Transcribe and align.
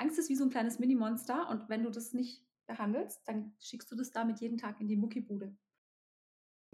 Angst 0.00 0.18
ist 0.18 0.30
wie 0.30 0.36
so 0.36 0.44
ein 0.44 0.50
kleines 0.50 0.78
Mini-Monster 0.78 1.48
und 1.50 1.68
wenn 1.68 1.82
du 1.82 1.90
das 1.90 2.14
nicht 2.14 2.42
behandelst, 2.66 3.20
dann 3.26 3.54
schickst 3.60 3.90
du 3.92 3.96
das 3.96 4.10
damit 4.10 4.40
jeden 4.40 4.56
Tag 4.56 4.80
in 4.80 4.88
die 4.88 4.96
Muckibude. 4.96 5.54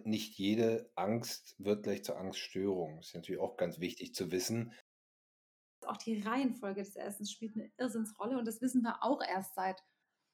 Nicht 0.03 0.37
jede 0.37 0.91
Angst 0.95 1.55
wird 1.57 1.83
gleich 1.83 2.03
zur 2.03 2.17
Angststörung. 2.17 2.97
Das 2.97 3.07
ist 3.07 3.15
natürlich 3.15 3.41
auch 3.41 3.57
ganz 3.57 3.79
wichtig 3.79 4.13
zu 4.15 4.31
wissen. 4.31 4.71
Auch 5.85 5.97
die 5.97 6.21
Reihenfolge 6.21 6.81
des 6.81 6.95
Essens 6.95 7.31
spielt 7.31 7.55
eine 7.55 7.71
Irrsinnsrolle 7.77 8.37
und 8.37 8.45
das 8.45 8.61
wissen 8.61 8.81
wir 8.83 9.03
auch 9.03 9.21
erst 9.21 9.55
seit 9.55 9.83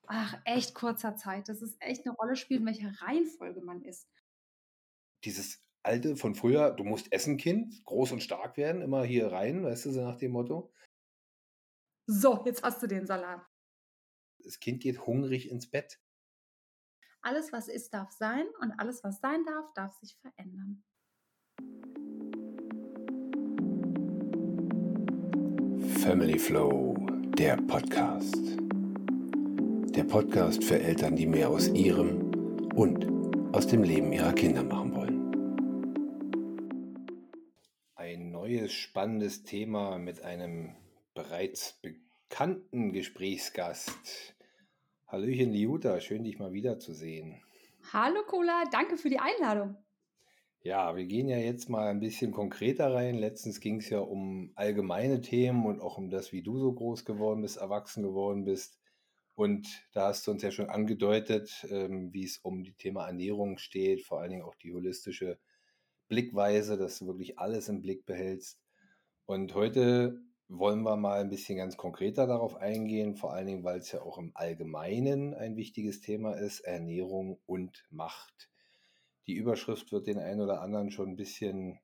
ach, 0.07 0.39
echt 0.45 0.75
kurzer 0.75 1.15
Zeit, 1.15 1.49
dass 1.49 1.61
es 1.61 1.75
echt 1.79 2.05
eine 2.05 2.15
Rolle 2.15 2.35
spielt, 2.35 2.59
in 2.59 2.65
welcher 2.67 2.93
Reihenfolge 3.01 3.61
man 3.61 3.83
isst. 3.83 4.07
Dieses 5.23 5.63
alte 5.81 6.15
von 6.15 6.35
früher, 6.35 6.71
du 6.71 6.83
musst 6.83 7.11
essen, 7.11 7.37
Kind, 7.37 7.83
groß 7.85 8.11
und 8.11 8.21
stark 8.21 8.57
werden, 8.57 8.81
immer 8.81 9.03
hier 9.03 9.31
rein, 9.31 9.63
weißt 9.63 9.85
du, 9.85 9.91
so 9.91 10.01
nach 10.01 10.17
dem 10.17 10.31
Motto. 10.31 10.71
So, 12.05 12.43
jetzt 12.45 12.63
hast 12.63 12.83
du 12.83 12.87
den 12.87 13.07
Salat. 13.07 13.41
Das 14.39 14.59
Kind 14.59 14.81
geht 14.81 15.05
hungrig 15.07 15.49
ins 15.49 15.69
Bett. 15.69 16.01
Alles, 17.21 17.53
was 17.53 17.69
ist, 17.69 17.93
darf 17.93 18.11
sein 18.11 18.45
und 18.59 18.71
alles, 18.73 19.05
was 19.05 19.21
sein 19.21 19.45
darf, 19.45 19.73
darf 19.73 19.95
sich 19.95 20.17
verändern. 20.17 20.83
Family 26.01 26.37
Flow, 26.37 26.93
der 27.37 27.55
Podcast. 27.55 28.57
Der 29.95 30.03
Podcast 30.03 30.61
für 30.61 30.79
Eltern, 30.79 31.15
die 31.15 31.25
mehr 31.25 31.49
aus 31.49 31.69
ihrem 31.69 32.33
und 32.75 33.07
aus 33.55 33.67
dem 33.67 33.83
Leben 33.83 34.11
ihrer 34.11 34.33
Kinder 34.33 34.63
machen 34.63 34.93
wollen. 34.93 35.31
Ein 37.95 38.31
neues 38.31 38.73
spannendes 38.73 39.43
Thema 39.43 39.97
mit 39.97 40.21
einem 40.21 40.75
bereits 41.13 41.79
bekannten 41.81 42.91
Gesprächsgast. 42.91 44.35
Hallöchen, 45.07 45.53
Liuta, 45.53 45.99
schön 45.99 46.23
dich 46.23 46.39
mal 46.39 46.53
wiederzusehen. 46.53 47.41
Hallo, 47.91 48.23
Cola, 48.25 48.63
danke 48.71 48.97
für 48.97 49.09
die 49.09 49.19
Einladung. 49.19 49.77
Ja, 50.61 50.95
wir 50.95 51.05
gehen 51.05 51.27
ja 51.27 51.37
jetzt 51.37 51.69
mal 51.69 51.87
ein 51.87 51.99
bisschen 51.99 52.31
konkreter 52.31 52.93
rein. 52.93 53.15
Letztens 53.15 53.59
ging 53.59 53.79
es 53.79 53.89
ja 53.89 53.99
um 53.99 54.53
allgemeine 54.55 55.21
Themen 55.21 55.65
und 55.65 55.81
auch 55.81 55.97
um 55.97 56.09
das, 56.09 56.31
wie 56.31 56.41
du 56.41 56.57
so 56.57 56.71
groß 56.71 57.03
geworden 57.03 57.41
bist, 57.41 57.57
erwachsen 57.57 58.01
geworden 58.01 58.45
bist. 58.45 58.79
Und 59.35 59.67
da 59.93 60.07
hast 60.07 60.25
du 60.25 60.31
uns 60.31 60.41
ja 60.41 60.51
schon 60.51 60.69
angedeutet, 60.69 61.65
ähm, 61.69 62.13
wie 62.13 62.23
es 62.23 62.37
um 62.37 62.63
die 62.63 62.75
Thema 62.75 63.07
Ernährung 63.07 63.57
steht, 63.57 64.03
vor 64.03 64.21
allen 64.21 64.31
Dingen 64.31 64.43
auch 64.43 64.55
die 64.55 64.73
holistische 64.73 65.37
Blickweise, 66.07 66.77
dass 66.77 66.99
du 66.99 67.07
wirklich 67.07 67.39
alles 67.39 67.67
im 67.67 67.81
Blick 67.81 68.05
behältst. 68.05 68.61
Und 69.25 69.53
heute 69.55 70.21
wollen 70.47 70.83
wir 70.83 70.95
mal 70.97 71.21
ein 71.21 71.29
bisschen 71.29 71.57
ganz 71.57 71.77
konkreter 71.77 72.27
darauf 72.27 72.55
eingehen, 72.55 73.15
vor 73.15 73.33
allen 73.33 73.47
Dingen, 73.47 73.63
weil 73.63 73.79
es 73.79 73.91
ja 73.91 74.01
auch 74.01 74.17
im 74.17 74.31
Allgemeinen 74.35 75.33
ein 75.33 75.55
wichtiges 75.55 76.01
Thema 76.01 76.33
ist, 76.33 76.61
Ernährung 76.61 77.39
und 77.45 77.85
Macht. 77.89 78.49
Die 79.27 79.33
Überschrift 79.33 79.91
wird 79.91 80.07
den 80.07 80.19
einen 80.19 80.41
oder 80.41 80.61
anderen 80.61 80.91
schon 80.91 81.09
ein 81.09 81.15
bisschen 81.15 81.79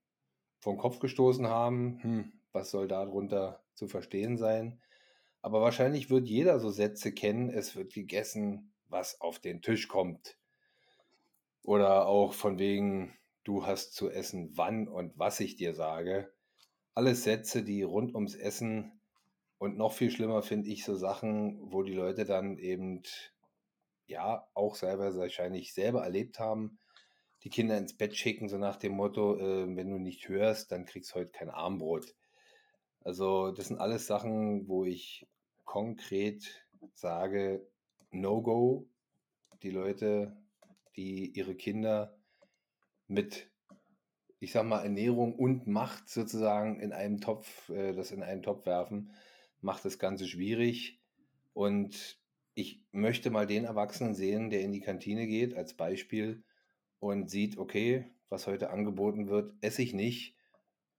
vom 0.60 0.78
Kopf 0.78 1.00
gestoßen 1.00 1.48
haben. 1.48 2.00
Hm, 2.04 2.34
was 2.52 2.72
soll 2.72 2.88
darunter 2.88 3.64
zu 3.74 3.88
verstehen 3.88 4.38
sein? 4.38 4.82
Aber 5.42 5.62
wahrscheinlich 5.62 6.10
wird 6.10 6.28
jeder 6.28 6.60
so 6.60 6.70
Sätze 6.70 7.14
kennen, 7.14 7.50
es 7.50 7.76
wird 7.76 7.94
gegessen, 7.94 8.74
was 8.88 9.22
auf 9.22 9.40
den 9.40 9.62
Tisch 9.62 9.88
kommt. 9.88 10.38
Oder 11.64 12.08
auch 12.08 12.34
von 12.34 12.60
wegen, 12.60 13.14
du 13.44 13.66
hast 13.66 13.94
zu 13.94 14.10
essen, 14.10 14.52
wann 14.56 14.88
und 14.88 15.18
was 15.18 15.40
ich 15.40 15.56
dir 15.56 15.74
sage. 15.74 16.34
Alles 17.00 17.24
Sätze, 17.24 17.64
die 17.64 17.82
rund 17.82 18.14
ums 18.14 18.36
Essen 18.36 18.92
und 19.58 19.78
noch 19.78 19.94
viel 19.94 20.12
schlimmer 20.12 20.42
finde 20.42 20.70
ich 20.70 20.84
so 20.84 20.98
Sachen, 20.98 21.72
wo 21.72 21.82
die 21.82 21.94
Leute 21.94 22.26
dann 22.26 22.58
eben 22.58 23.04
ja 24.06 24.46
auch 24.54 24.76
selber 24.76 25.16
wahrscheinlich 25.16 25.74
selber 25.74 26.04
erlebt 26.04 26.40
haben, 26.40 26.78
die 27.44 27.50
Kinder 27.50 27.78
ins 27.78 27.96
Bett 27.96 28.18
schicken, 28.18 28.50
so 28.50 28.58
nach 28.58 28.76
dem 28.76 28.98
Motto, 28.98 29.38
äh, 29.38 29.78
wenn 29.78 29.90
du 29.90 29.98
nicht 29.98 30.28
hörst, 30.28 30.74
dann 30.74 30.84
kriegst 30.84 31.12
du 31.12 31.22
heute 31.22 31.32
kein 31.32 31.50
Armbrot. 31.50 32.18
Also 33.00 33.52
das 33.52 33.70
sind 33.70 33.80
alles 33.80 34.06
Sachen, 34.06 34.68
wo 34.68 34.84
ich 34.84 35.26
konkret 35.64 36.68
sage, 36.96 37.66
No-Go. 38.12 38.90
Die 39.64 39.72
Leute, 39.72 40.36
die 40.98 41.32
ihre 41.32 41.56
Kinder 41.56 42.18
mit, 43.08 43.50
ich 44.40 44.52
sag 44.52 44.66
mal, 44.66 44.84
Ernährung 44.84 45.36
und 45.36 45.68
Macht 45.68 46.10
sozusagen 46.10 46.80
in 46.80 46.94
einem 46.94 47.20
Topf, 47.20 47.70
äh, 47.70 47.94
das 47.94 48.12
in 48.12 48.24
einen 48.24 48.42
Topf 48.42 48.66
werfen, 48.66 49.12
macht 49.62 49.86
das 49.86 50.00
Ganze 50.00 50.28
schwierig. 50.28 51.02
Und 51.54 52.20
ich 52.54 52.84
möchte 52.92 53.30
mal 53.30 53.48
den 53.48 53.66
Erwachsenen 53.66 54.16
sehen, 54.16 54.50
der 54.50 54.62
in 54.62 54.72
die 54.72 54.82
Kantine 54.82 55.28
geht, 55.28 55.56
als 55.56 55.74
Beispiel 55.74 56.44
und 57.00 57.30
sieht, 57.30 57.58
okay, 57.58 58.06
was 58.30 58.48
heute 58.48 58.70
angeboten 58.70 59.28
wird, 59.28 59.54
esse 59.62 59.82
ich 59.82 59.94
nicht 59.94 60.36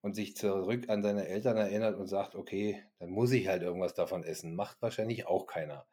und 0.02 0.14
sich 0.14 0.36
zurück 0.36 0.88
an 0.88 1.02
seine 1.02 1.26
Eltern 1.28 1.56
erinnert 1.56 1.98
und 1.98 2.06
sagt, 2.06 2.34
okay, 2.34 2.82
dann 2.98 3.10
muss 3.10 3.32
ich 3.32 3.48
halt 3.48 3.62
irgendwas 3.62 3.94
davon 3.94 4.24
essen. 4.24 4.54
Macht 4.54 4.80
wahrscheinlich 4.82 5.26
auch 5.26 5.46
keiner. 5.46 5.86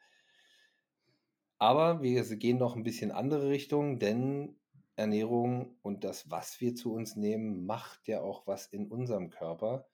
Aber 1.60 2.02
wir 2.02 2.24
gehen 2.38 2.58
noch 2.58 2.76
ein 2.76 2.84
bisschen 2.84 3.12
andere 3.12 3.50
Richtung, 3.50 4.00
denn 4.00 4.56
Ernährung 4.98 5.78
und 5.84 6.04
das, 6.04 6.30
was 6.30 6.60
wir 6.60 6.76
zu 6.76 6.94
uns 6.94 7.16
nehmen, 7.16 7.66
macht 7.66 8.08
ja 8.08 8.22
auch 8.22 8.48
was 8.48 8.68
in 8.68 8.88
unserem 8.88 9.30
Körper. 9.30 9.88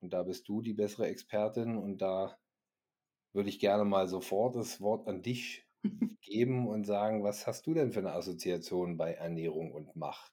Und 0.00 0.12
da 0.12 0.22
bist 0.22 0.48
du 0.48 0.62
die 0.62 0.74
bessere 0.74 1.06
Expertin 1.06 1.76
und 1.76 1.98
da 1.98 2.38
würde 3.32 3.50
ich 3.50 3.60
gerne 3.60 3.84
mal 3.84 4.08
sofort 4.08 4.56
das 4.56 4.80
Wort 4.80 5.06
an 5.06 5.22
dich 5.22 5.66
geben 6.22 6.66
und 6.66 6.84
sagen, 6.84 7.22
was 7.22 7.46
hast 7.46 7.66
du 7.66 7.74
denn 7.74 7.92
für 7.92 8.00
eine 8.00 8.12
Assoziation 8.12 8.96
bei 8.96 9.12
Ernährung 9.14 9.72
und 9.72 9.94
Macht? 9.96 10.32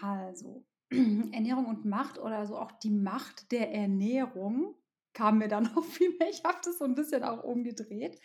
Also, 0.00 0.64
Ernährung 0.90 1.66
und 1.66 1.84
Macht 1.84 2.18
oder 2.18 2.46
so 2.46 2.56
auch 2.56 2.72
die 2.72 2.90
Macht 2.90 3.52
der 3.52 3.72
Ernährung 3.72 4.74
kam 5.12 5.38
mir 5.38 5.48
dann 5.48 5.66
auch 5.76 5.84
viel 5.84 6.16
mehr. 6.18 6.30
Ich 6.30 6.44
habe 6.44 6.58
das 6.64 6.78
so 6.78 6.84
ein 6.84 6.94
bisschen 6.94 7.24
auch 7.24 7.44
umgedreht. 7.44 8.18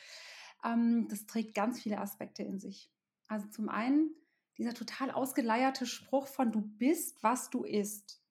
Ähm, 0.63 1.07
das 1.09 1.25
trägt 1.25 1.55
ganz 1.55 1.81
viele 1.81 1.99
Aspekte 1.99 2.43
in 2.43 2.59
sich. 2.59 2.89
Also 3.27 3.47
zum 3.49 3.69
einen 3.69 4.15
dieser 4.61 4.73
total 4.73 5.11
ausgeleierte 5.11 5.85
Spruch 5.85 6.27
von 6.27 6.51
du 6.51 6.61
bist, 6.61 7.21
was 7.23 7.49
du 7.49 7.63
isst. 7.63 8.21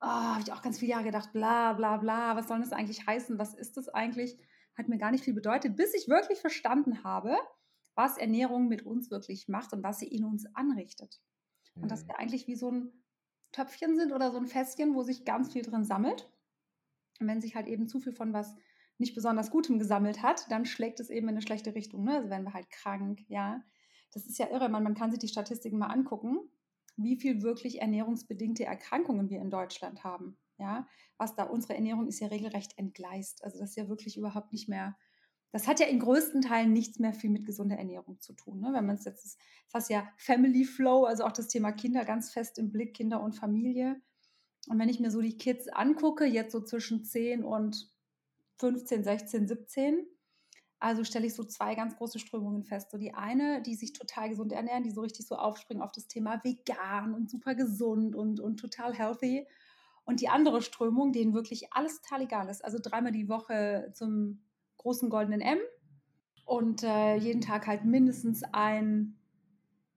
Oh, 0.00 0.06
habe 0.06 0.40
ich 0.40 0.52
auch 0.52 0.62
ganz 0.62 0.78
viele 0.78 0.92
Jahre 0.92 1.04
gedacht, 1.04 1.32
bla 1.32 1.74
bla 1.74 1.98
bla, 1.98 2.36
was 2.36 2.48
soll 2.48 2.60
das 2.60 2.72
eigentlich 2.72 3.06
heißen? 3.06 3.38
Was 3.38 3.54
ist 3.54 3.76
das 3.76 3.88
eigentlich? 3.88 4.38
Hat 4.76 4.88
mir 4.88 4.98
gar 4.98 5.10
nicht 5.10 5.24
viel 5.24 5.34
bedeutet, 5.34 5.76
bis 5.76 5.92
ich 5.92 6.08
wirklich 6.08 6.40
verstanden 6.40 7.04
habe, 7.04 7.36
was 7.94 8.16
Ernährung 8.16 8.68
mit 8.68 8.86
uns 8.86 9.10
wirklich 9.10 9.48
macht 9.48 9.72
und 9.72 9.82
was 9.82 9.98
sie 9.98 10.06
in 10.06 10.24
uns 10.24 10.46
anrichtet. 10.54 11.20
Und 11.74 11.90
dass 11.90 12.04
mhm. 12.04 12.08
wir 12.08 12.18
eigentlich 12.18 12.46
wie 12.46 12.56
so 12.56 12.70
ein 12.70 12.92
Töpfchen 13.52 13.96
sind 13.96 14.12
oder 14.12 14.30
so 14.30 14.38
ein 14.38 14.46
Fässchen, 14.46 14.94
wo 14.94 15.02
sich 15.02 15.24
ganz 15.24 15.52
viel 15.52 15.62
drin 15.62 15.84
sammelt. 15.84 16.30
Und 17.20 17.26
wenn 17.26 17.40
sich 17.40 17.56
halt 17.56 17.66
eben 17.66 17.88
zu 17.88 18.00
viel 18.00 18.12
von 18.12 18.32
was 18.32 18.54
nicht 18.98 19.14
besonders 19.14 19.50
Gutem 19.50 19.78
gesammelt 19.78 20.22
hat, 20.22 20.50
dann 20.50 20.64
schlägt 20.64 21.00
es 21.00 21.10
eben 21.10 21.28
in 21.28 21.34
eine 21.34 21.42
schlechte 21.42 21.74
Richtung. 21.74 22.04
Ne? 22.04 22.16
Also 22.16 22.30
werden 22.30 22.44
wir 22.44 22.54
halt 22.54 22.70
krank, 22.70 23.20
ja. 23.28 23.62
Das 24.12 24.26
ist 24.26 24.38
ja 24.38 24.48
irre, 24.50 24.68
man, 24.68 24.82
man 24.82 24.94
kann 24.94 25.10
sich 25.10 25.20
die 25.20 25.28
Statistiken 25.28 25.78
mal 25.78 25.88
angucken, 25.88 26.38
wie 26.96 27.16
viel 27.16 27.42
wirklich 27.42 27.80
ernährungsbedingte 27.80 28.64
Erkrankungen 28.64 29.30
wir 29.30 29.40
in 29.40 29.50
Deutschland 29.50 30.04
haben. 30.04 30.36
Ja, 30.58 30.88
was 31.18 31.36
da 31.36 31.44
unsere 31.44 31.74
Ernährung 31.74 32.08
ist 32.08 32.18
ja 32.18 32.26
regelrecht 32.28 32.76
entgleist. 32.78 33.44
Also 33.44 33.60
das 33.60 33.70
ist 33.70 33.76
ja 33.76 33.88
wirklich 33.88 34.16
überhaupt 34.16 34.52
nicht 34.52 34.68
mehr 34.68 34.96
das 35.50 35.66
hat 35.66 35.80
ja 35.80 35.86
in 35.86 35.98
größten 35.98 36.42
Teilen 36.42 36.72
nichts 36.72 36.98
mehr 36.98 37.14
viel 37.14 37.30
mit 37.30 37.46
gesunder 37.46 37.76
Ernährung 37.76 38.20
zu 38.20 38.34
tun. 38.34 38.60
Ne? 38.60 38.70
Wenn 38.72 38.86
man 38.86 38.96
es 38.96 39.04
jetzt, 39.04 39.24
das 39.24 39.74
heißt 39.74 39.90
ja 39.90 40.08
Family 40.16 40.64
Flow, 40.64 41.04
also 41.04 41.24
auch 41.24 41.32
das 41.32 41.48
Thema 41.48 41.72
Kinder 41.72 42.04
ganz 42.04 42.30
fest 42.32 42.58
im 42.58 42.70
Blick, 42.70 42.94
Kinder 42.94 43.22
und 43.22 43.32
Familie. 43.32 44.00
Und 44.68 44.78
wenn 44.78 44.90
ich 44.90 45.00
mir 45.00 45.10
so 45.10 45.22
die 45.22 45.38
Kids 45.38 45.68
angucke, 45.68 46.26
jetzt 46.26 46.52
so 46.52 46.60
zwischen 46.60 47.04
10 47.04 47.44
und 47.44 47.90
15, 48.58 49.04
16, 49.04 49.48
17, 49.48 50.06
also 50.80 51.02
stelle 51.02 51.26
ich 51.26 51.34
so 51.34 51.44
zwei 51.44 51.74
ganz 51.74 51.96
große 51.96 52.18
Strömungen 52.18 52.62
fest. 52.64 52.90
So 52.90 52.98
die 52.98 53.14
eine, 53.14 53.62
die 53.62 53.74
sich 53.74 53.92
total 53.92 54.28
gesund 54.28 54.52
ernähren, 54.52 54.84
die 54.84 54.90
so 54.90 55.00
richtig 55.00 55.26
so 55.26 55.36
aufspringen 55.36 55.82
auf 55.82 55.92
das 55.92 56.06
Thema 56.06 56.42
vegan 56.44 57.14
und 57.14 57.30
super 57.30 57.54
gesund 57.54 58.14
und, 58.14 58.38
und 58.40 58.58
total 58.58 58.94
healthy. 58.94 59.46
Und 60.04 60.20
die 60.20 60.28
andere 60.28 60.62
Strömung, 60.62 61.12
denen 61.12 61.34
wirklich 61.34 61.72
alles 61.72 62.00
total 62.00 62.22
egal 62.22 62.48
ist. 62.48 62.64
Also 62.64 62.78
dreimal 62.80 63.12
die 63.12 63.28
Woche 63.28 63.90
zum 63.92 64.40
großen 64.78 65.10
goldenen 65.10 65.40
M 65.40 65.58
und 66.44 66.82
äh, 66.82 67.16
jeden 67.16 67.40
Tag 67.40 67.66
halt 67.66 67.84
mindestens 67.84 68.42
ein, 68.52 69.18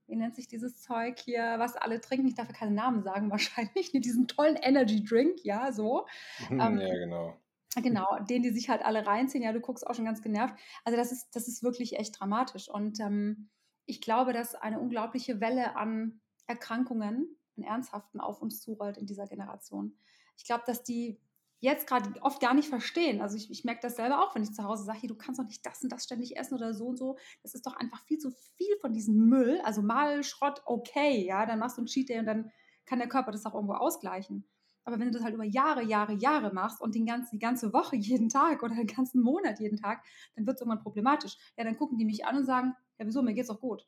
wie 0.06 0.16
nennt 0.16 0.34
sich 0.34 0.48
dieses 0.48 0.82
Zeug 0.82 1.18
hier, 1.18 1.54
was 1.58 1.76
alle 1.76 2.00
trinken. 2.00 2.26
Ich 2.26 2.34
darf 2.34 2.48
ja 2.48 2.54
keine 2.54 2.72
Namen 2.72 3.02
sagen, 3.02 3.30
wahrscheinlich. 3.30 3.90
Diesen 3.94 4.26
tollen 4.26 4.56
Energy 4.56 5.02
Drink, 5.02 5.44
ja, 5.44 5.72
so. 5.72 6.06
ähm, 6.50 6.78
ja, 6.78 6.94
genau. 6.98 7.36
Genau, 7.76 8.18
den 8.28 8.42
die 8.42 8.50
sich 8.50 8.68
halt 8.68 8.84
alle 8.84 9.06
reinziehen. 9.06 9.42
Ja, 9.42 9.52
du 9.52 9.60
guckst 9.60 9.86
auch 9.86 9.94
schon 9.94 10.04
ganz 10.04 10.20
genervt. 10.20 10.54
Also 10.84 10.96
das 10.96 11.10
ist, 11.10 11.34
das 11.34 11.48
ist 11.48 11.62
wirklich 11.62 11.98
echt 11.98 12.20
dramatisch. 12.20 12.68
Und 12.68 13.00
ähm, 13.00 13.48
ich 13.86 14.00
glaube, 14.00 14.32
dass 14.32 14.54
eine 14.54 14.78
unglaubliche 14.78 15.40
Welle 15.40 15.74
an 15.76 16.20
Erkrankungen, 16.46 17.36
an 17.56 17.62
ernsthaften, 17.62 18.20
auf 18.20 18.42
uns 18.42 18.60
zurollt 18.60 18.98
in 18.98 19.06
dieser 19.06 19.26
Generation. 19.26 19.96
Ich 20.36 20.44
glaube, 20.44 20.64
dass 20.66 20.82
die 20.82 21.18
jetzt 21.60 21.86
gerade 21.86 22.12
oft 22.22 22.40
gar 22.40 22.54
nicht 22.54 22.68
verstehen. 22.68 23.22
Also 23.22 23.36
ich, 23.36 23.50
ich 23.50 23.64
merke 23.64 23.80
das 23.80 23.96
selber 23.96 24.22
auch, 24.22 24.34
wenn 24.34 24.42
ich 24.42 24.52
zu 24.52 24.64
Hause 24.64 24.84
sage, 24.84 25.06
du 25.06 25.14
kannst 25.14 25.40
doch 25.40 25.46
nicht 25.46 25.64
das 25.64 25.82
und 25.82 25.92
das 25.92 26.04
ständig 26.04 26.36
essen 26.36 26.54
oder 26.54 26.74
so 26.74 26.88
und 26.88 26.96
so. 26.98 27.16
Das 27.42 27.54
ist 27.54 27.64
doch 27.66 27.76
einfach 27.76 28.02
viel 28.04 28.18
zu 28.18 28.30
viel 28.30 28.76
von 28.80 28.92
diesem 28.92 29.28
Müll. 29.28 29.60
Also 29.64 29.80
mal 29.80 30.24
Schrott, 30.24 30.60
okay, 30.66 31.24
ja, 31.24 31.46
dann 31.46 31.60
machst 31.60 31.78
du 31.78 31.80
einen 31.80 31.86
Cheat 31.86 32.08
Day 32.08 32.18
und 32.18 32.26
dann 32.26 32.50
kann 32.84 32.98
der 32.98 33.08
Körper 33.08 33.30
das 33.30 33.46
auch 33.46 33.54
irgendwo 33.54 33.74
ausgleichen. 33.74 34.44
Aber 34.84 34.98
wenn 34.98 35.06
du 35.06 35.12
das 35.12 35.22
halt 35.22 35.34
über 35.34 35.44
Jahre, 35.44 35.82
Jahre, 35.82 36.14
Jahre 36.14 36.52
machst 36.52 36.80
und 36.80 36.94
den 36.94 37.06
ganzen, 37.06 37.36
die 37.36 37.38
ganze 37.38 37.72
Woche 37.72 37.96
jeden 37.98 38.28
Tag 38.28 38.62
oder 38.62 38.74
den 38.74 38.86
ganzen 38.86 39.22
Monat 39.22 39.60
jeden 39.60 39.76
Tag, 39.76 40.04
dann 40.34 40.46
wird 40.46 40.56
es 40.56 40.60
irgendwann 40.60 40.82
problematisch. 40.82 41.36
Ja, 41.56 41.64
dann 41.64 41.76
gucken 41.76 41.98
die 41.98 42.04
mich 42.04 42.24
an 42.24 42.36
und 42.36 42.44
sagen, 42.44 42.74
ja, 42.98 43.06
wieso, 43.06 43.22
mir 43.22 43.34
geht's 43.34 43.48
doch 43.48 43.60
gut. 43.60 43.86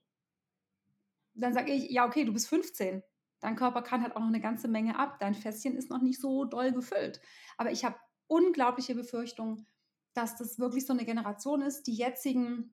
Dann 1.34 1.52
sage 1.52 1.72
ich, 1.72 1.90
ja, 1.90 2.06
okay, 2.06 2.24
du 2.24 2.32
bist 2.32 2.48
15. 2.48 3.02
Dein 3.40 3.56
Körper 3.56 3.82
kann 3.82 4.02
halt 4.02 4.14
auch 4.16 4.20
noch 4.20 4.28
eine 4.28 4.40
ganze 4.40 4.68
Menge 4.68 4.98
ab. 4.98 5.18
Dein 5.18 5.34
Fässchen 5.34 5.76
ist 5.76 5.90
noch 5.90 6.00
nicht 6.00 6.20
so 6.20 6.44
doll 6.44 6.72
gefüllt. 6.72 7.20
Aber 7.58 7.72
ich 7.72 7.84
habe 7.84 7.96
unglaubliche 8.26 8.94
Befürchtungen, 8.94 9.66
dass 10.14 10.36
das 10.36 10.58
wirklich 10.58 10.86
so 10.86 10.92
eine 10.92 11.04
Generation 11.04 11.60
ist, 11.60 11.86
die 11.86 11.94
jetzigen 11.94 12.72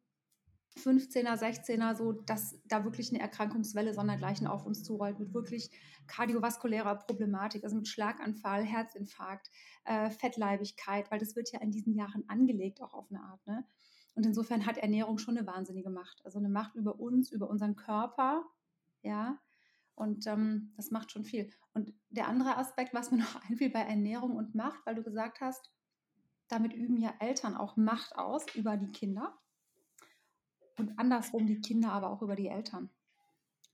15er, 0.77 1.37
16er, 1.37 1.95
so, 1.95 2.13
dass 2.13 2.59
da 2.65 2.83
wirklich 2.83 3.09
eine 3.11 3.19
Erkrankungswelle 3.19 3.93
sondergleichen 3.93 4.47
auf 4.47 4.65
uns 4.65 4.83
zurollt 4.83 5.19
mit 5.19 5.33
wirklich 5.33 5.69
kardiovaskulärer 6.07 6.95
Problematik, 6.95 7.63
also 7.63 7.75
mit 7.75 7.87
Schlaganfall, 7.87 8.63
Herzinfarkt, 8.63 9.49
äh, 9.85 10.09
Fettleibigkeit, 10.09 11.11
weil 11.11 11.19
das 11.19 11.35
wird 11.35 11.51
ja 11.51 11.61
in 11.61 11.71
diesen 11.71 11.93
Jahren 11.93 12.23
angelegt, 12.27 12.81
auch 12.81 12.93
auf 12.93 13.11
eine 13.11 13.21
Art. 13.21 13.45
Ne? 13.47 13.65
Und 14.15 14.25
insofern 14.25 14.65
hat 14.65 14.77
Ernährung 14.77 15.17
schon 15.17 15.37
eine 15.37 15.47
wahnsinnige 15.47 15.89
Macht. 15.89 16.21
Also 16.25 16.39
eine 16.39 16.49
Macht 16.49 16.75
über 16.75 16.99
uns, 16.99 17.31
über 17.31 17.49
unseren 17.49 17.75
Körper, 17.75 18.45
ja. 19.01 19.39
Und 19.95 20.25
ähm, 20.25 20.73
das 20.77 20.89
macht 20.89 21.11
schon 21.11 21.25
viel. 21.25 21.51
Und 21.73 21.93
der 22.09 22.27
andere 22.27 22.57
Aspekt, 22.57 22.93
was 22.93 23.11
mir 23.11 23.17
noch 23.19 23.35
einfiel 23.49 23.69
bei 23.69 23.81
Ernährung 23.81 24.35
und 24.35 24.55
Macht, 24.55 24.85
weil 24.85 24.95
du 24.95 25.03
gesagt 25.03 25.41
hast, 25.41 25.69
damit 26.47 26.73
üben 26.73 26.97
ja 26.97 27.13
Eltern 27.19 27.55
auch 27.55 27.77
Macht 27.77 28.15
aus 28.17 28.45
über 28.55 28.77
die 28.77 28.91
Kinder 28.91 29.37
und 30.81 30.99
andersrum 30.99 31.45
die 31.45 31.61
Kinder 31.61 31.91
aber 31.91 32.09
auch 32.09 32.21
über 32.21 32.35
die 32.35 32.47
Eltern. 32.47 32.89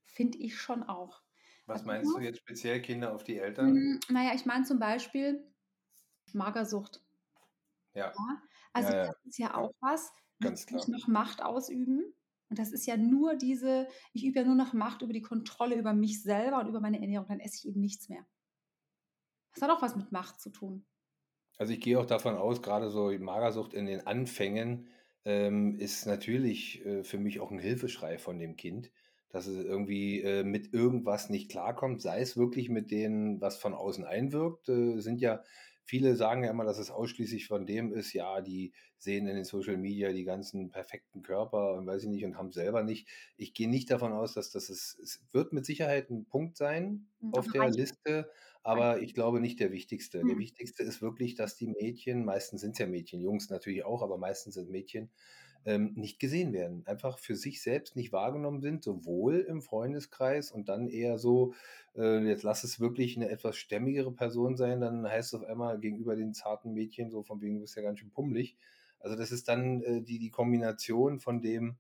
Finde 0.06 0.38
ich 0.38 0.60
schon 0.60 0.84
auch. 0.84 1.22
Was 1.66 1.84
meinst 1.86 2.16
du 2.16 2.20
jetzt 2.20 2.40
speziell 2.40 2.82
Kinder 2.82 3.14
auf 3.14 3.24
die 3.24 3.38
Eltern? 3.38 3.76
Hm, 3.76 4.00
naja, 4.10 4.32
ich 4.34 4.46
meine 4.46 4.64
zum 4.64 4.80
Beispiel 4.80 5.44
Magersucht. 6.34 7.02
Ja. 7.94 8.12
ja? 8.12 8.42
Also 8.74 8.94
ja, 8.94 8.98
ja. 8.98 9.06
das 9.08 9.26
ist 9.26 9.38
ja 9.38 9.56
auch 9.56 9.74
was, 9.80 10.12
Ganz 10.40 10.66
klar. 10.66 10.82
ich 10.82 10.88
noch 10.88 11.08
Macht 11.08 11.42
ausüben. 11.42 12.14
Und 12.50 12.60
das 12.60 12.72
ist 12.72 12.86
ja 12.86 12.96
nur 12.96 13.36
diese, 13.36 13.88
ich 14.14 14.24
übe 14.24 14.40
ja 14.40 14.46
nur 14.46 14.56
noch 14.56 14.74
Macht 14.74 15.02
über 15.02 15.12
die 15.12 15.22
Kontrolle 15.22 15.76
über 15.76 15.94
mich 15.94 16.22
selber 16.24 16.60
und 16.60 16.68
über 16.68 16.80
meine 16.80 17.02
Ernährung. 17.02 17.28
Dann 17.28 17.40
esse 17.40 17.58
ich 17.58 17.68
eben 17.68 17.82
nichts 17.82 18.08
mehr. 18.08 18.26
Das 19.54 19.62
hat 19.64 19.70
auch 19.70 19.82
was 19.82 19.96
mit 19.96 20.12
Macht 20.12 20.40
zu 20.40 20.50
tun. 20.52 20.86
Also 21.58 21.74
ich 21.74 21.82
gehe 21.82 22.00
auch 22.00 22.06
davon 22.06 22.36
aus, 22.36 22.62
gerade 22.62 22.90
so 22.90 23.12
Magersucht 23.18 23.74
in 23.74 23.88
den 23.88 24.06
Anfängen, 24.06 24.88
ähm, 25.28 25.78
ist 25.78 26.06
natürlich 26.06 26.86
äh, 26.86 27.04
für 27.04 27.18
mich 27.18 27.42
auch 27.42 27.52
ein 27.52 27.60
Hilfeschrei 27.60 28.18
von 28.18 28.40
dem 28.40 28.56
Kind, 28.56 28.92
dass 29.30 29.46
es 29.46 29.62
irgendwie 29.62 30.22
äh, 30.22 30.46
mit 30.46 30.74
irgendwas 30.74 31.30
nicht 31.30 31.52
klarkommt, 31.52 32.02
sei 32.02 32.22
es 32.22 32.38
wirklich 32.38 32.70
mit 32.70 32.92
denen, 32.92 33.42
was 33.42 33.58
von 33.58 33.74
außen 33.74 34.06
einwirkt, 34.06 34.70
äh, 34.70 35.00
sind 35.00 35.20
ja 35.20 35.44
viele 35.84 36.16
sagen 36.16 36.44
ja 36.44 36.52
immer, 36.52 36.66
dass 36.66 36.78
es 36.80 36.92
ausschließlich 36.92 37.48
von 37.48 37.66
dem 37.66 37.94
ist, 37.94 38.14
ja, 38.14 38.42
die 38.42 38.74
sehen 38.98 39.28
in 39.28 39.36
den 39.36 39.46
Social 39.46 39.78
Media 39.78 40.12
die 40.12 40.26
ganzen 40.26 40.70
perfekten 40.70 41.24
Körper 41.24 41.74
und 41.74 41.88
weiß 41.88 42.04
ich 42.04 42.10
nicht 42.10 42.26
und 42.26 42.38
haben 42.38 42.52
selber 42.52 42.84
nicht. 42.84 43.08
Ich 43.38 43.54
gehe 43.54 43.70
nicht 43.70 43.90
davon 43.90 44.12
aus, 44.12 44.34
dass 44.34 44.52
das 44.52 44.70
ist, 44.70 45.00
es 45.00 45.26
wird 45.32 45.54
mit 45.54 45.66
Sicherheit 45.66 46.10
ein 46.10 46.26
Punkt 46.26 46.58
sein 46.58 47.08
mhm, 47.20 47.34
auf 47.34 47.48
der 47.48 47.70
Liste, 47.70 48.30
aber 48.68 49.02
ich 49.02 49.14
glaube 49.14 49.40
nicht 49.40 49.62
der 49.62 49.72
wichtigste. 49.72 50.22
Der 50.26 50.38
wichtigste 50.38 50.84
ist 50.84 51.02
wirklich, 51.02 51.36
dass 51.36 51.56
die 51.56 51.68
Mädchen, 51.68 52.26
meistens 52.26 52.60
sind 52.60 52.74
es 52.74 52.80
ja 52.80 52.86
Mädchen, 52.86 53.22
Jungs 53.22 53.50
natürlich 53.50 53.86
auch, 53.86 54.02
aber 54.02 54.18
meistens 54.18 54.56
sind 54.56 54.70
Mädchen, 54.70 55.10
ähm, 55.66 55.94
nicht 55.96 56.20
gesehen 56.20 56.52
werden, 56.52 56.86
einfach 56.86 57.18
für 57.18 57.36
sich 57.36 57.62
selbst 57.62 57.96
nicht 57.96 58.12
wahrgenommen 58.12 58.60
sind, 58.60 58.84
sowohl 58.84 59.40
im 59.40 59.62
Freundeskreis 59.62 60.52
und 60.52 60.68
dann 60.68 60.90
eher 60.90 61.18
so, 61.18 61.54
äh, 61.96 62.20
jetzt 62.28 62.44
lass 62.44 62.66
es 62.66 62.82
wirklich 62.82 63.16
eine 63.16 63.30
etwas 63.30 63.56
stämmigere 63.56 64.12
Person 64.12 64.58
sein, 64.58 64.82
dann 64.82 65.08
heißt 65.08 65.34
es 65.34 65.40
auf 65.40 65.48
einmal 65.48 65.80
gegenüber 65.80 66.18
den 66.18 66.34
zarten 66.34 66.74
Mädchen 66.74 67.10
so 67.10 67.24
von 67.24 67.40
wegen, 67.40 67.56
du 67.56 67.62
bist 67.62 67.78
ja 67.78 67.84
ganz 67.84 68.00
schön 68.00 68.12
pummelig. 68.12 68.58
Also 69.00 69.16
das 69.16 69.32
ist 69.32 69.48
dann 69.48 69.82
äh, 69.82 70.02
die, 70.02 70.20
die 70.20 70.30
Kombination 70.30 71.22
von 71.22 71.42
dem, 71.42 71.78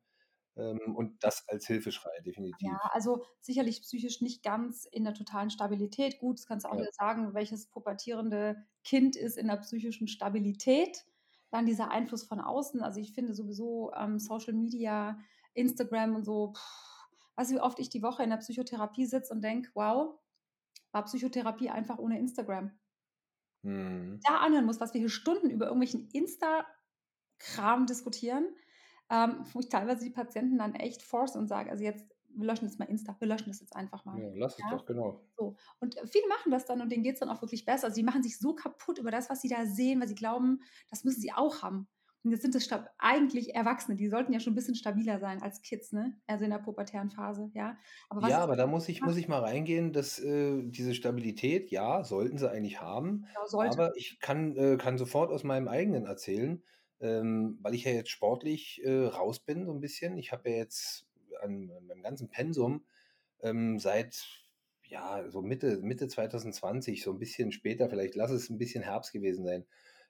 und 0.58 1.24
das 1.24 1.48
als 1.48 1.68
Hilfeschrei, 1.68 2.20
definitiv. 2.26 2.68
Ja, 2.68 2.80
also 2.92 3.24
sicherlich 3.40 3.82
psychisch 3.82 4.22
nicht 4.22 4.44
ganz 4.44 4.86
in 4.86 5.04
der 5.04 5.14
totalen 5.14 5.50
Stabilität. 5.50 6.20
Gut, 6.20 6.40
das 6.40 6.48
kannst 6.48 6.66
du 6.66 6.70
auch 6.70 6.80
ja. 6.80 6.92
sagen, 6.92 7.34
welches 7.34 7.68
pubertierende 7.68 8.66
Kind 8.84 9.16
ist 9.16 9.38
in 9.38 9.48
der 9.48 9.58
psychischen 9.58 10.08
Stabilität. 10.08 11.06
Dann 11.52 11.66
dieser 11.66 11.92
Einfluss 11.92 12.24
von 12.24 12.42
außen. 12.42 12.82
Also 12.82 13.00
ich 13.00 13.14
finde 13.14 13.34
sowieso 13.34 13.92
ähm, 13.94 14.20
Social 14.20 14.54
Media, 14.54 15.20
Instagram 15.54 16.16
und 16.16 16.26
so, 16.26 16.54
pff, 16.54 17.08
weißt 17.36 17.52
du, 17.52 17.56
wie 17.56 17.62
oft 17.62 17.80
ich 17.80 17.90
die 17.90 18.02
Woche 18.02 18.24
in 18.24 18.30
der 18.30 18.38
Psychotherapie 18.38 19.06
sitze 19.06 19.34
und 19.34 19.42
denke, 19.42 19.70
wow, 19.76 20.20
war 20.92 21.06
Psychotherapie 21.06 21.70
einfach 21.70 22.00
ohne 22.00 22.20
Instagram. 22.20 22.72
Mhm. 23.62 24.20
Da 24.24 24.38
anhören 24.38 24.66
muss, 24.66 24.80
was 24.80 24.94
wir 24.94 25.00
hier 25.00 25.10
Stunden 25.10 25.50
über 25.50 25.68
irgendwelchen 25.68 26.10
Insta-Kram 26.12 27.86
diskutieren, 27.86 28.48
ähm, 29.10 29.46
wo 29.54 29.60
ich 29.60 29.70
teilweise 29.70 30.04
die 30.04 30.12
Patienten 30.12 30.58
dann 30.58 30.76
echt 30.76 31.02
force 31.02 31.36
und 31.36 31.48
sage, 31.48 31.72
also 31.72 31.84
jetzt 31.84 32.06
wir 32.38 32.46
löschen 32.46 32.66
jetzt 32.66 32.80
mal 32.80 32.86
Insta, 32.86 33.16
wir 33.20 33.28
löschen 33.28 33.48
das 33.50 33.60
jetzt 33.60 33.76
einfach 33.76 34.06
mal. 34.06 34.20
Ja, 34.20 34.30
lass 34.36 34.54
es 34.54 34.60
ja? 34.60 34.70
doch, 34.70 34.86
genau. 34.86 35.22
So. 35.38 35.56
Und 35.80 35.96
viele 36.06 36.28
machen 36.28 36.52
das 36.52 36.66
dann 36.66 36.82
und 36.82 36.92
denen 36.92 37.04
geht 37.04 37.16
es 37.16 37.20
dann 37.20 37.30
auch 37.30 37.42
wirklich 37.42 37.66
besser. 37.66 37.86
Also 37.86 37.96
sie 37.96 38.04
machen 38.04 38.24
sich 38.24 38.38
so 38.38 38.54
kaputt 38.54 39.00
über 39.00 39.12
das, 39.12 39.30
was 39.30 39.42
sie 39.42 39.50
da 39.50 39.66
sehen, 39.66 40.00
weil 40.00 40.08
sie 40.08 40.16
glauben, 40.16 40.62
das 40.90 41.04
müssen 41.04 41.22
sie 41.22 41.34
auch 41.34 41.64
haben. 41.64 41.88
Und 42.24 42.32
jetzt 42.32 42.42
sind 42.42 42.56
es 42.56 42.70
eigentlich 42.98 43.56
Erwachsene, 43.56 43.96
die 43.96 44.10
sollten 44.10 44.34
ja 44.34 44.40
schon 44.40 44.52
ein 44.52 44.56
bisschen 44.56 44.76
stabiler 44.76 45.20
sein 45.20 45.42
als 45.42 45.62
Kids, 45.62 45.94
ne? 45.94 46.20
Also 46.28 46.44
in 46.44 46.52
der 46.52 46.58
pubertären 46.58 47.10
Phase, 47.10 47.50
ja. 47.54 47.78
Aber 48.10 48.28
ja, 48.28 48.40
aber 48.40 48.58
da 48.58 48.68
muss 48.68 48.90
ich, 48.90 49.02
muss 49.02 49.16
ich 49.16 49.30
mal 49.30 49.40
reingehen, 49.40 49.94
dass 49.94 50.20
äh, 50.20 50.62
diese 50.64 50.94
Stabilität, 50.94 51.72
ja, 51.72 52.04
sollten 52.04 52.38
sie 52.38 52.52
eigentlich 52.52 52.82
haben. 52.82 53.26
Ja, 53.34 53.70
aber 53.70 53.96
ich 53.96 54.20
kann, 54.20 54.58
äh, 54.58 54.78
kann 54.78 54.98
sofort 54.98 55.32
aus 55.32 55.46
meinem 55.46 55.70
eigenen 55.70 56.06
erzählen, 56.06 56.62
ähm, 57.00 57.60
weil 57.62 57.76
ich 57.76 57.84
ja 57.84 57.92
jetzt 57.92 58.10
sportlich 58.10 58.82
äh, 58.84 59.06
raus 59.06 59.40
bin, 59.40 59.66
so 59.66 59.72
ein 59.72 59.82
bisschen. 59.82 60.18
Ich 60.18 60.32
habe 60.32 60.50
ja 60.50 60.58
jetzt 60.58 61.08
an 61.42 61.72
meinem 61.88 62.02
ganzen 62.02 62.30
Pensum 62.30 62.86
ähm, 63.42 63.80
seit 63.80 64.26
ja, 64.90 65.30
so 65.30 65.42
Mitte, 65.42 65.80
Mitte 65.82 66.08
2020, 66.08 67.04
so 67.04 67.12
ein 67.12 67.20
bisschen 67.20 67.52
später, 67.52 67.90
vielleicht 67.90 68.16
lass 68.16 68.32
es 68.32 68.50
ein 68.50 68.58
bisschen 68.58 68.84
Herbst 68.84 69.12
gewesen 69.12 69.46
sein, 69.46 69.66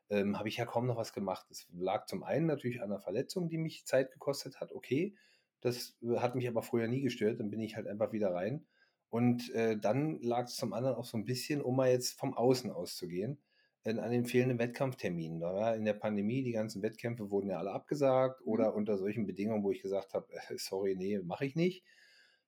ähm, 0.09 0.37
habe 0.37 0.49
ich 0.49 0.57
ja 0.57 0.65
kaum 0.65 0.85
noch 0.85 0.97
was 0.97 1.13
gemacht. 1.13 1.47
Es 1.49 1.67
lag 1.73 2.05
zum 2.05 2.23
einen 2.23 2.45
natürlich 2.45 2.81
an 2.81 2.91
einer 2.91 2.99
Verletzung, 2.99 3.49
die 3.49 3.57
mich 3.57 3.85
Zeit 3.85 4.11
gekostet 4.11 4.61
hat. 4.61 4.71
Okay, 4.71 5.15
das 5.61 5.97
äh, 6.01 6.17
hat 6.17 6.35
mich 6.35 6.47
aber 6.47 6.61
früher 6.61 6.87
nie 6.87 7.01
gestört. 7.01 7.39
Dann 7.39 7.49
bin 7.49 7.59
ich 7.59 7.75
halt 7.75 7.87
einfach 7.87 8.11
wieder 8.11 8.33
rein. 8.33 8.65
Und 9.09 9.49
äh, 9.53 9.77
dann 9.77 10.21
lag 10.21 10.45
es 10.45 10.55
zum 10.55 10.73
anderen 10.73 10.95
auch 10.95 11.05
so 11.05 11.17
ein 11.17 11.25
bisschen, 11.25 11.61
um 11.61 11.75
mal 11.75 11.89
jetzt 11.89 12.19
vom 12.19 12.33
Außen 12.33 12.71
auszugehen, 12.71 13.39
an 13.85 14.11
den 14.11 14.25
fehlenden 14.25 14.59
Wettkampfterminen. 14.59 15.39
Da 15.39 15.53
war 15.53 15.75
in 15.75 15.85
der 15.85 15.93
Pandemie, 15.93 16.43
die 16.43 16.51
ganzen 16.51 16.81
Wettkämpfe 16.81 17.31
wurden 17.31 17.49
ja 17.49 17.57
alle 17.57 17.71
abgesagt 17.71 18.41
mhm. 18.41 18.51
oder 18.51 18.75
unter 18.75 18.97
solchen 18.97 19.25
Bedingungen, 19.25 19.63
wo 19.63 19.71
ich 19.71 19.81
gesagt 19.81 20.13
habe, 20.13 20.27
äh, 20.33 20.57
sorry, 20.57 20.95
nee, 20.95 21.19
mache 21.19 21.45
ich 21.45 21.55
nicht. 21.55 21.83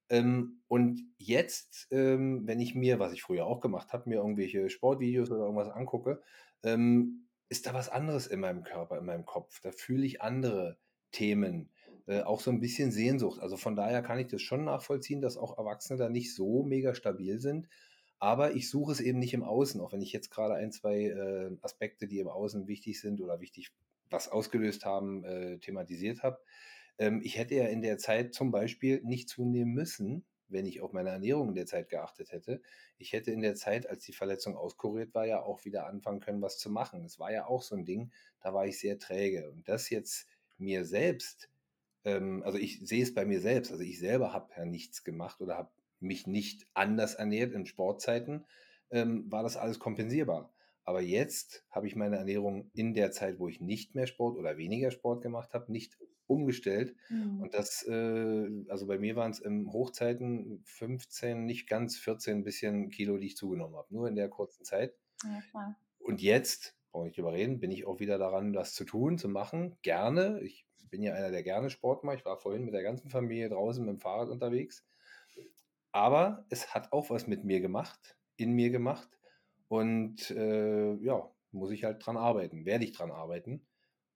Ähm, 0.10 0.62
und 0.68 1.02
jetzt, 1.18 1.88
ähm, 1.92 2.48
wenn 2.48 2.60
ich 2.60 2.76
mir, 2.76 3.00
was 3.00 3.14
ich 3.14 3.22
früher 3.22 3.46
auch 3.46 3.62
gemacht 3.62 3.94
habe, 3.94 4.10
mir 4.10 4.16
irgendwelche 4.16 4.70
Sportvideos 4.70 5.30
oder 5.30 5.44
irgendwas 5.44 5.70
angucke, 5.70 6.22
ähm, 6.64 7.28
ist 7.48 7.68
da 7.68 7.74
was 7.74 7.90
anderes 7.90 8.28
in 8.28 8.40
meinem 8.40 8.64
Körper, 8.64 8.98
in 8.98 9.06
meinem 9.06 9.26
Kopf. 9.26 9.60
Da 9.62 9.72
fühle 9.72 10.06
ich 10.06 10.22
andere 10.22 10.78
Themen, 11.12 11.70
äh, 12.08 12.22
auch 12.22 12.40
so 12.42 12.52
ein 12.52 12.60
bisschen 12.60 12.92
Sehnsucht. 12.92 13.40
Also 13.40 13.56
von 13.56 13.76
daher 13.76 14.02
kann 14.02 14.20
ich 14.20 14.28
das 14.28 14.42
schon 14.42 14.66
nachvollziehen, 14.66 15.22
dass 15.22 15.38
auch 15.38 15.58
Erwachsene 15.58 15.98
da 16.00 16.10
nicht 16.10 16.34
so 16.34 16.64
mega 16.64 16.96
stabil 16.96 17.40
sind. 17.40 17.70
Aber 18.20 18.54
ich 18.54 18.70
suche 18.70 18.92
es 18.92 19.00
eben 19.00 19.20
nicht 19.20 19.34
im 19.34 19.44
Außen, 19.44 19.80
auch 19.80 19.94
wenn 19.94 20.02
ich 20.02 20.12
jetzt 20.12 20.30
gerade 20.30 20.56
ein, 20.56 20.72
zwei 20.72 21.06
äh, 21.06 21.52
Aspekte, 21.62 22.08
die 22.08 22.20
im 22.20 22.28
Außen 22.28 22.68
wichtig 22.68 23.00
sind 23.00 23.22
oder 23.22 23.40
wichtig, 23.40 23.72
was 24.10 24.28
ausgelöst 24.28 24.86
haben, 24.86 25.24
äh, 25.24 25.58
thematisiert 25.60 26.22
habe. 26.22 26.40
Ähm, 26.98 27.22
ich 27.24 27.38
hätte 27.38 27.56
ja 27.56 27.68
in 27.68 27.82
der 27.82 27.98
Zeit 27.98 28.34
zum 28.34 28.52
Beispiel 28.52 29.02
nicht 29.04 29.30
zunehmen 29.30 29.74
müssen, 29.74 30.26
wenn 30.50 30.66
ich 30.66 30.82
auf 30.82 30.92
meine 30.92 31.10
Ernährung 31.10 31.50
in 31.50 31.56
der 31.56 31.66
Zeit 31.66 31.90
geachtet 31.90 32.32
hätte. 32.32 32.62
Ich 32.98 33.14
hätte 33.14 33.32
in 33.32 33.42
der 33.42 33.56
Zeit, 33.56 33.88
als 33.88 34.04
die 34.04 34.14
Verletzung 34.14 34.58
auskuriert 34.58 35.14
war, 35.14 35.26
ja 35.26 35.42
auch 35.42 35.64
wieder 35.64 35.86
anfangen 35.88 36.20
können, 36.20 36.42
was 36.42 36.58
zu 36.58 36.70
machen. 36.70 37.06
Es 37.06 37.20
war 37.20 37.32
ja 37.32 37.46
auch 37.46 37.62
so 37.62 37.76
ein 37.76 37.86
Ding, 37.86 38.12
da 38.42 38.54
war 38.54 38.68
ich 38.68 38.80
sehr 38.80 39.00
träge. 39.00 39.50
Und 39.52 39.70
das 39.70 39.90
jetzt 39.90 40.28
mir 40.58 40.86
selbst, 40.86 41.50
ähm, 42.04 42.44
also 42.44 42.58
ich 42.58 42.80
sehe 42.82 43.04
es 43.04 43.14
bei 43.14 43.26
mir 43.26 43.40
selbst, 43.40 43.72
also 43.72 43.84
ich 43.84 44.00
selber 44.00 44.34
habe 44.34 44.52
ja 44.58 44.66
nichts 44.66 45.04
gemacht 45.04 45.40
oder 45.42 45.56
habe 45.56 45.72
mich 46.00 46.28
nicht 46.28 46.68
anders 46.74 47.16
ernährt 47.16 47.54
in 47.54 47.66
Sportzeiten, 47.66 48.46
ähm, 48.92 49.32
war 49.32 49.44
das 49.44 49.58
alles 49.58 49.80
kompensierbar. 49.80 50.54
Aber 50.84 51.02
jetzt 51.02 51.66
habe 51.70 51.88
ich 51.88 51.96
meine 51.96 52.18
Ernährung 52.18 52.72
in 52.74 52.94
der 52.94 53.12
Zeit, 53.12 53.40
wo 53.40 53.48
ich 53.48 53.62
nicht 53.62 53.94
mehr 53.94 54.08
Sport 54.08 54.38
oder 54.38 54.58
weniger 54.58 54.90
Sport 54.90 55.22
gemacht 55.22 55.54
habe, 55.54 55.72
nicht 55.72 55.98
umgestellt. 56.26 56.96
Mhm. 57.10 57.42
Und 57.42 57.54
das, 57.54 57.86
äh, 57.88 58.50
also 58.70 58.88
bei 58.88 58.98
mir 58.98 59.16
waren 59.16 59.32
es 59.32 59.40
im 59.40 59.72
Hochzeiten 59.72 60.62
15, 60.66 61.46
nicht 61.46 61.68
ganz 61.68 61.98
14 61.98 62.44
bisschen 62.44 62.90
Kilo, 62.90 63.18
die 63.18 63.28
ich 63.28 63.38
zugenommen 63.38 63.76
habe, 63.76 63.94
nur 63.94 64.08
in 64.08 64.16
der 64.16 64.30
kurzen 64.30 64.64
Zeit. 64.64 64.96
Ja, 65.24 65.76
und 66.00 66.22
jetzt 66.22 66.76
brauche 66.92 67.08
ich 67.10 67.16
drüber 67.16 67.34
reden, 67.34 67.60
bin 67.60 67.72
ich 67.72 67.86
auch 67.86 68.00
wieder 68.00 68.18
daran, 68.18 68.54
das 68.54 68.74
zu 68.74 68.84
tun, 68.84 69.18
zu 69.18 69.30
machen. 69.30 69.78
Gerne. 69.82 70.42
Ich 70.42 70.66
bin 70.90 71.04
ja 71.04 71.14
einer, 71.14 71.32
der 71.32 71.44
gerne 71.44 71.70
Sport 71.70 72.04
macht. 72.04 72.20
Ich 72.20 72.26
war 72.26 72.38
vorhin 72.38 72.66
mit 72.66 72.74
der 72.74 72.84
ganzen 72.84 73.10
Familie 73.10 73.50
draußen 73.50 73.86
mit 73.86 73.94
dem 73.94 74.00
Fahrrad 74.00 74.30
unterwegs. 74.30 74.86
Aber 76.00 76.46
es 76.48 76.74
hat 76.74 76.94
auch 76.94 77.10
was 77.10 77.28
mit 77.28 77.44
mir 77.44 77.60
gemacht, 77.60 78.16
in 78.38 78.54
mir 78.54 78.70
gemacht. 78.70 79.10
Und 79.68 80.32
äh, 80.32 80.94
ja, 80.94 81.30
muss 81.52 81.72
ich 81.72 81.84
halt 81.84 82.06
dran 82.06 82.16
arbeiten, 82.16 82.64
werde 82.64 82.86
ich 82.86 82.94
dran 82.94 83.12
arbeiten. 83.12 83.68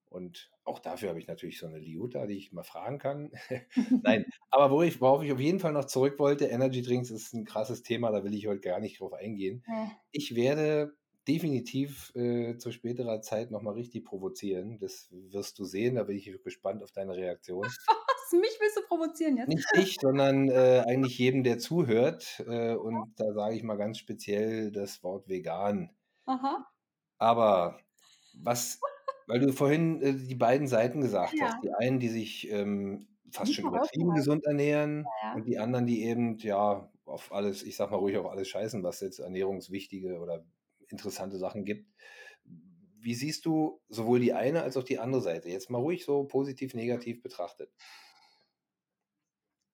Und 0.05 0.49
auch 0.63 0.79
dafür 0.79 1.09
habe 1.09 1.19
ich 1.19 1.27
natürlich 1.27 1.59
so 1.59 1.67
eine 1.67 1.79
Liuta, 1.79 2.25
die 2.25 2.37
ich 2.37 2.53
mal 2.53 2.63
fragen 2.63 2.99
kann. 2.99 3.33
Nein, 4.01 4.23
aber 4.49 4.71
wo 4.71 4.81
ich, 4.81 5.01
worauf 5.01 5.23
ich 5.23 5.33
auf 5.33 5.41
jeden 5.41 5.59
Fall 5.59 5.73
noch 5.73 5.83
zurück 5.83 6.19
wollte, 6.19 6.45
Energy 6.45 6.83
Drinks 6.83 7.11
ist 7.11 7.33
ein 7.33 7.43
krasses 7.43 7.83
Thema, 7.83 8.11
da 8.11 8.23
will 8.23 8.33
ich 8.33 8.47
heute 8.47 8.61
gar 8.61 8.79
nicht 8.79 9.01
drauf 9.01 9.11
eingehen. 9.11 9.65
Ich 10.11 10.35
werde 10.35 10.95
definitiv 11.27 12.15
äh, 12.15 12.55
zu 12.55 12.71
späterer 12.71 13.19
Zeit 13.19 13.51
nochmal 13.51 13.73
richtig 13.73 14.05
provozieren. 14.05 14.79
Das 14.79 15.09
wirst 15.11 15.59
du 15.59 15.65
sehen, 15.65 15.95
da 15.95 16.03
bin 16.03 16.15
ich 16.15 16.31
gespannt 16.45 16.81
auf 16.81 16.93
deine 16.93 17.17
Reaktion. 17.17 17.67
Mich 18.33 18.57
willst 18.59 18.77
du 18.77 18.81
provozieren 18.87 19.37
jetzt? 19.37 19.49
Nicht 19.49 19.67
ich, 19.77 19.97
sondern 20.01 20.49
äh, 20.49 20.83
eigentlich 20.87 21.17
jedem, 21.17 21.43
der 21.43 21.59
zuhört. 21.59 22.43
Äh, 22.47 22.75
und 22.75 23.13
da 23.17 23.33
sage 23.33 23.55
ich 23.55 23.63
mal 23.63 23.77
ganz 23.77 23.97
speziell 23.97 24.71
das 24.71 25.03
Wort 25.03 25.27
vegan. 25.27 25.91
Aha. 26.25 26.65
Aber 27.17 27.79
was 28.33 28.79
weil 29.27 29.39
du 29.39 29.53
vorhin 29.53 30.01
äh, 30.01 30.13
die 30.13 30.35
beiden 30.35 30.67
Seiten 30.67 31.01
gesagt 31.01 31.33
Ja. 31.33 31.45
hast. 31.47 31.63
Die 31.63 31.71
einen, 31.73 31.99
die 31.99 32.09
sich 32.09 32.49
ähm, 32.51 33.07
fast 33.31 33.51
Die 33.51 33.55
schon 33.55 33.67
übertrieben 33.67 34.13
gesund 34.13 34.45
ernähren 34.45 35.05
Ja, 35.23 35.29
ja. 35.29 35.35
und 35.35 35.47
die 35.47 35.57
anderen, 35.59 35.85
die 35.87 36.03
eben 36.03 36.37
ja 36.37 36.91
auf 37.05 37.31
alles, 37.31 37.63
ich 37.63 37.75
sag 37.75 37.91
mal 37.91 37.97
ruhig 37.97 38.17
auf 38.17 38.25
alles 38.27 38.47
scheißen, 38.49 38.83
was 38.83 38.99
jetzt 38.99 39.19
ernährungswichtige 39.19 40.19
oder 40.19 40.45
interessante 40.89 41.37
Sachen 41.37 41.65
gibt. 41.65 41.89
Wie 42.99 43.15
siehst 43.15 43.45
du 43.45 43.81
sowohl 43.89 44.19
die 44.19 44.33
eine 44.33 44.63
als 44.63 44.77
auch 44.77 44.83
die 44.83 44.99
andere 44.99 45.21
Seite? 45.21 45.49
Jetzt 45.49 45.69
mal 45.69 45.79
ruhig 45.79 46.05
so 46.05 46.23
positiv, 46.25 46.73
negativ 46.73 47.21
betrachtet. 47.21 47.71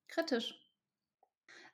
Kritisch. 0.09 0.59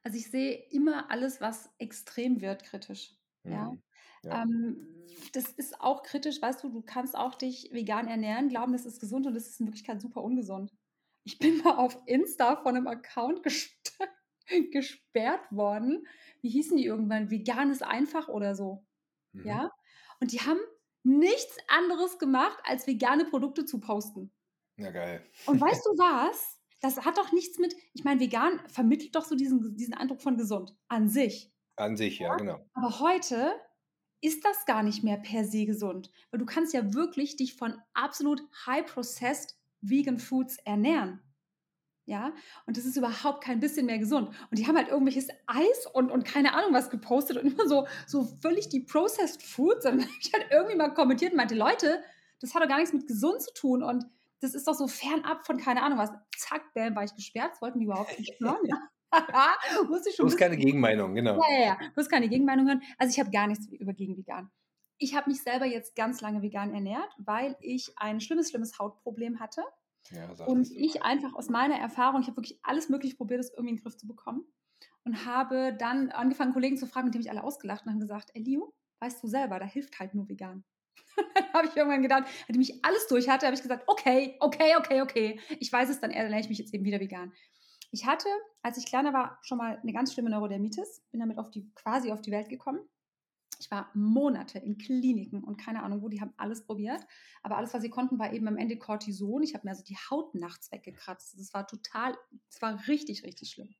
Also 0.03 0.17
ich 0.17 0.29
sehe 0.29 0.55
immer 0.69 1.09
alles, 1.09 1.41
was 1.41 1.73
extrem 1.79 2.41
wird, 2.41 2.63
kritisch. 2.63 3.15
Ja. 3.43 3.71
Mhm. 3.71 3.81
Ja. 4.23 4.43
Ähm, 4.43 4.87
das 5.33 5.49
ist 5.49 5.79
auch 5.81 6.03
kritisch, 6.03 6.41
weißt 6.41 6.63
du, 6.63 6.69
du 6.69 6.81
kannst 6.81 7.15
auch 7.15 7.35
dich 7.35 7.69
vegan 7.71 8.07
ernähren, 8.07 8.49
glauben, 8.49 8.73
das 8.73 8.85
ist 8.85 8.99
gesund 8.99 9.25
und 9.27 9.33
das 9.33 9.47
ist 9.47 9.59
in 9.59 9.67
Wirklichkeit 9.67 10.01
super 10.01 10.23
ungesund. 10.23 10.71
Ich 11.23 11.39
bin 11.39 11.57
mal 11.63 11.77
auf 11.77 11.97
Insta 12.05 12.55
von 12.57 12.75
einem 12.75 12.87
Account 12.87 13.43
gest 13.43 13.97
gesperrt 14.71 15.51
worden. 15.51 16.05
Wie 16.41 16.49
hießen 16.49 16.77
die 16.77 16.85
irgendwann? 16.85 17.31
Vegan 17.31 17.71
ist 17.71 17.83
einfach 17.83 18.27
oder 18.27 18.55
so. 18.55 18.85
Mhm. 19.33 19.47
Ja. 19.47 19.71
Und 20.19 20.31
die 20.31 20.41
haben 20.41 20.59
nichts 21.03 21.57
anderes 21.67 22.19
gemacht, 22.19 22.59
als 22.63 22.87
vegane 22.87 23.25
Produkte 23.25 23.65
zu 23.65 23.79
posten. 23.79 24.31
Ja, 24.77 24.91
geil. 24.91 25.23
Und 25.45 25.61
weißt 25.61 25.85
du 25.85 25.89
was? 25.97 26.54
Das 26.85 27.03
hat 27.03 27.17
doch 27.17 27.31
nichts 27.31 27.57
mit, 27.57 27.75
ich 27.93 28.03
meine, 28.03 28.19
vegan 28.19 28.61
vermittelt 28.67 29.15
doch 29.15 29.25
so 29.25 29.35
diesen, 29.35 29.75
diesen 29.75 29.95
Eindruck 29.95 30.21
von 30.21 30.37
gesund 30.37 30.75
an 30.87 31.09
sich. 31.09 31.51
An 31.77 31.97
sich, 31.97 32.19
ja, 32.19 32.35
genau. 32.35 32.63
Aber 32.73 32.99
heute 32.99 33.53
ist 34.21 34.45
das 34.45 34.67
gar 34.67 34.83
nicht 34.83 35.03
mehr 35.03 35.17
per 35.17 35.45
se 35.45 35.65
gesund, 35.65 36.11
weil 36.29 36.39
du 36.39 36.45
kannst 36.45 36.75
ja 36.75 36.93
wirklich 36.93 37.37
dich 37.37 37.55
von 37.55 37.73
absolut 37.95 38.43
high-processed 38.67 39.55
vegan 39.81 40.19
Foods 40.19 40.57
ernähren. 40.63 41.21
Ja, 42.05 42.35
und 42.67 42.77
das 42.77 42.85
ist 42.85 42.97
überhaupt 42.97 43.43
kein 43.43 43.59
bisschen 43.59 43.87
mehr 43.87 43.97
gesund. 43.97 44.29
Und 44.51 44.59
die 44.59 44.67
haben 44.67 44.77
halt 44.77 44.89
irgendwelches 44.89 45.29
Eis 45.47 45.87
und, 45.91 46.11
und 46.11 46.23
keine 46.23 46.53
Ahnung 46.53 46.71
was 46.71 46.91
gepostet 46.91 47.37
und 47.37 47.51
immer 47.51 47.67
so, 47.67 47.87
so 48.05 48.25
völlig 48.43 48.69
die 48.69 48.81
Processed 48.81 49.41
Foods. 49.41 49.85
Und 49.87 49.97
dann 49.97 50.01
habe 50.03 50.19
ich 50.21 50.31
halt 50.31 50.45
irgendwie 50.51 50.75
mal 50.75 50.93
kommentiert 50.93 51.31
und 51.31 51.37
meinte, 51.37 51.55
Leute, 51.55 52.03
das 52.41 52.53
hat 52.53 52.61
doch 52.61 52.67
gar 52.67 52.77
nichts 52.77 52.93
mit 52.93 53.07
gesund 53.07 53.41
zu 53.41 53.51
tun 53.55 53.81
und 53.81 54.05
das 54.41 54.53
ist 54.53 54.67
doch 54.67 54.73
so 54.73 54.87
fernab 54.87 55.45
von 55.45 55.57
keine 55.57 55.81
Ahnung 55.83 55.97
was. 55.97 56.11
Zack, 56.37 56.73
bam, 56.73 56.95
war 56.95 57.03
ich 57.03 57.15
gesperrt. 57.15 57.51
Das 57.53 57.61
wollten 57.61 57.79
die 57.79 57.85
überhaupt 57.85 58.17
nicht 58.19 58.33
hören. 58.39 58.57
Ja. 59.31 59.53
Muss 59.87 60.05
ich 60.05 60.15
schon 60.15 60.25
Du 60.25 60.31
hast 60.31 60.37
keine 60.37 60.57
Gegenmeinung, 60.57 61.15
genau. 61.15 61.35
ja, 61.37 61.57
ja, 61.57 61.65
ja. 61.67 61.77
Du 61.77 61.95
hast 61.95 62.09
keine 62.09 62.27
Gegenmeinung 62.27 62.67
hören. 62.67 62.81
Also 62.97 63.13
ich 63.13 63.19
habe 63.19 63.31
gar 63.31 63.47
nichts 63.47 63.65
über 63.67 63.93
gegen 63.93 64.17
vegan. 64.17 64.51
Ich 64.97 65.15
habe 65.15 65.29
mich 65.29 65.41
selber 65.41 65.65
jetzt 65.65 65.95
ganz 65.95 66.19
lange 66.19 66.41
vegan 66.41 66.73
ernährt, 66.73 67.09
weil 67.17 67.55
ich 67.61 67.93
ein 67.97 68.19
schlimmes, 68.19 68.49
schlimmes 68.49 68.77
Hautproblem 68.77 69.39
hatte. 69.39 69.63
Ja, 70.11 70.29
Und 70.45 70.69
ich 70.71 71.03
einfach 71.03 71.33
aus 71.33 71.49
meiner 71.49 71.77
Erfahrung, 71.79 72.21
ich 72.21 72.27
habe 72.27 72.37
wirklich 72.37 72.59
alles 72.61 72.89
Mögliche 72.89 73.15
probiert, 73.15 73.39
das 73.39 73.51
irgendwie 73.51 73.69
in 73.69 73.75
den 73.77 73.83
Griff 73.83 73.95
zu 73.95 74.07
bekommen. 74.07 74.45
Und 75.05 75.25
habe 75.25 75.75
dann 75.77 76.09
angefangen, 76.11 76.51
Kollegen 76.53 76.77
zu 76.77 76.87
fragen, 76.87 77.07
und 77.07 77.13
die 77.13 77.19
haben 77.19 77.23
mich 77.23 77.31
alle 77.31 77.43
ausgelacht 77.43 77.85
und 77.85 77.91
haben 77.91 77.99
gesagt, 77.99 78.31
Elio, 78.33 78.73
weißt 78.99 79.23
du 79.23 79.27
selber, 79.27 79.59
da 79.59 79.65
hilft 79.65 79.99
halt 79.99 80.13
nur 80.13 80.27
vegan. 80.27 80.65
dann 81.35 81.53
habe 81.53 81.67
ich 81.67 81.75
irgendwann 81.75 82.01
gedacht, 82.01 82.25
nachdem 82.47 82.61
ich 82.61 82.83
alles 82.83 83.07
durch 83.07 83.29
hatte, 83.29 83.45
habe 83.45 83.55
ich 83.55 83.61
gesagt, 83.61 83.83
okay, 83.87 84.35
okay, 84.39 84.75
okay, 84.77 85.01
okay. 85.01 85.39
Ich 85.59 85.71
weiß 85.71 85.89
es, 85.89 85.99
dann 85.99 86.11
ernähre 86.11 86.41
ich 86.41 86.49
mich 86.49 86.57
jetzt 86.57 86.73
eben 86.73 86.85
wieder 86.85 86.99
vegan. 86.99 87.33
Ich 87.91 88.05
hatte, 88.05 88.27
als 88.61 88.77
ich 88.77 88.85
kleiner 88.85 89.13
war, 89.13 89.39
schon 89.41 89.57
mal 89.57 89.79
eine 89.81 89.93
ganz 89.93 90.13
schlimme 90.13 90.29
Neurodermitis, 90.29 91.03
bin 91.11 91.21
damit 91.21 91.37
auf 91.37 91.49
die, 91.49 91.71
quasi 91.75 92.11
auf 92.11 92.21
die 92.21 92.31
Welt 92.31 92.49
gekommen. 92.49 92.79
Ich 93.59 93.71
war 93.71 93.89
Monate 93.93 94.59
in 94.59 94.77
Kliniken 94.77 95.43
und 95.43 95.57
keine 95.57 95.81
Ahnung 95.81 96.01
wo, 96.01 96.09
die 96.09 96.19
haben 96.19 96.33
alles 96.35 96.65
probiert. 96.65 97.01
Aber 97.41 97.57
alles, 97.57 97.73
was 97.73 97.81
sie 97.81 97.89
konnten, 97.89 98.19
war 98.19 98.33
eben 98.33 98.47
am 98.47 98.57
Ende 98.57 98.77
Cortison. 98.77 99.43
Ich 99.43 99.53
habe 99.53 99.65
mir 99.65 99.71
also 99.71 99.83
die 99.83 99.97
Haut 100.09 100.35
nachts 100.35 100.71
weggekratzt. 100.71 101.39
Das 101.39 101.53
war 101.53 101.65
total, 101.67 102.17
das 102.51 102.61
war 102.61 102.85
richtig, 102.87 103.23
richtig 103.23 103.51
schlimm. 103.51 103.73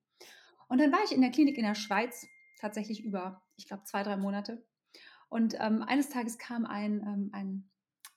Und 0.68 0.80
dann 0.80 0.92
war 0.92 1.04
ich 1.04 1.12
in 1.12 1.22
der 1.22 1.32
Klinik 1.32 1.58
in 1.58 1.66
der 1.66 1.76
Schweiz, 1.76 2.26
tatsächlich 2.58 3.04
über, 3.04 3.44
ich 3.58 3.68
glaube, 3.68 3.84
zwei, 3.84 4.04
drei 4.04 4.18
Monate. 4.18 4.66
Und 5.36 5.54
ähm, 5.60 5.84
eines 5.84 6.08
Tages 6.08 6.38
kam 6.38 6.66
ein, 6.66 7.02
ähm, 7.02 7.30
ein 7.34 7.70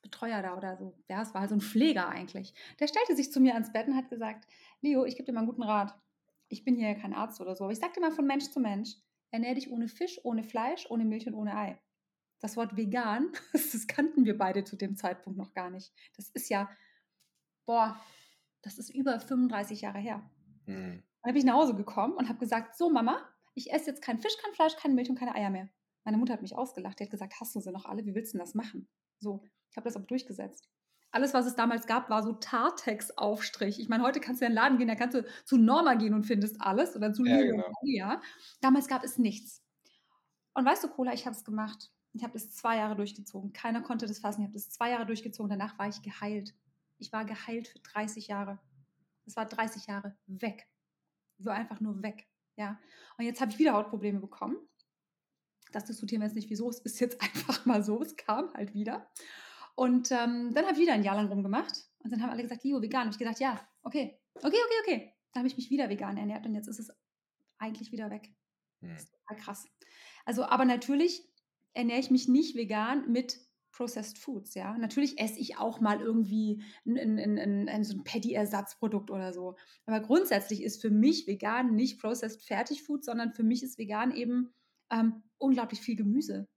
Betreuer 0.03 0.41
da 0.41 0.57
oder 0.57 0.77
so. 0.77 0.97
Ja, 1.09 1.21
es 1.21 1.35
war 1.35 1.41
halt 1.41 1.51
so 1.51 1.57
ein 1.57 1.61
Pfleger 1.61 2.09
eigentlich. 2.09 2.55
Der 2.79 2.87
stellte 2.87 3.17
sich 3.17 3.33
zu 3.33 3.41
mir 3.41 3.55
ans 3.55 3.73
Bett 3.73 3.89
und 3.89 3.97
hat 3.97 4.09
gesagt, 4.09 4.47
Leo, 4.83 5.05
ich 5.05 5.17
gebe 5.17 5.27
dir 5.27 5.33
mal 5.33 5.41
einen 5.41 5.49
guten 5.49 5.65
Rat. 5.65 5.99
Ich 6.47 6.63
bin 6.63 6.77
hier 6.77 6.95
kein 6.95 7.13
Arzt 7.13 7.41
oder 7.41 7.57
so, 7.57 7.65
aber 7.65 7.73
ich 7.73 7.81
sag 7.81 7.93
dir 7.93 8.01
mal 8.01 8.13
von 8.13 8.25
Mensch 8.25 8.45
zu 8.51 8.61
Mensch, 8.61 8.91
ernähr 9.33 9.57
dich 9.57 9.69
ohne 9.69 9.89
Fisch, 9.89 10.21
ohne 10.23 10.45
Fleisch, 10.45 10.87
ohne 10.91 11.05
Milch 11.05 11.27
und 11.27 11.35
ohne 11.35 11.57
Ei. 11.57 11.81
Das 12.39 12.57
Wort 12.57 12.77
vegan, 12.77 13.33
das 13.53 13.89
kannten 13.89 14.25
wir 14.25 14.39
beide 14.39 14.63
zu 14.63 14.77
dem 14.77 14.95
Zeitpunkt 14.95 15.41
noch 15.41 15.55
gar 15.55 15.71
nicht. 15.71 15.93
Das 16.17 16.29
ist 16.29 16.49
ja, 16.49 16.71
boah, 17.67 18.01
das 18.63 18.79
ist 18.79 18.91
über 18.91 19.19
35 19.19 19.81
Jahre 19.81 19.99
her. 19.99 20.31
Mhm. 20.67 21.03
Dann 21.25 21.33
bin 21.33 21.37
ich 21.37 21.45
nach 21.45 21.55
Hause 21.55 21.75
gekommen 21.75 22.13
und 22.13 22.29
habe 22.29 22.39
gesagt, 22.39 22.77
so 22.77 22.89
Mama, 22.91 23.29
ich 23.55 23.73
esse 23.73 23.91
jetzt 23.91 24.03
kein 24.03 24.21
Fisch, 24.21 24.37
kein 24.41 24.55
Fleisch, 24.55 24.77
keine 24.77 24.95
Milch 24.95 25.11
und 25.11 25.19
keine 25.19 25.35
Eier 25.35 25.51
mehr. 25.51 25.69
Meine 26.05 26.17
Mutter 26.17 26.33
hat 26.33 26.43
mich 26.43 26.57
ausgelacht. 26.57 26.99
Die 26.99 27.05
hat 27.05 27.11
gesagt, 27.11 27.35
hast 27.41 27.55
du 27.55 27.61
sie 27.61 27.71
noch 27.71 27.85
alle? 27.85 28.05
Wie 28.05 28.15
willst 28.15 28.33
du 28.33 28.39
denn 28.39 28.45
das 28.45 28.55
machen? 28.55 28.89
So, 29.19 29.43
ich 29.71 29.77
habe 29.77 29.85
das 29.85 29.97
aber 29.97 30.07
durchgesetzt. 30.07 30.69
Alles, 31.11 31.33
was 31.33 31.47
es 31.47 31.57
damals 31.57 31.87
gab, 31.87 32.11
war 32.11 32.23
so 32.23 32.33
Tartex-Aufstrich. 32.35 33.81
Ich 33.81 33.89
meine, 33.89 34.03
heute 34.03 34.21
kannst 34.21 34.43
du 34.43 34.47
in 34.47 34.53
den 34.53 34.57
Laden 34.57 34.79
gehen, 34.79 34.89
da 34.89 34.95
kannst 34.95 35.17
du 35.17 35.25
zu 35.45 35.57
Norma 35.57 35.95
gehen 35.95 36.13
und 36.13 36.25
findest 36.25 36.61
alles 36.61 36.97
oder 36.97 37.13
zu 37.13 37.25
Ja, 37.25 37.39
genau. 37.41 37.73
ja. 37.83 38.21
Damals 38.61 38.89
gab 38.89 39.05
es 39.05 39.17
nichts. 39.17 39.63
Und 40.53 40.67
weißt 40.67 40.85
du, 40.85 40.89
Cola, 40.89 41.15
ich 41.15 41.25
habe 41.25 41.35
es 41.35 41.45
gemacht. 41.45 41.91
Ich 42.13 42.23
habe 42.23 42.35
das 42.35 42.51
zwei 42.51 42.77
Jahre 42.77 42.97
durchgezogen. 42.97 43.53
Keiner 43.53 43.81
konnte 43.81 44.07
das 44.07 44.19
fassen. 44.19 44.43
Ich 44.43 44.47
habe 44.47 44.55
das 44.55 44.71
zwei 44.71 44.91
Jahre 44.91 45.07
durchgezogen. 45.07 45.49
Danach 45.49 45.79
war 45.79 45.89
ich 45.89 46.03
geheilt. 46.03 46.55
Ich 46.99 47.13
war 47.13 47.25
geheilt 47.25 47.69
für 47.69 47.79
30 47.79 48.27
Jahre. 48.27 48.59
Das 49.25 49.37
war 49.37 49.47
30 49.47 49.87
Jahre 49.87 50.17
weg. 50.27 50.67
War 51.39 51.55
einfach 51.55 51.81
nur 51.81 52.03
weg. 52.03 52.27
Ja. 52.57 52.79
Und 53.17 53.25
jetzt 53.25 53.41
habe 53.41 53.53
ich 53.53 53.59
wieder 53.59 53.75
Hautprobleme 53.75 54.21
bekommen. 54.21 54.57
Das 55.73 55.85
diskutieren 55.85 56.23
wir 56.23 56.27
jetzt 56.27 56.35
nicht, 56.35 56.51
wieso. 56.51 56.69
Es 56.69 56.81
ist 56.81 57.01
jetzt 57.01 57.21
einfach 57.23 57.67
mal 57.67 57.83
so. 57.83 58.01
Es 58.03 58.17
kam 58.17 58.53
halt 58.55 58.75
wieder. 58.75 59.11
Und 59.75 60.11
ähm, 60.11 60.53
dann 60.55 60.65
habe 60.65 60.73
ich 60.73 60.81
wieder 60.81 60.93
ein 60.93 61.05
Jahr 61.05 61.17
lang 61.17 61.29
rumgemacht. 61.29 61.85
Und 62.01 62.13
dann 62.13 62.23
haben 62.23 62.31
alle 62.31 62.43
gesagt, 62.43 62.65
Leo, 62.65 62.83
vegan. 62.83 63.07
Und 63.07 63.15
ich 63.15 63.19
gedacht, 63.19 63.41
ja, 63.41 63.61
okay, 63.83 64.19
okay, 64.35 64.47
okay, 64.47 64.81
okay. 64.83 65.15
Dann 65.33 65.41
habe 65.41 65.49
ich 65.49 65.57
mich 65.57 65.71
wieder 65.71 65.89
vegan 65.89 66.17
ernährt 66.17 66.47
und 66.47 66.55
jetzt 66.55 66.69
ist 66.69 66.81
es 66.81 66.91
eigentlich 67.59 67.93
wieder 67.93 68.11
weg. 68.11 68.33
Mhm. 68.81 68.89
Das 68.91 69.03
ist 69.03 69.13
total 69.13 69.37
krass. 69.37 69.67
Also, 70.25 70.45
aber 70.45 70.65
natürlich 70.65 71.29
ernähre 71.75 72.01
ich 72.01 72.11
mich 72.11 72.29
nicht 72.29 72.57
vegan 72.57 73.11
mit 73.11 73.39
Processed 73.71 74.19
Foods, 74.19 74.55
ja. 74.55 74.77
Natürlich 74.79 75.21
esse 75.21 75.39
ich 75.39 75.59
auch 75.59 75.81
mal 75.81 76.01
irgendwie 76.01 76.63
ein, 76.85 77.19
ein, 77.19 77.69
ein, 77.69 77.85
so 77.85 77.97
ein 77.97 78.03
Patty-Ersatzprodukt 78.03 79.11
oder 79.11 79.33
so. 79.33 79.57
Aber 79.87 80.01
grundsätzlich 80.01 80.63
ist 80.65 80.81
für 80.81 80.91
mich 80.91 81.27
vegan 81.27 81.75
nicht 81.75 82.01
Processed 82.01 82.43
Fertigfood, 82.43 83.05
sondern 83.05 83.33
für 83.35 83.45
mich 83.45 83.63
ist 83.63 83.79
vegan 83.79 84.15
eben 84.15 84.53
ähm, 84.91 85.23
unglaublich 85.39 85.81
viel 85.81 85.97
Gemüse. 85.97 86.49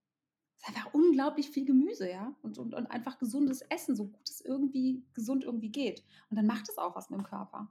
Es 0.57 0.63
ist 0.63 0.69
einfach 0.69 0.93
unglaublich 0.93 1.49
viel 1.49 1.65
Gemüse, 1.65 2.09
ja. 2.09 2.35
Und, 2.41 2.57
und, 2.57 2.73
und 2.73 2.87
einfach 2.87 3.17
gesundes 3.17 3.61
Essen, 3.63 3.95
so 3.95 4.07
gut 4.07 4.29
es 4.29 4.41
irgendwie 4.41 5.03
gesund 5.13 5.43
irgendwie 5.43 5.71
geht. 5.71 6.03
Und 6.29 6.37
dann 6.37 6.45
macht 6.45 6.69
es 6.69 6.77
auch 6.77 6.95
was 6.95 7.09
mit 7.09 7.19
dem 7.19 7.25
Körper. 7.25 7.69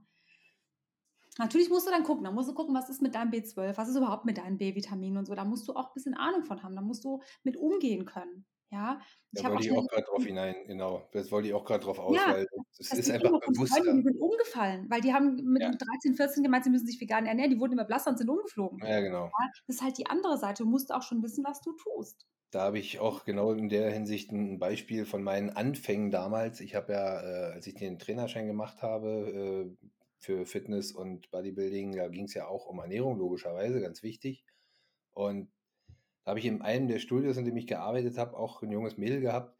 Natürlich 1.39 1.71
musst 1.71 1.87
du 1.87 1.91
dann 1.91 2.03
gucken, 2.03 2.25
da 2.25 2.33
musst 2.33 2.49
du 2.49 2.55
gucken, 2.55 2.75
was 2.75 2.91
ist 2.91 3.01
mit 3.01 3.15
deinem 3.15 3.31
B12, 3.31 3.77
was 3.77 3.89
ist 3.89 3.97
überhaupt 3.97 4.25
mit 4.25 4.39
deinen 4.39 4.59
B-Vitaminen 4.59 5.17
und 5.17 5.27
so. 5.27 5.35
Da 5.35 5.45
musst 5.45 5.69
du 5.69 5.75
auch 5.75 5.89
ein 5.89 5.95
bisschen 5.95 6.15
Ahnung 6.15 6.45
von 6.45 6.63
haben, 6.63 6.75
da 6.75 6.83
musst 6.83 7.05
du 7.05 7.23
mit 7.45 7.57
umgehen 7.57 8.05
können. 8.05 8.45
Ja, 8.71 9.01
ich 9.33 9.43
Da 9.43 9.47
wollte 9.47 9.63
ich 9.65 9.73
auch 9.73 9.87
gerade 9.89 10.05
drauf 10.05 10.25
hinein, 10.25 10.55
genau. 10.67 11.09
Das 11.13 11.31
wollte 11.31 11.49
ich 11.49 11.55
auch 11.55 11.65
gerade 11.65 11.85
drauf 11.85 11.99
aus, 11.99 12.17
Ja, 12.17 12.27
weil 12.27 12.47
das 12.79 12.89
das 12.89 12.99
ist 12.99 13.11
einfach 13.11 13.31
bewusster. 13.45 13.83
Freunden, 13.83 13.97
die 13.99 14.03
sind 14.03 14.21
umgefallen, 14.21 14.91
weil 14.91 15.01
die 15.01 15.13
haben 15.13 15.37
mit 15.45 15.63
Ja. 15.63 15.71
13, 15.79 16.15
14 16.15 16.43
gemeint, 16.43 16.65
sie 16.65 16.71
müssen 16.71 16.87
sich 16.87 17.01
vegan 17.01 17.27
ernähren, 17.27 17.51
die 17.51 17.59
wurden 17.61 17.73
immer 17.75 17.85
blasser 17.85 18.11
und 18.11 18.19
sind 18.19 18.29
umgeflogen. 18.31 18.81
Ja, 18.81 19.01
genau. 19.01 19.35
Ja, 19.39 19.47
das 19.67 19.77
ist 19.77 19.83
halt 19.83 19.99
die 19.99 20.07
andere 20.07 20.39
Seite. 20.39 20.65
Du 20.65 20.69
musst 20.71 20.93
auch 20.93 21.03
schon 21.03 21.23
wissen, 21.23 21.45
was 21.45 21.61
du 21.63 21.73
tust. 21.75 22.27
Da 22.53 22.63
habe 22.63 22.79
ich 22.81 22.99
auch 22.99 23.25
genau 23.25 23.53
in 23.53 23.69
der 23.69 23.91
Hinsicht 23.93 24.33
ein 24.33 24.59
Beispiel 24.59 25.07
von 25.07 25.23
meinen 25.23 25.51
Anfängen 25.51 26.11
damals. 26.11 26.61
Ich 26.61 26.75
habe 26.75 26.93
ja, 26.93 27.21
äh, 27.51 27.53
als 27.55 27.67
ich 27.69 27.75
den 27.75 27.99
Trainerschein 28.01 28.49
gemacht 28.49 28.83
habe, 28.83 29.77
äh, 29.81 29.87
für 30.19 30.45
Fitness 30.47 30.91
und 30.93 31.31
Bodybuilding, 31.31 31.93
da 31.97 32.09
ging 32.09 32.25
es 32.25 32.35
ja 32.35 32.47
auch 32.49 32.67
um 32.67 32.81
Ernährung, 32.81 33.17
logischerweise, 33.19 33.81
ganz 33.81 34.03
wichtig. 34.03 34.45
Und 35.13 35.51
da 36.31 36.33
habe 36.33 36.39
ich 36.39 36.47
in 36.47 36.63
einem 36.63 36.87
der 36.87 37.01
Studios, 37.01 37.37
in 37.39 37.45
dem 37.45 37.57
ich 37.57 37.67
gearbeitet 37.67 38.17
habe, 38.17 38.37
auch 38.37 38.63
ein 38.63 38.71
junges 38.71 38.97
Mädel 38.97 39.21
gehabt, 39.21 39.59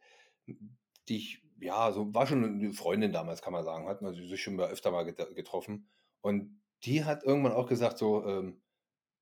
die 1.09 1.17
ich, 1.17 1.43
ja, 1.59 1.91
so 1.91 2.13
war 2.13 2.25
schon 2.25 2.45
eine 2.45 2.71
Freundin 2.71 3.11
damals, 3.11 3.41
kann 3.41 3.51
man 3.51 3.65
sagen, 3.65 3.89
hat 3.89 4.01
man 4.01 4.13
sich 4.13 4.41
schon 4.41 4.55
mal 4.55 4.69
öfter 4.69 4.89
mal 4.89 5.03
getroffen. 5.03 5.89
Und 6.21 6.61
die 6.85 7.03
hat 7.03 7.25
irgendwann 7.25 7.51
auch 7.51 7.67
gesagt, 7.67 7.97
so, 7.97 8.25
ähm, 8.25 8.61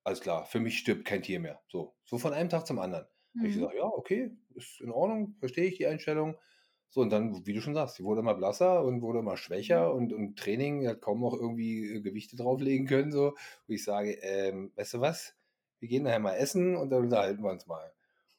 alles 0.04 0.22
klar, 0.22 0.46
für 0.46 0.60
mich 0.60 0.78
stirbt 0.78 1.06
kein 1.06 1.24
Tier 1.24 1.40
mehr. 1.40 1.60
So, 1.70 1.96
so 2.06 2.20
von 2.20 2.34
einem 2.34 2.50
Tag 2.50 2.68
zum 2.68 2.78
anderen. 2.78 3.08
Mhm. 3.34 3.46
ich 3.46 3.56
gesagt, 3.56 3.74
ja, 3.74 3.86
okay, 3.86 4.30
ist 4.54 4.80
in 4.80 4.92
Ordnung, 4.92 5.36
verstehe 5.40 5.66
ich 5.66 5.78
die 5.78 5.88
Einstellung. 5.88 6.38
So, 6.90 7.02
und 7.02 7.10
dann, 7.10 7.48
wie 7.48 7.54
du 7.54 7.62
schon 7.62 7.74
sagst, 7.74 7.96
sie 7.96 8.04
wurde 8.04 8.22
immer 8.22 8.36
blasser 8.36 8.84
und 8.84 9.02
wurde 9.02 9.20
immer 9.20 9.38
schwächer 9.38 9.92
und, 9.92 10.14
und 10.14 10.38
Training 10.38 10.88
hat 10.88 11.02
kaum 11.02 11.22
noch 11.22 11.34
irgendwie 11.34 11.96
äh, 11.96 12.02
Gewichte 12.02 12.36
drauflegen 12.36 12.86
können, 12.86 13.12
so, 13.12 13.34
wo 13.66 13.74
ich 13.74 13.84
sage, 13.84 14.12
ähm, 14.22 14.72
weißt 14.76 14.94
du 14.94 15.02
was, 15.02 15.39
wir 15.80 15.88
gehen 15.90 16.04
nachher 16.04 16.20
mal 16.20 16.36
essen 16.36 16.76
und 16.76 16.90
dann 16.90 17.04
unterhalten 17.04 17.44
wir 17.44 17.52
uns 17.52 17.68
mal. 17.68 17.92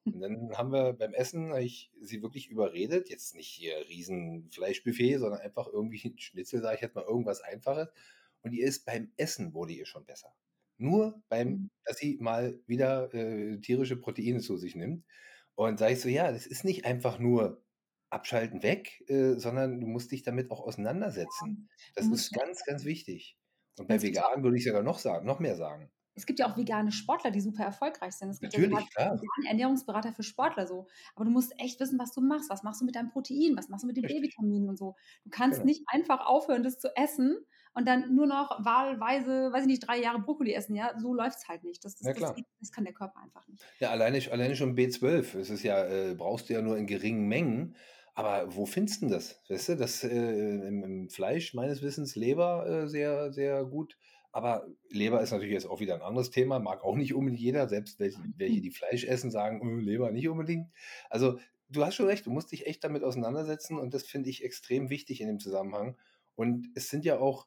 Und 0.05 0.21
dann 0.21 0.57
haben 0.57 0.73
wir 0.73 0.95
beim 0.95 1.13
Essen, 1.13 1.55
ich 1.57 1.93
sie 2.01 2.23
wirklich 2.23 2.49
überredet, 2.49 3.11
jetzt 3.11 3.35
nicht 3.35 3.49
hier 3.49 3.77
riesen 3.89 4.49
Fleischbuffet, 4.51 5.19
sondern 5.19 5.41
einfach 5.41 5.69
irgendwie 5.69 6.09
ein 6.09 6.19
Schnitzel, 6.19 6.63
sage 6.63 6.77
ich 6.77 6.81
jetzt 6.81 6.95
mal, 6.95 7.05
irgendwas 7.05 7.43
Einfaches. 7.43 7.89
Und 8.43 8.53
ihr 8.53 8.67
ist 8.67 8.87
beim 8.87 9.13
Essen 9.17 9.53
wurde 9.53 9.75
ihr 9.75 9.87
schon 9.87 10.07
besser. 10.07 10.35
Nur 10.79 11.23
beim, 11.29 11.49
mhm. 11.49 11.71
dass 11.85 11.99
sie 11.99 12.17
mal 12.21 12.59
wieder 12.67 13.13
äh, 13.13 13.59
tierische 13.59 13.97
Proteine 13.97 14.41
zu 14.41 14.57
sich 14.57 14.75
nimmt. 14.75 15.05
Und 15.55 15.79
sage 15.79 15.93
ich 15.93 16.01
so, 16.01 16.09
ja, 16.09 16.33
das 16.33 16.47
ist 16.47 16.65
nicht 16.65 16.87
einfach 16.87 17.19
nur 17.19 17.63
abschalten 18.09 18.63
weg, 18.63 19.05
äh, 19.09 19.35
sondern 19.35 19.81
du 19.81 19.87
musst 19.87 20.11
dich 20.11 20.23
damit 20.23 20.51
auch 20.51 20.61
auseinandersetzen. 20.61 21.69
Das 21.95 22.07
ist 22.07 22.33
ganz, 22.33 22.65
ganz 22.65 22.85
wichtig. 22.85 23.37
Und 23.79 23.89
bei 23.89 24.01
Veganen 24.01 24.43
würde 24.43 24.57
ich 24.57 24.65
sogar 24.65 24.83
noch 24.83 24.99
sagen, 24.99 25.27
noch 25.27 25.39
mehr 25.39 25.57
sagen. 25.57 25.91
Es 26.15 26.27
gibt 26.27 26.39
ja 26.39 26.51
auch 26.51 26.57
vegane 26.57 26.93
Sportler, 26.93 27.31
die 27.31 27.41
super 27.41 27.65
erfolgreich 27.65 28.13
sind. 28.13 28.31
Es 28.31 28.41
gibt 28.41 28.53
Natürlich, 28.53 28.87
ja 28.99 29.17
sogar 29.17 29.49
Ernährungsberater 29.49 30.13
für 30.13 30.23
Sportler 30.23 30.67
so. 30.67 30.87
Aber 31.15 31.25
du 31.25 31.31
musst 31.31 31.53
echt 31.59 31.81
wissen, 31.81 31.99
was 31.99 32.13
du 32.13 32.21
machst. 32.21 32.51
Was 32.51 32.63
machst 32.63 32.81
du 32.81 32.85
mit 32.85 32.97
deinem 32.97 33.11
Protein? 33.11 33.57
Was 33.57 33.69
machst 33.69 33.85
du 33.85 33.87
mit 33.87 33.97
den 33.97 34.05
B-Vitaminen 34.05 34.69
und 34.69 34.79
so? 34.79 34.97
Du 35.25 35.31
kannst 35.31 35.61
genau. 35.61 35.67
nicht 35.67 35.83
einfach 35.87 36.27
aufhören, 36.27 36.63
das 36.63 36.79
zu 36.79 36.95
essen 36.97 37.39
und 37.73 37.87
dann 37.87 38.15
nur 38.15 38.27
noch 38.27 38.65
wahlweise, 38.65 39.53
weiß 39.53 39.63
ich 39.63 39.69
nicht, 39.69 39.87
drei 39.87 40.01
Jahre 40.01 40.21
Brokkoli 40.21 40.53
essen. 40.53 40.75
Ja, 40.75 40.93
so 40.99 41.15
läuft 41.15 41.39
es 41.39 41.49
halt 41.49 41.63
nicht. 41.63 41.85
Das, 41.85 41.97
das, 41.97 42.19
das, 42.19 42.35
das, 42.61 42.73
kann 42.73 42.85
der 42.85 42.95
Körper 42.95 43.21
einfach 43.21 43.47
nicht. 43.47 43.65
Ja, 43.79 43.91
alleine, 43.91 44.21
alleine 44.31 44.57
schon 44.57 44.77
B12. 44.77 45.39
Es 45.39 45.51
ist 45.51 45.63
ja, 45.63 45.85
äh, 45.87 46.15
brauchst 46.15 46.49
du 46.49 46.55
ja 46.55 46.63
nur 46.63 46.77
in 46.77 46.87
geringen 46.87 47.29
Mengen. 47.29 47.77
Aber 48.15 48.55
wo 48.55 48.67
findest 48.67 49.03
du 49.03 49.09
das? 49.09 49.41
Weißt 49.49 49.71
du, 49.71 49.77
das 49.77 50.03
äh, 50.03 50.11
im, 50.11 50.83
im, 50.83 51.09
Fleisch 51.11 51.55
meines 51.55 51.81
Wissens 51.81 52.17
Leber 52.17 52.67
äh, 52.67 52.89
sehr, 52.89 53.33
sehr 53.33 53.65
gut. 53.65 53.97
Aber 54.33 54.67
Leber 54.89 55.21
ist 55.21 55.33
natürlich 55.33 55.55
jetzt 55.55 55.67
auch 55.67 55.81
wieder 55.81 55.95
ein 55.95 56.03
anderes 56.03 56.31
Thema, 56.31 56.59
mag 56.59 56.85
auch 56.85 56.97
nicht 56.97 57.15
unbedingt 57.15 57.41
jeder, 57.41 57.69
selbst 57.69 57.99
welche, 57.99 58.19
welche 58.37 58.61
die 58.61 58.71
Fleisch 58.71 59.05
essen, 59.05 59.31
sagen, 59.31 59.61
oh, 59.63 59.81
Leber 59.81 60.13
nicht 60.13 60.29
unbedingt. 60.29 60.71
Also 61.09 61.39
du 61.69 61.85
hast 61.85 61.97
schon 61.97 62.07
recht, 62.07 62.27
du 62.27 62.31
musst 62.31 62.53
dich 62.53 62.67
echt 62.67 62.85
damit 62.85 63.03
auseinandersetzen 63.03 63.79
und 63.79 63.95
das 63.95 64.05
finde 64.05 64.31
ich 64.31 64.45
extrem 64.45 64.91
wichtig 64.91 65.21
in 65.21 65.27
dem 65.27 65.41
Zusammenhang. 65.41 65.97
Und 66.37 66.69
es 66.75 66.89
sind 66.89 67.05
ja 67.05 67.19
auch 67.19 67.47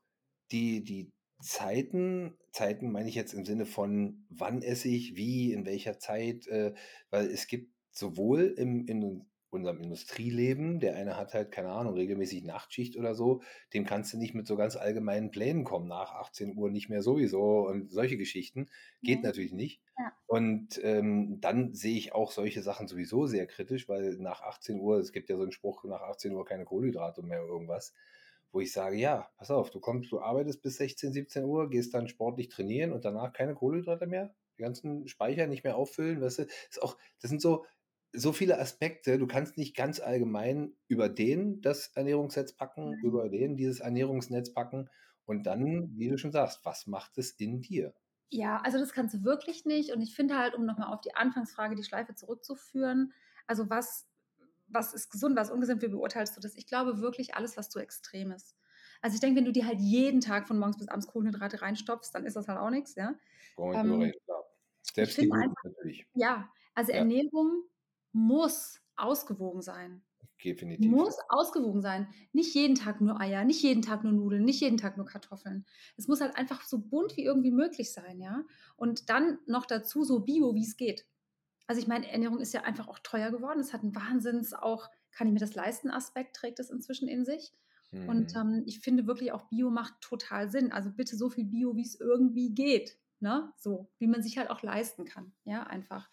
die, 0.52 0.84
die 0.84 1.12
Zeiten, 1.42 2.38
Zeiten 2.52 2.92
meine 2.92 3.10
ich 3.10 3.16
jetzt 3.16 3.34
im 3.34 3.46
Sinne 3.46 3.66
von, 3.66 4.26
wann 4.30 4.62
esse 4.62 4.88
ich, 4.88 5.16
wie, 5.16 5.52
in 5.52 5.66
welcher 5.66 6.00
Zeit, 6.00 6.48
äh, 6.48 6.74
weil 7.10 7.28
es 7.28 7.48
gibt 7.48 7.74
sowohl 7.92 8.54
im, 8.58 8.88
in 8.88 9.26
unserem 9.54 9.80
Industrieleben, 9.80 10.80
der 10.80 10.96
eine 10.96 11.18
hat 11.18 11.34
halt, 11.34 11.52
keine 11.52 11.70
Ahnung, 11.70 11.94
regelmäßig 11.94 12.44
Nachtschicht 12.44 12.98
oder 12.98 13.16
so, 13.16 13.42
dem 13.74 13.86
kannst 13.86 14.14
du 14.14 14.18
nicht 14.18 14.34
mit 14.34 14.48
so 14.48 14.56
ganz 14.56 14.76
allgemeinen 14.76 15.32
Plänen 15.32 15.64
kommen, 15.64 15.88
nach 15.88 16.14
18 16.14 16.58
Uhr 16.58 16.70
nicht 16.70 16.90
mehr 16.90 17.02
sowieso 17.02 17.68
und 17.68 17.92
solche 17.92 18.18
Geschichten. 18.18 18.68
Geht 19.02 19.20
mhm. 19.20 19.26
natürlich 19.26 19.54
nicht. 19.54 19.82
Ja. 19.98 20.12
Und 20.26 20.80
ähm, 20.84 21.40
dann 21.40 21.74
sehe 21.74 21.98
ich 21.98 22.14
auch 22.14 22.32
solche 22.32 22.62
Sachen 22.62 22.88
sowieso 22.88 23.28
sehr 23.28 23.48
kritisch, 23.48 23.88
weil 23.88 24.18
nach 24.18 24.42
18 24.42 24.80
Uhr, 24.80 24.98
es 24.98 25.12
gibt 25.12 25.30
ja 25.30 25.38
so 25.38 25.44
einen 25.44 25.52
Spruch, 25.52 25.84
nach 25.86 26.02
18 26.02 26.34
Uhr 26.34 26.46
keine 26.46 26.66
Kohlenhydrate 26.66 27.22
mehr 27.22 27.42
irgendwas 27.42 27.94
wo 28.54 28.60
ich 28.60 28.72
sage, 28.72 28.98
ja, 28.98 29.30
pass 29.38 29.50
auf, 29.50 29.72
du 29.72 29.80
kommst, 29.80 30.12
du 30.12 30.22
arbeitest 30.22 30.62
bis 30.62 30.78
16, 30.78 31.12
17 31.12 31.44
Uhr, 31.44 31.70
gehst 31.70 31.94
dann 31.96 32.08
sportlich 32.08 32.50
trainieren 32.50 32.94
und 32.94 33.04
danach 33.04 33.34
keine 33.34 33.56
Kohlenhydrate 33.56 34.06
mehr, 34.06 34.34
die 34.58 34.62
ganzen 34.62 35.08
Speicher 35.08 35.48
nicht 35.48 35.64
mehr 35.64 35.76
auffüllen, 35.76 36.22
weißt 36.22 36.40
du, 36.40 36.44
ist 36.44 36.82
auch, 36.82 36.96
das 37.20 37.30
sind 37.30 37.42
so, 37.42 37.66
so 38.14 38.32
viele 38.32 38.60
Aspekte, 38.60 39.18
du 39.18 39.28
kannst 39.28 39.58
nicht 39.58 39.76
ganz 39.76 40.00
allgemein 40.00 40.74
über 40.88 41.10
den 41.10 41.62
das 41.62 41.88
Ernährungsnetz 41.96 42.54
packen, 42.54 42.92
mhm. 42.92 43.04
über 43.04 43.30
den 43.30 43.58
dieses 43.58 43.80
Ernährungsnetz 43.80 44.54
packen 44.54 44.90
und 45.26 45.44
dann, 45.44 45.98
wie 45.98 46.10
du 46.10 46.18
schon 46.18 46.32
sagst, 46.32 46.64
was 46.64 46.88
macht 46.88 47.18
es 47.18 47.32
in 47.32 47.62
dir? 47.62 47.94
Ja, 48.30 48.62
also 48.62 48.78
das 48.78 48.94
kannst 48.94 49.16
du 49.16 49.24
wirklich 49.24 49.66
nicht 49.66 49.92
und 49.92 50.02
ich 50.02 50.16
finde 50.16 50.38
halt, 50.38 50.56
um 50.56 50.66
nochmal 50.66 50.94
auf 50.94 51.02
die 51.02 51.16
Anfangsfrage, 51.16 51.76
die 51.76 51.84
Schleife 51.84 52.16
zurückzuführen, 52.16 53.14
also 53.48 53.70
was 53.70 54.08
was 54.68 54.94
ist 54.94 55.12
gesund, 55.12 55.36
was 55.36 55.52
ungesund, 55.52 55.82
wie 55.82 55.88
beurteilst 55.88 56.36
du 56.36 56.42
das? 56.42 56.56
Ich 56.56 56.66
glaube 56.66 57.00
wirklich 57.00 57.36
alles, 57.36 57.58
was 57.58 57.70
zu 57.70 57.80
extrem 57.80 58.32
ist. 58.32 58.56
Also 59.02 59.16
ich 59.16 59.22
denke, 59.22 59.38
wenn 59.38 59.46
du 59.46 59.52
dir 59.52 59.68
halt 59.68 59.80
jeden 59.80 60.22
Tag 60.22 60.48
von 60.48 60.58
morgens 60.58 60.78
bis 60.78 60.88
abends 60.88 61.08
Kohlenhydrate 61.08 61.62
reinstopfst, 61.62 62.12
dann 62.14 62.26
ist 62.26 62.36
das 62.36 62.48
halt 62.48 62.60
auch 62.60 62.70
nichts, 62.70 62.96
ja. 62.96 63.16
Ähm, 63.58 64.12
Selbst 64.82 65.20
die 65.20 65.28
guten 65.28 65.54
natürlich. 65.64 66.08
Ja, 66.16 66.50
also 66.74 66.92
ja. 66.92 67.00
Ernährung 67.00 67.64
muss 68.14 68.80
ausgewogen 68.96 69.62
sein. 69.62 70.04
Definitiv. 70.44 70.92
Muss 70.92 71.18
ausgewogen 71.30 71.82
sein. 71.82 72.08
Nicht 72.34 72.54
jeden 72.54 72.76
Tag 72.76 73.02
nur 73.02 73.20
Eier, 73.20 73.46
nicht 73.46 73.64
jeden 73.64 73.82
Tag 73.82 74.04
nur 74.04 74.14
Nudeln, 74.14 74.44
nicht 74.44 74.62
jeden 74.62 74.78
Tag 74.78 74.98
nur 74.98 75.06
Kartoffeln. 75.06 75.66
Es 75.96 76.08
muss 76.08 76.22
halt 76.22 76.36
einfach 76.36 76.64
so 76.64 76.80
bunt 76.80 77.16
wie 77.16 77.24
irgendwie 77.24 77.52
möglich 77.52 77.94
sein, 77.94 78.20
ja. 78.20 78.44
Und 78.76 79.10
dann 79.10 79.40
noch 79.46 79.66
dazu 79.66 80.04
so 80.04 80.20
bio, 80.20 80.54
wie 80.54 80.64
es 80.64 80.76
geht. 80.76 81.06
Also 81.68 81.82
ich 81.82 81.88
meine, 81.88 82.12
Ernährung 82.12 82.40
ist 82.40 82.54
ja 82.54 82.62
einfach 82.64 82.88
auch 82.88 83.00
teuer 83.00 83.32
geworden. 83.32 83.60
Es 83.60 83.74
hat 83.74 83.84
einen 83.84 83.96
Wahnsinns 83.96 84.54
auch, 84.54 84.90
kann 85.12 85.28
ich 85.28 85.34
mir 85.34 85.40
das 85.40 85.56
leisten, 85.56 85.90
Aspekt 85.90 86.36
trägt 86.36 86.60
es 86.60 86.70
inzwischen 86.70 87.08
in 87.08 87.24
sich. 87.24 87.54
Mhm. 87.92 88.10
Und 88.10 88.36
ähm, 88.36 88.64
ich 88.66 88.80
finde 88.80 89.08
wirklich 89.08 89.32
auch 89.32 89.48
Bio 89.50 89.70
macht 89.70 90.02
total 90.02 90.50
Sinn. 90.50 90.72
Also 90.72 90.90
bitte 90.92 91.16
so 91.16 91.30
viel 91.30 91.46
Bio, 91.46 91.76
wie 91.76 91.86
es 91.86 92.00
irgendwie 92.00 92.54
geht. 92.54 92.98
Ne? 93.20 93.54
So, 93.56 93.90
wie 94.00 94.08
man 94.08 94.22
sich 94.22 94.38
halt 94.38 94.50
auch 94.50 94.62
leisten 94.62 95.06
kann. 95.06 95.32
Ja, 95.46 95.64
einfach. 95.64 96.10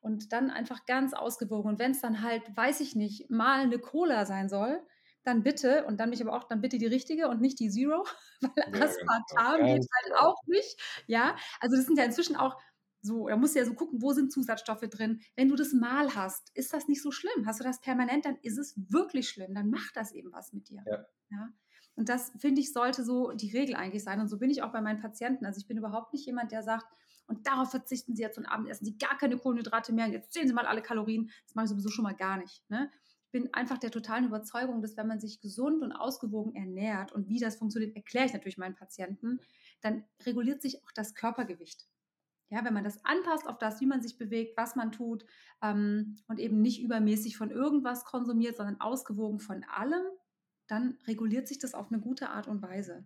Und 0.00 0.32
dann 0.32 0.50
einfach 0.50 0.86
ganz 0.86 1.12
ausgewogen. 1.12 1.70
Und 1.70 1.78
wenn 1.78 1.90
es 1.90 2.00
dann 2.00 2.22
halt, 2.22 2.42
weiß 2.56 2.80
ich 2.80 2.94
nicht, 2.94 3.30
mal 3.30 3.60
eine 3.60 3.78
Cola 3.78 4.26
sein 4.26 4.48
soll, 4.48 4.80
dann 5.24 5.42
bitte, 5.42 5.84
und 5.84 5.98
dann 6.00 6.10
mich 6.10 6.22
aber 6.22 6.32
auch, 6.34 6.44
dann 6.44 6.60
bitte 6.60 6.78
die 6.78 6.86
richtige 6.86 7.28
und 7.28 7.40
nicht 7.40 7.58
die 7.60 7.70
Zero, 7.70 8.04
weil 8.40 8.74
ja. 8.74 8.84
Aspartam 8.84 9.66
geht 9.66 9.86
halt 9.92 10.06
genau. 10.06 10.20
auch 10.20 10.40
nicht. 10.46 10.80
Ja, 11.06 11.36
also 11.60 11.76
das 11.76 11.86
sind 11.86 11.98
ja 11.98 12.04
inzwischen 12.04 12.36
auch 12.36 12.56
so, 13.00 13.28
da 13.28 13.36
musst 13.36 13.54
du 13.54 13.60
ja 13.60 13.64
so 13.64 13.74
gucken, 13.74 14.02
wo 14.02 14.12
sind 14.12 14.32
Zusatzstoffe 14.32 14.88
drin. 14.88 15.20
Wenn 15.36 15.48
du 15.48 15.56
das 15.56 15.72
mal 15.72 16.14
hast, 16.14 16.50
ist 16.54 16.72
das 16.72 16.88
nicht 16.88 17.02
so 17.02 17.12
schlimm. 17.12 17.46
Hast 17.46 17.60
du 17.60 17.64
das 17.64 17.80
permanent, 17.80 18.24
dann 18.24 18.36
ist 18.42 18.58
es 18.58 18.74
wirklich 18.76 19.28
schlimm. 19.28 19.54
Dann 19.54 19.70
macht 19.70 19.96
das 19.96 20.12
eben 20.12 20.32
was 20.32 20.52
mit 20.52 20.68
dir. 20.68 20.82
Ja. 20.84 21.04
ja? 21.30 21.48
Und 21.94 22.08
das, 22.08 22.32
finde 22.38 22.60
ich, 22.60 22.72
sollte 22.72 23.04
so 23.04 23.32
die 23.32 23.56
Regel 23.56 23.76
eigentlich 23.76 24.02
sein. 24.02 24.20
Und 24.20 24.28
so 24.28 24.38
bin 24.38 24.50
ich 24.50 24.62
auch 24.62 24.72
bei 24.72 24.80
meinen 24.80 25.00
Patienten. 25.00 25.46
Also 25.46 25.58
ich 25.58 25.68
bin 25.68 25.78
überhaupt 25.78 26.12
nicht 26.12 26.26
jemand, 26.26 26.50
der 26.50 26.62
sagt, 26.62 26.86
und 27.28 27.46
darauf 27.46 27.70
verzichten 27.70 28.16
Sie 28.16 28.22
jetzt 28.22 28.34
zum 28.34 28.46
Abendessen, 28.46 28.84
Sie 28.84 28.98
gar 28.98 29.16
keine 29.18 29.36
Kohlenhydrate 29.36 29.92
mehr, 29.92 30.06
und 30.06 30.12
jetzt 30.12 30.32
zählen 30.32 30.48
Sie 30.48 30.54
mal 30.54 30.66
alle 30.66 30.82
Kalorien. 30.82 31.30
Das 31.44 31.54
mache 31.54 31.66
ich 31.66 31.70
sowieso 31.70 31.90
schon 31.90 32.02
mal 32.02 32.14
gar 32.14 32.38
nicht. 32.38 32.68
Ne? 32.70 32.90
Ich 33.26 33.30
bin 33.30 33.52
einfach 33.52 33.76
der 33.76 33.90
totalen 33.90 34.24
Überzeugung, 34.24 34.80
dass 34.80 34.96
wenn 34.96 35.06
man 35.06 35.20
sich 35.20 35.40
gesund 35.40 35.82
und 35.82 35.92
ausgewogen 35.92 36.54
ernährt 36.54 37.12
und 37.12 37.28
wie 37.28 37.38
das 37.38 37.56
funktioniert, 37.56 37.94
erkläre 37.94 38.24
ich 38.24 38.32
natürlich 38.32 38.56
meinen 38.56 38.74
Patienten, 38.74 39.40
dann 39.82 40.04
reguliert 40.24 40.62
sich 40.62 40.82
auch 40.82 40.90
das 40.94 41.14
Körpergewicht. 41.14 41.86
Ja, 42.50 42.64
wenn 42.64 42.72
man 42.72 42.84
das 42.84 43.04
anpasst 43.04 43.46
auf 43.46 43.58
das, 43.58 43.82
wie 43.82 43.86
man 43.86 44.00
sich 44.00 44.16
bewegt, 44.16 44.56
was 44.56 44.74
man 44.74 44.90
tut 44.90 45.26
ähm, 45.62 46.16
und 46.28 46.40
eben 46.40 46.62
nicht 46.62 46.82
übermäßig 46.82 47.36
von 47.36 47.50
irgendwas 47.50 48.06
konsumiert, 48.06 48.56
sondern 48.56 48.80
ausgewogen 48.80 49.38
von 49.38 49.64
allem, 49.64 50.06
dann 50.66 50.96
reguliert 51.06 51.46
sich 51.46 51.58
das 51.58 51.74
auf 51.74 51.92
eine 51.92 52.00
gute 52.00 52.30
Art 52.30 52.48
und 52.48 52.62
Weise. 52.62 53.04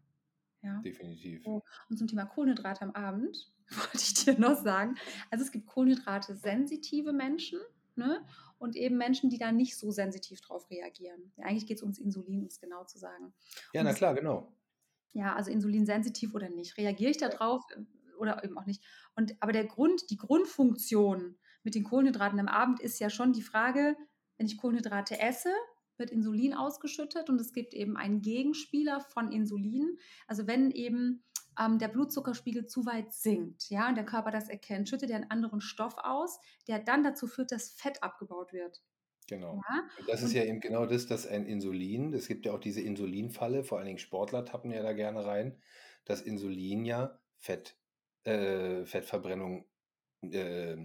Ja? 0.63 0.81
Definitiv. 0.81 1.43
So. 1.45 1.63
Und 1.89 1.97
zum 1.99 2.09
Thema 2.09 2.25
Kohlenhydrate 2.25 2.83
am 2.83 2.93
Abend 2.93 3.53
wollte 3.71 3.99
ich 3.99 4.15
dir 4.15 4.39
noch 4.39 4.63
sagen, 4.63 4.97
also 5.31 5.45
es 5.45 5.53
gibt 5.53 5.67
Kohlenhydrate 5.67 6.35
sensitive 6.35 7.13
Menschen 7.13 7.61
ne? 7.97 8.25
und 8.59 8.77
eben 8.77 8.97
Menschen, 8.97 9.31
die 9.31 9.39
da 9.39 9.53
nicht 9.53 9.77
so 9.77 9.91
sensitiv 9.91 10.41
drauf 10.41 10.71
reagieren. 10.71 11.33
Ja, 11.37 11.47
eigentlich 11.47 11.67
geht 11.67 11.79
es 11.79 11.83
ums 11.83 11.99
Insulin, 11.99 12.41
um 12.41 12.47
es 12.47 12.61
genau 12.61 12.85
zu 12.85 12.99
sagen. 12.99 13.35
Ja, 13.73 13.81
und 13.81 13.87
na 13.87 13.95
klar, 13.95 14.15
genau. 14.15 14.53
Ja, 15.13 15.35
also 15.35 15.51
insulinsensitiv 15.51 16.35
oder 16.35 16.49
nicht. 16.49 16.79
Reagiere 16.79 17.11
ich 17.11 17.19
da 17.19 17.29
drauf? 17.29 17.65
oder 18.23 18.43
eben 18.45 18.57
auch 18.57 18.67
nicht. 18.67 18.83
Und, 19.17 19.37
aber 19.41 19.53
der 19.53 19.67
Grund, 19.67 20.09
die 20.11 20.17
Grundfunktion 20.17 21.37
mit 21.65 21.75
den 21.75 21.85
Kohlenhydraten 21.85 22.41
am 22.41 22.49
Abend 22.49 22.81
ist 22.81 22.99
ja 22.99 23.11
schon 23.11 23.33
die 23.33 23.43
Frage, 23.43 23.97
wenn 24.39 24.47
ich 24.47 24.57
Kohlenhydrate 24.57 25.21
esse, 25.21 25.51
wird 25.99 26.11
Insulin 26.11 26.55
ausgeschüttet 26.55 27.29
und 27.29 27.41
es 27.41 27.53
gibt 27.53 27.75
eben 27.75 27.97
einen 27.97 28.23
Gegenspieler 28.23 29.01
von 29.01 29.31
Insulin. 29.33 29.99
Also 30.27 30.47
wenn 30.47 30.71
eben 30.71 31.23
ähm, 31.59 31.79
der 31.79 31.89
Blutzuckerspiegel 31.89 32.67
zu 32.67 32.87
weit 32.87 33.13
sinkt, 33.13 33.69
ja, 33.71 33.89
und 33.89 33.97
der 33.97 34.07
Körper 34.07 34.31
das 34.31 34.49
erkennt, 34.49 34.89
schüttet 34.89 35.11
er 35.11 35.17
einen 35.17 35.31
anderen 35.31 35.61
Stoff 35.61 35.95
aus, 35.99 36.41
der 36.67 36.79
dann 36.79 37.05
dazu 37.05 37.27
führt, 37.27 37.53
dass 37.53 37.71
Fett 37.71 38.03
abgebaut 38.03 38.53
wird. 38.53 38.83
Genau. 39.29 39.63
Ja? 39.69 39.89
Und 39.99 40.09
das 40.09 40.23
ist 40.23 40.33
ja 40.33 40.45
eben 40.45 40.61
genau 40.61 40.87
das, 40.87 41.07
dass 41.07 41.27
ein 41.27 41.47
Insulin, 41.47 42.13
es 42.13 42.29
gibt 42.29 42.47
ja 42.47 42.53
auch 42.53 42.61
diese 42.61 42.81
Insulinfalle, 42.81 43.65
vor 43.65 43.79
allen 43.79 43.87
Dingen 43.87 43.99
Sportler 43.99 44.45
tappen 44.45 44.71
ja 44.71 44.83
da 44.83 44.93
gerne 44.93 45.25
rein, 45.25 45.61
dass 46.05 46.21
Insulin 46.21 46.85
ja 46.85 47.19
Fett, 47.39 47.77
äh, 48.25 48.85
Fettverbrennung 48.85 49.67
äh, 50.23 50.77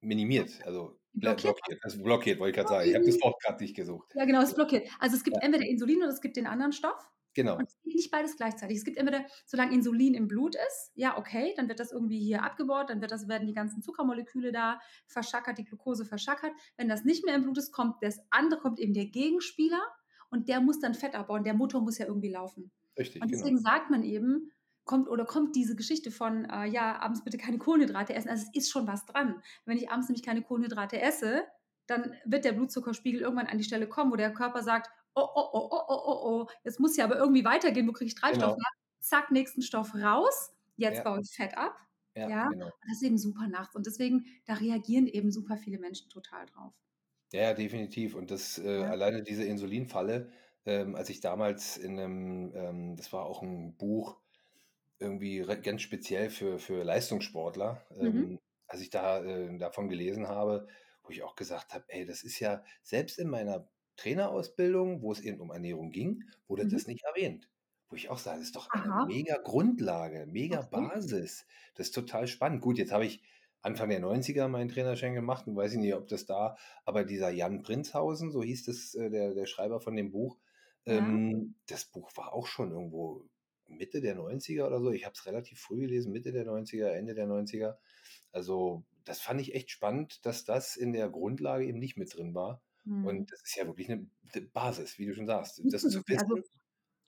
minimiert, 0.00 0.64
also 0.64 1.00
blockiert. 1.20 1.56
blockiert. 1.56 1.84
Also 1.84 2.02
blockiert, 2.02 2.38
wollte 2.40 2.50
ich 2.50 2.56
gerade 2.56 2.68
sagen. 2.68 2.88
Ich 2.88 2.94
habe 2.94 3.04
das 3.06 3.20
Wort 3.20 3.42
gerade 3.42 3.62
nicht 3.62 3.76
gesucht. 3.76 4.10
Ja, 4.14 4.24
genau, 4.24 4.42
es 4.42 4.54
blockiert. 4.54 4.88
Also 4.98 5.16
es 5.16 5.24
gibt 5.24 5.36
Ja. 5.36 5.42
entweder 5.42 5.66
Insulin 5.66 5.98
oder 5.98 6.08
es 6.08 6.20
gibt 6.20 6.36
den 6.36 6.46
anderen 6.46 6.72
Stoff. 6.72 7.10
Genau. 7.34 7.56
Und 7.56 7.68
es 7.68 7.76
geht 7.84 7.94
nicht 7.94 8.10
beides 8.10 8.36
gleichzeitig. 8.36 8.78
Es 8.78 8.84
gibt 8.84 8.96
entweder, 8.96 9.24
solange 9.46 9.72
Insulin 9.72 10.14
im 10.14 10.26
Blut 10.26 10.56
ist, 10.56 10.90
ja, 10.94 11.16
okay, 11.18 11.54
dann 11.56 11.68
wird 11.68 11.78
das 11.78 11.92
irgendwie 11.92 12.18
hier 12.18 12.42
abgebaut, 12.42 12.90
dann 12.90 13.00
wird 13.00 13.12
das, 13.12 13.28
werden 13.28 13.46
die 13.46 13.54
ganzen 13.54 13.80
Zuckermoleküle 13.82 14.50
da 14.50 14.80
verschackert, 15.06 15.58
die 15.58 15.64
Glucose 15.64 16.04
verschackert. 16.04 16.52
Wenn 16.76 16.88
das 16.88 17.04
nicht 17.04 17.24
mehr 17.24 17.36
im 17.36 17.42
Blut 17.44 17.58
ist, 17.58 17.70
kommt 17.70 17.96
das 18.02 18.18
andere, 18.30 18.58
kommt 18.60 18.80
eben 18.80 18.92
der 18.92 19.06
Gegenspieler 19.06 19.82
und 20.30 20.48
der 20.48 20.60
muss 20.60 20.80
dann 20.80 20.94
Fett 20.94 21.14
abbauen. 21.14 21.44
Der 21.44 21.54
Motor 21.54 21.80
muss 21.82 21.98
ja 21.98 22.06
irgendwie 22.06 22.30
laufen. 22.30 22.72
Richtig, 22.98 23.22
Und 23.22 23.28
genau. 23.28 23.38
deswegen 23.40 23.58
sagt 23.58 23.90
man 23.90 24.02
eben, 24.02 24.50
kommt 24.88 25.08
oder 25.08 25.24
kommt 25.24 25.54
diese 25.54 25.76
Geschichte 25.76 26.10
von, 26.10 26.46
äh, 26.46 26.66
ja, 26.66 26.98
abends 27.00 27.22
bitte 27.24 27.38
keine 27.38 27.58
Kohlenhydrate 27.58 28.14
essen. 28.14 28.28
Also 28.30 28.46
es 28.52 28.56
ist 28.64 28.70
schon 28.72 28.88
was 28.88 29.06
dran. 29.06 29.40
Wenn 29.66 29.76
ich 29.78 29.90
abends 29.90 30.08
nämlich 30.08 30.24
keine 30.24 30.42
Kohlenhydrate 30.42 31.00
esse, 31.00 31.44
dann 31.86 32.14
wird 32.24 32.44
der 32.44 32.52
Blutzuckerspiegel 32.52 33.20
irgendwann 33.20 33.46
an 33.46 33.58
die 33.58 33.64
Stelle 33.64 33.88
kommen, 33.88 34.10
wo 34.12 34.16
der 34.16 34.32
Körper 34.34 34.62
sagt, 34.64 34.90
oh, 35.14 35.22
oh, 35.34 35.48
oh, 35.52 35.68
oh, 35.70 35.82
oh, 35.88 36.02
oh, 36.06 36.42
oh, 36.42 36.46
jetzt 36.64 36.80
muss 36.80 36.96
ja 36.96 37.04
aber 37.04 37.16
irgendwie 37.18 37.44
weitergehen, 37.44 37.86
wo 37.88 37.92
kriege 37.92 38.08
ich 38.08 38.14
Treibstoff 38.16 38.54
Genau. 38.54 38.62
Zack, 39.00 39.30
nächsten 39.30 39.62
Stoff 39.62 39.94
raus, 39.94 40.52
jetzt 40.76 40.98
Ja. 40.98 41.04
baue 41.04 41.20
ich 41.22 41.30
Fett 41.34 41.56
ab. 41.56 41.76
Ja, 42.14 42.28
Ja. 42.28 42.48
genau. 42.48 42.70
Das 42.88 42.96
ist 42.98 43.02
eben 43.02 43.18
super 43.18 43.46
nachts. 43.48 43.74
Und 43.76 43.86
deswegen, 43.86 44.26
da 44.46 44.54
reagieren 44.54 45.06
eben 45.06 45.30
super 45.30 45.56
viele 45.56 45.78
Menschen 45.78 46.08
total 46.10 46.46
drauf. 46.46 46.74
Ja, 47.32 47.42
ja, 47.42 47.54
definitiv. 47.54 48.14
Und 48.14 48.30
das 48.30 48.58
äh, 48.58 48.82
Ja. 48.82 48.90
alleine 48.90 49.22
diese 49.22 49.44
Insulinfalle, 49.44 50.30
ähm, 50.64 50.94
als 50.94 51.10
ich 51.10 51.20
damals 51.20 51.76
in 51.76 51.98
einem, 51.98 52.52
ähm, 52.54 52.96
das 52.96 53.12
war 53.12 53.26
auch 53.26 53.42
ein 53.42 53.76
Buch, 53.76 54.20
irgendwie 54.98 55.40
ganz 55.62 55.82
speziell 55.82 56.30
für, 56.30 56.58
für 56.58 56.82
Leistungssportler, 56.84 57.82
Mhm. 58.00 58.28
ähm, 58.30 58.38
als 58.66 58.80
ich 58.82 58.90
da 58.90 59.22
äh, 59.24 59.58
davon 59.58 59.88
gelesen 59.88 60.28
habe, 60.28 60.66
wo 61.02 61.10
ich 61.10 61.22
auch 61.22 61.36
gesagt 61.36 61.72
habe, 61.74 61.84
ey, 61.88 62.04
das 62.04 62.22
ist 62.24 62.38
ja 62.40 62.64
selbst 62.82 63.18
in 63.18 63.28
meiner 63.28 63.68
Trainerausbildung, 63.96 65.02
wo 65.02 65.12
es 65.12 65.20
eben 65.20 65.40
um 65.40 65.50
Ernährung 65.50 65.90
ging, 65.90 66.24
wurde 66.46 66.66
Mhm. 66.66 66.68
das 66.68 66.86
nicht 66.86 67.04
erwähnt. 67.04 67.50
Wo 67.88 67.96
ich 67.96 68.10
auch 68.10 68.18
sage, 68.18 68.38
das 68.38 68.48
ist 68.48 68.56
doch 68.56 68.70
eine 68.74 68.74
Aha. 68.76 69.00
mega 69.00 69.38
Grundlage, 69.38 70.26
mega 70.26 70.62
Okay. 70.72 70.90
Basis. 71.02 71.46
Das 71.74 71.88
ist 71.88 71.92
total 71.94 72.26
spannend. 72.28 72.60
Gut, 72.60 72.78
jetzt 72.78 72.92
habe 72.92 73.06
ich 73.06 73.22
Anfang 73.62 73.88
der 73.88 74.00
90er 74.00 74.46
meinen 74.48 74.68
Trainerschein 74.68 75.14
gemacht 75.14 75.46
und 75.46 75.56
weiß 75.56 75.72
ich 75.72 75.78
nicht, 75.78 75.94
ob 75.94 76.06
das 76.08 76.26
da, 76.26 76.56
aber 76.84 77.04
dieser 77.04 77.30
Jan 77.30 77.62
Prinzhausen, 77.62 78.30
so 78.30 78.42
hieß 78.42 78.64
das, 78.64 78.94
äh, 78.94 79.10
der, 79.10 79.34
der 79.34 79.46
Schreiber 79.46 79.80
von 79.80 79.96
dem 79.96 80.10
Buch, 80.10 80.38
Ja. 80.86 81.20
ähm, 81.26 81.56
das 81.66 81.86
Buch 81.86 82.10
war 82.16 82.32
auch 82.34 82.46
schon 82.46 82.70
irgendwo 82.72 83.24
Mitte 83.68 84.00
der 84.00 84.16
90er 84.16 84.66
oder 84.66 84.80
so. 84.80 84.90
Ich 84.90 85.04
habe 85.04 85.14
es 85.14 85.26
relativ 85.26 85.60
früh 85.60 85.80
gelesen, 85.80 86.12
Mitte 86.12 86.32
der 86.32 86.46
90er, 86.46 86.88
Ende 86.88 87.14
der 87.14 87.26
90er. 87.26 87.76
Also 88.32 88.84
das 89.04 89.20
fand 89.20 89.40
ich 89.40 89.54
echt 89.54 89.70
spannend, 89.70 90.24
dass 90.26 90.44
das 90.44 90.76
in 90.76 90.92
der 90.92 91.08
Grundlage 91.08 91.66
eben 91.66 91.78
nicht 91.78 91.96
mit 91.96 92.14
drin 92.14 92.34
war. 92.34 92.62
Mhm. 92.84 93.06
Und 93.06 93.32
das 93.32 93.42
ist 93.42 93.56
ja 93.56 93.66
wirklich 93.66 93.90
eine 93.90 94.08
Basis, 94.52 94.98
wie 94.98 95.06
du 95.06 95.14
schon 95.14 95.26
sagst. 95.26 95.60
Das 95.70 95.82
zu 95.82 96.02
wissen. 96.06 96.20
Also 96.20 96.42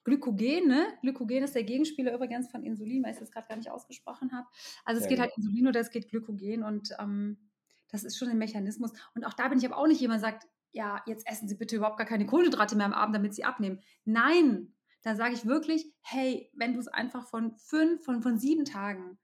Glykogen, 0.05 0.67
ne? 0.67 0.87
Glykogen 1.03 1.43
ist 1.43 1.55
der 1.55 1.65
Gegenspieler 1.65 2.15
übrigens 2.15 2.51
von 2.51 2.65
Insulin, 2.65 3.05
weil 3.05 3.13
ich 3.13 3.19
das 3.19 3.31
gerade 3.31 3.49
gar 3.49 3.57
nicht 3.57 3.71
ausgesprochen 3.71 4.33
habe. 4.33 4.47
Also 4.85 4.99
es 4.99 5.05
Ja, 5.05 5.09
geht 5.09 5.19
genau. 5.19 5.29
halt 5.29 5.37
Insulin 5.37 5.69
oder 5.69 5.81
es 5.81 5.91
geht 5.91 6.09
Glykogen 6.09 6.63
und 6.63 6.91
ähm, 6.99 7.51
das 7.89 8.05
ist 8.05 8.17
schon 8.17 8.29
ein 8.29 8.39
Mechanismus. 8.39 8.93
Und 9.15 9.25
auch 9.25 9.35
da 9.35 9.49
bin 9.49 9.59
ich 9.59 9.67
aber 9.67 9.77
auch 9.77 9.87
nicht 9.87 10.01
jemand, 10.01 10.23
der 10.23 10.31
sagt, 10.31 10.49
ja, 10.73 11.03
jetzt 11.07 11.27
essen 11.27 11.49
Sie 11.49 11.57
bitte 11.57 11.77
überhaupt 11.77 11.99
gar 11.99 12.07
keine 12.07 12.27
Kohlenhydrate 12.27 12.77
mehr 12.77 12.87
am 12.87 12.93
Abend, 12.93 13.15
damit 13.15 13.35
Sie 13.35 13.45
abnehmen. 13.45 13.81
Nein, 14.05 14.75
da 15.03 15.17
sage 15.17 15.35
ich 15.35 15.47
wirklich, 15.47 15.93
hey, 16.03 16.51
wenn 16.55 16.75
du 16.75 16.81
es 16.81 16.89
einfach 16.89 17.27
von 17.29 17.57
fünf, 17.57 18.05
von, 18.05 18.23
von 18.23 18.39
sieben 18.39 18.65
Tagen 18.65 19.19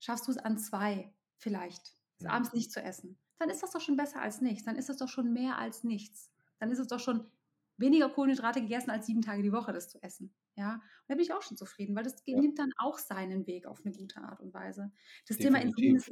schaffst 0.00 0.26
du 0.26 0.32
es 0.32 0.38
an 0.38 0.58
zwei 0.58 1.14
vielleicht, 1.36 1.94
es 2.18 2.24
Mhm. 2.24 2.30
abends 2.30 2.52
nicht 2.52 2.72
zu 2.72 2.82
essen, 2.82 3.18
dann 3.38 3.50
ist 3.50 3.62
das 3.62 3.70
doch 3.72 3.80
schon 3.80 3.96
besser 3.96 4.20
als 4.22 4.40
nichts. 4.40 4.64
Dann 4.64 4.76
ist 4.76 4.88
das 4.88 4.96
doch 4.96 5.08
schon 5.08 5.32
mehr 5.32 5.58
als 5.58 5.84
nichts. 5.84 6.30
Dann 6.58 6.70
ist 6.70 6.78
es 6.80 6.88
doch 6.88 7.00
schon 7.00 7.30
weniger 7.76 8.08
Kohlenhydrate 8.10 8.60
gegessen, 8.60 8.90
als 8.90 9.06
sieben 9.06 9.22
Tage 9.22 9.42
die 9.42 9.52
Woche 9.52 9.72
das 9.72 9.88
zu 9.88 10.02
essen. 10.02 10.34
Ja, 10.56 10.74
und 10.74 10.82
da 11.08 11.14
bin 11.14 11.20
ich 11.22 11.32
auch 11.32 11.42
schon 11.42 11.56
zufrieden, 11.56 11.94
weil 11.94 12.02
das 12.02 12.16
Ja. 12.26 12.40
nimmt 12.40 12.58
dann 12.58 12.72
auch 12.78 12.98
seinen 12.98 13.46
Weg 13.46 13.66
auf 13.66 13.80
eine 13.84 13.94
gute 13.94 14.20
Art 14.20 14.40
und 14.40 14.52
Weise. 14.52 14.90
Das 15.28 15.38
Thema 15.38 15.60
Insulin 15.60 15.94
definitiv. 15.94 16.08
ist 16.08 16.10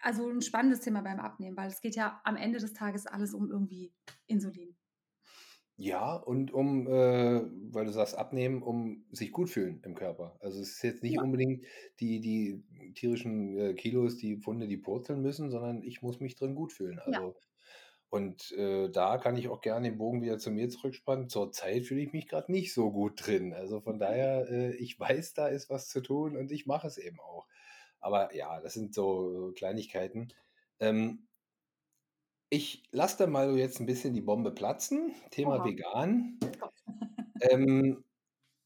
also 0.00 0.28
ein 0.28 0.42
spannendes 0.42 0.80
Thema 0.80 1.02
beim 1.02 1.18
Abnehmen, 1.20 1.56
weil 1.56 1.68
es 1.68 1.80
geht 1.80 1.96
ja 1.96 2.20
am 2.24 2.36
Ende 2.36 2.58
des 2.60 2.72
Tages 2.74 3.06
alles 3.06 3.34
um 3.34 3.50
irgendwie 3.50 3.92
Insulin. 4.26 4.76
Ja, 5.80 6.14
und 6.16 6.52
um, 6.52 6.88
äh, 6.88 7.40
weil 7.72 7.84
du 7.86 7.92
sagst, 7.92 8.16
abnehmen, 8.18 8.62
um 8.64 9.04
sich 9.12 9.30
gut 9.30 9.48
fühlen 9.48 9.80
im 9.84 9.94
Körper. 9.94 10.36
Also 10.40 10.60
es 10.60 10.70
ist 10.72 10.82
jetzt 10.82 11.02
nicht 11.04 11.16
Ja. 11.16 11.22
unbedingt 11.22 11.66
die, 12.00 12.18
die 12.20 12.64
tierischen 12.94 13.56
äh, 13.56 13.74
Kilos, 13.74 14.16
die 14.16 14.38
Pfunde, 14.38 14.66
die 14.66 14.76
purzeln 14.76 15.22
müssen, 15.22 15.50
sondern 15.50 15.82
ich 15.84 16.02
muss 16.02 16.18
mich 16.18 16.34
drin 16.34 16.56
gut 16.56 16.72
fühlen. 16.72 16.98
Ja. 17.04 17.20
Also, 17.20 17.36
und 18.10 18.52
äh, 18.52 18.90
da 18.90 19.18
kann 19.18 19.36
ich 19.36 19.48
auch 19.48 19.60
gerne 19.60 19.90
den 19.90 19.98
Bogen 19.98 20.22
wieder 20.22 20.38
zu 20.38 20.50
mir 20.50 20.68
zurückspannen. 20.70 21.28
Zurzeit 21.28 21.86
fühle 21.86 22.02
ich 22.02 22.12
mich 22.12 22.28
gerade 22.28 22.50
nicht 22.52 22.74
so 22.74 22.90
gut 22.92 23.26
drin. 23.26 23.52
Also 23.54 23.80
von 23.80 23.98
daher, 24.00 24.48
äh, 24.50 24.74
ich 24.76 24.98
weiß, 25.00 25.34
da 25.34 25.48
ist 25.48 25.70
was 25.70 25.88
zu 25.88 26.00
tun 26.02 26.36
und 26.36 26.52
ich 26.52 26.66
mache 26.66 26.88
es 26.88 26.98
eben 26.98 27.20
auch. 27.20 27.46
Aber 28.00 28.34
ja, 28.34 28.60
das 28.60 28.74
sind 28.74 28.94
so, 28.94 29.32
so 29.32 29.52
Kleinigkeiten. 29.52 30.28
Ähm, 30.80 31.28
ich 32.50 32.82
lasse 32.90 33.18
da 33.18 33.26
mal 33.26 33.50
so 33.50 33.56
jetzt 33.56 33.80
ein 33.80 33.86
bisschen 33.86 34.14
die 34.14 34.20
Bombe 34.20 34.50
platzen. 34.50 35.14
Thema 35.30 35.56
Oha. 35.56 35.64
vegan. 35.64 36.38
Ähm, 37.40 38.02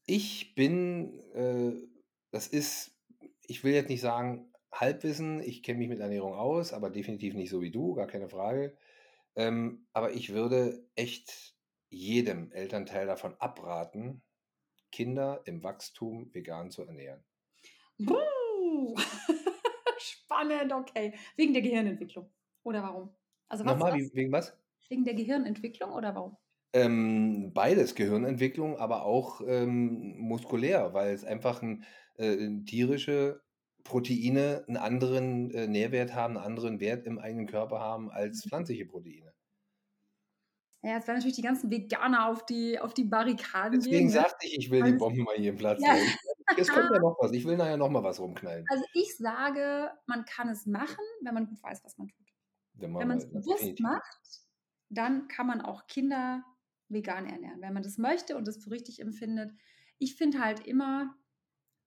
ich 0.07 0.55
bin, 0.55 1.19
äh, 1.35 1.73
das 2.31 2.47
ist, 2.47 2.97
ich 3.45 3.63
will 3.63 3.71
jetzt 3.71 3.89
nicht 3.89 4.01
sagen 4.01 4.51
Halbwissen, 4.73 5.43
ich 5.43 5.61
kenne 5.61 5.77
mich 5.77 5.89
mit 5.89 5.99
Ernährung 5.99 6.33
aus, 6.33 6.73
aber 6.73 6.89
definitiv 6.89 7.35
nicht 7.35 7.51
so 7.51 7.61
wie 7.61 7.69
du, 7.69 7.93
gar 7.93 8.07
keine 8.07 8.29
Frage. 8.29 8.75
Ähm, 9.35 9.85
aber 9.93 10.13
ich 10.13 10.33
würde 10.33 10.87
echt 10.95 11.55
jedem 11.89 12.51
Elternteil 12.51 13.05
davon 13.05 13.35
abraten, 13.35 14.23
Kinder 14.91 15.41
im 15.45 15.63
Wachstum 15.63 16.33
vegan 16.33 16.71
zu 16.71 16.83
ernähren. 16.83 17.23
Spannend, 19.99 20.73
okay. 20.73 21.13
Wegen 21.35 21.53
der 21.53 21.61
Gehirnentwicklung. 21.61 22.31
Oder 22.63 22.81
warum? 22.81 23.15
Also 23.53 23.65
was, 23.65 23.73
Nochmal, 23.77 23.99
wegen 24.13 24.31
was? 24.31 24.57
Wegen 24.89 25.05
der 25.05 25.13
Gehirnentwicklung 25.13 25.91
oder 25.91 26.15
warum? 26.15 26.37
Ähm, 26.73 27.51
beides, 27.53 27.93
Gehirnentwicklung, 27.93 28.77
aber 28.79 29.05
auch 29.05 29.41
ähm, 29.45 30.17
muskulär, 30.17 30.95
weil 30.95 31.13
es 31.13 31.23
einfach 31.23 31.61
ein, 31.61 31.83
äh, 32.15 32.49
tierische 32.65 33.43
Proteine 33.83 34.65
einen 34.67 34.77
anderen 34.77 35.51
äh, 35.51 35.67
Nährwert 35.67 36.15
haben, 36.15 36.35
einen 36.35 36.45
anderen 36.47 36.79
Wert 36.79 37.05
im 37.05 37.19
eigenen 37.19 37.45
Körper 37.45 37.79
haben 37.79 38.09
als 38.09 38.43
pflanzliche 38.43 38.87
Proteine. 38.87 39.31
Ja, 40.81 40.95
jetzt 40.95 41.07
werden 41.07 41.17
natürlich 41.17 41.35
die 41.35 41.43
ganzen 41.43 41.69
Veganer 41.69 42.27
auf 42.27 42.43
die, 42.47 42.79
auf 42.79 42.95
die 42.95 43.03
Barrikaden 43.03 43.81
Deswegen 43.81 43.97
gehen. 43.97 44.05
Ne? 44.07 44.13
sagte 44.13 44.47
ich, 44.47 44.57
ich 44.57 44.71
will 44.71 44.81
die 44.81 44.93
Weil- 44.93 44.97
Bombe 44.97 45.21
mal 45.21 45.35
hier 45.35 45.51
im 45.51 45.57
Platz. 45.57 45.79
Ja. 45.79 45.95
Jetzt 46.57 46.71
kommt 46.71 46.89
ja 46.91 46.99
noch 46.99 47.17
was. 47.21 47.31
Ich 47.33 47.45
will 47.45 47.55
nachher 47.55 47.77
noch 47.77 47.89
mal 47.91 48.01
was 48.01 48.19
rumknallen. 48.19 48.65
Also 48.67 48.83
ich 48.95 49.15
sage, 49.15 49.91
man 50.07 50.25
kann 50.25 50.49
es 50.49 50.65
machen, 50.65 51.05
wenn 51.21 51.35
man 51.35 51.45
gut 51.45 51.61
weiß, 51.61 51.83
was 51.83 51.95
man 51.99 52.07
tut. 52.07 52.32
Wenn 52.75 52.91
man 52.91 53.17
es 53.17 53.29
bewusst 53.29 53.79
macht, 53.79 54.41
dann 54.89 55.27
kann 55.27 55.47
man 55.47 55.61
auch 55.61 55.87
Kinder 55.87 56.43
vegan 56.89 57.25
ernähren, 57.27 57.61
wenn 57.61 57.73
man 57.73 57.83
das 57.83 57.97
möchte 57.97 58.37
und 58.37 58.47
das 58.47 58.63
für 58.63 58.71
richtig 58.71 58.99
empfindet. 58.99 59.51
Ich 59.97 60.15
finde 60.15 60.39
halt 60.39 60.65
immer, 60.65 61.15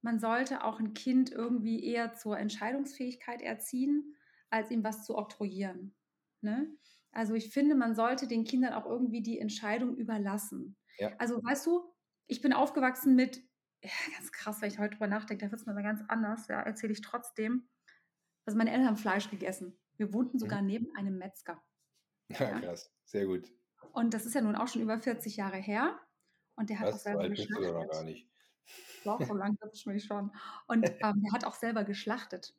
man 0.02 0.18
sollte 0.18 0.64
auch 0.64 0.80
ein 0.80 0.94
Kind 0.94 1.30
irgendwie 1.30 1.84
eher 1.84 2.14
zur 2.14 2.38
Entscheidungsfähigkeit 2.38 3.42
erziehen, 3.42 4.16
als 4.50 4.70
ihm 4.70 4.84
was 4.84 5.04
zu 5.04 5.16
oktroyieren. 5.16 5.94
Ne? 6.40 6.68
Also 7.12 7.34
ich 7.34 7.50
finde, 7.50 7.74
man 7.74 7.94
sollte 7.94 8.28
den 8.28 8.44
Kindern 8.44 8.74
auch 8.74 8.86
irgendwie 8.86 9.22
die 9.22 9.38
Entscheidung 9.38 9.96
überlassen. 9.96 10.76
Ja. 10.98 11.12
Also 11.18 11.42
weißt 11.42 11.66
du, 11.66 11.92
ich 12.26 12.40
bin 12.40 12.52
aufgewachsen 12.52 13.14
mit, 13.14 13.42
ja, 13.82 13.90
ganz 14.16 14.32
krass, 14.32 14.60
wenn 14.60 14.70
ich 14.70 14.78
heute 14.78 14.90
drüber 14.90 15.06
nachdenke, 15.06 15.44
da 15.44 15.50
wird 15.50 15.60
es 15.60 15.66
mir 15.66 15.74
mal 15.74 15.82
ganz 15.82 16.02
anders, 16.08 16.48
ja, 16.48 16.60
erzähle 16.60 16.92
ich 16.92 17.00
trotzdem. 17.00 17.68
Also 18.44 18.56
meine 18.56 18.70
Eltern 18.70 18.86
haben 18.86 18.96
Fleisch 18.96 19.30
gegessen. 19.30 19.78
Wir 19.96 20.12
wohnten 20.12 20.38
sogar 20.38 20.62
neben 20.62 20.94
einem 20.96 21.18
Metzger. 21.18 21.62
Ja, 22.28 22.36
Ja. 22.50 22.60
krass. 22.60 22.92
Sehr 23.04 23.26
gut. 23.26 23.52
Und 23.92 24.14
das 24.14 24.26
ist 24.26 24.34
ja 24.34 24.40
nun 24.40 24.56
auch 24.56 24.68
schon 24.68 24.82
über 24.82 24.98
40 24.98 25.36
Jahre 25.36 25.56
her. 25.58 25.98
Und 26.56 26.70
der 26.70 26.80
hat 26.80 26.88
auch 26.88 26.92
Was? 26.94 27.02
So 27.04 27.10
selber 27.10 27.22
doch 27.22 27.28
noch 27.28 27.36
geschlachtet. 27.36 27.90
gar 27.92 28.04
nicht. 28.04 28.28
Doch, 29.04 29.22
so 29.22 29.34
lang 29.34 29.56
wird 29.60 29.74
es 29.74 29.86
mich 29.86 30.04
schon. 30.04 30.32
Und 30.66 30.84
ähm, 31.02 31.22
der 31.22 31.32
hat 31.32 31.44
auch 31.44 31.54
selber 31.54 31.84
geschlachtet. 31.84 32.54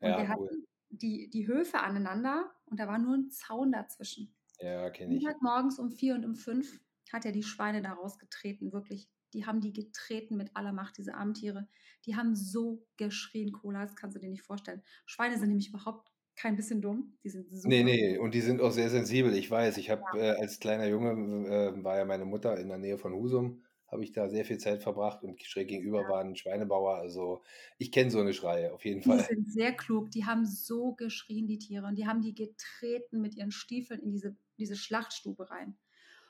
Und 0.00 0.08
Ja, 0.10 0.18
wir 0.18 0.28
hatten 0.28 0.42
cool. 0.42 0.66
die, 0.90 1.28
die 1.30 1.46
Höfe 1.46 1.80
aneinander 1.80 2.50
und 2.66 2.80
da 2.80 2.86
war 2.88 2.98
nur 2.98 3.14
ein 3.16 3.30
Zaun 3.30 3.72
dazwischen. 3.72 4.34
Ja, 4.60 4.88
kenne 4.90 5.16
ich. 5.16 5.24
Morgens 5.40 5.78
um 5.78 5.90
vier 5.90 6.14
und 6.14 6.24
um 6.24 6.34
fünf 6.34 6.80
hat 7.12 7.24
er 7.26 7.32
die 7.32 7.42
Schweine 7.42 7.82
da 7.82 7.92
rausgetreten, 7.92 8.72
wirklich. 8.72 9.08
Die 9.34 9.44
haben 9.44 9.60
die 9.60 9.72
getreten 9.72 10.36
mit 10.36 10.56
aller 10.56 10.72
Macht, 10.72 10.96
diese 10.96 11.14
armen 11.14 11.34
Tiere. 11.34 11.68
Die 12.06 12.16
haben 12.16 12.34
so 12.34 12.86
geschrien, 12.96 13.52
Cola, 13.52 13.82
das 13.82 13.96
kannst 13.96 14.16
du 14.16 14.20
dir 14.20 14.30
nicht 14.30 14.42
vorstellen. 14.42 14.82
Schweine 15.04 15.36
sind 15.38 15.48
nämlich 15.48 15.68
überhaupt 15.68 16.10
kein 16.36 16.56
bisschen 16.56 16.82
dumm. 16.82 17.16
Die 17.24 17.30
sind 17.30 17.50
so. 17.50 17.68
Nee, 17.68 17.82
nee, 17.82 18.18
und 18.18 18.34
die 18.34 18.40
sind 18.40 18.60
auch 18.60 18.70
sehr 18.70 18.90
sensibel. 18.90 19.34
Ich 19.34 19.50
weiß, 19.50 19.78
ich 19.78 19.90
habe 19.90 20.02
ja. 20.14 20.34
äh, 20.34 20.40
als 20.40 20.60
kleiner 20.60 20.86
Junge, 20.86 21.10
äh, 21.48 21.84
war 21.84 21.96
ja 21.96 22.04
meine 22.04 22.24
Mutter 22.24 22.58
in 22.58 22.68
der 22.68 22.78
Nähe 22.78 22.98
von 22.98 23.14
Husum, 23.14 23.62
habe 23.88 24.04
ich 24.04 24.12
da 24.12 24.28
sehr 24.28 24.44
viel 24.44 24.58
Zeit 24.58 24.82
verbracht 24.82 25.22
und 25.22 25.42
schräg 25.42 25.68
gegenüber 25.68 26.02
ja. 26.02 26.08
war 26.08 26.20
ein 26.20 26.36
Schweinebauer. 26.36 26.96
Also 26.96 27.42
ich 27.78 27.90
kenne 27.90 28.10
so 28.10 28.20
eine 28.20 28.34
Schreie 28.34 28.72
auf 28.72 28.84
jeden 28.84 29.02
Fall. 29.02 29.18
Die 29.18 29.34
sind 29.34 29.50
sehr 29.50 29.72
klug. 29.72 30.10
Die 30.10 30.26
haben 30.26 30.44
so 30.44 30.92
geschrien, 30.94 31.46
die 31.46 31.58
Tiere. 31.58 31.86
Und 31.86 31.96
die 31.96 32.06
haben 32.06 32.20
die 32.20 32.34
getreten 32.34 33.20
mit 33.20 33.34
ihren 33.34 33.50
Stiefeln 33.50 34.00
in 34.00 34.10
diese, 34.10 34.36
diese 34.58 34.76
Schlachtstube 34.76 35.50
rein. 35.50 35.78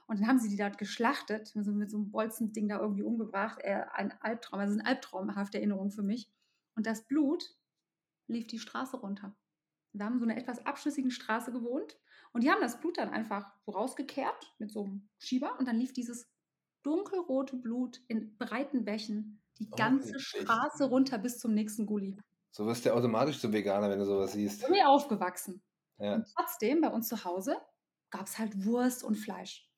Und 0.07 0.21
dann 0.21 0.29
haben 0.29 0.38
sie 0.38 0.49
die 0.49 0.57
dort 0.57 0.79
geschlachtet, 0.79 1.57
mit 1.57 1.64
so, 1.64 1.73
mit 1.73 1.90
so 1.90 1.97
einem 1.97 2.12
Bolzending 2.12 2.69
da 2.69 2.79
irgendwie 2.79 3.03
umgebracht. 3.03 3.59
Äh, 3.62 3.83
ein 3.92 4.12
Albtraum, 4.21 4.61
also 4.61 4.75
eine 4.75 4.87
albtraumhafte 4.87 5.59
Erinnerung 5.59 5.90
für 5.90 6.03
mich. 6.03 6.31
Und 6.77 6.87
das 6.87 7.07
Blut 7.09 7.57
lief 8.29 8.47
die 8.47 8.59
Straße 8.59 8.99
runter. 8.99 9.35
Wir 9.99 10.07
haben 10.07 10.19
so 10.19 10.25
eine 10.25 10.37
etwas 10.37 10.65
abschüssigen 10.67 11.11
Straße 11.11 11.53
gewohnt 11.53 11.97
und 12.33 12.43
die 12.43 12.51
haben 12.51 12.61
das 12.61 12.81
Blut 12.81 12.99
dann 12.99 13.11
einfach 13.11 13.53
so 13.65 13.73
rausgekehrt 13.73 14.55
mit 14.59 14.71
so 14.71 14.85
einem 14.85 15.09
Schieber 15.19 15.59
und 15.59 15.67
dann 15.67 15.77
lief 15.77 15.93
dieses 15.93 16.29
dunkelrote 16.83 17.57
Blut 17.57 18.01
in 18.09 18.37
breiten 18.37 18.85
Bächen 18.85 19.43
die 19.59 19.69
oh, 19.71 19.77
ganze 19.77 20.19
Straße 20.21 20.85
runter 20.85 21.19
bis 21.19 21.39
zum 21.39 21.55
nächsten 21.55 21.87
Gully. 21.87 22.17
So 22.51 22.67
wirst 22.67 22.87
du 22.87 22.95
automatisch 22.95 23.41
zum 23.41 23.53
Veganer, 23.53 23.91
wenn 23.91 23.99
du 23.99 24.05
sowas 24.05 24.33
siehst. 24.33 24.61
Ich 24.61 24.67
bin 24.67 24.73
mir 24.73 24.89
aufgewachsen. 24.89 25.63
Ja. 25.99 26.15
Und 26.15 26.27
trotzdem, 26.35 26.81
bei 26.81 26.89
uns 26.89 27.09
zu 27.09 27.25
Hause, 27.25 27.57
gab 28.11 28.27
es 28.27 28.39
halt 28.39 28.65
Wurst 28.65 29.03
und 29.03 29.17
Fleisch. 29.17 29.69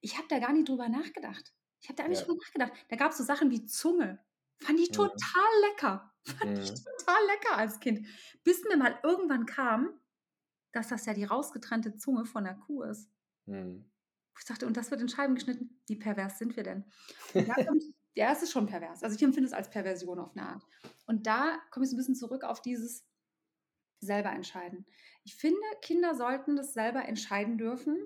Ich 0.00 0.16
habe 0.16 0.28
da 0.28 0.38
gar 0.38 0.52
nicht 0.52 0.68
drüber 0.68 0.88
nachgedacht. 0.88 1.52
Ich 1.80 1.88
habe 1.88 1.96
da 2.02 2.08
nicht 2.08 2.20
ja. 2.20 2.26
drüber 2.26 2.40
nachgedacht. 2.42 2.72
Da 2.88 2.96
gab 2.96 3.12
es 3.12 3.18
so 3.18 3.24
Sachen 3.24 3.50
wie 3.50 3.64
Zunge. 3.66 4.18
Fand 4.58 4.80
ich 4.80 4.90
mhm. 4.90 4.94
total 4.94 5.10
mhm. 5.16 5.68
lecker. 5.70 6.07
Fand 6.32 6.56
mhm. 6.56 6.62
ich 6.62 6.70
total 6.70 7.26
lecker 7.26 7.56
als 7.56 7.80
Kind. 7.80 8.06
Bis 8.44 8.64
mir 8.64 8.76
mal 8.76 8.98
irgendwann 9.02 9.46
kam, 9.46 9.90
dass 10.72 10.88
das 10.88 11.06
ja 11.06 11.14
die 11.14 11.24
rausgetrennte 11.24 11.96
Zunge 11.96 12.24
von 12.24 12.44
der 12.44 12.54
Kuh 12.54 12.82
ist. 12.82 13.10
Mhm. 13.46 13.90
Ich 14.38 14.44
dachte, 14.44 14.66
und 14.66 14.76
das 14.76 14.90
wird 14.90 15.00
in 15.00 15.08
Scheiben 15.08 15.34
geschnitten. 15.34 15.80
Wie 15.86 15.96
pervers 15.96 16.38
sind 16.38 16.56
wir 16.56 16.62
denn? 16.62 16.84
Und 17.34 17.48
da 17.48 17.54
ich, 17.58 17.94
ja, 18.14 18.32
es 18.32 18.42
ist 18.42 18.52
schon 18.52 18.66
pervers. 18.66 19.02
Also 19.02 19.16
ich 19.16 19.22
empfinde 19.22 19.48
es 19.48 19.52
als 19.52 19.70
Perversion 19.70 20.18
auf 20.18 20.36
eine 20.36 20.48
Art. 20.48 20.66
Und 21.06 21.26
da 21.26 21.58
komme 21.70 21.84
ich 21.84 21.90
so 21.90 21.96
ein 21.96 21.98
bisschen 21.98 22.14
zurück 22.14 22.44
auf 22.44 22.62
dieses 22.62 23.04
selber 24.00 24.30
entscheiden. 24.30 24.86
Ich 25.24 25.34
finde, 25.34 25.60
Kinder 25.82 26.14
sollten 26.14 26.56
das 26.56 26.72
selber 26.72 27.04
entscheiden 27.04 27.58
dürfen. 27.58 27.96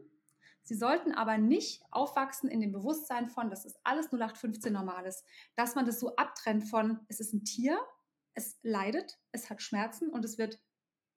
Sie 0.63 0.75
sollten 0.75 1.13
aber 1.13 1.39
nicht 1.39 1.83
aufwachsen 1.91 2.49
in 2.49 2.61
dem 2.61 2.73
Bewusstsein 2.73 3.29
von, 3.29 3.51
das 3.51 3.65
ist 3.65 3.79
alles 3.85 4.07
0815 4.07 4.73
Normales, 4.73 5.25
dass 5.57 5.75
man 5.75 5.87
das 5.87 5.99
so 5.99 6.15
abtrennt 6.17 6.69
von, 6.69 7.01
es 7.09 7.21
ist 7.21 7.33
ein 7.33 7.45
Tier, 7.45 7.79
es 8.35 8.59
leidet, 8.63 9.19
es 9.33 9.51
hat 9.51 9.63
Schmerzen 9.63 10.09
und 10.09 10.25
es 10.25 10.39
wird 10.39 10.61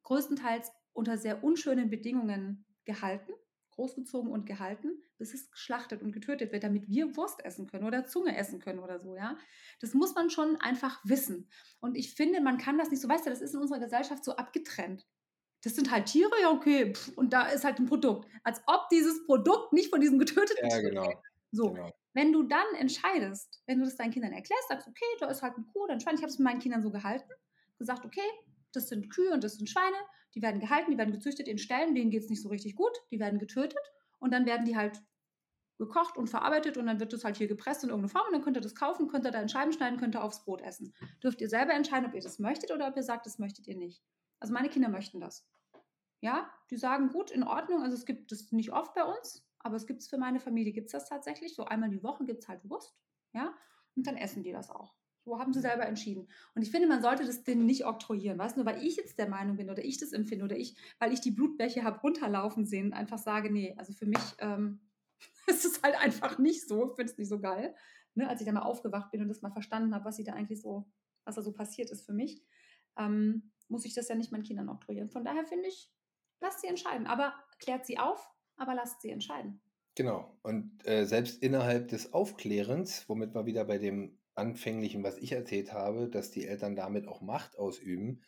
größtenteils 0.04 0.72
unter 0.94 1.18
sehr 1.18 1.44
unschönen 1.44 1.90
Bedingungen 1.90 2.66
gehalten, 2.86 3.34
großgezogen 3.72 4.32
und 4.32 4.46
gehalten, 4.46 5.02
bis 5.18 5.34
es 5.34 5.52
geschlachtet 5.52 6.02
und 6.02 6.12
getötet 6.12 6.52
wird, 6.52 6.64
damit 6.64 6.88
wir 6.88 7.16
Wurst 7.18 7.44
essen 7.44 7.68
können 7.68 7.86
oder 7.86 8.06
Zunge 8.06 8.36
essen 8.38 8.60
können 8.60 8.80
oder 8.80 9.00
so, 9.00 9.16
ja. 9.16 9.38
Das 9.82 9.94
muss 9.94 10.16
man 10.16 10.30
schon 10.30 10.56
einfach 10.62 11.02
wissen. 11.04 11.50
Und 11.80 11.96
ich 11.96 12.16
finde, 12.16 12.42
man 12.42 12.58
kann 12.58 12.78
das 12.78 12.92
nicht 12.92 13.02
so, 13.02 13.10
weißt 13.10 13.26
du, 13.26 13.30
das 13.30 13.42
ist 13.42 13.54
in 13.54 13.62
unserer 13.62 13.80
Gesellschaft 13.80 14.24
so 14.24 14.36
abgetrennt. 14.36 15.06
Das 15.64 15.76
sind 15.76 15.92
halt 15.92 16.06
Tiere, 16.06 16.32
ja, 16.42 16.52
okay, 16.52 16.94
pff, 16.94 17.18
und 17.18 17.34
da 17.34 17.48
ist 17.48 17.64
halt 17.64 17.80
ein 17.80 17.88
Produkt. 17.88 18.30
Als 18.44 18.62
ob 18.68 18.88
dieses 18.90 19.26
Produkt 19.26 19.74
nicht 19.74 19.90
von 19.90 20.00
diesem 20.00 20.20
getöteten 20.20 20.70
ja, 20.70 20.78
Tier 20.78 20.90
genau. 20.90 21.12
So, 21.52 21.72
genau. 21.72 21.92
Wenn 22.16 22.32
du 22.32 22.44
dann 22.44 22.66
entscheidest, 22.80 23.62
wenn 23.68 23.80
du 23.80 23.86
das 23.86 23.98
deinen 23.98 24.12
Kindern 24.12 24.32
erklärst, 24.32 24.70
sagst, 24.70 24.88
okay, 24.88 25.06
da 25.20 25.28
ist 25.28 25.42
halt 25.42 25.58
ein 25.58 25.68
Kuh 25.68 25.84
oder 25.84 25.94
ein 25.94 26.00
Schwein. 26.00 26.16
Ich 26.16 26.22
habe 26.22 26.32
es 26.32 26.40
mit 26.40 26.46
meinen 26.46 26.60
Kindern 26.60 26.82
so 26.82 26.90
gehalten, 26.90 27.30
gesagt, 27.78 28.06
okay, 28.06 28.28
das 28.72 28.88
sind 28.88 29.10
Kühe 29.10 29.34
und 29.34 29.44
das 29.44 29.56
sind 29.56 29.70
Schweine, 29.70 29.98
die 30.34 30.42
werden 30.42 30.62
gehalten, 30.62 30.92
die 30.92 30.98
werden 30.98 31.12
gezüchtet 31.12 31.48
in 31.48 31.58
Ställen, 31.58 31.94
denen 31.94 32.12
geht 32.12 32.24
es 32.24 32.30
nicht 32.30 32.42
so 32.42 32.50
richtig 32.50 32.76
gut, 32.76 32.98
die 33.12 33.20
werden 33.20 33.38
getötet 33.38 33.80
und 34.20 34.34
dann 34.34 34.46
werden 34.46 34.66
die 34.66 34.78
halt 34.78 35.04
gekocht 35.78 36.18
und 36.18 36.30
verarbeitet 36.30 36.78
und 36.78 36.86
dann 36.86 37.02
wird 37.02 37.12
das 37.12 37.26
halt 37.26 37.36
hier 37.36 37.48
gepresst 37.48 37.84
in 37.84 37.90
irgendeine 37.90 38.10
Form 38.10 38.28
und 38.28 38.34
dann 38.34 38.42
könnt 38.42 38.56
ihr 38.56 38.62
das 38.62 38.76
kaufen, 38.76 39.10
könnt 39.10 39.26
ihr 39.26 39.32
da 39.32 39.42
in 39.42 39.50
Scheiben 39.50 39.74
schneiden, 39.74 40.00
könnt 40.00 40.16
ihr 40.16 40.24
aufs 40.24 40.46
Brot 40.46 40.62
essen. 40.62 40.94
Dürft 41.22 41.42
ihr 41.42 41.50
selber 41.50 41.74
entscheiden, 41.74 42.08
ob 42.08 42.16
ihr 42.16 42.22
das 42.22 42.40
möchtet 42.40 42.72
oder 42.72 42.88
ob 42.88 42.96
ihr 42.96 43.04
sagt, 43.04 43.26
das 43.26 43.40
möchtet 43.40 43.68
ihr 43.68 43.76
nicht. 43.76 44.02
Also 44.40 44.54
meine 44.54 44.70
Kinder 44.70 44.88
möchten 44.88 45.20
das. 45.20 45.46
Ja, 46.22 46.50
die 46.72 46.78
sagen, 46.78 47.10
gut, 47.10 47.30
in 47.30 47.44
Ordnung, 47.44 47.84
also 47.84 47.96
es 47.96 48.06
gibt 48.06 48.32
das 48.32 48.52
nicht 48.54 48.72
oft 48.72 48.94
bei 48.94 49.04
uns, 49.04 49.45
aber 49.66 49.78
es 49.78 49.88
gibt 49.88 50.02
es 50.02 50.08
für 50.08 50.20
meine 50.20 50.40
Familie, 50.40 50.72
gibt 50.72 50.88
es 50.88 50.92
das 50.92 51.10
tatsächlich. 51.10 51.56
So 51.56 51.66
einmal 51.66 51.90
die 51.90 52.04
Woche 52.04 52.24
gibt 52.24 52.44
es 52.44 52.48
halt 52.48 52.70
Wurst, 52.70 52.96
ja, 53.34 53.52
und 53.96 54.06
dann 54.06 54.16
essen 54.16 54.44
die 54.44 54.52
das 54.52 54.70
auch. 54.70 54.96
So 55.24 55.40
haben 55.40 55.54
sie 55.54 55.62
selber 55.62 55.88
entschieden. 55.88 56.28
Und 56.54 56.62
ich 56.62 56.70
finde, 56.70 56.88
man 56.88 57.02
sollte 57.02 57.26
das 57.26 57.44
denen 57.44 57.66
nicht 57.66 57.88
oktroyieren. 57.88 58.38
Weißt 58.38 58.56
du, 58.56 58.62
nur 58.62 58.72
weil 58.72 58.84
ich 58.86 58.96
jetzt 58.96 59.18
der 59.18 59.28
Meinung 59.28 59.58
bin 59.58 59.72
oder 59.72 59.84
ich 59.84 59.98
das 59.98 60.12
empfinde 60.12 60.46
oder 60.46 60.56
ich, 60.56 60.78
weil 61.00 61.14
ich 61.14 61.20
die 61.20 61.32
Blutbäche 61.32 61.84
habe 61.84 62.00
runterlaufen 62.02 62.68
sehen, 62.68 62.94
einfach 62.94 63.18
sage, 63.18 63.52
nee, 63.52 63.74
also 63.76 63.92
für 63.92 64.06
mich 64.06 64.22
ähm, 64.38 64.82
ist 65.48 65.66
es 65.66 65.82
halt 65.82 65.96
einfach 65.96 66.38
nicht 66.38 66.68
so. 66.68 66.92
Ich 66.92 66.96
finde 66.96 67.12
es 67.12 67.18
nicht 67.18 67.30
so 67.30 67.40
geil. 67.40 67.76
Ne, 68.14 68.30
als 68.30 68.40
ich 68.40 68.46
da 68.46 68.54
mal 68.54 68.62
aufgewacht 68.62 69.10
bin 69.10 69.22
und 69.22 69.30
das 69.30 69.42
mal 69.42 69.52
verstanden 69.52 69.96
habe, 69.96 70.06
was 70.06 70.16
sie 70.16 70.24
da 70.24 70.34
eigentlich 70.34 70.62
so, 70.62 70.86
was 71.24 71.36
da 71.36 71.42
so 71.42 71.52
passiert 71.52 71.90
ist 71.90 72.06
für 72.06 72.14
mich, 72.14 72.46
ähm, 72.98 73.52
muss 73.68 73.84
ich 73.84 73.96
das 73.96 74.08
ja 74.10 74.16
nicht 74.16 74.32
meinen 74.32 74.44
Kindern 74.44 74.70
oktroyieren. 74.70 75.10
Von 75.10 75.26
daher 75.26 75.44
finde 75.44 75.68
ich, 75.68 75.92
lasst 76.40 76.62
sie 76.62 76.68
entscheiden. 76.68 77.08
Aber 77.08 77.34
klärt 77.58 77.88
sie 77.88 77.98
auf, 77.98 78.35
aber 78.58 78.76
lasst 78.76 79.02
sie 79.02 79.10
entscheiden. 79.10 79.62
Genau. 79.96 80.38
Und 80.44 80.86
äh, 80.86 81.06
selbst 81.06 81.42
innerhalb 81.42 81.88
des 81.88 82.14
Aufklärens, 82.14 83.08
womit 83.08 83.34
wir 83.34 83.46
wieder 83.46 83.64
bei 83.66 83.78
dem 83.78 84.18
Anfänglichen, 84.36 85.04
was 85.04 85.18
ich 85.18 85.32
erzählt 85.32 85.72
habe, 85.72 86.10
dass 86.10 86.32
die 86.32 86.46
Eltern 86.46 86.76
damit 86.76 87.08
auch 87.08 87.22
Macht 87.22 87.58
ausüben, 87.58 88.22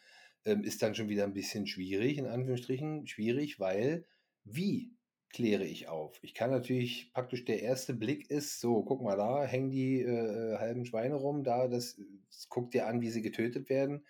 ähm, 0.45 0.63
ist 0.63 0.81
dann 0.81 0.95
schon 0.95 1.09
wieder 1.09 1.25
ein 1.25 1.33
bisschen 1.33 1.67
schwierig, 1.67 2.17
in 2.17 2.25
Anführungsstrichen, 2.25 3.05
schwierig, 3.07 3.59
weil 3.59 4.05
wie 4.45 4.95
kläre 5.29 5.65
ich 5.65 5.89
auf? 5.89 6.17
Ich 6.21 6.33
kann 6.33 6.51
natürlich 6.51 7.11
praktisch 7.13 7.43
der 7.43 7.61
erste 7.61 7.93
Blick 7.93 8.31
ist 8.31 8.61
so, 8.61 8.83
guck 8.83 9.01
mal 9.01 9.17
da, 9.17 9.43
hängen 9.43 9.69
die 9.69 10.01
äh, 10.01 10.57
halben 10.57 10.85
Schweine 10.85 11.15
rum, 11.15 11.43
da, 11.43 11.67
das, 11.67 11.99
das 12.29 12.47
guckt 12.47 12.73
dir 12.73 12.87
an, 12.87 13.01
wie 13.01 13.09
sie 13.09 13.21
getötet 13.21 13.69
werden. 13.69 14.05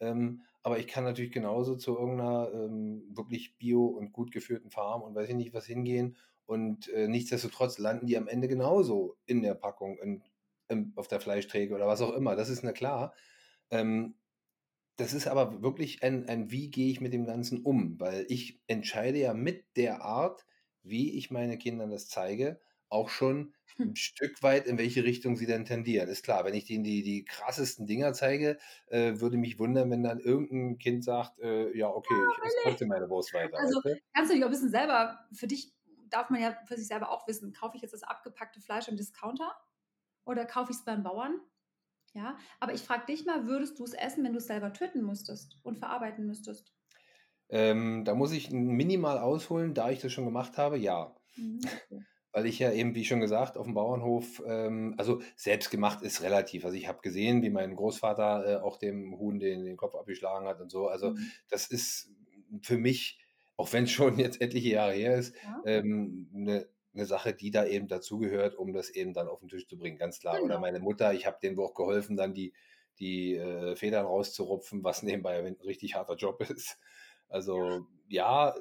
Ähm, 0.00 0.42
aber 0.66 0.80
ich 0.80 0.88
kann 0.88 1.04
natürlich 1.04 1.30
genauso 1.30 1.76
zu 1.76 1.96
irgendeiner 1.96 2.50
ähm, 2.52 3.04
wirklich 3.14 3.56
bio 3.56 3.86
und 3.86 4.12
gut 4.12 4.32
geführten 4.32 4.68
Farm 4.68 5.00
und 5.02 5.14
weiß 5.14 5.28
ich 5.28 5.36
nicht 5.36 5.54
was 5.54 5.64
hingehen. 5.64 6.16
Und 6.44 6.88
äh, 6.88 7.06
nichtsdestotrotz 7.06 7.78
landen 7.78 8.08
die 8.08 8.16
am 8.16 8.26
Ende 8.26 8.48
genauso 8.48 9.16
in 9.26 9.42
der 9.42 9.54
Packung, 9.54 9.96
in, 10.00 10.24
in, 10.66 10.92
auf 10.96 11.06
der 11.06 11.20
Fleischträge 11.20 11.72
oder 11.72 11.86
was 11.86 12.00
auch 12.00 12.12
immer. 12.14 12.34
Das 12.34 12.48
ist 12.48 12.64
na 12.64 12.72
klar. 12.72 13.14
Ähm, 13.70 14.16
das 14.96 15.12
ist 15.12 15.28
aber 15.28 15.62
wirklich 15.62 16.02
ein, 16.02 16.28
ein, 16.28 16.50
wie 16.50 16.68
gehe 16.68 16.90
ich 16.90 17.00
mit 17.00 17.12
dem 17.12 17.26
Ganzen 17.26 17.62
um, 17.62 18.00
weil 18.00 18.26
ich 18.28 18.60
entscheide 18.66 19.20
ja 19.20 19.34
mit 19.34 19.66
der 19.76 20.02
Art, 20.02 20.46
wie 20.82 21.16
ich 21.16 21.30
meine 21.30 21.58
Kindern 21.58 21.90
das 21.90 22.08
zeige, 22.08 22.58
auch 22.88 23.08
schon 23.08 23.54
hm. 23.76 23.90
ein 23.90 23.96
Stück 23.96 24.42
weit, 24.42 24.66
in 24.66 24.78
welche 24.78 25.04
Richtung 25.04 25.36
sie 25.36 25.46
denn 25.46 25.64
tendieren. 25.64 26.08
Ist 26.08 26.24
klar, 26.24 26.44
wenn 26.44 26.54
ich 26.54 26.64
denen 26.64 26.84
die, 26.84 27.02
die 27.02 27.24
krassesten 27.24 27.86
Dinger 27.86 28.12
zeige, 28.12 28.58
äh, 28.86 29.20
würde 29.20 29.36
mich 29.36 29.58
wundern, 29.58 29.90
wenn 29.90 30.02
dann 30.02 30.20
irgendein 30.20 30.78
Kind 30.78 31.04
sagt, 31.04 31.38
äh, 31.40 31.76
ja, 31.76 31.88
okay, 31.88 32.14
ich 32.14 32.44
esse 32.44 32.56
trotzdem 32.62 32.88
meine 32.88 33.08
Wurst 33.08 33.34
weiter. 33.34 33.58
Also 33.58 33.76
weißt 33.76 33.96
du? 33.96 34.00
kannst 34.14 34.30
du 34.30 34.36
dich 34.36 34.44
auch 34.44 34.50
wissen, 34.50 34.70
selber, 34.70 35.26
für 35.32 35.46
dich 35.46 35.72
darf 36.08 36.30
man 36.30 36.40
ja 36.40 36.56
für 36.66 36.76
sich 36.76 36.86
selber 36.86 37.10
auch 37.10 37.26
wissen, 37.26 37.52
kaufe 37.52 37.76
ich 37.76 37.82
jetzt 37.82 37.92
das 37.92 38.02
abgepackte 38.02 38.60
Fleisch 38.60 38.88
im 38.88 38.96
Discounter 38.96 39.52
oder 40.24 40.46
kaufe 40.46 40.70
ich 40.70 40.78
es 40.78 40.84
beim 40.84 41.02
Bauern? 41.02 41.40
Ja, 42.14 42.38
aber 42.60 42.72
ich 42.72 42.80
frage 42.80 43.04
dich 43.06 43.26
mal, 43.26 43.46
würdest 43.46 43.78
du 43.78 43.84
es 43.84 43.92
essen, 43.92 44.24
wenn 44.24 44.32
du 44.32 44.38
es 44.38 44.46
selber 44.46 44.72
töten 44.72 45.04
müsstest 45.04 45.58
und 45.64 45.76
verarbeiten 45.76 46.26
müsstest? 46.26 46.72
Ähm, 47.48 48.04
da 48.04 48.14
muss 48.14 48.32
ich 48.32 48.50
minimal 48.50 49.18
ausholen, 49.18 49.74
da 49.74 49.90
ich 49.90 50.00
das 50.00 50.12
schon 50.12 50.24
gemacht 50.24 50.56
habe, 50.56 50.78
ja. 50.78 51.14
Mhm, 51.36 51.60
okay 51.64 52.04
weil 52.36 52.44
ich 52.44 52.58
ja 52.58 52.70
eben, 52.70 52.94
wie 52.94 53.06
schon 53.06 53.20
gesagt, 53.20 53.56
auf 53.56 53.64
dem 53.64 53.72
Bauernhof, 53.72 54.42
ähm, 54.46 54.94
also 54.98 55.22
selbst 55.36 55.70
gemacht 55.70 56.02
ist 56.02 56.22
relativ. 56.22 56.66
Also 56.66 56.76
ich 56.76 56.86
habe 56.86 57.00
gesehen, 57.00 57.42
wie 57.42 57.48
mein 57.48 57.74
Großvater 57.74 58.46
äh, 58.46 58.56
auch 58.56 58.76
dem 58.76 59.18
Huhn 59.18 59.38
den, 59.38 59.64
den 59.64 59.78
Kopf 59.78 59.94
abgeschlagen 59.94 60.46
hat 60.46 60.60
und 60.60 60.70
so. 60.70 60.86
Also 60.86 61.12
mhm. 61.12 61.30
das 61.48 61.66
ist 61.66 62.10
für 62.60 62.76
mich, 62.76 63.18
auch 63.56 63.72
wenn 63.72 63.84
es 63.84 63.90
schon 63.92 64.18
jetzt 64.18 64.42
etliche 64.42 64.68
Jahre 64.68 64.92
her 64.92 65.16
ist, 65.16 65.34
ja. 65.42 65.62
ähm, 65.64 66.28
eine, 66.34 66.68
eine 66.92 67.06
Sache, 67.06 67.32
die 67.32 67.50
da 67.50 67.64
eben 67.64 67.88
dazugehört, 67.88 68.54
um 68.54 68.74
das 68.74 68.90
eben 68.90 69.14
dann 69.14 69.28
auf 69.28 69.40
den 69.40 69.48
Tisch 69.48 69.66
zu 69.66 69.78
bringen, 69.78 69.96
ganz 69.96 70.20
klar. 70.20 70.34
Genau. 70.34 70.44
Oder 70.44 70.60
meine 70.60 70.80
Mutter, 70.80 71.14
ich 71.14 71.26
habe 71.26 71.38
denen 71.42 71.58
auch 71.58 71.72
geholfen, 71.72 72.18
dann 72.18 72.34
die, 72.34 72.52
die 72.98 73.36
äh, 73.36 73.76
Federn 73.76 74.04
rauszurupfen, 74.04 74.84
was 74.84 75.02
nebenbei 75.02 75.38
ein 75.38 75.56
richtig 75.64 75.94
harter 75.94 76.16
Job 76.16 76.42
ist. 76.50 76.76
Also 77.30 77.86
ja, 78.10 78.48
ja 78.48 78.54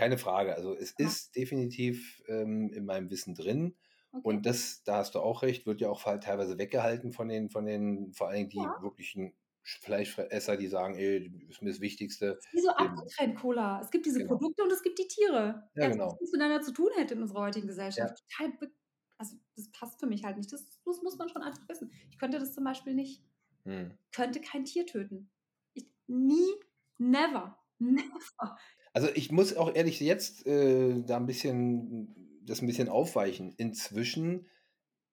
keine 0.00 0.18
Frage. 0.18 0.54
Also 0.54 0.74
es 0.74 0.94
ja. 0.98 1.06
ist 1.06 1.36
definitiv 1.36 2.22
ähm, 2.26 2.72
in 2.72 2.86
meinem 2.86 3.10
Wissen 3.10 3.34
drin. 3.34 3.76
Okay. 4.12 4.22
Und 4.24 4.46
das, 4.46 4.82
da 4.82 4.96
hast 4.96 5.14
du 5.14 5.20
auch 5.20 5.42
recht, 5.42 5.66
wird 5.66 5.80
ja 5.80 5.90
auch 5.90 6.02
teilweise 6.20 6.58
weggehalten 6.58 7.12
von 7.12 7.28
den, 7.28 7.50
von 7.50 7.66
den, 7.66 8.12
vor 8.12 8.28
allen 8.28 8.36
Dingen 8.36 8.48
die 8.48 8.56
ja. 8.56 8.78
wirklichen 8.80 9.34
Fleischesser, 9.62 10.56
die 10.56 10.66
sagen, 10.66 10.94
ey, 10.96 11.30
das 11.30 11.56
ist 11.56 11.62
mir 11.62 11.70
das 11.70 11.80
Wichtigste. 11.80 12.38
Es 12.38 12.46
ist 12.46 12.54
wie 12.54 12.60
so 12.60 12.70
abgetrennt, 12.70 13.38
Cola. 13.38 13.80
Es 13.82 13.90
gibt 13.90 14.06
diese 14.06 14.20
genau. 14.20 14.36
Produkte 14.36 14.62
und 14.64 14.72
es 14.72 14.82
gibt 14.82 14.98
die 14.98 15.06
Tiere. 15.06 15.68
Ja, 15.74 15.84
Jetzt, 15.84 15.92
genau. 15.92 16.06
Was 16.06 16.20
nichts 16.20 16.32
miteinander 16.32 16.62
zu 16.62 16.72
tun 16.72 16.88
hätte 16.96 17.14
in 17.14 17.22
unserer 17.22 17.42
heutigen 17.42 17.68
Gesellschaft. 17.68 18.24
Ja. 18.38 18.46
Total 18.48 18.70
also 19.18 19.36
das 19.54 19.70
passt 19.70 20.00
für 20.00 20.06
mich 20.06 20.24
halt 20.24 20.38
nicht. 20.38 20.50
Das, 20.50 20.64
das 20.82 21.02
muss 21.02 21.18
man 21.18 21.28
schon 21.28 21.42
einfach 21.42 21.68
wissen. 21.68 21.92
Ich 22.10 22.18
könnte 22.18 22.38
das 22.38 22.54
zum 22.54 22.64
Beispiel 22.64 22.94
nicht. 22.94 23.22
Hm. 23.64 23.92
Könnte 24.12 24.40
kein 24.40 24.64
Tier 24.64 24.86
töten. 24.86 25.30
Ich, 25.74 25.86
nie, 26.06 26.54
never, 26.96 27.58
never. 27.78 28.56
Also 28.92 29.08
ich 29.14 29.30
muss 29.30 29.56
auch 29.56 29.74
ehrlich 29.74 30.00
jetzt 30.00 30.46
äh, 30.46 31.02
da 31.02 31.16
ein 31.16 31.26
bisschen 31.26 32.20
das 32.50 32.60
ein 32.62 32.66
bisschen 32.66 32.88
aufweichen. 32.88 33.54
Inzwischen 33.56 34.46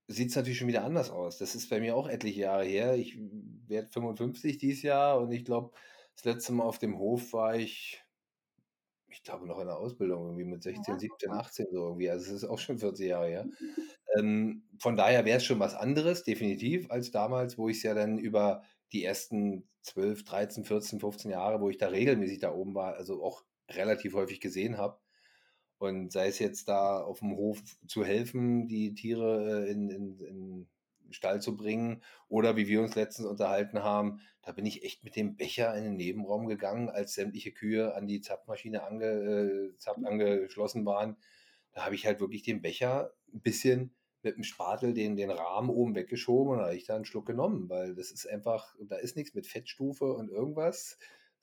sieht 0.08 0.30
es 0.30 0.36
natürlich 0.36 0.58
schon 0.58 0.68
wieder 0.68 0.84
anders 0.84 1.10
aus. 1.10 1.38
Das 1.38 1.56
ist 1.56 1.70
bei 1.70 1.80
mir 1.80 1.96
auch 1.96 2.08
etliche 2.08 2.42
Jahre 2.42 2.66
her. 2.66 2.96
Ich 2.96 3.18
werde 3.68 3.90
55 3.90 4.58
dieses 4.58 4.82
Jahr 4.84 5.20
und 5.20 5.32
ich 5.32 5.46
glaube, 5.46 5.72
das 6.16 6.26
letzte 6.26 6.54
Mal 6.54 6.64
auf 6.64 6.80
dem 6.80 6.98
Hof 6.98 7.34
war 7.34 7.56
ich, 7.56 8.04
ich 9.10 9.22
glaube, 9.24 9.46
noch 9.46 9.60
in 9.60 9.68
der 9.68 9.78
Ausbildung, 9.78 10.26
irgendwie 10.26 10.46
mit 10.46 10.64
16, 10.64 11.00
17, 11.00 11.32
18 11.32 11.68
so 11.72 11.88
irgendwie. 11.90 12.10
Also 12.10 12.26
es 12.26 12.44
ist 12.44 12.50
auch 12.50 12.60
schon 12.60 12.80
40 12.80 13.08
Jahre 13.08 13.28
her. 13.28 13.46
ähm, 14.18 14.64
von 14.80 14.96
daher 14.96 15.26
wäre 15.26 15.38
es 15.38 15.46
schon 15.46 15.60
was 15.60 15.76
anderes, 15.76 16.24
definitiv, 16.24 16.90
als 16.90 17.12
damals, 17.12 17.58
wo 17.58 17.70
ich 17.70 17.78
es 17.78 17.84
ja 17.84 17.94
dann 17.94 18.18
über 18.18 18.64
die 18.94 19.04
ersten 19.04 19.68
12, 19.82 20.24
13, 20.24 20.66
14, 20.66 21.00
15 21.00 21.32
Jahre, 21.32 21.62
wo 21.62 21.70
ich 21.70 21.78
da 21.78 21.88
regelmäßig 21.90 22.40
da 22.40 22.54
oben 22.54 22.74
war, 22.74 22.96
also 22.96 23.24
auch 23.24 23.44
relativ 23.70 24.14
häufig 24.14 24.40
gesehen 24.40 24.78
habe. 24.78 25.00
Und 25.80 26.12
sei 26.12 26.28
es 26.28 26.40
jetzt 26.40 26.68
da 26.68 27.02
auf 27.02 27.20
dem 27.20 27.36
Hof 27.36 27.62
zu 27.88 28.04
helfen, 28.04 28.68
die 28.68 28.96
Tiere 28.96 29.66
äh, 29.66 29.72
in, 29.72 29.90
in, 29.90 30.20
in 30.20 30.68
den 31.04 31.14
Stall 31.14 31.42
zu 31.42 31.56
bringen, 31.56 32.02
oder 32.28 32.56
wie 32.56 32.68
wir 32.68 32.82
uns 32.82 32.96
letztens 32.96 33.28
unterhalten 33.28 33.84
haben, 33.84 34.20
da 34.42 34.52
bin 34.54 34.66
ich 34.66 34.84
echt 34.84 35.04
mit 35.04 35.16
dem 35.16 35.36
Becher 35.36 35.76
in 35.76 35.84
den 35.84 35.96
Nebenraum 35.96 36.48
gegangen, 36.48 36.90
als 36.90 37.14
sämtliche 37.14 37.52
Kühe 37.52 37.94
an 37.96 38.08
die 38.08 38.22
Zapfmaschine 38.22 38.84
ange, 38.84 39.06
äh, 39.06 39.78
Zapf 39.78 39.98
mhm. 39.98 40.08
angeschlossen 40.08 40.86
waren. 40.86 41.18
Da 41.74 41.86
habe 41.86 41.96
ich 41.96 42.06
halt 42.08 42.20
wirklich 42.20 42.44
den 42.44 42.62
Becher 42.62 43.14
ein 43.34 43.42
bisschen 43.42 43.94
mit 44.24 44.36
dem 44.36 44.44
Spatel 44.44 44.94
den, 44.94 45.16
den 45.16 45.30
Rahmen 45.30 45.70
oben 45.70 45.96
weggeschoben 45.96 46.54
und 46.54 46.60
da 46.60 46.66
habe 46.66 46.76
ich 46.76 46.86
da 46.86 46.96
einen 46.96 47.06
Schluck 47.06 47.28
genommen, 47.28 47.70
weil 47.70 47.94
das 47.94 48.12
ist 48.12 48.28
einfach, 48.28 48.76
da 48.80 48.96
ist 48.96 49.16
nichts 49.16 49.36
mit 49.36 49.46
Fettstufe 49.46 50.12
und 50.12 50.30
irgendwas 50.30 50.98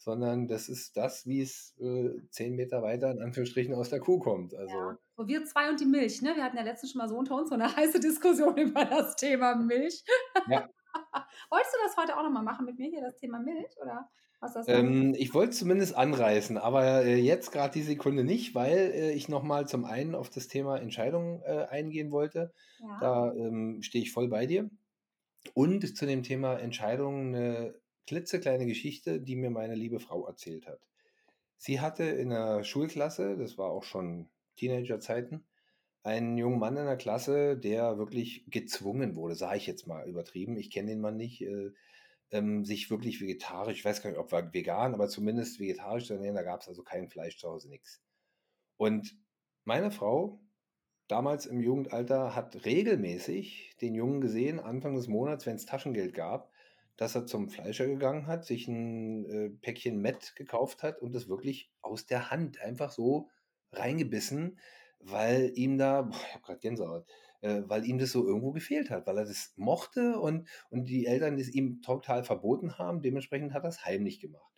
sondern 0.04 0.46
das 0.46 0.68
ist 0.68 0.96
das, 0.98 1.26
wie 1.26 1.40
es 1.40 1.74
äh, 1.80 2.10
zehn 2.28 2.54
Meter 2.54 2.82
weiter 2.82 3.10
in 3.10 3.22
Anführungsstrichen 3.22 3.74
aus 3.74 3.88
der 3.88 4.00
Kuh 4.00 4.18
kommt. 4.18 4.54
Also, 4.54 4.74
ja. 4.74 4.98
So 5.16 5.26
wir 5.26 5.44
zwei 5.46 5.70
und 5.70 5.80
die 5.80 5.86
Milch, 5.86 6.20
ne? 6.20 6.36
Wir 6.36 6.44
hatten 6.44 6.58
ja 6.58 6.62
letztens 6.62 6.92
schon 6.92 6.98
mal 6.98 7.08
so 7.08 7.16
unter 7.16 7.36
uns 7.36 7.48
so 7.48 7.54
eine 7.54 7.64
heiße 7.76 8.00
Diskussion 8.00 8.56
über 8.58 8.84
das 8.84 9.16
Thema 9.16 9.56
Milch. 9.56 10.04
Ja. 10.48 10.68
Wolltest 11.50 11.74
du 11.74 11.78
das 11.86 11.96
heute 11.96 12.18
auch 12.18 12.22
nochmal 12.22 12.42
machen 12.42 12.66
mit 12.66 12.78
mir 12.78 12.88
hier, 12.88 13.00
das 13.00 13.16
Thema 13.16 13.38
Milch? 13.40 13.74
Oder 13.80 14.08
was 14.40 14.52
das 14.52 14.68
ähm, 14.68 15.14
ich 15.16 15.32
wollte 15.32 15.52
es 15.52 15.58
zumindest 15.58 15.96
anreißen, 15.96 16.58
aber 16.58 17.04
äh, 17.04 17.16
jetzt 17.16 17.50
gerade 17.50 17.72
die 17.72 17.82
Sekunde 17.82 18.24
nicht, 18.24 18.54
weil 18.54 18.76
äh, 18.76 19.12
ich 19.12 19.30
nochmal 19.30 19.66
zum 19.66 19.86
einen 19.86 20.14
auf 20.14 20.28
das 20.28 20.48
Thema 20.48 20.76
Entscheidungen 20.76 21.40
äh, 21.46 21.66
eingehen 21.70 22.10
wollte. 22.10 22.52
Ja. 22.80 22.98
Da 23.00 23.32
ähm, 23.32 23.80
stehe 23.80 24.04
ich 24.04 24.12
voll 24.12 24.28
bei 24.28 24.44
dir. 24.44 24.68
Und 25.54 25.96
zu 25.96 26.04
dem 26.04 26.22
Thema 26.22 26.58
Entscheidungen 26.58 27.34
eine 27.34 27.74
klitzekleine 28.06 28.66
Geschichte, 28.66 29.20
die 29.20 29.36
mir 29.36 29.50
meine 29.50 29.74
liebe 29.74 30.00
Frau 30.00 30.26
erzählt 30.26 30.66
hat. 30.66 30.80
Sie 31.56 31.80
hatte 31.80 32.04
in 32.04 32.30
der 32.30 32.64
Schulklasse, 32.64 33.36
das 33.36 33.56
war 33.56 33.70
auch 33.70 33.84
schon 33.84 34.28
Teenagerzeiten, 34.56 35.44
einen 36.02 36.36
jungen 36.36 36.58
Mann 36.58 36.76
in 36.76 36.84
der 36.84 36.98
Klasse, 36.98 37.56
der 37.56 37.96
wirklich 37.96 38.44
gezwungen 38.48 39.16
wurde, 39.16 39.34
sage 39.34 39.56
ich 39.56 39.66
jetzt 39.66 39.86
mal 39.86 40.06
übertrieben, 40.06 40.56
ich 40.56 40.70
kenne 40.70 40.90
den 40.90 41.00
Mann 41.00 41.16
nicht, 41.16 41.40
äh, 41.40 41.70
ähm, 42.30 42.64
sich 42.64 42.90
wirklich 42.90 43.20
vegetarisch, 43.20 43.78
ich 43.78 43.84
weiß 43.84 44.02
gar 44.02 44.10
nicht, 44.10 44.18
ob 44.18 44.32
er 44.32 44.52
vegan, 44.52 44.92
aber 44.92 45.08
zumindest 45.08 45.60
vegetarisch 45.60 46.06
zu 46.06 46.14
ernähren, 46.14 46.36
da 46.36 46.42
gab 46.42 46.60
es 46.60 46.68
also 46.68 46.82
kein 46.82 47.08
Fleisch 47.08 47.38
zu 47.38 47.48
Hause, 47.48 47.70
nichts. 47.70 48.02
Und 48.76 49.16
meine 49.64 49.90
Frau, 49.90 50.40
damals 51.08 51.46
im 51.46 51.60
Jugendalter, 51.60 52.34
hat 52.34 52.66
regelmäßig 52.66 53.76
den 53.80 53.94
Jungen 53.94 54.20
gesehen, 54.20 54.60
Anfang 54.60 54.94
des 54.94 55.08
Monats, 55.08 55.46
wenn 55.46 55.56
es 55.56 55.64
Taschengeld 55.64 56.12
gab, 56.12 56.50
dass 56.96 57.14
er 57.14 57.26
zum 57.26 57.48
Fleischer 57.48 57.86
gegangen 57.86 58.26
hat, 58.26 58.44
sich 58.44 58.68
ein 58.68 59.24
äh, 59.26 59.50
Päckchen 59.50 60.00
Met 60.00 60.36
gekauft 60.36 60.82
hat 60.82 61.00
und 61.00 61.14
das 61.14 61.28
wirklich 61.28 61.70
aus 61.82 62.06
der 62.06 62.30
Hand 62.30 62.60
einfach 62.60 62.90
so 62.90 63.28
reingebissen, 63.72 64.58
weil 65.00 65.52
ihm 65.54 65.76
da, 65.78 66.02
boah, 66.02 66.16
ich 66.16 66.34
habe 66.34 66.44
gerade 66.44 66.60
Gänsehaut, 66.60 67.06
äh, 67.40 67.62
weil 67.66 67.84
ihm 67.84 67.98
das 67.98 68.12
so 68.12 68.26
irgendwo 68.26 68.52
gefehlt 68.52 68.90
hat, 68.90 69.06
weil 69.06 69.18
er 69.18 69.24
das 69.24 69.52
mochte 69.56 70.18
und, 70.18 70.48
und 70.70 70.88
die 70.88 71.06
Eltern 71.06 71.38
es 71.38 71.52
ihm 71.52 71.82
total 71.82 72.24
verboten 72.24 72.78
haben. 72.78 73.02
Dementsprechend 73.02 73.52
hat 73.52 73.64
er 73.64 73.70
es 73.70 73.84
heimlich 73.84 74.20
gemacht. 74.20 74.53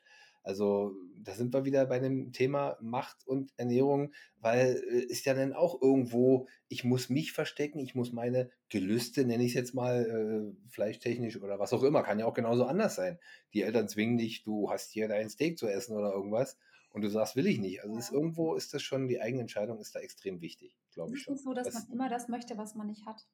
Also 0.47 0.95
da 1.19 1.35
sind 1.35 1.53
wir 1.53 1.65
wieder 1.65 1.87
bei 1.87 1.99
dem 1.99 2.33
Thema 2.33 2.79
Macht 2.81 3.27
und 3.27 3.53
Ernährung, 3.57 4.13
weil 4.39 4.81
äh, 4.89 5.01
ist 5.01 5.27
ja 5.27 5.35
dann 5.35 5.53
auch 5.53 5.83
irgendwo, 5.83 6.47
ich 6.69 6.85
muss 6.85 7.11
mich 7.11 7.33
verstecken, 7.33 7.81
ich 7.81 7.97
muss 7.97 8.13
meine 8.13 8.49
Gelüste, 8.69 9.25
nenne 9.25 9.43
ich 9.43 9.51
es 9.51 9.55
jetzt 9.55 9.75
mal, 9.75 10.07
äh, 10.07 10.71
fleischtechnisch 10.71 11.43
oder 11.43 11.59
was 11.59 11.73
auch 11.73 11.83
immer, 11.83 12.05
kann 12.05 12.21
ja 12.21 12.27
auch 12.27 12.35
genauso 12.35 12.65
anders 12.65 12.95
sein. 12.95 13.19
Die 13.55 13.63
Eltern 13.63 13.89
zwingen 13.89 14.19
dich, 14.19 14.45
du 14.45 14.71
hast 14.71 14.93
hier 14.93 15.09
dein 15.09 15.29
Steak 15.29 15.59
zu 15.59 15.67
essen 15.67 15.97
oder 15.97 16.13
irgendwas 16.13 16.57
und 16.91 17.03
du 17.03 17.11
sagst, 17.11 17.35
will 17.35 17.49
ich 17.49 17.59
nicht. 17.59 17.83
Also 17.83 17.97
ist, 17.97 18.13
irgendwo 18.13 18.55
ist 18.55 18.73
das 18.73 18.83
schon, 18.83 19.09
die 19.09 19.21
eigene 19.21 19.41
Entscheidung 19.41 19.81
ist 19.81 19.97
da 19.97 19.99
extrem 19.99 20.41
wichtig, 20.41 20.77
glaube 20.93 21.17
ich 21.17 21.23
schon. 21.23 21.35
Ist 21.35 21.41
es 21.41 21.45
so, 21.45 21.55
dass 21.55 21.67
das, 21.67 21.75
man 21.75 21.93
immer 21.93 22.09
das 22.09 22.29
möchte, 22.29 22.57
was 22.57 22.77
man 22.77 22.87
nicht 22.87 23.05
hat? 23.05 23.27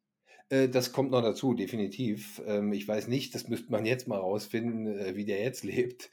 Äh, 0.48 0.70
das 0.70 0.92
kommt 0.92 1.10
noch 1.10 1.22
dazu, 1.22 1.52
definitiv. 1.52 2.40
Ähm, 2.46 2.72
ich 2.72 2.88
weiß 2.88 3.08
nicht, 3.08 3.34
das 3.34 3.48
müsste 3.48 3.70
man 3.70 3.84
jetzt 3.84 4.08
mal 4.08 4.18
rausfinden, 4.18 4.86
äh, 4.86 5.14
wie 5.14 5.26
der 5.26 5.42
jetzt 5.42 5.62
lebt. 5.62 6.10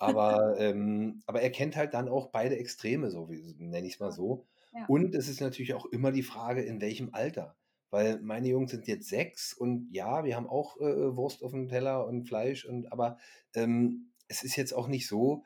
Aber, 0.00 0.58
ähm, 0.58 1.22
aber 1.26 1.42
er 1.42 1.50
kennt 1.50 1.76
halt 1.76 1.92
dann 1.92 2.08
auch 2.08 2.30
beide 2.30 2.56
Extreme, 2.56 3.10
so 3.10 3.28
nenne 3.58 3.86
ich 3.86 3.94
es 3.94 4.00
mal 4.00 4.10
so. 4.10 4.46
Ja. 4.72 4.86
Und 4.88 5.14
es 5.14 5.28
ist 5.28 5.42
natürlich 5.42 5.74
auch 5.74 5.84
immer 5.84 6.10
die 6.10 6.22
Frage, 6.22 6.62
in 6.62 6.80
welchem 6.80 7.10
Alter. 7.12 7.54
Weil 7.90 8.18
meine 8.20 8.48
Jungs 8.48 8.70
sind 8.70 8.86
jetzt 8.86 9.08
sechs 9.08 9.52
und 9.52 9.88
ja, 9.92 10.24
wir 10.24 10.36
haben 10.36 10.48
auch 10.48 10.80
äh, 10.80 11.16
Wurst 11.16 11.42
auf 11.42 11.50
dem 11.50 11.68
Teller 11.68 12.06
und 12.06 12.26
Fleisch 12.26 12.64
und 12.64 12.90
aber 12.92 13.18
ähm, 13.54 14.12
es 14.28 14.42
ist 14.42 14.56
jetzt 14.56 14.72
auch 14.72 14.88
nicht 14.88 15.06
so, 15.06 15.44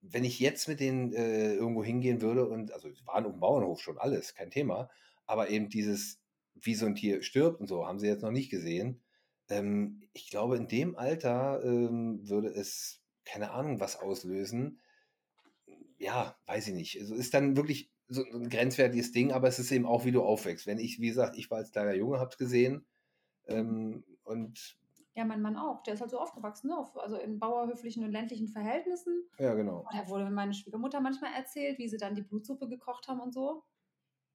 wenn 0.00 0.24
ich 0.24 0.40
jetzt 0.40 0.68
mit 0.68 0.80
denen 0.80 1.12
äh, 1.12 1.54
irgendwo 1.54 1.84
hingehen 1.84 2.22
würde 2.22 2.48
und 2.48 2.72
also 2.72 2.88
es 2.88 3.06
waren 3.06 3.26
auf 3.26 3.32
dem 3.32 3.40
Bauernhof 3.40 3.80
schon 3.80 3.98
alles, 3.98 4.34
kein 4.34 4.50
Thema, 4.50 4.88
aber 5.26 5.50
eben 5.50 5.68
dieses, 5.68 6.22
wie 6.54 6.74
so 6.74 6.86
ein 6.86 6.94
Tier 6.94 7.22
stirbt 7.22 7.60
und 7.60 7.66
so, 7.66 7.86
haben 7.86 7.98
sie 7.98 8.06
jetzt 8.06 8.22
noch 8.22 8.30
nicht 8.30 8.50
gesehen. 8.50 9.02
Ähm, 9.50 10.02
ich 10.14 10.30
glaube, 10.30 10.56
in 10.56 10.68
dem 10.68 10.96
Alter 10.96 11.62
ähm, 11.62 12.26
würde 12.26 12.48
es 12.48 13.01
keine 13.24 13.52
Ahnung, 13.52 13.80
was 13.80 13.96
auslösen. 13.96 14.80
Ja, 15.98 16.36
weiß 16.46 16.68
ich 16.68 16.74
nicht. 16.74 17.00
Also 17.00 17.14
ist 17.14 17.34
dann 17.34 17.56
wirklich 17.56 17.90
so 18.08 18.24
ein 18.24 18.48
grenzwertiges 18.48 19.12
Ding, 19.12 19.32
aber 19.32 19.48
es 19.48 19.58
ist 19.58 19.70
eben 19.72 19.86
auch, 19.86 20.04
wie 20.04 20.12
du 20.12 20.22
aufwächst. 20.22 20.66
Wenn 20.66 20.78
ich, 20.78 21.00
wie 21.00 21.08
gesagt, 21.08 21.36
ich 21.36 21.50
war 21.50 21.58
als 21.58 21.72
kleiner 21.72 21.94
Junge, 21.94 22.18
hab's 22.18 22.38
gesehen 22.38 22.84
ähm, 23.46 24.04
und 24.24 24.76
ja, 25.14 25.26
mein 25.26 25.42
Mann 25.42 25.56
auch. 25.56 25.82
Der 25.82 25.94
ist 25.94 26.00
halt 26.00 26.10
so 26.10 26.18
aufgewachsen, 26.18 26.68
ne? 26.68 26.86
Also 26.94 27.16
in 27.16 27.38
bauerhöflichen 27.38 28.02
und 28.02 28.12
ländlichen 28.12 28.48
Verhältnissen. 28.48 29.28
Ja, 29.38 29.54
genau. 29.54 29.80
Und 29.80 29.94
da 29.94 30.08
wurde 30.08 30.30
meine 30.30 30.54
Schwiegermutter 30.54 31.00
manchmal 31.00 31.34
erzählt, 31.34 31.78
wie 31.78 31.88
sie 31.88 31.98
dann 31.98 32.14
die 32.14 32.22
Blutsuppe 32.22 32.66
gekocht 32.68 33.08
haben 33.08 33.20
und 33.20 33.32
so. 33.32 33.62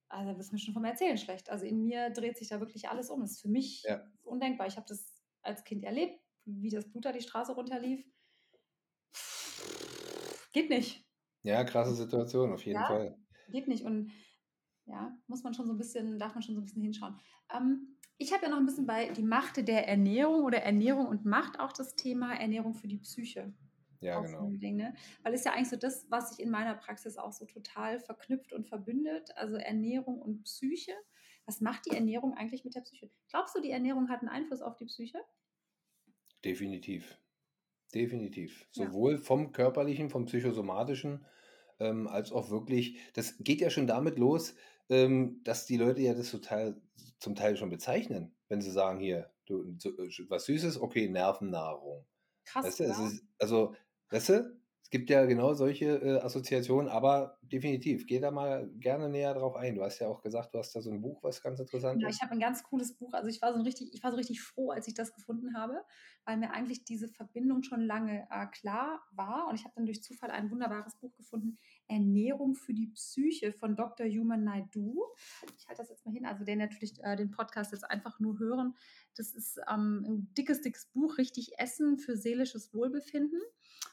Also, 0.08 0.32
das 0.32 0.46
ist 0.46 0.52
mir 0.52 0.58
schon 0.58 0.74
vom 0.74 0.84
Erzählen 0.84 1.18
schlecht. 1.18 1.50
Also, 1.50 1.66
in 1.66 1.82
mir 1.82 2.10
dreht 2.10 2.38
sich 2.38 2.48
da 2.48 2.60
wirklich 2.60 2.88
alles 2.88 3.10
um. 3.10 3.20
Das 3.20 3.32
ist 3.32 3.42
für 3.42 3.48
mich 3.48 3.82
ja. 3.82 4.00
undenkbar. 4.22 4.68
Ich 4.68 4.76
habe 4.76 4.86
das 4.88 5.20
als 5.42 5.64
Kind 5.64 5.84
erlebt, 5.84 6.20
wie 6.44 6.70
das 6.70 6.88
Blut 6.88 7.04
da 7.04 7.12
die 7.12 7.22
Straße 7.22 7.52
runterlief. 7.52 8.06
Geht 10.58 10.70
nicht. 10.70 11.06
Ja, 11.44 11.62
krasse 11.62 11.94
Situation, 11.94 12.52
auf 12.52 12.64
jeden 12.66 12.80
ja, 12.80 12.86
Fall. 12.88 13.16
Geht 13.52 13.68
nicht. 13.68 13.84
Und 13.84 14.10
ja, 14.86 15.16
muss 15.28 15.44
man 15.44 15.54
schon 15.54 15.66
so 15.66 15.72
ein 15.72 15.78
bisschen, 15.78 16.18
darf 16.18 16.34
man 16.34 16.42
schon 16.42 16.56
so 16.56 16.60
ein 16.60 16.64
bisschen 16.64 16.82
hinschauen. 16.82 17.16
Ähm, 17.54 17.96
ich 18.16 18.32
habe 18.32 18.42
ja 18.42 18.48
noch 18.48 18.58
ein 18.58 18.66
bisschen 18.66 18.86
bei 18.86 19.08
die 19.10 19.22
Macht 19.22 19.56
der 19.68 19.86
Ernährung 19.86 20.42
oder 20.42 20.58
Ernährung 20.58 21.06
und 21.06 21.24
Macht 21.24 21.60
auch 21.60 21.72
das 21.72 21.94
Thema 21.94 22.34
Ernährung 22.34 22.74
für 22.74 22.88
die 22.88 22.96
Psyche. 22.98 23.52
Ja, 24.00 24.18
genau. 24.18 24.50
Ding, 24.50 24.74
ne? 24.74 24.94
Weil 25.22 25.34
es 25.34 25.44
ja 25.44 25.52
eigentlich 25.52 25.68
so 25.68 25.76
das, 25.76 26.10
was 26.10 26.30
sich 26.30 26.40
in 26.44 26.50
meiner 26.50 26.74
Praxis 26.74 27.18
auch 27.18 27.32
so 27.32 27.44
total 27.44 28.00
verknüpft 28.00 28.52
und 28.52 28.66
verbündet, 28.66 29.30
also 29.36 29.54
Ernährung 29.54 30.20
und 30.20 30.42
Psyche. 30.42 30.92
Was 31.46 31.60
macht 31.60 31.86
die 31.86 31.94
Ernährung 31.94 32.34
eigentlich 32.34 32.64
mit 32.64 32.74
der 32.74 32.80
Psyche? 32.80 33.12
Glaubst 33.28 33.54
du, 33.54 33.60
die 33.60 33.70
Ernährung 33.70 34.08
hat 34.08 34.22
einen 34.22 34.28
Einfluss 34.28 34.60
auf 34.60 34.74
die 34.74 34.86
Psyche? 34.86 35.20
Definitiv. 36.44 37.16
Definitiv. 37.94 38.66
Ja. 38.74 38.86
Sowohl 38.86 39.18
vom 39.18 39.52
körperlichen, 39.52 40.10
vom 40.10 40.26
psychosomatischen, 40.26 41.24
ähm, 41.80 42.06
als 42.06 42.32
auch 42.32 42.50
wirklich, 42.50 42.98
das 43.14 43.36
geht 43.38 43.60
ja 43.60 43.70
schon 43.70 43.86
damit 43.86 44.18
los, 44.18 44.54
ähm, 44.88 45.40
dass 45.44 45.66
die 45.66 45.76
Leute 45.76 46.02
ja 46.02 46.14
das 46.14 46.30
total, 46.30 46.80
zum 47.18 47.34
Teil 47.34 47.56
schon 47.56 47.70
bezeichnen, 47.70 48.34
wenn 48.48 48.60
sie 48.60 48.70
sagen, 48.70 49.00
hier, 49.00 49.30
du, 49.46 49.62
äh, 49.62 50.28
was 50.28 50.44
Süßes, 50.44 50.80
okay, 50.80 51.08
Nervennahrung. 51.08 52.06
Krass, 52.44 52.64
weißt 52.64 52.80
du, 52.80 52.84
ja. 52.84 53.06
ist, 53.06 53.24
also, 53.38 53.74
weißt 54.10 54.28
du, 54.30 54.60
Es 54.88 54.90
gibt 54.90 55.08
ja 55.10 55.24
genau 55.26 55.54
solche 55.54 55.86
äh, 56.02 56.18
Assoziationen, 56.20 56.88
aber 56.90 57.38
definitiv, 57.42 58.06
geh 58.06 58.20
da 58.20 58.30
mal 58.30 58.68
gerne 58.80 59.08
näher 59.08 59.32
drauf 59.34 59.54
ein. 59.56 59.74
Du 59.76 59.82
hast 59.82 59.98
ja 60.00 60.08
auch 60.08 60.20
gesagt, 60.22 60.52
du 60.54 60.58
hast 60.58 60.74
da 60.74 60.80
so 60.82 60.90
ein 60.90 61.00
Buch, 61.00 61.22
was 61.22 61.42
ganz 61.42 61.60
interessant 61.60 62.02
Ja, 62.02 62.08
ist. 62.08 62.16
ich 62.16 62.20
habe 62.22 62.32
ein 62.32 62.38
ganz 62.40 62.62
cooles 62.62 62.94
Buch. 62.96 63.12
Also 63.14 63.28
ich 63.28 63.40
war 63.42 63.52
so 63.54 63.60
richtig, 63.62 63.92
ich 63.94 64.02
war 64.02 64.10
so 64.10 64.16
richtig 64.18 64.40
froh, 64.42 64.70
als 64.70 64.86
ich 64.88 64.94
das 64.94 65.12
gefunden 65.14 65.56
habe, 65.56 65.82
weil 66.24 66.36
mir 66.36 66.52
eigentlich 66.52 66.84
diese 66.84 67.08
Verbindung 67.08 67.62
schon 67.62 67.80
lange 67.80 68.26
äh, 68.30 68.46
klar 68.46 69.02
war. 69.12 69.48
Und 69.48 69.54
ich 69.56 69.64
habe 69.64 69.72
dann 69.74 69.86
durch 69.86 70.02
Zufall 70.02 70.30
ein 70.30 70.50
wunderbares 70.50 70.96
Buch 70.96 71.14
gefunden, 71.16 71.58
Ernährung 71.88 72.54
für 72.54 72.74
die 72.74 72.88
Psyche 72.88 73.52
von 73.52 73.76
Dr. 73.76 74.06
Human 74.06 74.44
Naidu. 74.44 75.04
Ich 75.56 75.66
halte 75.68 75.82
das 75.82 75.90
jetzt 75.90 76.06
mal 76.06 76.12
hin, 76.12 76.26
also 76.26 76.44
der 76.44 76.56
natürlich 76.56 77.02
äh, 77.02 77.16
den 77.16 77.30
Podcast 77.30 77.72
jetzt 77.72 77.84
einfach 77.90 78.20
nur 78.20 78.38
hören. 78.38 78.74
Das 79.16 79.34
ist 79.34 79.58
ähm, 79.68 80.04
ein 80.06 80.34
dickes, 80.34 80.62
dickes 80.62 80.86
Buch, 80.86 81.18
richtig 81.18 81.58
Essen 81.58 81.98
für 81.98 82.16
seelisches 82.16 82.72
Wohlbefinden. 82.72 83.40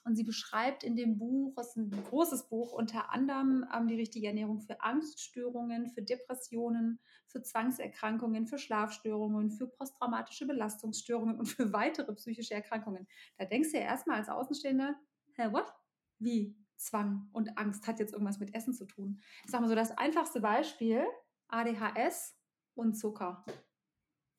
Und 0.03 0.15
sie 0.15 0.23
beschreibt 0.23 0.83
in 0.83 0.95
dem 0.95 1.17
Buch, 1.17 1.53
das 1.55 1.69
ist 1.69 1.77
ein 1.77 1.89
großes 1.89 2.47
Buch, 2.49 2.73
unter 2.73 3.11
anderem 3.11 3.65
ähm, 3.75 3.87
die 3.87 3.95
richtige 3.95 4.27
Ernährung 4.27 4.59
für 4.59 4.81
Angststörungen, 4.81 5.89
für 5.89 6.01
Depressionen, 6.01 6.99
für 7.27 7.41
Zwangserkrankungen, 7.41 8.45
für 8.45 8.57
Schlafstörungen, 8.57 9.51
für 9.51 9.67
posttraumatische 9.67 10.45
Belastungsstörungen 10.45 11.39
und 11.39 11.47
für 11.47 11.73
weitere 11.73 12.13
psychische 12.13 12.53
Erkrankungen. 12.53 13.07
Da 13.37 13.45
denkst 13.45 13.71
du 13.71 13.77
ja 13.77 13.83
erstmal 13.83 14.19
als 14.19 14.29
Außenstehender, 14.29 14.95
hä, 15.33 15.51
what? 15.51 15.73
Wie? 16.19 16.55
Zwang 16.77 17.29
und 17.31 17.57
Angst 17.57 17.87
hat 17.87 17.99
jetzt 17.99 18.13
irgendwas 18.13 18.39
mit 18.39 18.53
Essen 18.53 18.73
zu 18.73 18.85
tun. 18.85 19.21
Ich 19.43 19.51
sag 19.51 19.61
mal 19.61 19.69
so, 19.69 19.75
das 19.75 19.97
einfachste 19.97 20.41
Beispiel, 20.41 21.05
ADHS 21.47 22.35
und 22.73 22.95
Zucker. 22.95 23.45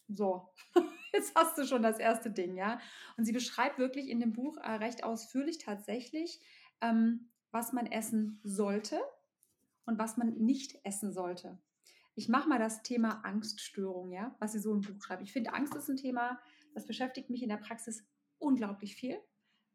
So, 0.09 0.49
jetzt 1.13 1.35
hast 1.35 1.59
du 1.59 1.65
schon 1.65 1.83
das 1.83 1.99
erste 1.99 2.31
Ding, 2.31 2.57
ja. 2.57 2.79
Und 3.17 3.25
sie 3.25 3.33
beschreibt 3.33 3.79
wirklich 3.79 4.09
in 4.09 4.21
dem 4.21 4.33
Buch 4.33 4.57
äh, 4.59 4.73
recht 4.73 5.05
ausführlich 5.05 5.59
tatsächlich, 5.59 6.41
ähm, 6.81 7.31
was 7.51 7.73
man 7.73 7.87
essen 7.87 8.41
sollte 8.45 9.01
und 9.85 9.99
was 9.99 10.17
man 10.17 10.35
nicht 10.35 10.79
essen 10.85 11.13
sollte. 11.13 11.59
Ich 12.15 12.29
mache 12.29 12.49
mal 12.49 12.59
das 12.59 12.83
Thema 12.83 13.25
Angststörung, 13.25 14.11
ja, 14.11 14.35
was 14.39 14.53
sie 14.53 14.59
so 14.59 14.73
im 14.73 14.81
Buch 14.81 15.03
schreibt. 15.03 15.23
Ich 15.23 15.33
finde, 15.33 15.53
Angst 15.53 15.75
ist 15.75 15.89
ein 15.89 15.97
Thema, 15.97 16.41
das 16.75 16.87
beschäftigt 16.87 17.31
mich 17.31 17.43
in 17.43 17.49
der 17.49 17.57
Praxis 17.57 18.07
unglaublich 18.39 18.97
viel, 18.97 19.19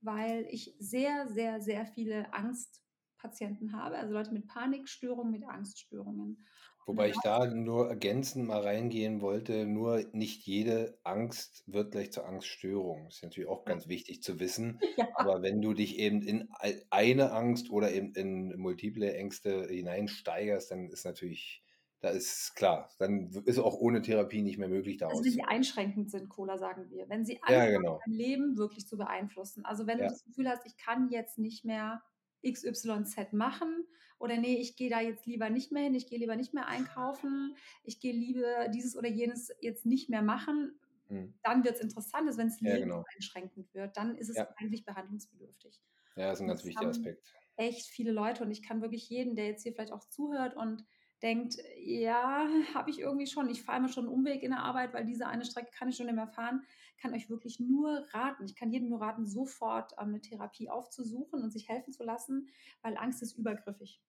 weil 0.01 0.45
ich 0.49 0.75
sehr, 0.79 1.27
sehr, 1.29 1.61
sehr 1.61 1.85
viele 1.85 2.33
Angstpatienten 2.33 3.73
habe, 3.73 3.97
also 3.97 4.13
Leute 4.13 4.33
mit 4.33 4.47
Panikstörungen, 4.47 5.31
mit 5.31 5.45
Angststörungen. 5.47 6.45
Wobei 6.85 7.09
ich 7.09 7.21
da 7.21 7.45
nur 7.45 7.89
ergänzend 7.89 8.47
mal 8.47 8.61
reingehen 8.61 9.21
wollte, 9.21 9.65
nur 9.65 10.03
nicht 10.13 10.45
jede 10.47 10.99
Angst 11.03 11.63
wird 11.67 11.91
gleich 11.91 12.11
zur 12.11 12.25
Angststörung. 12.25 13.05
Das 13.05 13.17
ist 13.17 13.23
natürlich 13.23 13.49
auch 13.49 13.65
ganz 13.65 13.87
wichtig 13.87 14.23
zu 14.23 14.39
wissen. 14.39 14.81
Ja. 14.97 15.07
Aber 15.13 15.41
wenn 15.43 15.61
du 15.61 15.73
dich 15.73 15.99
eben 15.99 16.21
in 16.23 16.49
ei- 16.59 16.81
eine 16.89 17.31
Angst 17.31 17.69
oder 17.69 17.91
eben 17.93 18.13
in 18.15 18.57
multiple 18.59 19.13
Ängste 19.13 19.67
hineinsteigerst, 19.67 20.71
dann 20.71 20.89
ist 20.89 21.05
natürlich, 21.05 21.63
da 22.01 22.09
ist 22.09 22.55
klar, 22.55 22.89
dann 22.99 23.29
ist 23.45 23.59
auch 23.59 23.75
ohne 23.79 24.01
Therapie 24.01 24.41
nicht 24.41 24.57
mehr 24.57 24.69
möglich, 24.69 24.97
da 24.97 25.07
Also 25.07 25.23
wenn 25.23 25.31
sie 25.33 25.43
einschränkend 25.43 26.11
sind, 26.11 26.29
Cola, 26.29 26.57
sagen 26.57 26.89
wir. 26.89 27.09
Wenn 27.09 27.25
sie 27.25 27.41
Ja, 27.47 27.65
anfangen, 27.65 27.69
genau. 27.69 28.05
dein 28.05 28.13
Leben 28.13 28.57
wirklich 28.57 28.87
zu 28.87 28.97
beeinflussen. 28.97 29.65
Also 29.65 29.87
wenn 29.87 29.99
Ja. 29.99 30.07
du 30.07 30.07
das 30.07 30.23
Gefühl 30.23 30.49
hast, 30.49 30.65
ich 30.65 30.77
kann 30.77 31.09
jetzt 31.09 31.37
nicht 31.37 31.65
mehr 31.65 32.03
XYZ 32.43 33.33
machen 33.33 33.85
oder 34.19 34.37
nee, 34.37 34.57
ich 34.57 34.75
gehe 34.75 34.89
da 34.89 34.99
jetzt 35.01 35.25
lieber 35.25 35.49
nicht 35.49 35.71
mehr 35.71 35.83
hin, 35.83 35.95
ich 35.95 36.07
gehe 36.07 36.19
lieber 36.19 36.35
nicht 36.35 36.53
mehr 36.53 36.67
einkaufen, 36.67 37.55
ich 37.83 37.99
gehe 37.99 38.13
lieber 38.13 38.67
dieses 38.69 38.95
oder 38.95 39.09
jenes 39.09 39.49
jetzt 39.61 39.85
nicht 39.85 40.09
mehr 40.09 40.21
machen, 40.21 40.79
Hm. 41.09 41.31
dann 41.43 41.63
wird 41.63 41.75
es 41.77 41.81
interessant. 41.81 42.27
Also 42.27 42.39
wenn 42.39 42.47
es 42.47 42.61
Ja, 42.63 42.77
genau. 42.77 43.05
lebenseinschränkend 43.13 43.73
wird, 43.73 43.97
dann 43.97 44.15
ist 44.17 44.29
es 44.29 44.37
Ja. 44.37 44.47
eigentlich 44.57 44.85
behandlungsbedürftig. 44.85 45.81
Ja, 46.15 46.27
das 46.29 46.39
ist 46.39 46.41
ein 46.43 46.47
ganz 46.47 46.63
wichtiger 46.65 46.89
Aspekt. 46.89 47.35
echt 47.57 47.87
viele 47.87 48.11
Leute 48.11 48.43
und 48.43 48.51
ich 48.51 48.61
kann 48.63 48.81
wirklich 48.81 49.09
jeden, 49.09 49.35
der 49.35 49.47
jetzt 49.47 49.63
hier 49.63 49.73
vielleicht 49.73 49.91
auch 49.93 50.05
zuhört 50.07 50.55
und 50.55 50.85
denkt, 51.21 51.57
ja, 51.83 52.47
habe 52.73 52.89
ich 52.89 52.99
irgendwie 52.99 53.27
schon, 53.27 53.49
ich 53.49 53.63
fahre 53.63 53.81
mir 53.81 53.89
schon 53.89 54.05
einen 54.05 54.13
Umweg 54.13 54.43
in 54.43 54.51
der 54.51 54.63
Arbeit, 54.63 54.93
weil 54.93 55.05
diese 55.05 55.27
eine 55.27 55.45
Strecke 55.45 55.69
kann 55.71 55.89
ich 55.89 55.95
schon 55.95 56.07
nicht 56.07 56.15
mehr 56.15 56.27
fahren, 56.27 56.63
kann 56.99 57.13
euch 57.13 57.29
wirklich 57.29 57.59
nur 57.59 58.05
raten, 58.11 58.45
ich 58.45 58.55
kann 58.55 58.71
jedem 58.71 58.89
nur 58.89 59.01
raten, 59.01 59.27
sofort 59.27 59.93
ähm, 59.93 60.09
eine 60.09 60.21
Therapie 60.21 60.69
aufzusuchen 60.69 61.41
und 61.41 61.51
sich 61.51 61.69
helfen 61.69 61.93
zu 61.93 62.03
lassen, 62.03 62.49
weil 62.81 62.97
Angst 62.97 63.21
ist 63.21 63.37
übergriffig. 63.37 64.01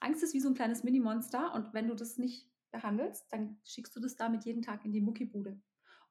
Angst 0.00 0.22
ist 0.22 0.34
wie 0.34 0.40
so 0.40 0.48
ein 0.48 0.54
kleines 0.54 0.84
Mini-Monster 0.84 1.54
und 1.54 1.74
wenn 1.74 1.88
du 1.88 1.94
das 1.94 2.18
nicht 2.18 2.48
behandelst, 2.70 3.32
dann 3.32 3.58
schickst 3.64 3.94
du 3.96 4.00
das 4.00 4.16
damit 4.16 4.44
jeden 4.44 4.62
Tag 4.62 4.84
in 4.84 4.92
die 4.92 5.00
Muckibude. 5.00 5.60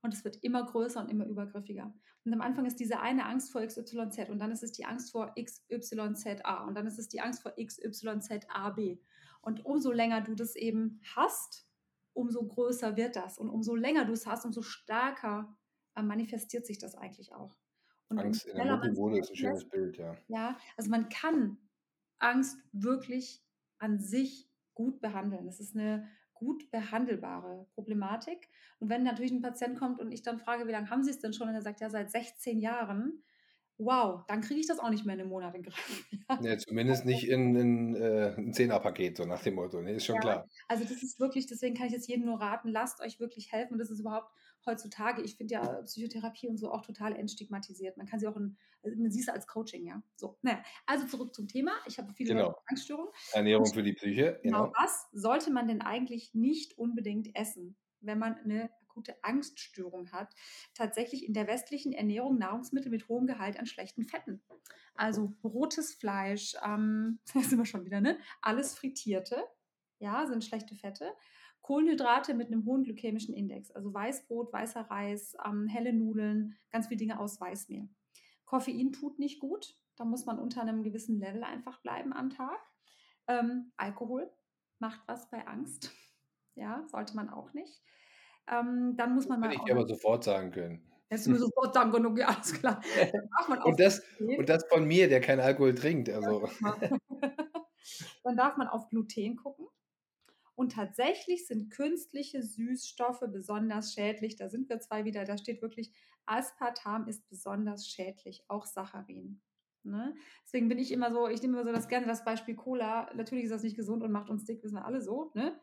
Und 0.01 0.13
es 0.13 0.23
wird 0.23 0.37
immer 0.43 0.63
größer 0.65 1.01
und 1.01 1.09
immer 1.09 1.25
übergriffiger. 1.25 1.93
Und 2.23 2.33
am 2.33 2.41
Anfang 2.41 2.65
ist 2.65 2.79
diese 2.79 2.99
eine 2.99 3.25
Angst 3.25 3.51
vor 3.51 3.65
XYZ 3.65 4.29
und 4.29 4.39
dann 4.39 4.51
ist 4.51 4.63
es 4.63 4.71
die 4.71 4.85
Angst 4.85 5.11
vor 5.11 5.33
XYZA 5.35 6.65
und 6.65 6.75
dann 6.75 6.85
ist 6.85 6.99
es 6.99 7.07
die 7.07 7.21
Angst 7.21 7.41
vor 7.41 7.53
XYZAB. 7.53 8.99
Und 9.47 9.65
umso 9.65 9.93
länger 9.93 10.19
du 10.19 10.35
das 10.35 10.57
eben 10.57 10.99
hast, 11.15 11.65
umso 12.11 12.45
größer 12.45 12.97
wird 12.97 13.15
das. 13.15 13.37
Und 13.37 13.49
umso 13.49 13.75
länger 13.75 14.03
du 14.03 14.11
es 14.11 14.27
hast, 14.27 14.43
umso 14.43 14.61
stärker 14.61 15.57
äh, 15.95 16.01
manifestiert 16.01 16.65
sich 16.65 16.79
das 16.79 16.95
eigentlich 16.95 17.33
auch. 17.33 17.55
Und 18.09 18.19
Angst 18.19 18.45
in 18.45 18.51
der 18.51 18.63
schneller 18.63 18.75
man 18.75 18.89
sich 18.89 18.99
Muckibude 18.99 19.19
ist 19.19 19.29
ein 19.29 19.35
schönes 19.37 19.69
Bild, 19.69 19.97
ja. 19.99 20.17
ja, 20.27 20.57
also 20.75 20.89
man 20.89 21.07
kann 21.07 21.57
Angst 22.19 22.59
wirklich 22.73 23.41
an 23.77 24.01
sich 24.01 24.51
gut 24.73 24.99
behandeln. 24.99 25.45
Das 25.45 25.61
ist 25.61 25.77
eine 25.77 26.09
gut 26.33 26.69
behandelbare 26.69 27.67
Problematik. 27.73 28.49
Und 28.79 28.89
wenn 28.89 29.03
natürlich 29.03 29.31
ein 29.31 29.41
Patient 29.41 29.79
kommt 29.79 30.01
und 30.01 30.11
ich 30.11 30.23
dann 30.23 30.39
frage, 30.39 30.67
wie 30.67 30.73
lange 30.73 30.89
haben 30.89 31.05
Sie 31.05 31.11
es 31.11 31.19
denn 31.19 31.31
schon? 31.31 31.47
Und 31.47 31.55
er 31.55 31.61
sagt, 31.61 31.79
ja, 31.79 31.89
seit 31.89 32.11
16 32.11 32.59
Jahren. 32.59 33.23
Wow, 33.79 34.25
dann 34.27 34.41
kriege 34.41 34.59
ich 34.59 34.67
das 34.67 34.79
auch 34.79 34.89
nicht 34.89 35.05
mehr 35.05 35.13
in 35.15 35.21
einem 35.21 35.29
Monat 35.29 35.53
in 35.55 35.61
den 35.63 35.71
Griff. 35.71 36.07
Ja. 36.41 36.57
Zumindest 36.57 37.05
nicht 37.05 37.27
in, 37.29 37.55
in 37.55 37.95
äh, 37.95 38.35
ein 38.37 38.53
Zehnerpaket, 38.53 39.17
so 39.17 39.25
nach 39.25 39.41
dem 39.43 39.55
Motto. 39.55 39.81
Nee, 39.81 39.95
ist 39.95 40.05
schon 40.05 40.15
Ja, 40.15 40.21
klar. 40.21 40.47
also 40.67 40.83
das 40.83 41.01
ist 41.03 41.19
wirklich, 41.19 41.45
deswegen 41.47 41.75
kann 41.75 41.87
ich 41.87 41.93
jetzt 41.93 42.07
jedem 42.07 42.25
nur 42.25 42.39
raten, 42.41 42.69
lasst 42.69 42.99
euch 43.01 43.19
wirklich 43.19 43.51
helfen. 43.51 43.73
Und 43.73 43.79
das 43.79 43.89
ist 43.89 43.99
überhaupt 43.99 44.31
heutzutage, 44.65 45.21
ich 45.21 45.35
finde 45.37 45.53
ja 45.53 45.81
Psychotherapie 45.83 46.47
und 46.49 46.57
so 46.57 46.71
auch 46.71 46.81
total 46.81 47.15
entstigmatisiert. 47.15 47.95
Man 47.97 48.05
kann 48.07 48.19
sie 48.19 48.27
auch 48.27 48.35
in, 48.35 48.57
also 48.83 48.97
man 48.99 49.09
sieht 49.11 49.21
es 49.23 49.29
als 49.29 49.47
Coaching, 49.47 49.85
ja. 49.85 50.01
So, 50.15 50.37
naja, 50.41 50.61
also 50.85 51.07
zurück 51.07 51.33
zum 51.33 51.47
Thema. 51.47 51.71
Ich 51.87 51.97
habe 51.97 52.11
viele 52.13 52.33
Genau. 52.33 52.55
Angststörungen. 52.65 53.11
Ernährung 53.31 53.65
für 53.67 53.83
die 53.83 53.93
Psyche, 53.93 54.39
Genau 54.43 54.65
genau. 54.65 54.73
was 54.77 55.07
sollte 55.13 55.51
man 55.51 55.67
denn 55.67 55.81
eigentlich 55.81 56.33
nicht 56.33 56.77
unbedingt 56.77 57.33
essen, 57.35 57.77
wenn 58.01 58.19
man 58.19 58.35
eine 58.35 58.69
akute 58.97 59.15
Angststörung 59.23 60.11
hat? 60.11 60.33
Tatsächlich 60.73 61.25
in 61.25 61.33
der 61.33 61.47
westlichen 61.47 61.93
Ernährung 61.93 62.37
Nahrungsmittel 62.37 62.91
mit 62.91 63.07
hohem 63.07 63.27
Gehalt 63.27 63.59
an 63.59 63.67
schlechten 63.67 64.03
Fetten. 64.03 64.41
Also 64.95 65.35
rotes 65.43 65.93
Fleisch, 65.93 66.55
ähm, 66.65 67.19
da 67.33 67.41
sind 67.41 67.57
wir 67.57 67.65
schon 67.65 67.85
wieder, 67.85 68.01
ne? 68.01 68.17
Alles 68.41 68.75
Frittierte, 68.75 69.43
ja, 69.99 70.25
sind 70.25 70.43
schlechte 70.43 70.75
Fette. 70.75 71.13
Kohlenhydrate 71.61 72.33
mit 72.33 72.47
einem 72.47 72.65
hohen 72.65 72.83
glykämischen 72.83 73.33
Index, 73.33 73.71
also 73.71 73.93
Weißbrot, 73.93 74.53
weißer 74.53 74.81
Reis, 74.81 75.35
ähm, 75.45 75.67
helle 75.67 75.91
Nudeln, 75.91 76.57
ganz 76.71 76.87
viele 76.87 76.99
Dinge 76.99 77.19
aus 77.19 77.41
Weißmehl. 77.41 77.89
Koffein 78.45 78.93
tut 78.93 79.19
nicht 79.19 79.39
gut, 79.39 79.75
da 79.97 80.05
muss 80.05 80.25
man 80.25 80.39
unter 80.39 80.61
einem 80.61 80.83
gewissen 80.83 81.19
Level 81.19 81.43
einfach 81.43 81.81
bleiben 81.81 82.13
am 82.13 82.29
Tag. 82.29 82.59
Ähm, 83.27 83.73
Alkohol 83.75 84.31
macht 84.79 85.01
was 85.07 85.29
bei 85.29 85.45
Angst. 85.47 85.91
Ja, 86.59 86.83
sollte 86.87 87.15
man 87.15 87.29
auch 87.29 87.53
nicht. 87.53 87.83
Ähm, 88.49 88.95
dann 88.97 89.13
muss 89.13 89.27
man 89.27 89.41
Hätte 89.41 89.47
mal 89.49 89.53
ich 89.53 89.59
auch. 89.61 89.65
dir 89.65 89.75
aber 89.75 89.87
sofort 89.87 90.23
sagen 90.23 90.51
können. 90.51 90.81
Hättest 91.09 91.27
du 91.27 91.31
mir 91.31 91.39
sofort 91.39 91.73
sagen 91.73 91.91
können, 91.91 92.05
okay, 92.05 92.23
alles 92.23 92.53
klar. 92.53 92.81
Auf 93.37 93.65
Und 93.65 93.79
das, 93.79 94.01
und 94.19 94.49
das 94.49 94.65
von 94.69 94.85
mir, 94.85 95.07
der 95.07 95.21
keinen 95.21 95.39
Alkohol 95.39 95.73
trinkt. 95.73 96.09
Also, 96.09 96.49
dann 98.23 98.35
darf 98.35 98.57
man 98.57 98.67
auf 98.67 98.89
Gluten 98.89 99.37
gucken. 99.37 99.67
Und 100.55 100.73
tatsächlich 100.73 101.45
sind 101.47 101.69
künstliche 101.69 102.41
Süßstoffe 102.41 103.23
besonders 103.31 103.93
schädlich. 103.93 104.35
Da 104.35 104.49
sind 104.49 104.69
wir 104.69 104.79
zwei 104.79 105.05
wieder. 105.05 105.23
Da 105.23 105.37
steht 105.37 105.61
wirklich, 105.61 105.93
Aspartam 106.25 107.07
ist 107.07 107.29
besonders 107.29 107.87
schädlich, 107.87 108.43
auch 108.47 108.65
Saccharin. 108.65 109.39
Ne? 109.83 110.15
Deswegen 110.43 110.67
bin 110.67 110.79
ich 110.79 110.91
immer 110.91 111.13
so, 111.13 111.27
ich 111.27 111.41
nehme 111.41 111.53
immer 111.53 111.65
so 111.65 111.73
das 111.73 111.87
gerne 111.87 112.07
das 112.07 112.25
Beispiel 112.25 112.55
Cola. 112.55 113.09
Natürlich 113.15 113.45
ist 113.45 113.51
das 113.51 113.63
nicht 113.63 113.77
gesund 113.77 114.03
und 114.03 114.11
macht 114.11 114.29
uns 114.29 114.43
dick, 114.43 114.61
wissen 114.63 114.75
wir 114.75 114.85
alle 114.85 115.01
so. 115.01 115.31
Ne? 115.35 115.57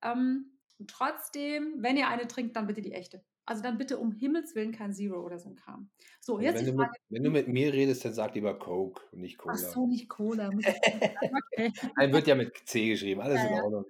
Ähm, 0.00 0.55
und 0.78 0.90
trotzdem, 0.90 1.76
wenn 1.78 1.96
ihr 1.96 2.08
eine 2.08 2.26
trinkt, 2.28 2.56
dann 2.56 2.66
bitte 2.66 2.82
die 2.82 2.92
echte. 2.92 3.24
Also 3.48 3.62
dann 3.62 3.78
bitte 3.78 3.98
um 3.98 4.10
Himmels 4.12 4.54
Willen 4.56 4.72
kein 4.72 4.92
Zero 4.92 5.20
oder 5.24 5.38
so 5.38 5.48
ein 5.48 5.54
Kram. 5.54 5.90
So, 6.20 6.36
also 6.36 6.44
jetzt 6.44 6.66
wenn, 6.66 6.66
du 6.66 6.72
mit, 6.82 6.88
wenn 7.10 7.22
du 7.22 7.30
mit 7.30 7.48
mir 7.48 7.72
redest, 7.72 8.04
dann 8.04 8.12
sag 8.12 8.34
lieber 8.34 8.58
Coke 8.58 9.02
und 9.12 9.20
nicht 9.20 9.38
Cola. 9.38 9.54
Ach 9.54 9.58
so, 9.58 9.86
nicht 9.86 10.08
Cola. 10.08 10.50
Okay. 11.52 11.72
Nein, 11.96 12.12
wird 12.12 12.26
ja 12.26 12.34
mit 12.34 12.56
C 12.66 12.88
geschrieben. 12.88 13.20
Alles 13.20 13.42
Ja, 13.42 13.48
in. 13.48 13.62
Ordnung. 13.62 13.84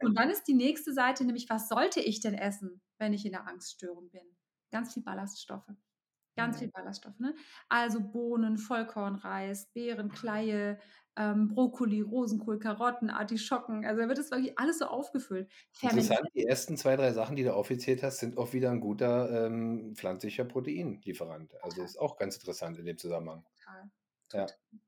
Und 0.00 0.18
dann 0.18 0.30
ist 0.30 0.44
die 0.44 0.54
nächste 0.54 0.92
Seite 0.92 1.24
nämlich, 1.24 1.48
was 1.50 1.68
sollte 1.68 2.00
ich 2.00 2.20
denn 2.20 2.34
essen, 2.34 2.80
wenn 2.98 3.12
ich 3.12 3.24
in 3.26 3.32
der 3.32 3.46
Angststörung 3.46 4.10
bin? 4.10 4.36
Ganz 4.70 4.94
viel 4.94 5.02
Ballaststoffe. 5.02 5.70
Ganz 6.36 6.58
viel 6.58 6.70
Ballaststoffe. 6.70 7.18
Ne? 7.18 7.34
Also 7.68 8.00
Bohnen, 8.00 8.58
Vollkornreis, 8.58 9.66
Beeren, 9.72 10.08
Kleie, 10.10 10.78
ähm, 11.18 11.48
Brokkoli, 11.48 12.00
Rosenkohl, 12.00 12.60
Karotten, 12.60 13.10
Artischocken. 13.10 13.84
Also 13.84 14.02
da 14.02 14.08
wird 14.08 14.18
es 14.18 14.30
wirklich 14.30 14.56
alles 14.56 14.78
so 14.78 14.86
aufgefüllt. 14.86 15.50
Interessant, 15.82 16.28
die 16.34 16.46
ersten 16.46 16.76
zwei, 16.76 16.96
drei 16.96 17.12
Sachen, 17.12 17.34
die 17.34 17.42
du 17.42 17.52
aufgezählt 17.52 18.04
hast, 18.04 18.18
sind 18.18 18.38
auch 18.38 18.52
wieder 18.52 18.70
ein 18.70 18.80
guter 18.80 19.46
ähm, 19.46 19.94
pflanzlicher 19.96 20.44
Proteinlieferant. 20.44 21.52
Also 21.62 21.82
ist 21.82 21.98
auch 21.98 22.16
ganz 22.16 22.36
interessant 22.36 22.78
in 22.78 22.86
dem 22.86 22.96
Zusammenhang. 22.96 23.44
Total. 24.28 24.46
Ja. 24.46 24.78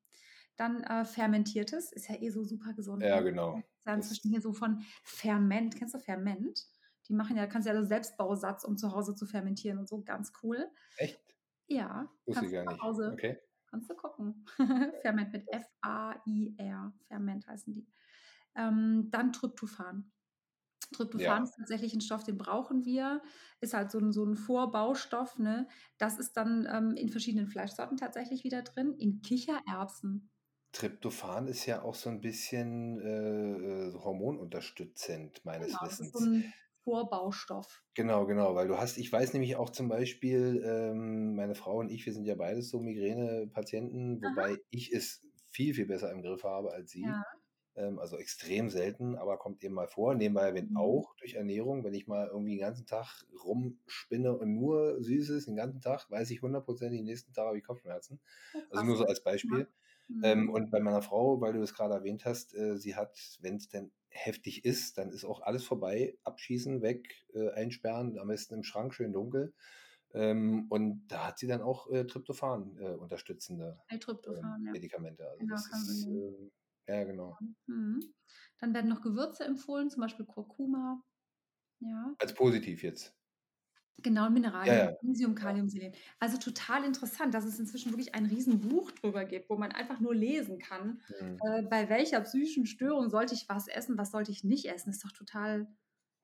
Dann 0.56 0.84
äh, 0.84 1.04
fermentiertes, 1.04 1.90
ist 1.90 2.08
ja 2.08 2.16
eh 2.20 2.30
so 2.30 2.44
super 2.44 2.74
gesund. 2.74 3.02
Ja, 3.02 3.16
ne? 3.16 3.24
genau. 3.24 3.62
Das 3.84 4.08
zwischen 4.08 4.30
hier 4.30 4.40
so 4.40 4.52
von 4.52 4.84
Ferment. 5.02 5.74
Kennst 5.76 5.94
du 5.94 5.98
Ferment? 5.98 6.64
Die 7.08 7.14
machen 7.14 7.36
ja, 7.36 7.48
kannst 7.48 7.66
ja 7.66 7.74
so 7.74 7.82
Selbstbausatz, 7.82 8.62
um 8.62 8.76
zu 8.76 8.92
Hause 8.92 9.16
zu 9.16 9.26
fermentieren 9.26 9.78
und 9.78 9.88
so. 9.88 10.02
Ganz 10.02 10.32
cool. 10.42 10.70
echt? 10.96 11.20
Ja, 11.66 12.08
Wusste 12.26 12.46
ich 12.46 12.52
gar 12.52 12.64
nicht. 12.64 12.80
Hause, 12.82 13.10
Okay. 13.14 13.38
Kannst 13.70 13.88
du 13.90 13.94
gucken. 13.94 14.44
Ferment 15.02 15.32
mit 15.32 15.46
F-A-I-R. 15.48 16.92
Ferment 17.08 17.46
heißen 17.46 17.72
die. 17.72 17.86
Ähm, 18.56 19.08
dann 19.10 19.32
Tryptophan. 19.32 20.10
Tryptophan 20.92 21.38
Ja. 21.38 21.42
ist 21.44 21.54
tatsächlich 21.56 21.94
ein 21.94 22.00
Stoff, 22.00 22.24
den 22.24 22.36
brauchen 22.36 22.84
wir. 22.84 23.22
Ist 23.60 23.74
halt 23.74 23.90
so 23.92 23.98
ein, 23.98 24.12
so 24.12 24.24
ein 24.24 24.36
Vorbaustoff. 24.36 25.38
Ne? 25.38 25.68
Das 25.98 26.18
ist 26.18 26.36
dann 26.36 26.66
ähm, 26.70 26.96
in 26.96 27.08
verschiedenen 27.10 27.46
Fleischsorten 27.46 27.96
tatsächlich 27.96 28.42
wieder 28.44 28.62
drin. 28.62 28.94
In 28.98 29.22
Kichererbsen. 29.22 30.30
Tryptophan 30.72 31.46
ist 31.48 31.66
ja 31.66 31.82
auch 31.82 31.94
so 31.94 32.10
ein 32.10 32.20
bisschen 32.20 33.00
äh, 33.00 33.88
äh, 33.88 33.94
hormonunterstützend, 33.94 35.44
meines 35.44 35.68
Genau, 35.68 35.84
ist 35.86 35.98
so 35.98 36.04
Wissens. 36.04 36.26
ein 36.26 36.52
Vorbaustoff. 36.84 37.82
Genau, 37.96 38.24
genau, 38.26 38.54
weil 38.54 38.68
du 38.68 38.78
hast, 38.78 38.98
ich 38.98 39.12
weiß 39.12 39.32
nämlich 39.32 39.56
auch 39.56 39.68
zum 39.70 39.88
Beispiel, 39.88 40.62
ähm, 40.64 41.34
meine 41.34 41.56
Frau 41.56 41.78
und 41.78 41.90
ich, 41.90 42.06
wir 42.06 42.12
sind 42.12 42.24
ja 42.24 42.36
beides 42.36 42.68
so 42.68 42.78
Migränepatienten, 42.80 44.22
Aha. 44.22 44.22
wobei 44.22 44.62
ich 44.70 44.92
es 44.92 45.26
viel, 45.50 45.74
viel 45.74 45.86
besser 45.86 46.10
im 46.12 46.22
Griff 46.22 46.44
habe 46.44 46.72
als 46.72 46.92
sie. 46.92 47.18
Ja. 47.18 47.40
Ähm, 47.76 47.98
also 47.98 48.16
extrem 48.18 48.70
selten, 48.70 49.16
aber 49.16 49.38
kommt 49.38 49.64
eben 49.64 49.74
mal 49.74 49.88
vor. 49.88 50.14
Nebenbei 50.14 50.42
erwähnt 50.48 50.70
Mhm. 50.70 50.76
auch 50.76 51.16
durch 51.16 51.34
Ernährung, 51.34 51.84
wenn 51.84 51.94
ich 51.94 52.06
mal 52.08 52.28
irgendwie 52.28 52.52
den 52.56 52.60
ganzen 52.60 52.86
Tag 52.86 53.24
rumspinne 53.44 54.36
und 54.38 54.54
nur 54.54 55.02
Süßes 55.02 55.46
den 55.46 55.56
ganzen 55.56 55.80
Tag, 55.80 56.10
weiß 56.10 56.30
ich 56.30 56.42
hundertprozentig, 56.42 57.00
den 57.00 57.06
nächsten 57.06 57.32
Tag 57.34 57.46
habe 57.48 57.58
ich 57.58 57.64
Kopfschmerzen. 57.64 58.20
Oh, 58.54 58.62
Also 58.70 58.84
nur 58.84 58.96
so 58.96 59.06
als 59.06 59.22
Ja. 59.42 59.50
Beispiel. 59.50 59.68
Ähm, 60.22 60.48
Mhm. 60.48 60.50
und 60.50 60.70
bei 60.70 60.80
meiner 60.80 61.02
Frau, 61.02 61.40
weil 61.40 61.52
du 61.54 61.60
das 61.60 61.74
gerade 61.74 61.94
erwähnt 61.94 62.24
hast, 62.26 62.54
äh, 62.54 62.76
sie 62.78 62.94
hat, 62.96 63.18
wenn 63.40 63.56
es 63.56 63.68
denn 63.68 63.92
heftig 64.10 64.64
ist, 64.64 64.98
dann 64.98 65.10
ist 65.10 65.24
auch 65.24 65.40
alles 65.42 65.64
vorbei, 65.64 66.18
abschießen, 66.24 66.82
weg, 66.82 67.26
äh, 67.32 67.50
einsperren, 67.50 68.18
am 68.18 68.28
besten 68.28 68.54
im 68.54 68.62
Schrank, 68.62 68.94
schön 68.94 69.12
dunkel. 69.12 69.54
Ähm, 70.12 70.66
und 70.68 71.06
da 71.06 71.28
hat 71.28 71.38
sie 71.38 71.46
dann 71.46 71.62
auch 71.62 71.88
äh, 71.90 72.04
Tryptophan 72.04 72.76
äh, 72.78 72.94
unterstützende 72.96 73.78
ähm, 73.88 73.96
L-Tryptophan, 73.96 74.64
ja. 74.64 74.72
Medikamente. 74.72 75.24
Also 75.28 75.38
Genau, 75.38 75.54
das 75.54 75.88
ist, 75.88 76.06
nehmen. 76.06 76.50
äh, 76.86 76.92
ja 76.92 77.04
genau. 77.04 77.38
Mhm. 77.66 78.00
Dann 78.58 78.74
werden 78.74 78.88
noch 78.88 79.02
Gewürze 79.02 79.44
empfohlen, 79.44 79.88
zum 79.88 80.00
Beispiel 80.02 80.26
Kurkuma. 80.26 81.02
Ja. 81.78 82.14
Als 82.18 82.34
positiv 82.34 82.82
jetzt. 82.82 83.16
Genau, 84.02 84.30
Ja, 84.64 84.74
Mineralien, 84.74 84.80
ja. 84.84 84.90
Magnesium, 85.02 85.34
ja. 85.42 85.56
Kalium, 85.56 85.68
Selen. 85.68 85.92
Also 86.20 86.38
total 86.38 86.84
interessant, 86.84 87.34
dass 87.34 87.44
es 87.44 87.58
inzwischen 87.58 87.90
wirklich 87.92 88.14
ein 88.14 88.26
Riesenbuch 88.26 88.92
drüber 88.92 89.24
gibt, 89.24 89.50
wo 89.50 89.56
man 89.56 89.72
einfach 89.72 90.00
nur 90.00 90.14
lesen 90.14 90.58
kann, 90.58 91.02
Mhm. 91.08 91.40
äh, 91.44 91.62
bei 91.62 91.88
welcher 91.88 92.20
psychischen 92.22 92.66
Störung 92.66 93.10
sollte 93.10 93.34
ich 93.34 93.48
was 93.48 93.68
essen, 93.68 93.98
was 93.98 94.10
sollte 94.12 94.30
ich 94.32 94.44
nicht 94.44 94.66
essen. 94.66 94.90
Ist 94.90 95.04
doch 95.04 95.12
total, 95.12 95.68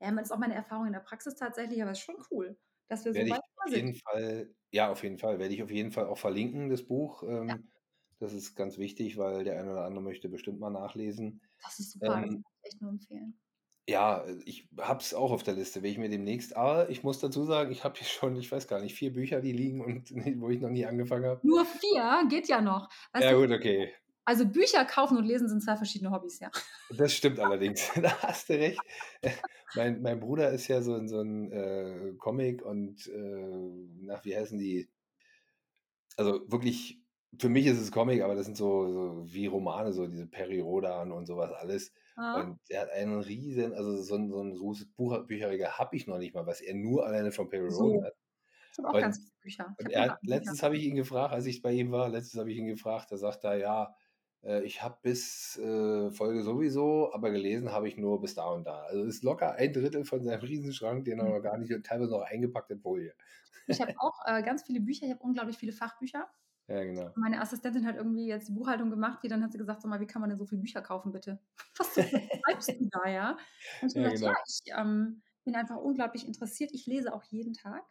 ja, 0.00 0.10
das 0.12 0.26
ist 0.28 0.32
auch 0.32 0.38
meine 0.38 0.54
Erfahrung 0.54 0.86
in 0.86 0.92
der 0.92 1.00
Praxis 1.00 1.34
tatsächlich, 1.36 1.82
aber 1.82 1.90
es 1.92 1.98
ist 1.98 2.04
schon 2.04 2.16
cool, 2.30 2.58
dass 2.88 3.04
wir 3.04 3.14
so 3.14 3.22
Werde 3.22 3.30
ich 3.30 3.38
weit 3.38 3.40
auf 3.56 3.72
sind. 3.72 3.82
jeden 3.82 3.94
Fall, 3.94 4.54
ja, 4.70 4.90
auf 4.90 5.02
jeden 5.02 5.18
Fall, 5.18 5.38
werde 5.38 5.54
ich 5.54 5.62
auf 5.62 5.70
jeden 5.70 5.92
Fall 5.92 6.06
auch 6.06 6.18
verlinken, 6.18 6.68
das 6.68 6.86
Buch. 6.86 7.22
Ja, 7.46 7.56
Ähm, 7.62 7.70
das 8.18 8.32
ist 8.32 8.54
ganz 8.56 8.78
wichtig, 8.78 9.16
weil 9.18 9.44
der 9.44 9.58
eine 9.60 9.72
oder 9.72 9.84
andere 9.84 10.02
möchte 10.02 10.28
bestimmt 10.28 10.60
mal 10.60 10.70
nachlesen. 10.70 11.42
das 11.62 11.78
ist 11.80 11.92
super, 11.92 12.22
das 12.22 12.30
kann 12.30 12.30
Ähm, 12.30 12.44
ich 12.62 12.72
echt 12.72 12.80
nur 12.80 12.90
empfehlen. 12.90 13.38
Ja, 13.88 14.24
äh, 14.24 14.36
ich 14.44 14.68
habe 14.78 15.00
es 15.00 15.14
auch 15.14 15.30
auf 15.32 15.42
der 15.42 15.54
Liste, 15.54 15.82
will 15.82 15.90
ich 15.90 15.98
mir 15.98 16.08
demnächst. 16.08 16.56
Aber 16.56 16.90
ich 16.90 17.02
muss 17.02 17.20
dazu 17.20 17.44
sagen, 17.44 17.70
ich 17.72 17.84
habe 17.84 17.96
hier 17.98 18.06
schon, 18.08 18.36
ich 18.36 18.50
weiß 18.50 18.66
gar 18.68 18.80
nicht, 18.80 18.94
vier 18.94 19.12
Bücher, 19.12 19.40
die 19.40 19.52
liegen 19.52 19.80
und 19.84 20.10
wo 20.40 20.48
ich 20.50 20.60
noch 20.60 20.70
nie 20.70 20.86
angefangen 20.86 21.26
habe. 21.26 21.40
Nur 21.42 21.64
vier 21.64 22.24
geht 22.28 22.48
ja 22.48 22.60
noch. 22.60 22.88
Weißt 23.12 23.24
Ja, 23.24 23.32
du, 23.32 23.40
gut, 23.40 23.50
okay. 23.52 23.92
also 24.24 24.46
Bücher 24.46 24.84
kaufen 24.84 25.16
und 25.18 25.24
lesen 25.24 25.48
sind 25.48 25.62
zwei 25.62 25.76
verschiedene 25.76 26.10
Hobbys, 26.10 26.40
ja. 26.40 26.50
Das 26.88 27.12
stimmt 27.12 27.40
allerdings. 27.40 27.90
Da 28.02 28.22
hast 28.22 28.48
du 28.48 28.54
recht. 28.54 28.78
Mein, 29.72 30.02
mein 30.02 30.20
Bruder 30.20 30.50
ist 30.50 30.68
ja 30.68 30.80
so, 30.82 30.94
ein- 30.94 31.08
so 31.08 31.20
ein 31.20 31.52
äh, 31.52 32.14
Comic 32.18 32.62
und 32.64 33.06
äh, 33.08 33.48
nach, 34.06 34.24
wie 34.24 34.36
heißen 34.36 34.58
die? 34.58 34.88
Also 36.16 36.50
wirklich, 36.50 37.02
für 37.38 37.48
mich 37.48 37.66
ist 37.66 37.78
es 37.80 37.92
Comic, 37.92 38.22
aber 38.22 38.34
das 38.34 38.46
sind 38.46 38.56
so, 38.56 38.90
so 38.92 39.32
wie 39.32 39.46
Romane, 39.46 39.92
so 39.92 40.06
diese 40.06 40.26
Peri 40.26 40.60
Rodan 40.60 41.12
und 41.12 41.26
sowas 41.26 41.52
alles. 41.52 41.92
Ah, 42.16 42.46
Und 42.46 42.60
er 42.68 42.82
hat 42.82 42.90
einen 42.90 43.20
riesen, 43.20 43.72
also 43.74 43.96
so 44.02 44.16
ein, 44.16 44.30
so 44.30 44.40
ein 44.42 44.54
großes 44.54 44.92
Buch, 44.92 45.26
Bücherregal 45.26 45.78
habe 45.78 45.96
ich 45.96 46.06
noch 46.06 46.18
nicht 46.18 46.34
mal, 46.34 46.46
was 46.46 46.60
er 46.60 46.74
nur 46.74 47.06
alleine 47.06 47.32
von 47.32 47.48
Perry 47.48 47.70
so. 47.70 48.02
hat. 48.04 48.14
Ich 48.72 48.78
habe 48.78 48.90
auch 48.90 48.98
Und, 48.98 49.00
ganz 49.00 49.18
viele 49.18 49.32
Bücher. 49.40 49.78
Und 49.78 49.90
habe 49.96 49.96
er 49.96 50.04
hat, 50.04 50.18
letztens 50.22 50.62
habe 50.62 50.76
ich 50.76 50.84
ihn 50.84 50.96
gefragt, 50.96 51.34
als 51.34 51.46
ich 51.46 51.62
bei 51.62 51.72
ihm 51.72 51.92
war, 51.92 52.08
letztens 52.08 52.40
habe 52.40 52.50
ich 52.52 52.58
ihn 52.58 52.66
gefragt, 52.68 53.12
da 53.12 53.16
sagt 53.18 53.44
er, 53.44 53.56
ja, 53.58 53.94
äh, 54.44 54.62
ich 54.64 54.82
habe 54.82 54.98
bis 55.02 55.58
äh, 55.58 56.10
Folge 56.12 56.42
sowieso, 56.42 57.12
aber 57.14 57.30
gelesen 57.30 57.72
habe 57.72 57.88
ich 57.88 57.96
nur 57.98 58.20
bis 58.22 58.34
da 58.34 58.46
und 58.50 58.66
da. 58.66 58.82
Also 58.84 59.04
ist 59.04 59.24
locker 59.24 59.52
ein 59.54 59.72
Drittel 59.72 60.04
von 60.04 60.24
seinem 60.24 60.40
Riesenschrank, 60.42 61.04
den 61.06 61.20
er 61.20 61.26
Mhm. 61.26 61.32
noch 61.34 61.40
gar 61.42 61.58
nicht, 61.58 61.72
teilweise 61.84 62.12
noch 62.12 62.22
eingepackt 62.22 62.70
in 62.72 62.80
Folie. 62.80 63.14
Ich 63.66 63.80
habe 63.80 63.92
auch 63.98 64.20
äh, 64.26 64.42
ganz 64.42 64.62
viele 64.64 64.80
Bücher, 64.80 65.06
ich 65.06 65.12
habe 65.12 65.22
unglaublich 65.22 65.56
viele 65.58 65.72
Fachbücher. 65.72 66.28
Ja, 66.68 66.84
genau. 66.84 67.14
Meine 67.14 67.40
Assistentin 67.40 67.86
hat 67.86 67.96
irgendwie 67.96 68.26
jetzt 68.26 68.48
die 68.48 68.52
Buchhaltung 68.52 68.90
gemacht, 68.90 69.22
wie 69.22 69.28
dann 69.28 69.42
hat 69.42 69.52
sie 69.52 69.58
gesagt, 69.58 69.80
sag 69.82 69.88
mal, 69.88 70.00
wie 70.00 70.06
kann 70.06 70.20
man 70.20 70.28
denn 70.30 70.38
so 70.38 70.44
viele 70.46 70.60
Bücher 70.60 70.82
kaufen, 70.82 71.12
bitte? 71.12 71.40
Was 71.78 71.94
schreibst 72.44 72.78
du 72.80 72.88
da, 72.92 73.08
ja? 73.08 73.38
Und 73.80 73.88
ich 73.88 73.94
Ja, 73.94 74.08
gesagt, 74.12 74.14
genau. 74.14 74.28
ja, 74.28 74.34
ich 74.46 74.60
ähm, 74.78 75.22
bin 75.44 75.54
einfach 75.56 75.76
unglaublich 75.76 76.26
interessiert. 76.26 76.72
Ich 76.74 76.86
lese 76.86 77.14
auch 77.14 77.24
jeden 77.24 77.54
Tag. 77.54 77.84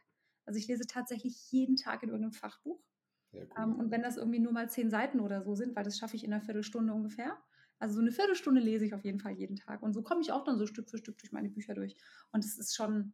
Also 0.45 0.59
ich 0.59 0.67
lese 0.67 0.86
tatsächlich 0.88 1.51
jeden 1.51 1.76
Tag 1.76 2.03
in 2.03 2.09
irgendeinem 2.09 2.34
Fachbuch. 2.34 2.84
Sehr 3.32 3.47
Ähm, 3.57 3.76
cool. 3.76 3.78
und 3.78 3.91
wenn 3.91 4.03
das 4.03 4.17
irgendwie 4.17 4.39
nur 4.39 4.53
mal 4.53 4.69
zehn 4.69 4.89
Seiten 4.89 5.19
oder 5.19 5.43
so 5.43 5.55
sind, 5.55 5.76
weil 5.76 5.84
das 5.84 5.97
schaffe 5.97 6.15
ich 6.17 6.23
in 6.23 6.34
einer 6.34 6.43
Viertelstunde 6.43 6.93
ungefähr. 6.93 7.38
Also 7.80 7.95
so 7.95 8.01
eine 8.01 8.11
Viertelstunde 8.11 8.61
lese 8.61 8.86
ich 8.86 8.93
auf 8.95 9.05
jeden 9.05 9.19
Fall 9.19 9.34
jeden 9.34 9.55
Tag. 9.57 9.84
Und 9.84 9.93
so 9.93 10.03
komme 10.03 10.21
ich 10.21 10.32
auch 10.32 10.43
dann 10.45 10.57
so 10.57 10.67
Stück 10.67 10.89
für 10.89 10.97
Stück 10.99 11.17
durch 11.19 11.32
meine 11.34 11.49
Bücher 11.49 11.73
durch. 11.76 11.95
Und 12.32 12.45
es 12.45 12.57
ist 12.57 12.76
schon 12.76 13.13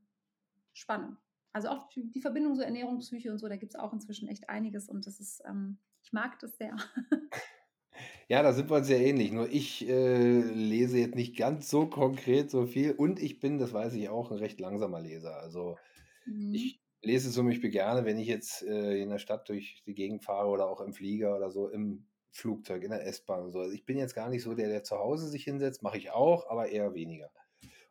spannend. 0.74 1.20
Also 1.54 1.70
auch 1.70 1.90
die 1.96 2.22
Verbindung 2.22 2.56
so 2.56 2.62
Ernährung, 2.62 3.00
Psyche 3.00 3.32
und 3.32 3.38
so, 3.40 3.48
da 3.50 3.58
gibt 3.58 3.74
es 3.74 3.80
auch 3.80 3.94
inzwischen 3.94 4.28
echt 4.28 4.50
einiges. 4.50 4.90
Und 4.90 5.06
das 5.08 5.20
ist, 5.20 5.42
ähm, 5.46 5.80
ich 6.04 6.14
mag 6.14 6.40
das 6.40 6.58
sehr. 6.58 6.76
Ja, 8.28 8.42
da 8.44 8.54
sind 8.54 8.70
wir 8.70 8.78
uns 8.78 8.88
sehr 8.88 9.00
ähnlich. 9.02 9.32
Nur 9.32 9.50
ich 9.50 9.88
äh, 9.88 10.40
lese 10.42 10.98
jetzt 11.00 11.16
nicht 11.16 11.36
ganz 11.38 11.70
so 11.70 11.88
konkret 11.88 12.50
so 12.52 12.66
viel 12.66 12.92
und 12.94 13.22
ich 13.22 13.40
bin, 13.40 13.58
das 13.60 13.74
weiß 13.74 13.94
ich 13.94 14.10
auch, 14.10 14.32
ein 14.32 14.38
recht 14.38 14.60
langsamer 14.60 15.02
Leser. 15.02 15.38
Also 15.38 15.78
Mhm. 16.26 16.52
ich 16.52 16.84
lese 17.04 17.30
es 17.30 17.38
um 17.38 17.48
mich 17.48 17.62
gerne, 17.62 18.06
wenn 18.06 18.20
ich 18.20 18.28
jetzt 18.28 18.64
äh, 18.64 19.02
in 19.02 19.10
der 19.10 19.20
Stadt 19.20 19.50
durch 19.50 19.84
die 19.86 19.96
Gegend 19.96 20.24
fahre 20.24 20.50
oder 20.50 20.70
auch 20.70 20.82
im 20.82 20.94
Flieger 20.94 21.36
oder 21.38 21.52
so 21.52 21.70
im 21.70 22.08
Flugzeug, 22.32 22.84
in 22.84 22.92
der 22.92 23.06
S-Bahn 23.08 23.44
und 23.44 23.52
so. 23.52 23.60
Also 23.60 23.74
ich 23.74 23.86
bin 23.86 23.98
jetzt 23.98 24.16
gar 24.16 24.30
nicht 24.30 24.44
so 24.44 24.56
der, 24.56 24.70
der 24.70 24.84
zu 24.84 24.98
Hause 24.98 25.30
sich 25.30 25.44
hinsetzt, 25.46 25.84
mache 25.84 25.98
ich 25.98 26.12
auch, 26.12 26.50
aber 26.50 26.70
eher 26.70 26.94
weniger. 26.96 27.32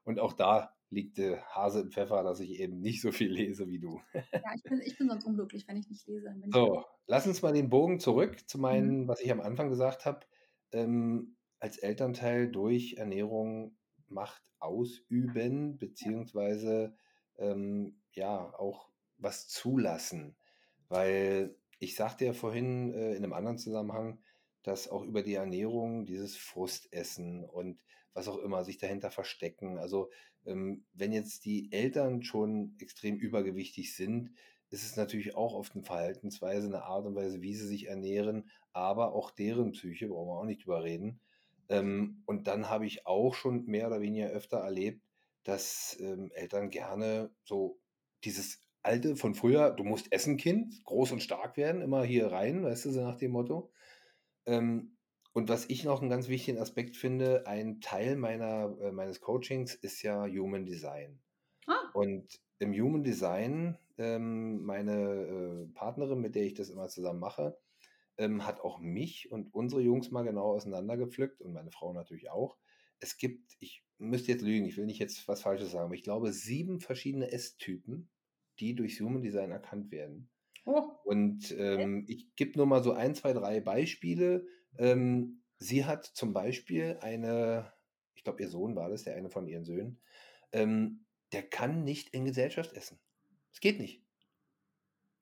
Und 0.05 0.21
auch 0.21 0.33
da 0.35 0.77
liegt 0.91 1.19
der 1.19 1.47
Hase 1.55 1.81
im 1.81 1.91
Pfeffer, 1.93 2.23
dass 2.23 2.41
ich 2.41 2.59
eben 2.61 2.81
nicht 2.81 3.01
so 3.03 3.13
viel 3.13 3.31
lese 3.33 3.69
wie 3.69 3.79
du. 3.81 4.01
Ja, 4.43 4.53
ich 4.55 4.67
bin, 4.67 4.81
ich 4.81 4.97
bin 4.97 5.09
sonst 5.09 5.25
unglücklich, 5.25 5.67
wenn 5.69 5.77
ich 5.77 5.89
nicht 5.89 6.07
lese. 6.07 6.35
So, 6.53 6.85
lass 7.07 7.27
uns 7.27 7.43
mal 7.43 7.53
den 7.53 7.71
Bogen 7.71 8.01
zurück 8.01 8.49
zu 8.49 8.59
Mhm. 8.69 8.95
meinen, 8.99 9.07
was 9.09 9.21
ich 9.21 9.31
am 9.31 9.41
Anfang 9.41 9.69
gesagt 9.69 10.05
habe. 10.05 10.27
Ähm, 10.73 11.37
als 11.61 11.79
Elternteil 11.79 12.51
durch 12.51 12.95
Ernährung 12.95 13.77
Macht 14.09 14.43
ausüben, 14.59 15.79
beziehungsweise 15.79 16.97
ähm, 17.39 18.03
ja 18.13 18.53
auch 18.59 18.91
was 19.19 19.47
zulassen. 19.49 20.37
Weil 20.89 21.57
ich 21.79 21.95
sagte 21.95 22.25
ja 22.25 22.33
vorhin 22.33 22.93
äh, 22.93 23.11
in 23.15 23.23
einem 23.23 23.33
anderen 23.33 23.59
Zusammenhang, 23.59 24.21
dass 24.65 24.89
auch 24.89 25.05
über 25.05 25.23
die 25.23 25.35
Ernährung 25.35 26.07
dieses 26.07 26.37
Frustessen 26.37 27.45
und 27.45 27.85
was 28.15 28.27
auch 28.27 28.39
immer 28.39 28.65
sich 28.65 28.79
dahinter 28.79 29.13
verstecken. 29.13 29.79
Also 29.79 30.11
ähm, 30.47 30.85
wenn 30.93 31.13
jetzt 31.13 31.45
die 31.45 31.73
Eltern 31.73 32.23
schon 32.23 32.77
extrem 32.79 33.17
übergewichtig 33.17 33.95
sind, 33.95 34.31
ist 34.71 34.85
es 34.85 34.97
natürlich 34.97 35.35
auch 35.35 35.55
oft 35.55 35.75
eine 35.75 35.85
Verhaltensweise, 35.85 36.67
eine 36.67 36.85
Art 36.85 37.05
und 37.05 37.17
Weise, 37.17 37.43
wie 37.43 37.55
sie 37.55 37.67
sich 37.67 37.89
ernähren, 37.89 38.51
aber 38.73 39.13
auch 39.13 39.31
deren 39.31 39.73
Psyche, 39.73 40.09
brauchen 40.09 40.29
wir 40.29 40.39
auch 40.39 40.45
nicht 40.45 40.65
drüber 40.65 40.85
reden. 40.85 41.21
Ähm, 41.69 42.23
und 42.27 42.47
dann 42.47 42.69
habe 42.69 42.87
ich 42.87 43.07
auch 43.07 43.35
schon 43.35 43.67
mehr 43.67 43.89
oder 43.89 44.01
weniger 44.01 44.29
öfter 44.29 44.59
erlebt, 44.59 45.03
dass 45.45 45.97
ähm, 46.01 46.31
Eltern 46.35 46.71
gerne 46.71 47.31
so 47.45 47.81
dieses 48.25 48.61
alte 48.83 49.17
von 49.17 49.35
früher, 49.35 49.71
du 49.71 49.85
musst 49.85 50.13
essen, 50.13 50.37
Kind, 50.37 50.85
groß 50.85 51.13
und 51.13 51.23
stark 51.23 51.57
werden, 51.57 51.83
immer 51.83 52.05
hier 52.05 52.29
rein, 52.29 52.63
weißt 52.63 52.87
du, 52.87 52.91
so 52.91 53.01
nach 53.03 53.17
dem 53.17 53.33
Motto. 53.33 53.73
Und 55.33 55.49
was 55.49 55.69
ich 55.69 55.85
noch 55.85 56.01
einen 56.01 56.11
ganz 56.11 56.29
wichtigen 56.29 56.59
Aspekt 56.59 56.97
finde, 56.97 57.47
ein 57.47 57.81
Teil 57.81 58.17
meiner, 58.17 58.77
äh, 58.81 58.93
meines 58.93 59.21
Coachings 59.21 59.75
ist 59.75 60.03
ja 60.03 60.27
Human 60.27 60.67
Design. 60.67 61.21
Ah, 61.67 61.95
Und 61.95 62.41
im 62.59 62.73
Human 62.73 63.03
Design, 63.05 63.79
ähm, 63.99 64.63
meine 64.65 65.67
äh, 65.71 65.75
Partnerin, 65.75 66.21
mit 66.21 66.35
der 66.35 66.45
ich 66.45 66.55
das 66.55 66.71
immer 66.71 66.89
zusammen 66.89 67.21
mache, 67.21 67.59
ähm, 68.19 68.47
hat 68.47 68.61
auch 68.61 68.79
mich 68.81 69.31
und 69.33 69.53
unsere 69.55 69.83
Jungs 69.83 70.11
mal 70.11 70.25
genau 70.25 70.53
auseinandergepflückt 70.55 71.41
und 71.43 71.53
meine 71.53 71.71
Frau 71.71 71.93
natürlich 71.93 72.31
auch. 72.31 72.59
Es 73.01 73.17
gibt, 73.17 73.57
ich 73.61 73.85
müsste 73.99 74.33
jetzt 74.33 74.43
lügen, 74.43 74.67
ich 74.67 74.77
will 74.77 74.87
nicht 74.87 74.99
jetzt 74.99 75.27
was 75.29 75.43
Falsches 75.43 75.71
sagen, 75.73 75.87
aber 75.87 75.95
ich 75.95 76.03
glaube 76.03 76.33
sieben 76.33 76.81
verschiedene 76.81 77.33
S-Typen, 77.33 78.11
die 78.59 78.75
durch 78.75 79.01
Human 79.01 79.23
Design 79.23 79.51
erkannt 79.51 79.91
werden. 79.91 80.31
oh, 80.67 81.01
Und 81.03 81.55
ähm, 81.59 82.05
ich 82.09 82.35
gebe 82.37 82.59
nur 82.59 82.67
mal 82.67 82.83
so 82.83 82.93
ein, 82.93 83.15
zwei, 83.15 83.33
drei 83.33 83.61
Beispiele. 83.61 84.47
Ähm, 84.79 85.43
sie 85.59 85.85
hat 85.85 86.05
zum 86.05 86.33
Beispiel 86.33 86.99
eine, 87.01 87.73
ich 88.15 88.25
glaube, 88.25 88.43
ihr 88.43 88.49
Sohn 88.49 88.77
war 88.77 88.89
das, 88.89 89.05
der 89.05 89.17
eine 89.17 89.31
von 89.31 89.47
ihren 89.47 89.65
Söhnen, 89.65 90.01
ähm, 90.53 91.05
der 91.33 91.43
kann 91.43 91.85
nicht 91.85 92.11
in 92.11 92.25
Gesellschaft 92.25 92.73
essen. 92.73 92.99
Es 93.53 93.61
geht 93.61 93.79
nicht. 93.79 94.05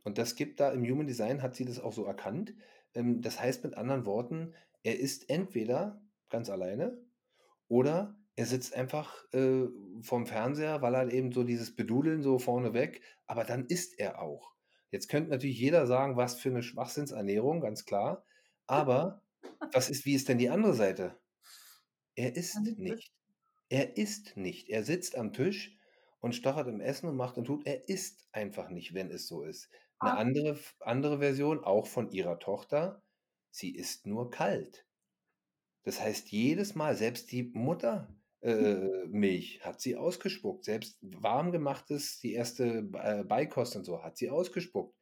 Und 0.05 0.19
das 0.19 0.37
gibt 0.37 0.61
da 0.61 0.73
im 0.73 0.85
Human 0.85 1.07
Design, 1.07 1.43
hat 1.43 1.55
sie 1.55 1.65
das 1.65 1.81
auch 1.81 1.93
so 1.93 2.05
erkannt. 2.05 2.55
Ähm, 2.95 3.21
das 3.21 3.41
heißt 3.41 3.65
mit 3.65 3.75
anderen 3.75 4.07
Worten, 4.07 4.55
er 4.83 4.99
ist 4.99 5.29
entweder 5.29 6.01
ganz 6.31 6.49
alleine 6.51 6.99
oder 7.69 8.17
er 8.37 8.47
sitzt 8.47 8.75
einfach 8.75 9.25
äh, 9.33 9.67
vorm 10.01 10.27
Fernseher, 10.27 10.81
weil 10.81 10.95
er 10.95 11.13
eben 11.13 11.33
so 11.33 11.43
dieses 11.43 11.75
Bedudeln 11.75 12.23
so 12.23 12.39
vorne 12.39 12.73
weg, 12.73 13.03
aber 13.27 13.45
dann 13.45 13.67
isst 13.67 13.99
er 13.99 14.23
auch. 14.23 14.55
Jetzt 14.91 15.09
könnte 15.09 15.31
natürlich 15.31 15.59
jeder 15.59 15.87
sagen, 15.87 16.17
was 16.17 16.39
für 16.39 16.49
eine 16.49 16.63
Schwachsinnsernährung, 16.63 17.61
ganz 17.61 17.85
klar. 17.85 18.25
Aber 18.67 19.23
was 19.73 19.91
ist, 19.91 20.05
wie 20.05 20.15
ist 20.15 20.29
denn 20.29 20.39
die 20.39 20.51
andere 20.51 20.75
Seite? 20.75 21.19
Er 22.17 22.37
isst 22.37 22.77
nicht. 22.79 23.13
Er 23.71 23.97
isst 23.97 24.37
nicht. 24.37 24.69
Er 24.69 24.85
sitzt 24.85 25.17
am 25.17 25.33
Tisch 25.33 25.77
und 26.21 26.35
stochert 26.35 26.69
im 26.69 26.81
Essen 26.81 27.09
und 27.09 27.17
macht 27.17 27.39
und 27.39 27.45
tut. 27.47 27.67
Er 27.67 27.89
isst 27.89 28.29
einfach 28.33 28.71
nicht, 28.71 28.95
wenn 28.95 29.11
es 29.11 29.27
so 29.27 29.43
ist. 29.43 29.71
Eine 30.01 30.15
Ah. 30.15 30.17
andere, 30.17 30.59
andere 30.81 31.19
Version, 31.19 31.65
auch 31.65 31.87
von 31.87 32.11
ihrer 32.11 32.39
Tochter, 32.39 33.03
sie 33.51 33.75
isst 33.75 34.07
nur 34.07 34.31
kalt. 34.31 34.87
Das 35.85 36.01
heißt, 36.01 36.29
jedes 36.31 36.75
Mal, 36.75 36.95
selbst 36.97 37.33
die 37.33 37.45
Mutter 37.55 38.15
äh, 38.41 39.07
Milch 39.09 39.65
hat 39.65 39.81
sie 39.81 39.97
ausgespuckt. 39.97 40.65
Selbst 40.65 40.99
warm 41.03 41.51
gemachtes, 41.53 42.21
die 42.21 42.35
erste 42.35 42.89
äh, 43.03 43.25
Beikost 43.25 43.77
und 43.77 43.85
so, 43.85 44.03
hat 44.03 44.17
sie 44.17 44.31
ausgespuckt. 44.31 44.97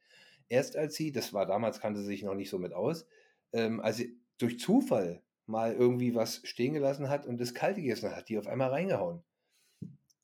Erst 0.49 0.77
als 0.77 0.95
sie, 0.95 1.13
das 1.13 1.33
war 1.33 1.47
damals, 1.47 1.81
kannte 1.81 2.01
sie 2.01 2.07
sich 2.07 2.23
noch 2.23 2.35
nicht 2.35 2.51
so 2.51 2.59
mit 2.59 2.73
aus, 2.73 3.07
ähm, 3.53 3.81
als 3.81 3.97
sie 3.99 4.21
durch 4.39 4.59
Zufall 4.59 5.22
mal 5.47 5.72
irgendwie 5.74 6.14
was 6.14 6.41
stehen 6.45 6.74
gelassen 6.74 7.09
hat 7.09 7.26
und 7.26 7.41
das 7.41 7.55
kalt 7.55 7.76
gegessen 7.76 8.14
hat, 8.14 8.28
die 8.28 8.39
auf 8.39 8.47
einmal 8.47 8.70
reingehauen. 8.70 9.22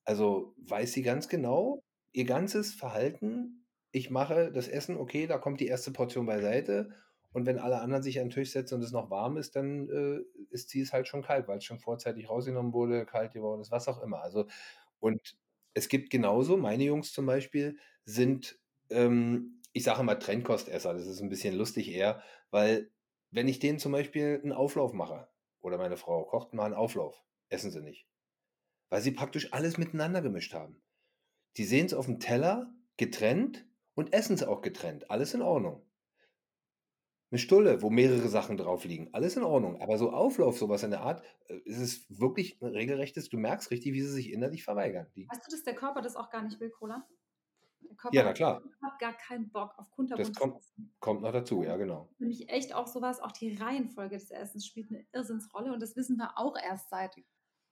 Also 0.04 0.54
weiß 0.58 0.92
sie 0.92 1.02
ganz 1.02 1.28
genau, 1.28 1.84
ihr 2.12 2.24
ganzes 2.24 2.74
Verhalten, 2.74 3.66
ich 3.92 4.10
mache 4.10 4.50
das 4.50 4.68
Essen, 4.68 4.96
okay, 4.96 5.26
da 5.26 5.38
kommt 5.38 5.60
die 5.60 5.66
erste 5.66 5.92
Portion 5.92 6.26
beiseite 6.26 6.90
und 7.32 7.46
wenn 7.46 7.58
alle 7.58 7.80
anderen 7.80 8.02
sich 8.02 8.18
an 8.18 8.26
den 8.26 8.32
Tisch 8.32 8.50
setzen 8.50 8.76
und 8.76 8.82
es 8.82 8.92
noch 8.92 9.10
warm 9.10 9.36
ist, 9.36 9.56
dann 9.56 9.88
äh, 9.88 10.20
ist 10.50 10.70
sie 10.70 10.80
es 10.80 10.92
halt 10.92 11.08
schon 11.08 11.22
kalt, 11.22 11.48
weil 11.48 11.58
es 11.58 11.64
schon 11.64 11.78
vorzeitig 11.78 12.28
rausgenommen 12.28 12.72
wurde, 12.72 13.06
kalt 13.06 13.32
geworden 13.32 13.60
ist, 13.60 13.70
was 13.70 13.88
auch 13.88 14.02
immer. 14.02 14.22
Also, 14.22 14.46
und 15.00 15.36
es 15.74 15.88
gibt 15.88 16.10
genauso, 16.10 16.56
meine 16.56 16.84
Jungs 16.84 17.12
zum 17.12 17.26
Beispiel, 17.26 17.78
sind, 18.04 18.58
ähm, 18.90 19.60
ich 19.72 19.84
sage 19.84 20.02
mal 20.02 20.16
Trendkostesser, 20.16 20.92
das 20.92 21.06
ist 21.06 21.22
ein 21.22 21.30
bisschen 21.30 21.54
lustig 21.54 21.90
eher, 21.90 22.22
weil 22.50 22.90
wenn 23.33 23.49
ich 23.49 23.59
denen 23.59 23.78
zum 23.78 23.93
Beispiel 23.93 24.41
einen 24.43 24.53
Auflauf 24.53 24.93
mache 24.93 25.28
oder 25.61 25.78
meine 25.78 25.97
Frau 25.97 26.24
kocht 26.24 26.55
mal 26.55 26.66
einen 26.66 26.74
Auflauf, 26.74 27.24
essen 27.49 27.70
sie 27.70 27.80
nicht. 27.80 28.07
Weil 28.91 29.01
sie 29.01 29.11
praktisch 29.11 29.53
alles 29.53 29.78
miteinander 29.78 30.20
gemischt 30.20 30.55
haben. 30.55 30.80
Die 31.57 31.64
sehen 31.64 31.87
es 31.87 31.95
auf 31.95 32.07
dem 32.07 32.20
Teller 32.20 32.72
getrennt 32.99 33.66
und 33.95 34.12
essen 34.12 34.35
es 34.35 34.43
auch 34.43 34.61
getrennt. 34.61 35.11
Alles 35.11 35.35
in 35.35 35.43
Ordnung. 35.43 35.83
Eine 37.30 37.39
Stulle, 37.39 37.80
wo 37.80 37.89
mehrere 37.89 38.28
Sachen 38.28 38.59
drauf 38.59 38.85
liegen, 38.85 39.09
alles 39.14 39.37
in 39.37 39.43
Ordnung. 39.43 39.80
Aber 39.80 39.97
so 39.97 40.12
Auflauf, 40.12 40.59
sowas 40.59 40.83
in 40.83 40.91
der 40.91 41.01
Art, 41.01 41.24
äh, 41.49 41.57
ist 41.64 41.78
es 41.78 42.20
wirklich 42.20 42.61
ein 42.61 42.68
regelrechtes, 42.68 43.30
du 43.30 43.39
merkst 43.39 43.70
richtig, 43.70 43.95
wie 43.95 44.03
sie 44.03 44.12
sich 44.12 44.30
innerlich 44.30 44.64
verweigern. 44.64 45.11
Die, 45.16 45.26
Weißt 45.30 45.47
du, 45.47 45.51
dass 45.51 45.62
der 45.62 45.74
Körper 45.74 46.03
das 46.03 46.14
auch 46.16 46.28
gar 46.28 46.43
nicht 46.43 46.61
will, 46.61 46.68
Cola? 46.68 47.09
Der 47.89 47.97
Körper 47.97 48.16
ja, 48.16 48.24
na 48.24 48.33
klar, 48.33 48.62
überhaupt 48.62 48.99
gar 48.99 49.12
keinen 49.14 49.51
Bock 49.51 49.72
auf 49.78 49.87
das 49.87 49.95
kunterbuntes 49.95 50.39
kommt, 50.39 50.64
kommt 51.01 51.22
noch 51.22 51.33
dazu, 51.33 51.62
ja, 51.62 51.76
genau. 51.76 52.09
Für 52.16 52.24
mich 52.24 52.49
echt 52.49 52.74
auch 52.74 52.87
sowas, 52.87 53.20
auch 53.20 53.33
die 53.33 53.55
Reihenfolge 53.57 54.16
des 54.16 54.30
Essens 54.30 54.66
spielt 54.66 54.91
eine 54.91 55.07
Irrsinnsrolle 55.12 55.72
und 55.72 55.80
das 55.80 55.97
wissen 55.97 56.16
wir 56.16 56.39
auch 56.39 56.57
erst 56.57 56.91
seit, 56.91 57.16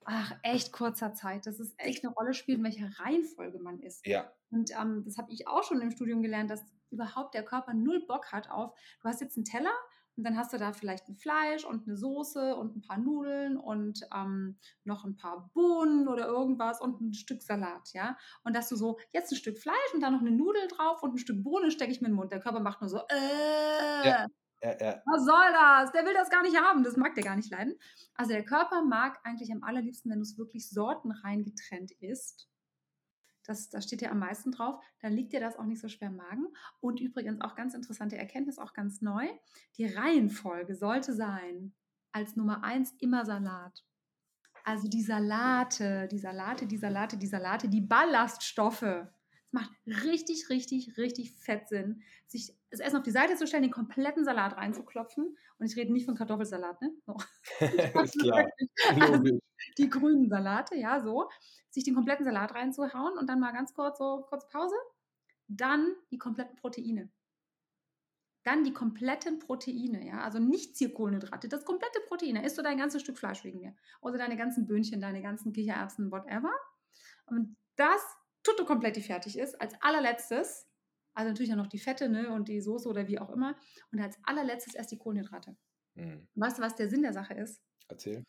ach, 0.05 0.33
echt 0.43 0.71
kurzer 0.71 1.13
Zeit, 1.13 1.45
dass 1.45 1.59
es 1.59 1.73
echt 1.77 2.03
eine 2.03 2.13
Rolle 2.13 2.33
spielt, 2.33 2.59
in 2.59 2.63
welcher 2.63 2.89
Reihenfolge 2.99 3.59
man 3.59 3.79
isst. 3.79 4.05
Ja, 4.05 4.31
Und 4.49 4.71
ähm, 4.71 5.03
das 5.05 5.17
habe 5.17 5.31
ich 5.31 5.47
auch 5.47 5.63
schon 5.63 5.81
im 5.81 5.91
Studium 5.91 6.21
gelernt, 6.21 6.49
dass 6.49 6.63
überhaupt 6.89 7.33
der 7.33 7.43
Körper 7.43 7.73
null 7.73 8.05
Bock 8.05 8.31
hat 8.31 8.49
auf, 8.49 8.73
du 9.01 9.07
hast 9.09 9.21
jetzt 9.21 9.37
einen 9.37 9.45
Teller 9.45 9.73
und 10.17 10.23
dann 10.23 10.37
hast 10.37 10.53
du 10.53 10.57
da 10.57 10.73
vielleicht 10.73 11.07
ein 11.09 11.15
Fleisch 11.15 11.65
und 11.65 11.87
eine 11.87 11.97
Soße 11.97 12.55
und 12.55 12.75
ein 12.75 12.81
paar 12.81 12.97
Nudeln 12.97 13.57
und 13.57 14.01
ähm, 14.13 14.57
noch 14.83 15.05
ein 15.05 15.15
paar 15.15 15.49
Bohnen 15.53 16.07
oder 16.07 16.27
irgendwas 16.27 16.81
und 16.81 17.01
ein 17.01 17.13
Stück 17.13 17.41
Salat, 17.41 17.93
ja. 17.93 18.17
Und 18.43 18.55
dass 18.55 18.69
du 18.69 18.75
so, 18.75 18.99
jetzt 19.13 19.31
ein 19.31 19.37
Stück 19.37 19.57
Fleisch 19.57 19.93
und 19.93 20.01
dann 20.01 20.13
noch 20.13 20.21
eine 20.21 20.31
Nudel 20.31 20.67
drauf 20.67 21.01
und 21.03 21.15
ein 21.15 21.17
Stück 21.17 21.43
Bohnen 21.43 21.71
stecke 21.71 21.91
ich 21.91 22.01
mir 22.01 22.07
in 22.07 22.13
den 22.13 22.17
Mund. 22.17 22.31
Der 22.31 22.39
Körper 22.39 22.59
macht 22.59 22.81
nur 22.81 22.89
so, 22.89 22.99
äh, 23.09 24.07
ja, 24.07 24.27
ja, 24.63 24.77
ja. 24.79 25.01
was 25.05 25.25
soll 25.25 25.51
das? 25.53 25.91
Der 25.91 26.05
will 26.05 26.13
das 26.13 26.29
gar 26.29 26.43
nicht 26.43 26.55
haben. 26.55 26.83
Das 26.83 26.97
mag 26.97 27.15
der 27.15 27.23
gar 27.23 27.35
nicht 27.35 27.51
leiden. 27.51 27.75
Also 28.15 28.33
der 28.33 28.45
Körper 28.45 28.83
mag 28.83 29.19
eigentlich 29.23 29.51
am 29.51 29.63
allerliebsten, 29.63 30.11
wenn 30.11 30.19
du 30.19 30.23
es 30.23 30.37
wirklich 30.37 30.69
sortenrein 30.69 31.43
getrennt 31.43 31.91
isst. 31.99 32.50
Das, 33.45 33.69
da 33.69 33.81
steht 33.81 34.01
ja 34.01 34.11
am 34.11 34.19
meisten 34.19 34.51
drauf. 34.51 34.83
Dann 35.01 35.13
liegt 35.13 35.33
dir 35.33 35.39
das 35.39 35.57
auch 35.57 35.65
nicht 35.65 35.81
so 35.81 35.87
schwer 35.87 36.09
im 36.09 36.17
Magen. 36.17 36.47
Und 36.79 36.99
übrigens 36.99 37.41
auch 37.41 37.55
ganz 37.55 37.73
interessante 37.73 38.17
Erkenntnis, 38.17 38.59
auch 38.59 38.73
ganz 38.73 39.01
neu. 39.01 39.27
Die 39.77 39.85
Reihenfolge 39.85 40.75
sollte 40.75 41.13
sein, 41.13 41.73
als 42.11 42.35
Nummer 42.35 42.63
eins 42.63 42.93
immer 42.99 43.25
Salat. 43.25 43.83
Also 44.63 44.87
die 44.87 45.01
Salate, 45.01 46.07
die 46.07 46.19
Salate, 46.19 46.67
die 46.67 46.77
Salate, 46.77 47.17
die 47.17 47.27
Salate, 47.27 47.69
die 47.69 47.81
Ballaststoffe. 47.81 49.07
Es 49.51 49.53
macht 49.53 49.71
richtig, 49.85 50.49
richtig, 50.49 50.97
richtig 50.97 51.33
fett 51.33 51.67
Sinn, 51.67 52.01
sich 52.25 52.55
das 52.69 52.79
Essen 52.79 52.97
auf 52.97 53.03
die 53.03 53.11
Seite 53.11 53.35
zu 53.35 53.45
stellen, 53.45 53.63
den 53.63 53.71
kompletten 53.71 54.23
Salat 54.23 54.55
reinzuklopfen. 54.55 55.37
Und 55.57 55.65
ich 55.65 55.75
rede 55.75 55.91
nicht 55.91 56.05
von 56.05 56.15
Kartoffelsalat, 56.15 56.81
ne? 56.81 56.93
So. 57.05 57.17
ist 58.03 58.19
klar, 58.19 58.49
Also 58.99 59.39
die 59.77 59.89
grünen 59.89 60.29
Salate, 60.29 60.77
ja, 60.77 61.01
so. 61.01 61.29
Sich 61.69 61.83
den 61.83 61.95
kompletten 61.95 62.23
Salat 62.25 62.55
reinzuhauen 62.55 63.17
und 63.17 63.27
dann 63.29 63.41
mal 63.41 63.51
ganz 63.51 63.73
kurz 63.73 63.97
so, 63.97 64.25
kurze 64.29 64.47
Pause. 64.47 64.75
Dann 65.47 65.95
die 66.11 66.17
kompletten 66.17 66.55
Proteine. 66.55 67.11
Dann 68.43 68.63
die 68.63 68.73
kompletten 68.73 69.39
Proteine, 69.39 70.07
ja, 70.07 70.21
also 70.21 70.39
nicht 70.39 70.75
Zierkohlenhydrate, 70.77 71.49
das 71.49 71.65
komplette 71.65 71.99
Protein. 72.07 72.35
Da 72.35 72.41
isst 72.41 72.57
du 72.57 72.63
dein 72.63 72.77
ganzes 72.77 73.01
Stück 73.01 73.17
Fleisch 73.17 73.43
wegen 73.43 73.59
mir. 73.59 73.75
Oder 73.99 74.17
deine 74.17 74.37
ganzen 74.37 74.65
Böhnchen, 74.65 75.01
deine 75.01 75.21
ganzen 75.21 75.51
Kichererbsen, 75.51 76.09
whatever. 76.09 76.53
Und 77.25 77.55
das 77.75 78.01
tutto 78.43 78.65
kompletti 78.65 79.01
fertig 79.01 79.37
ist, 79.37 79.59
als 79.59 79.73
allerletztes, 79.81 80.67
also 81.13 81.29
natürlich 81.29 81.53
noch 81.53 81.67
die 81.67 81.79
Fette 81.79 82.09
ne, 82.09 82.31
und 82.31 82.47
die 82.47 82.61
Soße 82.61 82.87
oder 82.87 83.07
wie 83.07 83.19
auch 83.19 83.29
immer. 83.29 83.55
Und 83.91 83.99
als 83.99 84.17
allerletztes 84.23 84.75
erst 84.75 84.91
die 84.91 84.97
Kohlenhydrate. 84.97 85.55
Hm. 85.95 86.27
Und 86.33 86.41
weißt 86.41 86.57
du, 86.57 86.61
was 86.61 86.75
der 86.75 86.89
Sinn 86.89 87.01
der 87.01 87.13
Sache 87.13 87.33
ist? 87.33 87.61
Erzähl. 87.87 88.25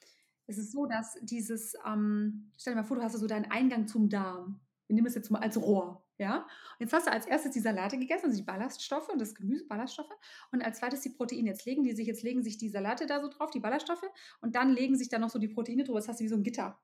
Es 0.47 0.59
ist 0.59 0.73
so, 0.73 0.87
dass 0.87 1.17
dieses, 1.23 1.75
ähm, 1.87 2.51
stell 2.59 2.75
dir 2.75 2.81
mal 2.81 2.87
vor, 2.87 2.97
du 2.97 3.03
hast 3.03 3.17
so 3.17 3.27
deinen 3.27 3.51
Eingang 3.51 3.87
zum 3.87 4.09
Darm. 4.09 4.61
Wir 4.89 4.97
nehmen 4.97 5.07
es 5.07 5.15
jetzt 5.15 5.31
mal 5.31 5.39
als 5.39 5.57
Rohr, 5.57 6.05
ja? 6.19 6.39
Und 6.39 6.81
jetzt 6.81 6.93
hast 6.93 7.07
du 7.07 7.13
als 7.13 7.27
erstes 7.27 7.53
die 7.53 7.61
Salate 7.61 7.97
gegessen, 7.97 8.27
also 8.27 8.37
die 8.37 8.45
Ballaststoffe 8.45 9.09
und 9.09 9.21
das 9.21 9.35
Gemüse, 9.35 9.65
Ballaststoffe. 9.67 10.13
Und 10.51 10.63
als 10.63 10.79
zweites 10.79 11.01
die 11.01 11.11
Proteine. 11.11 11.51
Jetzt 11.51 11.65
legen 11.65 11.85
die 11.85 11.93
sich, 11.93 12.07
jetzt 12.07 12.23
legen 12.23 12.43
sich 12.43 12.59
die 12.59 12.69
Salate 12.69 13.07
da 13.07 13.21
so 13.21 13.29
drauf, 13.29 13.51
die 13.51 13.61
Ballaststoffe, 13.61 14.05
und 14.41 14.57
dann 14.57 14.71
legen 14.71 14.97
sich 14.97 15.09
da 15.09 15.19
noch 15.19 15.31
so 15.31 15.39
die 15.39 15.49
Proteine 15.49 15.85
drüber. 15.85 16.01
Das 16.01 16.09
hast 16.09 16.21
du 16.21 16.25
wie 16.25 16.29
so 16.29 16.37
ein 16.37 16.43
Gitter. 16.43 16.79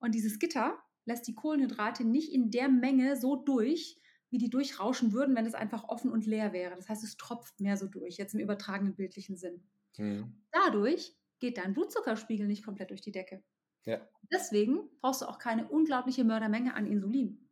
Und 0.00 0.14
dieses 0.14 0.38
Gitter 0.38 0.78
lässt 1.06 1.26
die 1.26 1.34
Kohlenhydrate 1.34 2.04
nicht 2.04 2.32
in 2.32 2.50
der 2.50 2.68
Menge 2.68 3.16
so 3.16 3.36
durch, 3.36 3.98
wie 4.30 4.38
die 4.38 4.50
durchrauschen 4.50 5.12
würden, 5.12 5.34
wenn 5.36 5.46
es 5.46 5.54
einfach 5.54 5.84
offen 5.84 6.10
und 6.10 6.26
leer 6.26 6.52
wäre. 6.52 6.76
Das 6.76 6.88
heißt, 6.88 7.04
es 7.04 7.16
tropft 7.16 7.60
mehr 7.60 7.76
so 7.76 7.86
durch, 7.86 8.16
jetzt 8.18 8.34
im 8.34 8.40
übertragenen 8.40 8.94
bildlichen 8.94 9.36
Sinn. 9.36 9.62
Hm. 9.96 10.42
Dadurch 10.52 11.14
geht 11.38 11.58
dein 11.58 11.72
Blutzuckerspiegel 11.74 12.46
nicht 12.46 12.64
komplett 12.64 12.90
durch 12.90 13.00
die 13.00 13.12
Decke. 13.12 13.42
Ja. 13.84 14.06
Deswegen 14.32 14.90
brauchst 15.00 15.22
du 15.22 15.26
auch 15.26 15.38
keine 15.38 15.68
unglaubliche 15.68 16.24
Mördermenge 16.24 16.74
an 16.74 16.86
Insulin. 16.86 17.48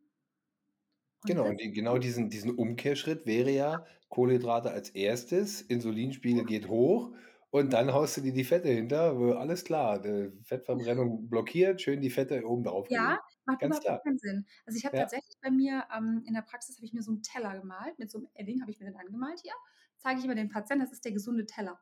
Und 1.23 1.29
Genau, 1.29 1.51
die, 1.53 1.71
genau 1.71 1.97
diesen, 1.97 2.29
diesen 2.29 2.51
Umkehrschritt 2.51 3.25
wäre 3.25 3.49
ja 3.49 3.85
Kohlenhydrate 4.09 4.71
als 4.71 4.89
erstes, 4.89 5.61
Insulinspiegel 5.61 6.45
geht 6.45 6.67
hoch 6.67 7.11
und 7.49 7.73
dann 7.73 7.93
haust 7.93 8.17
du 8.17 8.21
dir 8.21 8.33
die 8.33 8.43
Fette 8.43 8.69
hinter. 8.69 9.15
Alles 9.37 9.63
klar, 9.63 10.01
die 10.01 10.31
Fettverbrennung 10.43 11.27
blockiert, 11.29 11.81
schön 11.81 12.01
die 12.01 12.11
Fette 12.11 12.45
oben 12.45 12.63
drauf 12.63 12.87
Ja. 12.89 13.19
Macht 13.45 13.61
Ganz 13.61 13.79
überhaupt 13.79 14.03
keinen 14.03 14.17
Sinn. 14.19 14.45
Also 14.65 14.77
ich 14.77 14.85
habe 14.85 14.95
Ja. 14.95 14.97
tatsächlich 14.97 15.37
bei 15.41 15.51
mir 15.51 15.85
ähm, 15.95 16.23
in 16.25 16.33
der 16.33 16.41
Praxis 16.41 16.77
habe 16.77 16.85
ich 16.85 16.93
mir 16.93 17.03
so 17.03 17.11
einen 17.11 17.23
Teller 17.23 17.59
gemalt, 17.59 17.97
mit 17.99 18.11
so 18.11 18.19
einem 18.19 18.27
Edding 18.33 18.61
habe 18.61 18.71
ich 18.71 18.79
mir 18.79 18.85
den 18.85 18.95
angemalt 18.97 19.39
hier. 19.41 19.53
Zeige 19.97 20.19
ich 20.19 20.25
immer 20.25 20.35
den 20.35 20.49
Patienten, 20.49 20.83
das 20.83 20.93
ist 20.93 21.05
der 21.05 21.11
gesunde 21.13 21.45
Teller. 21.45 21.79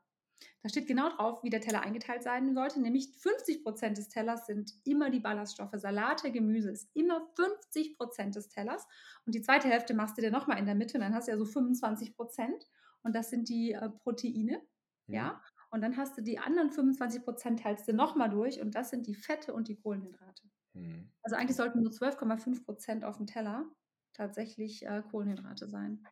Da 0.61 0.69
steht 0.69 0.87
genau 0.87 1.09
drauf, 1.09 1.43
wie 1.43 1.49
der 1.49 1.61
Teller 1.61 1.81
eingeteilt 1.81 2.23
sein 2.23 2.53
sollte, 2.53 2.81
nämlich 2.81 3.09
50% 3.17 3.97
des 3.97 4.09
Tellers 4.09 4.45
sind 4.45 4.73
immer 4.83 5.09
die 5.09 5.19
Ballaststoffe. 5.19 5.71
Salate, 5.75 6.31
Gemüse 6.31 6.71
ist 6.71 6.89
immer 6.95 7.29
50% 7.35 8.35
des 8.35 8.49
Tellers. 8.49 8.87
Und 9.25 9.35
die 9.35 9.41
zweite 9.41 9.67
Hälfte 9.69 9.93
machst 9.93 10.17
du 10.17 10.21
dir 10.21 10.31
nochmal 10.31 10.59
in 10.59 10.65
der 10.65 10.75
Mitte 10.75 10.97
und 10.97 11.01
dann 11.01 11.13
hast 11.13 11.27
du 11.27 11.31
ja 11.31 11.37
so 11.37 11.45
25%. 11.45 12.67
Und 13.03 13.15
das 13.15 13.29
sind 13.29 13.49
die 13.49 13.73
äh, 13.73 13.89
Proteine. 13.89 14.61
Hm. 15.07 15.15
Ja, 15.15 15.41
und 15.69 15.81
dann 15.81 15.97
hast 15.97 16.17
du 16.17 16.21
die 16.21 16.39
anderen 16.39 16.71
25% 16.71 17.57
teilst 17.57 17.87
du 17.87 17.93
nochmal 17.93 18.29
durch 18.29 18.61
und 18.61 18.75
das 18.75 18.89
sind 18.89 19.07
die 19.07 19.15
Fette 19.15 19.53
und 19.53 19.67
die 19.67 19.75
Kohlenhydrate. 19.75 20.49
Hm. 20.73 21.11
Also 21.21 21.35
eigentlich 21.35 21.57
sollten 21.57 21.81
nur 21.81 21.91
12,5% 21.91 23.03
auf 23.03 23.17
dem 23.17 23.27
Teller 23.27 23.65
tatsächlich 24.13 24.85
äh, 24.85 25.01
Kohlenhydrate 25.09 25.67
sein. 25.67 26.05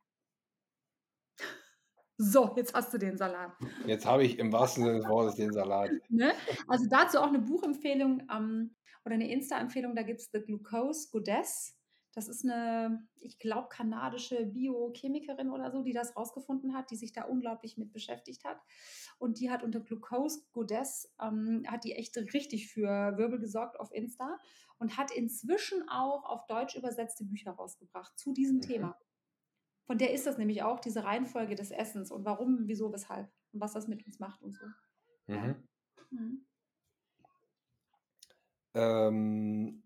So, 2.24 2.54
jetzt 2.56 2.76
hast 2.76 2.94
du 2.94 3.00
den 3.00 3.18
Salat. 3.18 3.52
Jetzt 3.88 4.06
habe 4.06 4.24
ich 4.24 4.38
im 4.38 4.52
wahrsten 4.52 4.84
Sinne 4.84 4.98
des 4.98 5.08
Wortes 5.08 5.36
den 5.36 5.52
Salat. 5.52 5.90
Ne? 6.10 6.34
Also 6.68 6.86
dazu 6.88 7.20
auch 7.20 7.28
eine 7.28 7.40
Buchempfehlung 7.40 8.28
ähm, 8.32 8.76
oder 9.06 9.16
eine 9.16 9.32
Insta-Empfehlung. 9.32 9.96
Da 9.96 10.04
gibt 10.04 10.20
es 10.20 10.30
The 10.32 10.42
Glucose 10.42 11.10
Goddess. 11.12 11.76
Das 12.14 12.28
ist 12.28 12.44
eine, 12.44 13.08
ich 13.20 13.40
glaube, 13.40 13.70
kanadische 13.70 14.46
Biochemikerin 14.46 15.50
oder 15.50 15.72
so, 15.72 15.82
die 15.82 15.94
das 15.94 16.16
rausgefunden 16.16 16.74
hat, 16.74 16.92
die 16.92 16.98
sich 16.98 17.14
da 17.14 17.24
unglaublich 17.24 17.78
mit 17.78 17.94
beschäftigt 17.94 18.44
hat. 18.44 18.60
Und 19.18 19.40
die 19.40 19.50
hat 19.50 19.64
unter 19.64 19.80
Glucose 19.80 20.44
Goddess, 20.52 21.14
ähm, 21.22 21.64
hat 21.68 21.84
die 21.86 21.94
echt 21.94 22.18
richtig 22.18 22.68
für 22.70 23.18
Wirbel 23.18 23.40
gesorgt 23.40 23.80
auf 23.80 23.94
Insta 23.94 24.40
und 24.78 24.98
hat 24.98 25.12
inzwischen 25.12 25.88
auch 25.88 26.26
auf 26.26 26.48
Deutsch 26.48 26.76
übersetzte 26.76 27.24
Bücher 27.24 27.52
rausgebracht 27.52 28.18
zu 28.18 28.34
diesem 28.34 28.58
mhm. 28.58 28.62
Thema. 28.62 29.00
Von 29.86 29.98
der 29.98 30.14
ist 30.14 30.26
das 30.26 30.38
nämlich 30.38 30.64
auch, 30.64 30.80
diese 30.80 31.04
Reihenfolge 31.04 31.56
des 31.56 31.72
Essens 31.72 32.12
und 32.12 32.26
warum, 32.26 32.68
wieso, 32.68 32.92
weshalb 32.92 33.32
und 33.54 33.62
was 33.62 33.74
das 33.74 33.88
mit 33.88 34.06
uns 34.06 34.20
macht 34.20 34.42
und 34.42 34.54
so. 34.54 34.66
Mhm. 35.28 35.68
Mhm. 36.10 36.46
Ähm, 38.74 39.84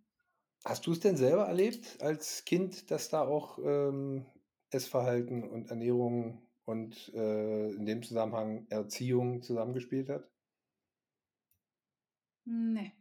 hast 0.65 0.87
du 0.87 0.91
es 0.91 0.99
denn 0.99 1.17
selber 1.17 1.45
erlebt 1.45 2.01
als 2.01 2.45
Kind, 2.45 2.91
dass 2.91 3.09
da 3.09 3.21
auch 3.21 3.59
ähm, 3.59 4.25
Essverhalten 4.71 5.43
und 5.43 5.69
Ernährung 5.69 6.41
und 6.65 7.13
äh, 7.13 7.71
in 7.71 7.85
dem 7.85 8.03
Zusammenhang 8.03 8.65
Erziehung 8.69 9.41
zusammengespielt 9.41 10.09
hat? 10.09 10.29
Nee. 12.45 12.91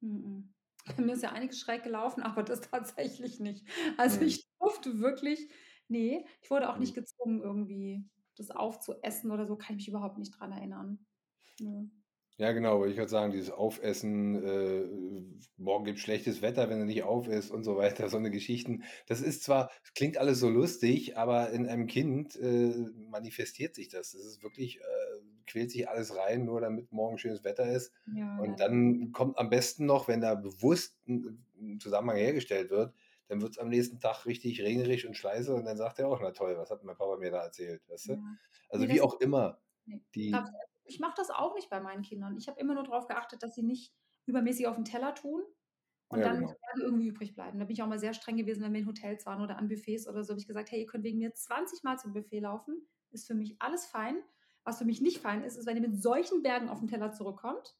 Mhm. 0.00 0.52
Mir 0.98 1.12
ist 1.12 1.22
ja 1.22 1.30
einiges 1.32 1.60
schräg 1.60 1.84
gelaufen, 1.84 2.22
aber 2.22 2.42
das 2.42 2.62
tatsächlich 2.62 3.38
nicht. 3.38 3.64
Also 3.98 4.20
mhm. 4.20 4.26
ich 4.26 4.46
durfte 4.58 4.98
wirklich 4.98 5.48
Nee, 5.92 6.24
ich 6.40 6.50
wurde 6.50 6.70
auch 6.70 6.78
nicht 6.78 6.96
mhm. 6.96 7.00
gezwungen, 7.00 7.42
irgendwie 7.42 8.08
das 8.36 8.50
aufzuessen 8.50 9.30
oder 9.30 9.46
so, 9.46 9.56
kann 9.56 9.76
ich 9.76 9.80
mich 9.82 9.88
überhaupt 9.88 10.16
nicht 10.16 10.30
dran 10.38 10.52
erinnern. 10.52 11.06
Ja. 11.60 11.84
Ja, 12.42 12.50
genau, 12.50 12.74
aber 12.74 12.88
ich 12.88 12.96
würde 12.96 13.08
sagen, 13.08 13.30
dieses 13.30 13.52
Aufessen, 13.52 14.34
äh, 14.44 14.84
morgen 15.58 15.84
gibt 15.84 16.00
schlechtes 16.00 16.42
Wetter, 16.42 16.68
wenn 16.68 16.80
er 16.80 16.86
nicht 16.86 17.04
auf 17.04 17.28
ist 17.28 17.52
und 17.52 17.62
so 17.62 17.76
weiter, 17.76 18.08
so 18.08 18.16
eine 18.16 18.32
Geschichten. 18.32 18.82
Das 19.06 19.20
ist 19.20 19.44
zwar, 19.44 19.70
es 19.84 19.94
klingt 19.94 20.18
alles 20.18 20.40
so 20.40 20.48
lustig, 20.48 21.16
aber 21.16 21.50
in 21.50 21.68
einem 21.68 21.86
Kind 21.86 22.34
äh, 22.34 22.74
manifestiert 23.08 23.76
sich 23.76 23.90
das. 23.90 24.10
Das 24.10 24.22
ist 24.22 24.42
wirklich, 24.42 24.80
äh, 24.80 24.82
quält 25.46 25.70
sich 25.70 25.88
alles 25.88 26.16
rein, 26.16 26.44
nur 26.44 26.60
damit 26.60 26.90
morgen 26.90 27.16
schönes 27.16 27.44
Wetter 27.44 27.70
ist. 27.70 27.92
Ja, 28.12 28.36
und 28.38 28.58
dann 28.58 29.12
kommt 29.12 29.38
am 29.38 29.48
besten 29.48 29.86
noch, 29.86 30.08
wenn 30.08 30.20
da 30.20 30.34
bewusst 30.34 30.98
ein 31.06 31.78
Zusammenhang 31.78 32.16
hergestellt 32.16 32.70
wird, 32.70 32.92
dann 33.28 33.40
wird 33.40 33.52
es 33.52 33.58
am 33.58 33.68
nächsten 33.68 34.00
Tag 34.00 34.26
richtig 34.26 34.60
regnerisch 34.62 35.06
und 35.06 35.16
scheiße 35.16 35.54
und 35.54 35.64
dann 35.64 35.76
sagt 35.76 36.00
er 36.00 36.08
auch, 36.08 36.18
na 36.20 36.32
toll, 36.32 36.56
was 36.58 36.72
hat 36.72 36.82
mein 36.82 36.96
Papa 36.96 37.18
mir 37.18 37.30
da 37.30 37.44
erzählt, 37.44 37.88
weißt 37.88 38.08
du? 38.08 38.12
Ja. 38.14 38.36
Also 38.68 38.84
nee, 38.84 38.94
wie 38.94 39.00
auch 39.00 39.20
immer. 39.20 39.60
Die, 40.16 40.34
ich 40.84 41.00
mache 41.00 41.14
das 41.16 41.30
auch 41.30 41.54
nicht 41.54 41.70
bei 41.70 41.80
meinen 41.80 42.02
Kindern. 42.02 42.36
Ich 42.36 42.48
habe 42.48 42.60
immer 42.60 42.74
nur 42.74 42.84
darauf 42.84 43.06
geachtet, 43.06 43.42
dass 43.42 43.54
sie 43.54 43.62
nicht 43.62 43.94
übermäßig 44.26 44.66
auf 44.66 44.76
den 44.76 44.84
Teller 44.84 45.14
tun 45.14 45.42
und 46.08 46.20
ja, 46.20 46.26
dann 46.26 46.40
genau. 46.40 46.54
irgendwie 46.76 47.08
übrig 47.08 47.34
bleiben. 47.34 47.58
Da 47.58 47.64
bin 47.64 47.74
ich 47.74 47.82
auch 47.82 47.88
mal 47.88 47.98
sehr 47.98 48.14
streng 48.14 48.36
gewesen, 48.36 48.62
wenn 48.62 48.72
wir 48.72 48.80
in 48.80 48.86
Hotels 48.86 49.26
waren 49.26 49.42
oder 49.42 49.56
an 49.56 49.68
Buffets 49.68 50.08
oder 50.08 50.22
so. 50.22 50.30
habe 50.30 50.40
ich 50.40 50.46
gesagt, 50.46 50.70
hey, 50.70 50.80
ihr 50.80 50.86
könnt 50.86 51.04
wegen 51.04 51.18
mir 51.18 51.32
20 51.32 51.82
Mal 51.82 51.98
zum 51.98 52.12
Buffet 52.12 52.40
laufen. 52.40 52.86
Ist 53.10 53.26
für 53.26 53.34
mich 53.34 53.56
alles 53.60 53.86
fein. 53.86 54.22
Was 54.64 54.78
für 54.78 54.84
mich 54.84 55.00
nicht 55.00 55.18
fein 55.18 55.42
ist, 55.42 55.56
ist, 55.56 55.66
wenn 55.66 55.76
ihr 55.76 55.88
mit 55.88 56.00
solchen 56.00 56.42
Bergen 56.42 56.68
auf 56.68 56.78
den 56.78 56.88
Teller 56.88 57.12
zurückkommt 57.12 57.76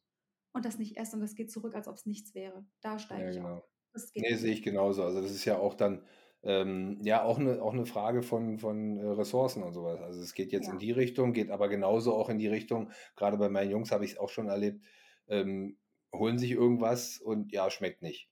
und 0.53 0.65
das 0.65 0.79
nicht 0.79 0.97
esst 0.97 1.15
und 1.15 1.21
das 1.21 1.35
geht 1.35 1.53
zurück, 1.53 1.75
als 1.75 1.87
ob 1.87 1.95
es 1.95 2.07
nichts 2.07 2.35
wäre. 2.35 2.67
Da 2.81 2.99
steige 2.99 3.23
ja, 3.23 3.31
ich 3.31 3.37
genau. 3.37 3.57
auf. 3.59 3.69
Das 3.93 4.13
geht 4.13 4.23
Nee, 4.23 4.35
sehe 4.35 4.53
ich 4.53 4.63
genauso. 4.63 5.05
Also 5.05 5.21
das 5.21 5.31
ist 5.31 5.45
ja 5.45 5.59
auch 5.59 5.75
dann 5.75 6.05
ähm, 6.43 6.99
ja 7.03 7.23
auch 7.25 7.39
eine 7.39 7.63
auch 7.63 7.73
'ne 7.75 7.87
Frage 7.87 8.23
von 8.23 8.59
von, 8.59 8.97
äh, 8.99 9.07
Ressourcen 9.07 9.63
und 9.63 9.73
sowas. 9.75 10.01
Also 10.01 10.21
es 10.23 10.35
geht 10.35 10.53
jetzt 10.53 10.69
in 10.69 10.79
die 10.79 10.93
Richtung, 10.93 11.33
geht 11.33 11.51
aber 11.51 11.69
genauso 11.69 12.15
auch 12.15 12.29
in 12.29 12.39
die 12.39 12.49
Richtung 12.49 12.91
gerade 13.17 13.37
bei 13.39 13.49
meinen 13.49 13.71
Jungs 13.71 13.93
habe 13.93 14.05
ich 14.05 14.13
es 14.13 14.19
auch 14.19 14.29
schon 14.31 14.49
erlebt, 14.49 14.85
ähm, 15.29 15.79
holen 16.15 16.39
sich 16.39 16.51
irgendwas 16.53 17.19
und 17.19 17.53
ja, 17.53 17.71
schmeckt 17.71 18.03
nicht. 18.03 18.31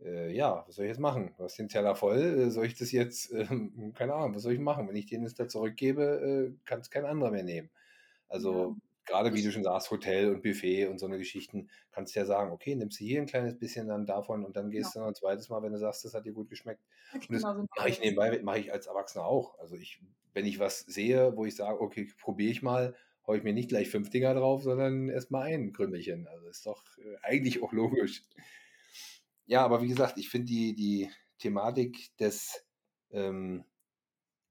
Äh, 0.00 0.32
ja, 0.34 0.64
was 0.66 0.76
soll 0.76 0.84
ich 0.84 0.90
jetzt 0.90 1.00
machen? 1.00 1.34
Du 1.38 1.44
hast 1.44 1.58
den 1.58 1.68
Teller 1.68 1.96
voll, 1.96 2.18
äh, 2.18 2.50
soll 2.50 2.66
ich 2.66 2.74
das 2.78 2.92
jetzt 2.92 3.32
ähm, 3.34 3.92
keine 3.94 4.14
Ahnung, 4.14 4.34
was 4.34 4.42
soll 4.42 4.52
ich 4.52 4.60
machen? 4.60 4.88
Wenn 4.88 4.96
ich 4.96 5.06
den 5.06 5.22
jetzt 5.22 5.40
da 5.40 5.48
zurückgebe, 5.48 6.54
äh, 6.54 6.58
kann 6.66 6.80
es 6.80 6.90
kein 6.90 7.06
anderer 7.06 7.30
mehr 7.30 7.44
nehmen. 7.44 7.70
Ja. 8.38 8.68
Also 8.68 8.76
gerade 9.06 9.32
wie 9.32 9.42
du 9.42 9.50
schon 9.50 9.62
sagst, 9.62 9.90
Hotel 9.90 10.30
und 10.30 10.42
Buffet 10.42 10.86
und 10.86 10.98
so 10.98 11.06
eine 11.06 11.18
Geschichten, 11.18 11.70
kannst 11.92 12.14
du 12.14 12.20
ja 12.20 12.26
sagen, 12.26 12.52
okay, 12.52 12.74
nimmst 12.74 13.00
du 13.00 13.04
hier 13.04 13.20
ein 13.20 13.26
kleines 13.26 13.58
bisschen 13.58 13.88
dann 13.88 14.04
davon 14.04 14.44
und 14.44 14.56
dann 14.56 14.70
gehst 14.70 14.94
ja. 14.94 15.00
du 15.00 15.00
noch 15.00 15.08
ein 15.08 15.14
zweites 15.14 15.48
Mal, 15.48 15.62
wenn 15.62 15.72
du 15.72 15.78
sagst, 15.78 16.04
das 16.04 16.14
hat 16.14 16.26
dir 16.26 16.32
gut 16.32 16.50
geschmeckt. 16.50 16.82
Und 17.14 17.22
das 17.30 17.42
genau 17.42 17.66
mache 17.76 17.88
ich 17.88 18.00
nebenbei, 18.00 18.38
mache 18.42 18.58
ich 18.58 18.72
als 18.72 18.86
Erwachsener 18.86 19.24
auch. 19.24 19.58
Also 19.58 19.76
ich, 19.76 20.02
wenn 20.34 20.44
ich 20.44 20.58
was 20.58 20.80
sehe, 20.80 21.36
wo 21.36 21.46
ich 21.46 21.56
sage, 21.56 21.80
okay, 21.80 22.08
probiere 22.20 22.50
ich 22.50 22.62
mal, 22.62 22.94
haue 23.26 23.38
ich 23.38 23.44
mir 23.44 23.54
nicht 23.54 23.68
gleich 23.68 23.88
fünf 23.88 24.10
Dinger 24.10 24.34
drauf, 24.34 24.62
sondern 24.62 25.08
erstmal 25.08 25.46
ein 25.46 25.72
Krümmelchen. 25.72 26.26
Also 26.26 26.48
ist 26.48 26.66
doch 26.66 26.84
äh, 26.98 27.16
eigentlich 27.22 27.62
auch 27.62 27.72
logisch. 27.72 28.22
Ja, 29.46 29.64
aber 29.64 29.82
wie 29.82 29.88
gesagt, 29.88 30.18
ich 30.18 30.28
finde 30.28 30.46
die, 30.46 30.74
die 30.74 31.10
Thematik 31.38 32.16
des 32.18 32.64
ähm, 33.12 33.64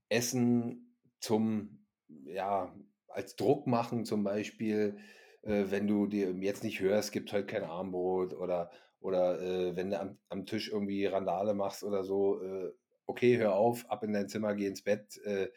Essen 0.09 0.95
zum 1.19 1.85
ja, 2.25 2.73
als 3.15 3.35
Druck 3.35 3.65
machen, 3.67 4.05
zum 4.05 4.23
Beispiel, 4.23 4.97
äh, 5.43 5.65
wenn 5.69 5.87
du 5.87 6.07
dir 6.07 6.31
jetzt 6.31 6.63
nicht 6.63 6.79
hörst, 6.81 7.11
gibt 7.11 7.31
halt 7.33 7.47
kein 7.47 7.63
Armbrot 7.63 8.33
oder, 8.33 8.71
oder 8.99 9.41
äh, 9.41 9.75
wenn 9.75 9.89
du 9.89 9.99
am, 9.99 10.17
am, 10.29 10.45
Tisch 10.45 10.69
irgendwie 10.69 11.05
Randale 11.05 11.53
machst 11.53 11.83
oder 11.83 12.03
so, 12.03 12.41
äh, 12.41 12.71
okay, 13.05 13.37
hör 13.37 13.55
auf, 13.55 13.89
ab 13.89 14.03
in 14.03 14.13
dein 14.13 14.29
Zimmer, 14.29 14.53
geh 14.55 14.67
ins 14.67 14.83
Bett. 14.83 15.17
Äh, 15.23 15.49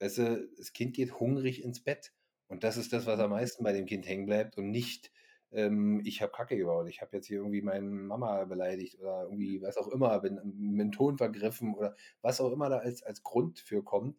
weißt 0.00 0.18
du, 0.18 0.48
das 0.56 0.72
Kind 0.72 0.94
geht 0.94 1.18
hungrig 1.18 1.64
ins 1.64 1.82
Bett. 1.82 2.12
Und 2.48 2.64
das 2.64 2.76
ist 2.76 2.92
das, 2.92 3.06
was 3.06 3.18
am 3.18 3.30
mhm. 3.30 3.36
meisten 3.36 3.64
bei 3.64 3.72
dem 3.72 3.86
Kind 3.86 4.06
hängen 4.06 4.26
bleibt 4.26 4.58
und 4.58 4.70
nicht, 4.70 5.10
ähm, 5.52 6.02
ich 6.04 6.22
habe 6.22 6.32
Kacke 6.32 6.56
gebaut, 6.56 6.88
ich 6.88 7.00
habe 7.00 7.16
jetzt 7.16 7.26
hier 7.26 7.38
irgendwie 7.38 7.62
meine 7.62 7.86
Mama 7.86 8.44
beleidigt 8.44 9.00
oder 9.00 9.24
irgendwie 9.24 9.62
was 9.62 9.76
auch 9.76 9.88
immer, 9.88 10.20
bin 10.20 10.40
mit 10.54 10.80
dem 10.80 10.92
Ton 10.92 11.18
vergriffen 11.18 11.74
oder 11.74 11.94
was 12.20 12.40
auch 12.40 12.52
immer 12.52 12.68
da 12.68 12.78
als, 12.78 13.02
als 13.02 13.22
Grund 13.22 13.58
für 13.58 13.82
kommt. 13.82 14.18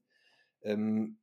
Ähm, 0.64 1.18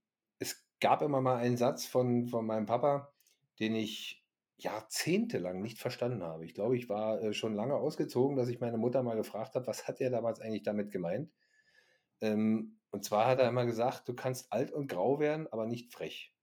gab 0.80 1.02
immer 1.02 1.20
mal 1.20 1.36
einen 1.36 1.56
Satz 1.56 1.86
von, 1.86 2.26
von 2.26 2.46
meinem 2.46 2.66
Papa, 2.66 3.12
den 3.58 3.74
ich 3.74 4.24
jahrzehntelang 4.58 5.62
nicht 5.62 5.78
verstanden 5.78 6.22
habe. 6.22 6.44
Ich 6.44 6.54
glaube, 6.54 6.76
ich 6.76 6.88
war 6.88 7.22
äh, 7.22 7.32
schon 7.32 7.54
lange 7.54 7.74
ausgezogen, 7.74 8.36
dass 8.36 8.48
ich 8.48 8.60
meine 8.60 8.76
Mutter 8.76 9.02
mal 9.02 9.16
gefragt 9.16 9.54
habe, 9.54 9.66
was 9.66 9.88
hat 9.88 10.00
er 10.00 10.10
damals 10.10 10.40
eigentlich 10.40 10.62
damit 10.62 10.90
gemeint? 10.90 11.30
Ähm, 12.20 12.78
und 12.90 13.04
zwar 13.04 13.26
hat 13.26 13.38
er 13.38 13.48
immer 13.48 13.66
gesagt, 13.66 14.08
du 14.08 14.14
kannst 14.14 14.52
alt 14.52 14.72
und 14.72 14.88
grau 14.88 15.20
werden, 15.20 15.46
aber 15.50 15.66
nicht 15.66 15.92
frech. 15.92 16.34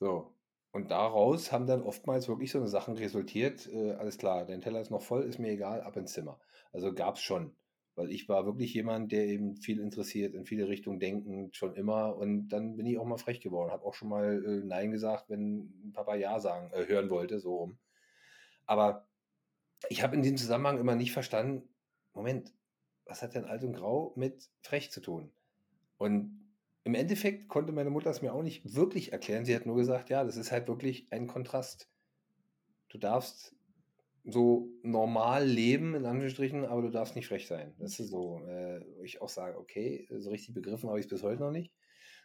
So. 0.00 0.34
Und 0.72 0.90
daraus 0.90 1.52
haben 1.52 1.66
dann 1.66 1.82
oftmals 1.82 2.28
wirklich 2.28 2.50
so 2.50 2.58
eine 2.58 2.68
Sachen 2.68 2.96
resultiert. 2.96 3.68
Äh, 3.70 3.92
alles 3.92 4.16
klar, 4.16 4.46
dein 4.46 4.62
Teller 4.62 4.80
ist 4.80 4.90
noch 4.90 5.02
voll, 5.02 5.22
ist 5.24 5.38
mir 5.38 5.50
egal, 5.50 5.82
ab 5.82 5.96
ins 5.96 6.14
Zimmer. 6.14 6.40
Also 6.72 6.94
gab 6.94 7.16
es 7.16 7.22
schon. 7.22 7.54
Weil 7.94 8.10
ich 8.10 8.28
war 8.28 8.46
wirklich 8.46 8.72
jemand, 8.72 9.12
der 9.12 9.26
eben 9.26 9.56
viel 9.56 9.78
interessiert, 9.78 10.34
in 10.34 10.46
viele 10.46 10.68
Richtungen 10.68 10.98
denken, 10.98 11.50
schon 11.52 11.74
immer. 11.74 12.16
Und 12.16 12.48
dann 12.48 12.76
bin 12.76 12.86
ich 12.86 12.98
auch 12.98 13.04
mal 13.04 13.18
frech 13.18 13.40
geworden. 13.40 13.70
Habe 13.70 13.84
auch 13.84 13.94
schon 13.94 14.08
mal 14.08 14.42
äh, 14.44 14.64
Nein 14.64 14.90
gesagt, 14.90 15.28
wenn 15.28 15.92
Papa 15.92 16.14
Ja 16.14 16.40
sagen, 16.40 16.70
äh, 16.72 16.86
hören 16.86 17.10
wollte, 17.10 17.38
so 17.38 17.56
rum. 17.56 17.78
Aber 18.66 19.06
ich 19.88 20.02
habe 20.02 20.16
in 20.16 20.22
diesem 20.22 20.38
Zusammenhang 20.38 20.78
immer 20.78 20.94
nicht 20.94 21.12
verstanden, 21.12 21.68
Moment, 22.14 22.52
was 23.04 23.22
hat 23.22 23.34
denn 23.34 23.44
Alt 23.44 23.64
und 23.64 23.74
Grau 23.74 24.12
mit 24.16 24.48
frech 24.62 24.90
zu 24.90 25.00
tun? 25.00 25.30
Und 25.98 26.42
im 26.84 26.94
Endeffekt 26.94 27.48
konnte 27.48 27.72
meine 27.72 27.90
Mutter 27.90 28.10
es 28.10 28.22
mir 28.22 28.32
auch 28.32 28.42
nicht 28.42 28.74
wirklich 28.74 29.12
erklären. 29.12 29.44
Sie 29.44 29.54
hat 29.54 29.66
nur 29.66 29.76
gesagt, 29.76 30.10
ja, 30.10 30.24
das 30.24 30.36
ist 30.36 30.50
halt 30.50 30.68
wirklich 30.68 31.06
ein 31.12 31.26
Kontrast. 31.26 31.88
Du 32.88 32.98
darfst 32.98 33.54
so 34.24 34.68
normal 34.82 35.44
leben, 35.44 35.94
in 35.94 36.06
Anführungsstrichen, 36.06 36.64
aber 36.64 36.82
du 36.82 36.90
darfst 36.90 37.16
nicht 37.16 37.26
frech 37.26 37.46
sein. 37.46 37.74
Das 37.78 37.98
ist 37.98 38.10
so, 38.10 38.40
äh, 38.46 38.80
wo 38.96 39.02
ich 39.02 39.20
auch 39.20 39.28
sage, 39.28 39.58
okay, 39.58 40.06
so 40.10 40.30
richtig 40.30 40.54
begriffen 40.54 40.88
habe 40.88 41.00
ich 41.00 41.06
es 41.06 41.10
bis 41.10 41.22
heute 41.22 41.42
noch 41.42 41.50
nicht. 41.50 41.72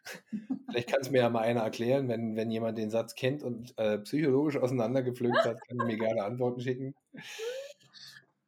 Vielleicht 0.69 0.89
kann 0.89 1.01
es 1.01 1.09
mir 1.09 1.19
ja 1.19 1.29
mal 1.29 1.41
einer 1.41 1.61
erklären, 1.61 2.07
wenn, 2.07 2.35
wenn 2.35 2.51
jemand 2.51 2.77
den 2.77 2.91
Satz 2.91 3.15
kennt 3.15 3.43
und 3.43 3.73
äh, 3.77 3.97
psychologisch 3.99 4.57
auseinandergepflückt 4.57 5.43
hat, 5.43 5.57
kann 5.67 5.79
er 5.79 5.85
mir 5.85 5.97
gerne 5.97 6.23
Antworten 6.23 6.61
schicken. 6.61 6.93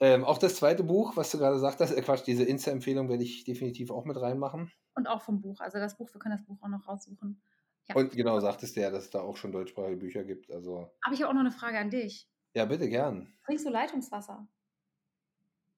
Ähm, 0.01 0.23
auch 0.23 0.37
das 0.37 0.55
zweite 0.55 0.83
Buch, 0.83 1.17
was 1.17 1.31
du 1.31 1.37
gerade 1.37 1.59
sagtest, 1.59 1.97
äh, 1.97 2.01
Quatsch, 2.01 2.25
diese 2.25 2.45
Insta-Empfehlung 2.45 3.09
werde 3.09 3.23
ich 3.23 3.43
definitiv 3.43 3.91
auch 3.91 4.05
mit 4.05 4.15
reinmachen. 4.15 4.71
Und 4.95 5.07
auch 5.07 5.21
vom 5.21 5.41
Buch. 5.41 5.59
Also 5.59 5.79
das 5.79 5.97
Buch, 5.97 6.13
wir 6.13 6.19
können 6.19 6.37
das 6.37 6.45
Buch 6.45 6.57
auch 6.61 6.69
noch 6.69 6.87
raussuchen. 6.87 7.41
Ja. 7.87 7.95
Und 7.95 8.11
genau, 8.11 8.39
sagtest 8.39 8.75
du 8.75 8.81
ja, 8.81 8.91
dass 8.91 9.05
es 9.05 9.09
da 9.09 9.21
auch 9.21 9.35
schon 9.35 9.51
deutschsprachige 9.51 9.97
Bücher 9.97 10.23
gibt. 10.23 10.51
Also. 10.51 10.89
Aber 11.01 11.13
ich 11.13 11.21
habe 11.21 11.29
auch 11.29 11.33
noch 11.33 11.41
eine 11.41 11.51
Frage 11.51 11.79
an 11.79 11.89
dich. 11.89 12.29
Ja, 12.53 12.65
bitte 12.65 12.89
gern. 12.89 13.33
Trinkst 13.45 13.65
du 13.65 13.69
Leitungswasser? 13.69 14.47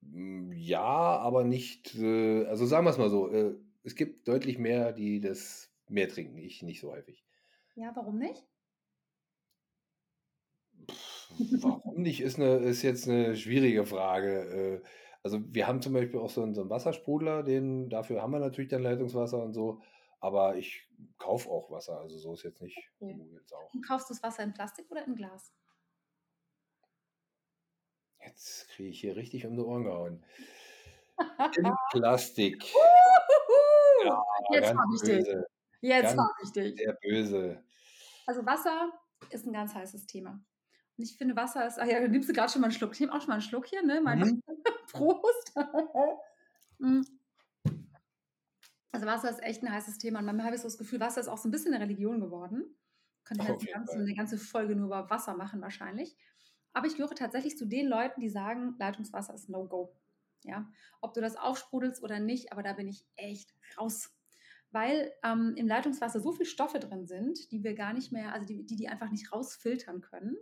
Hm, 0.03 0.51
ja, 0.53 0.81
aber 0.81 1.43
nicht, 1.43 1.95
äh, 1.95 2.45
also 2.45 2.65
sagen 2.65 2.85
wir 2.85 2.91
es 2.91 2.97
mal 2.97 3.09
so, 3.09 3.29
äh, 3.29 3.55
es 3.83 3.95
gibt 3.95 4.27
deutlich 4.27 4.57
mehr, 4.57 4.93
die 4.93 5.19
das 5.19 5.71
mehr 5.87 6.07
trinken, 6.07 6.37
ich 6.37 6.61
nicht 6.63 6.79
so 6.79 6.91
häufig. 6.91 7.25
Ja, 7.75 7.91
warum 7.95 8.17
nicht? 8.17 8.47
warum 11.61 12.01
nicht, 12.01 12.21
ist, 12.21 12.37
eine, 12.37 12.57
ist 12.57 12.81
jetzt 12.81 13.07
eine 13.07 13.35
schwierige 13.35 13.85
Frage. 13.85 14.81
Äh, 14.81 14.87
also 15.23 15.39
wir 15.53 15.67
haben 15.67 15.81
zum 15.81 15.93
Beispiel 15.93 16.19
auch 16.19 16.29
so 16.29 16.41
einen, 16.41 16.53
so 16.53 16.61
einen 16.61 16.69
Wassersprudler, 16.69 17.43
den, 17.43 17.89
dafür 17.89 18.21
haben 18.21 18.31
wir 18.31 18.39
natürlich 18.39 18.69
dann 18.69 18.83
Leitungswasser 18.83 19.43
und 19.43 19.53
so. 19.53 19.81
aber 20.19 20.55
ich 20.55 20.87
kaufe 21.17 21.49
auch 21.49 21.69
Wasser, 21.71 21.99
also 21.99 22.17
so 22.17 22.33
ist 22.33 22.43
jetzt 22.43 22.61
nicht. 22.61 22.77
Okay. 22.99 23.19
Jetzt 23.33 23.53
auch. 23.53 23.73
Und 23.73 23.85
kaufst 23.85 24.09
du 24.09 24.13
das 24.13 24.23
Wasser 24.23 24.43
in 24.43 24.53
Plastik 24.53 24.89
oder 24.89 25.05
in 25.05 25.15
Glas? 25.15 25.53
Jetzt 28.25 28.69
kriege 28.69 28.89
ich 28.89 28.99
hier 28.99 29.15
richtig 29.15 29.45
um 29.45 29.55
die 29.55 29.61
Ohren 29.61 29.83
gehauen. 29.83 30.23
In 31.57 31.71
Plastik. 31.91 32.63
Ja, 34.03 34.23
Jetzt 34.51 34.69
habe 34.69 34.95
ich 34.95 35.01
dich. 35.01 35.27
Jetzt 35.81 36.17
habe 36.17 36.29
ich 36.43 36.51
dich. 36.51 36.75
sehr 36.77 36.93
böse. 37.01 37.63
Also 38.25 38.45
Wasser 38.45 38.91
ist 39.29 39.45
ein 39.45 39.53
ganz 39.53 39.73
heißes 39.73 40.05
Thema. 40.07 40.39
Und 40.97 41.03
ich 41.03 41.17
finde, 41.17 41.35
Wasser 41.35 41.65
ist, 41.67 41.79
ach 41.79 41.85
ja, 41.85 41.99
nimmst 42.07 42.29
du 42.29 42.33
gerade 42.33 42.51
schon 42.51 42.61
mal 42.61 42.67
einen 42.67 42.73
Schluck. 42.73 42.93
Ich 42.93 42.99
nehme 42.99 43.13
auch 43.13 43.19
schon 43.19 43.27
mal 43.27 43.33
einen 43.35 43.41
Schluck 43.41 43.65
hier, 43.67 43.83
ne? 43.83 44.01
Mein 44.01 44.19
Mhm. 44.19 44.43
Prost. 44.91 45.53
Mm. 46.83 47.01
also 48.91 49.05
Wasser 49.05 49.29
ist 49.29 49.43
echt 49.43 49.61
ein 49.61 49.71
heißes 49.71 49.99
Thema. 49.99 50.17
Und 50.17 50.25
manchmal 50.25 50.47
habe 50.47 50.55
ich 50.55 50.63
so 50.63 50.67
das 50.67 50.79
Gefühl, 50.79 50.99
Wasser 50.99 51.21
ist 51.21 51.27
auch 51.27 51.37
so 51.37 51.47
ein 51.47 51.51
bisschen 51.51 51.75
eine 51.75 51.83
Religion 51.83 52.19
geworden. 52.19 52.75
Könnte 53.23 53.47
halt 53.47 53.61
eine 53.61 53.69
ganze, 53.71 53.97
eine 53.99 54.15
ganze 54.15 54.39
Folge 54.39 54.75
nur 54.75 54.87
über 54.87 55.07
Wasser 55.11 55.35
machen 55.35 55.61
wahrscheinlich. 55.61 56.17
Aber 56.73 56.87
ich 56.87 56.95
gehöre 56.95 57.15
tatsächlich 57.15 57.57
zu 57.57 57.65
den 57.65 57.87
Leuten, 57.87 58.21
die 58.21 58.29
sagen, 58.29 58.75
Leitungswasser 58.79 59.33
ist 59.33 59.49
No-Go. 59.49 59.95
Ja, 60.43 60.67
ob 61.01 61.13
du 61.13 61.21
das 61.21 61.35
aufsprudelst 61.35 62.01
oder 62.01 62.19
nicht, 62.19 62.51
aber 62.51 62.63
da 62.63 62.73
bin 62.73 62.87
ich 62.87 63.05
echt 63.15 63.53
raus. 63.77 64.09
Weil 64.71 65.11
ähm, 65.23 65.53
im 65.55 65.67
Leitungswasser 65.67 66.19
so 66.19 66.31
viele 66.31 66.45
Stoffe 66.45 66.79
drin 66.79 67.05
sind, 67.05 67.51
die 67.51 67.63
wir 67.63 67.75
gar 67.75 67.93
nicht 67.93 68.11
mehr, 68.11 68.33
also 68.33 68.47
die, 68.47 68.65
die, 68.65 68.75
die 68.75 68.87
einfach 68.87 69.11
nicht 69.11 69.31
rausfiltern 69.31 70.01
können. 70.01 70.37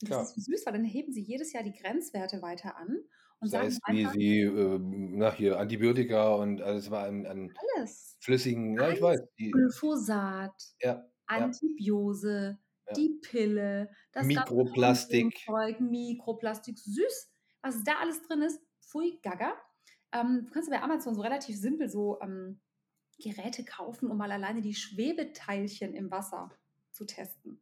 Und 0.00 0.08
Klar. 0.08 0.20
das 0.20 0.36
ist 0.36 0.46
so 0.46 0.52
süß, 0.52 0.66
weil 0.66 0.72
dann 0.72 0.84
heben 0.84 1.12
sie 1.12 1.22
jedes 1.22 1.52
Jahr 1.52 1.62
die 1.62 1.72
Grenzwerte 1.72 2.42
weiter 2.42 2.76
an 2.76 2.98
und 3.40 3.48
Sei 3.48 3.58
sagen 3.58 3.68
es 3.68 3.80
wie 3.86 4.00
einfach 4.00 4.12
sie, 4.14 4.40
ähm, 4.40 5.18
na 5.18 5.32
hier, 5.32 5.58
Antibiotika 5.58 6.34
und 6.34 6.62
alles 6.62 6.90
war 6.90 7.04
an, 7.04 7.26
an 7.26 7.52
alles. 7.76 8.16
flüssigen, 8.20 8.74
ja, 8.78 8.90
ich 8.90 9.00
weiß. 9.00 9.20
Glyphosat, 9.36 10.54
ja, 10.80 11.04
Antibiose, 11.26 12.58
Ja. 12.88 12.94
die 12.94 13.20
Pille, 13.22 13.90
das 14.12 14.26
Mikroplastik. 14.26 15.36
Zeug, 15.44 15.80
Mikroplastik, 15.80 16.78
süß, 16.78 17.30
was 17.62 17.82
da 17.84 17.92
alles 18.00 18.22
drin 18.22 18.42
ist, 18.42 18.60
pfui, 18.80 19.18
gaga. 19.22 19.54
Ähm, 20.12 20.44
du 20.46 20.52
kannst 20.52 20.70
bei 20.70 20.80
Amazon 20.80 21.14
so 21.14 21.22
relativ 21.22 21.56
simpel 21.56 21.88
so 21.88 22.20
ähm, 22.20 22.60
Geräte 23.18 23.64
kaufen, 23.64 24.10
um 24.10 24.18
mal 24.18 24.30
alleine 24.30 24.60
die 24.60 24.74
Schwebeteilchen 24.74 25.94
im 25.94 26.10
Wasser 26.10 26.50
zu 26.92 27.06
testen. 27.06 27.60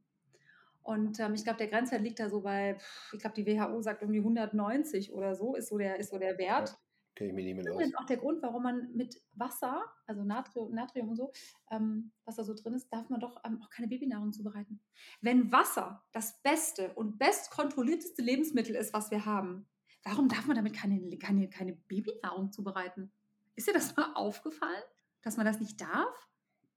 Und 0.82 1.18
ähm, 1.18 1.34
ich 1.34 1.44
glaube, 1.44 1.56
der 1.58 1.68
Grenzwert 1.68 2.02
liegt 2.02 2.20
da 2.20 2.28
so 2.28 2.42
bei, 2.42 2.76
ich 3.12 3.18
glaube, 3.18 3.34
die 3.34 3.46
WHO 3.46 3.80
sagt 3.80 4.02
irgendwie 4.02 4.20
190 4.20 5.12
oder 5.12 5.34
so, 5.34 5.54
ist 5.54 5.68
so 5.68 5.78
der, 5.78 5.98
ist 5.98 6.10
so 6.10 6.18
der 6.18 6.36
Wert. 6.36 6.76
Kenne 7.14 7.30
ich 7.30 7.34
mich 7.34 7.44
nicht 7.44 7.56
mit 7.56 7.68
aus. 7.68 7.74
Übrigens 7.74 7.94
auch 7.96 8.06
der 8.06 8.16
Grund, 8.16 8.42
warum 8.42 8.62
man 8.62 8.92
mit 8.94 9.22
Wasser, 9.34 9.84
also 10.06 10.24
Natrium, 10.24 10.74
Natrium 10.74 11.08
und 11.10 11.16
so, 11.16 11.32
ähm, 11.70 12.10
was 12.24 12.36
da 12.36 12.44
so 12.44 12.54
drin 12.54 12.74
ist, 12.74 12.92
darf 12.92 13.08
man 13.08 13.20
doch 13.20 13.40
ähm, 13.44 13.62
auch 13.62 13.70
keine 13.70 13.88
Babynahrung 13.88 14.32
zubereiten. 14.32 14.80
Wenn 15.20 15.52
Wasser 15.52 16.02
das 16.12 16.40
beste 16.42 16.92
und 16.94 17.18
bestkontrollierteste 17.18 18.20
Lebensmittel 18.20 18.74
ist, 18.74 18.92
was 18.92 19.10
wir 19.10 19.24
haben, 19.24 19.66
warum 20.02 20.28
darf 20.28 20.46
man 20.46 20.56
damit 20.56 20.74
keine, 20.74 21.16
keine, 21.18 21.48
keine 21.48 21.74
Babynahrung 21.74 22.52
zubereiten? 22.52 23.12
Ist 23.54 23.68
dir 23.68 23.72
das 23.74 23.94
mal 23.96 24.12
aufgefallen, 24.14 24.82
dass 25.22 25.36
man 25.36 25.46
das 25.46 25.60
nicht 25.60 25.80
darf? 25.80 26.28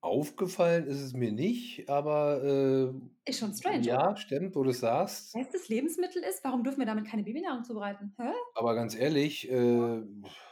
Aufgefallen 0.01 0.85
ist 0.87 1.01
es 1.01 1.13
mir 1.13 1.31
nicht, 1.31 1.89
aber 1.89 2.43
äh, 2.43 3.29
Ist 3.29 3.39
schon 3.39 3.53
strange. 3.53 3.81
ja, 3.81 4.09
oder? 4.09 4.17
stimmt, 4.17 4.55
wo 4.55 4.63
du 4.63 4.69
es 4.69 4.79
sagst. 4.79 5.33
Bestes 5.33 5.67
Lebensmittel 5.69 6.23
ist, 6.23 6.43
warum 6.43 6.63
dürfen 6.63 6.79
wir 6.79 6.85
damit 6.85 7.07
keine 7.07 7.23
Babynahrung 7.23 7.63
zubereiten? 7.63 8.13
Hä? 8.19 8.31
Aber 8.55 8.75
ganz 8.75 8.95
ehrlich, 8.95 9.49
äh, 9.49 10.01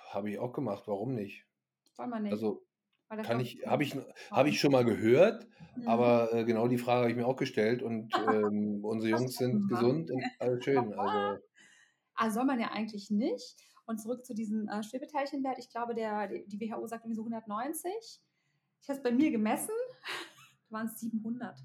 habe 0.10 0.30
ich 0.32 0.39
auch 0.39 0.52
gemacht. 0.52 0.84
Warum 0.88 1.14
nicht? 1.14 1.46
Wollen 1.98 2.10
wir 2.10 2.20
nicht. 2.20 2.32
Also 2.34 2.66
kann 3.24 3.39
ich, 3.39 3.66
habe 3.68 3.84
ich, 3.84 3.96
habe 4.32 4.50
ich 4.50 4.60
schon 4.60 4.72
mal 4.72 4.84
gehört, 4.84 5.48
Mhm. 5.78 5.88
aber 5.89 6.34
äh, 6.34 6.43
genau 6.46 6.68
die 6.68 6.78
Frage 6.78 7.02
habe 7.02 7.12
ich 7.12 7.18
mir 7.18 7.28
auch 7.28 7.36
gestellt 7.36 7.84
und 7.84 8.10
ähm, 8.32 8.80
unsere 8.84 9.12
Jungs 9.12 9.36
sind 9.36 9.68
gesund 9.68 10.10
und 10.10 10.24
alles 10.39 10.64
schön. 10.64 10.93
Also 10.93 11.41
Also 12.16 12.34
soll 12.39 12.46
man 12.46 12.60
ja 12.60 12.72
eigentlich 12.72 13.10
nicht. 13.12 13.58
Und 13.86 14.00
zurück 14.02 14.26
zu 14.26 14.34
diesem 14.34 14.68
äh, 14.70 14.82
Schwebeteilchenwert. 14.82 15.60
Ich 15.60 15.70
glaube, 15.70 15.93
der, 15.93 16.28
die 16.30 16.46
die 16.48 16.60
WHO 16.72 16.88
sagt 16.88 17.04
irgendwie 17.06 17.16
so 17.18 17.22
190. 17.24 17.91
Ich 18.86 18.90
habe 18.90 19.00
es 19.00 19.04
bei 19.04 19.12
mir 19.12 19.32
gemessen. 19.32 19.74
Da 20.70 20.78
waren 20.78 20.86
es 20.86 21.00
700. 21.00 21.58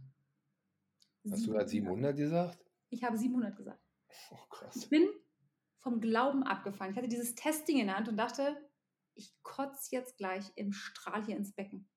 hast 1.31 1.47
du 1.47 1.51
gerade 1.51 1.69
700 1.69 2.17
gesagt? 2.17 2.59
Ich 2.89 3.05
habe 3.05 3.19
700 3.19 3.55
gesagt. 3.55 3.83
Oh 4.31 4.39
krass. 4.49 4.75
Ich 4.75 4.89
bin 4.89 5.07
vom 5.81 6.01
Glauben 6.01 6.45
abgefallen. 6.45 6.93
Ich 6.93 6.97
hatte 6.97 7.09
dieses 7.09 7.35
Testing 7.35 7.79
in 7.79 7.89
der 7.89 7.99
Hand 7.99 8.09
und 8.09 8.17
dachte, 8.17 8.57
ich 9.15 9.35
kotze 9.43 9.95
jetzt 9.95 10.17
gleich 10.17 10.51
im 10.55 10.73
Strahl 10.73 11.23
hier 11.27 11.37
ins 11.37 11.53
Becken. 11.53 11.91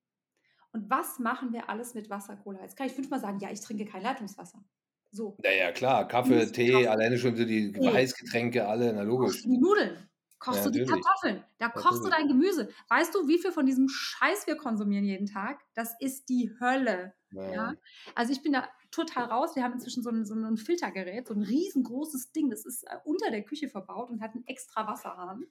Und 0.73 0.89
was 0.89 1.19
machen 1.19 1.53
wir 1.53 1.69
alles 1.69 1.93
mit 1.93 2.09
Wasser, 2.09 2.37
Jetzt 2.59 2.75
kann 2.75 2.87
ich 2.87 2.93
fünfmal 2.93 3.21
sagen, 3.21 3.39
ja, 3.39 3.49
ich 3.49 3.61
trinke 3.61 3.85
kein 3.85 4.03
Leitungswasser. 4.03 4.61
So. 5.09 5.37
Naja, 5.41 5.71
klar, 5.71 6.05
Kaffee, 6.05 6.47
Tee, 6.47 6.71
Kaffee. 6.71 6.87
alleine 6.87 7.17
schon 7.17 7.37
so 7.37 7.45
die. 7.45 7.73
Heißgetränke, 7.73 8.67
alle, 8.67 8.91
na 8.91 9.03
logisch. 9.03 9.45
Nudeln? 9.45 10.09
Kochst 10.43 10.57
Ja, 10.57 10.65
du 10.65 10.71
die 10.71 10.79
natürlich. 10.81 11.05
Kartoffeln? 11.05 11.43
Da 11.57 11.69
kochst 11.69 12.03
du 12.03 12.09
Natürlich. 12.09 12.15
dein 12.17 12.27
Gemüse. 12.27 12.69
Weißt 12.89 13.15
du, 13.15 13.29
wie 13.29 13.39
viel 13.39 13.53
von 13.53 13.65
diesem 13.65 13.87
Scheiß 13.87 14.45
wir 14.45 14.57
konsumieren 14.57 15.05
jeden 15.05 15.25
Tag? 15.25 15.61
Das 15.73 15.95
ist 16.01 16.27
die 16.27 16.51
Hölle. 16.59 17.13
Naja. 17.31 17.53
Ja? 17.53 17.73
Also 18.13 18.33
ich 18.33 18.43
bin 18.43 18.51
da 18.51 18.67
total 18.91 19.25
raus. 19.25 19.55
Wir 19.55 19.63
haben 19.63 19.71
inzwischen 19.71 20.03
so 20.03 20.09
ein, 20.09 20.25
so 20.25 20.35
ein 20.35 20.57
Filtergerät, 20.57 21.27
so 21.27 21.33
ein 21.33 21.43
riesengroßes 21.43 22.33
Ding. 22.33 22.49
Das 22.49 22.65
ist 22.65 22.83
äh, 22.83 22.97
unter 23.05 23.31
der 23.31 23.43
Küche 23.43 23.69
verbaut 23.69 24.09
und 24.09 24.21
hat 24.21 24.35
einen 24.35 24.45
extra 24.45 24.85
Wasserhahn. 24.85 25.45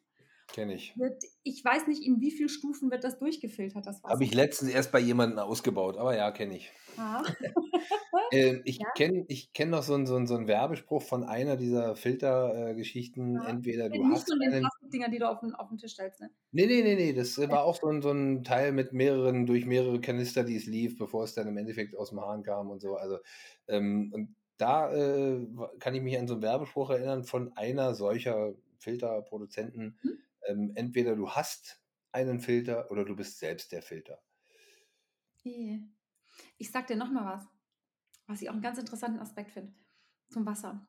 Kenne 0.52 0.74
ich. 0.74 0.92
Wird, 0.98 1.22
ich 1.44 1.64
weiß 1.64 1.86
nicht, 1.86 2.02
in 2.04 2.20
wie 2.20 2.30
vielen 2.30 2.50
Stufen 2.50 2.90
wird 2.90 3.04
das 3.04 3.18
durchgefiltert, 3.18 3.86
das 3.86 4.02
Wasser. 4.02 4.12
Habe 4.12 4.24
ich 4.24 4.34
letztens 4.34 4.70
erst 4.70 4.92
bei 4.92 5.00
jemandem 5.00 5.38
ausgebaut, 5.38 5.96
aber 5.96 6.14
ja, 6.16 6.30
kenne 6.30 6.56
ich. 6.56 6.70
Ja. 6.96 7.22
Ähm, 8.30 8.62
ich 8.64 8.78
Ja. 8.78 8.86
kenne 8.96 9.24
ich 9.28 9.52
kenn 9.52 9.68
noch 9.70 9.82
so 9.82 9.94
einen 9.94 10.06
so 10.06 10.16
einen- 10.16 10.26
so 10.26 10.34
einen 10.36 10.46
Werbespruch 10.46 11.02
von 11.02 11.24
einer 11.24 11.56
dieser 11.56 11.96
Filtergeschichten. 11.96 13.34
Ja. 13.34 13.48
Entweder 13.48 13.88
du 13.90 14.02
nicht 14.06 14.12
hast 14.12 14.28
nur 14.28 14.38
den 14.38 14.52
einen. 14.52 14.60
Plastikdinger, 14.62 15.08
die 15.10 15.18
du 15.18 15.28
auf 15.28 15.40
den, 15.40 15.54
auf 15.54 15.68
den 15.68 15.78
Tisch 15.78 15.92
stellst. 15.92 16.20
Ne? 16.20 16.30
Nee, 16.52 16.66
nee, 16.66 16.82
nee, 16.82 16.94
nee. 16.94 17.12
Das 17.12 17.36
äh, 17.38 17.48
war 17.50 17.64
auch 17.64 17.76
so 17.78 17.88
ein, 17.88 18.00
so 18.00 18.10
ein 18.10 18.44
Teil 18.44 18.72
mit 18.72 18.92
mehreren, 18.92 19.44
durch 19.46 19.66
mehrere 19.66 20.00
Kanister, 20.00 20.44
die 20.44 20.56
es 20.56 20.66
lief, 20.66 20.96
bevor 20.98 21.24
es 21.24 21.34
dann 21.34 21.48
im 21.48 21.56
Endeffekt 21.58 21.96
aus 21.96 22.10
dem 22.10 22.20
Hahn 22.20 22.42
kam 22.42 22.70
und 22.70 22.80
so. 22.80 22.96
Also, 22.96 23.18
ähm, 23.68 24.10
und 24.14 24.34
da 24.56 24.92
äh, 24.94 25.46
kann 25.78 25.94
ich 25.94 26.02
mich 26.02 26.18
an 26.18 26.28
so 26.28 26.34
einen 26.34 26.42
Werbespruch 26.42 26.90
erinnern 26.90 27.24
von 27.24 27.52
einer 27.56 27.94
solcher 27.94 28.54
Filterproduzenten. 28.78 29.98
Hm? 30.00 30.18
Ähm, 30.46 30.72
entweder 30.74 31.16
du 31.16 31.30
hast 31.30 31.82
einen 32.12 32.40
Filter 32.40 32.90
oder 32.90 33.04
du 33.04 33.16
bist 33.16 33.38
selbst 33.38 33.72
der 33.72 33.82
Filter. 33.82 34.22
Ich 36.58 36.70
sag 36.70 36.86
dir 36.86 36.96
noch 36.96 37.10
mal 37.10 37.24
was, 37.24 37.46
was 38.26 38.42
ich 38.42 38.48
auch 38.48 38.54
einen 38.54 38.62
ganz 38.62 38.78
interessanten 38.78 39.20
Aspekt 39.20 39.52
finde 39.52 39.74
zum 40.28 40.46
Wasser. 40.46 40.86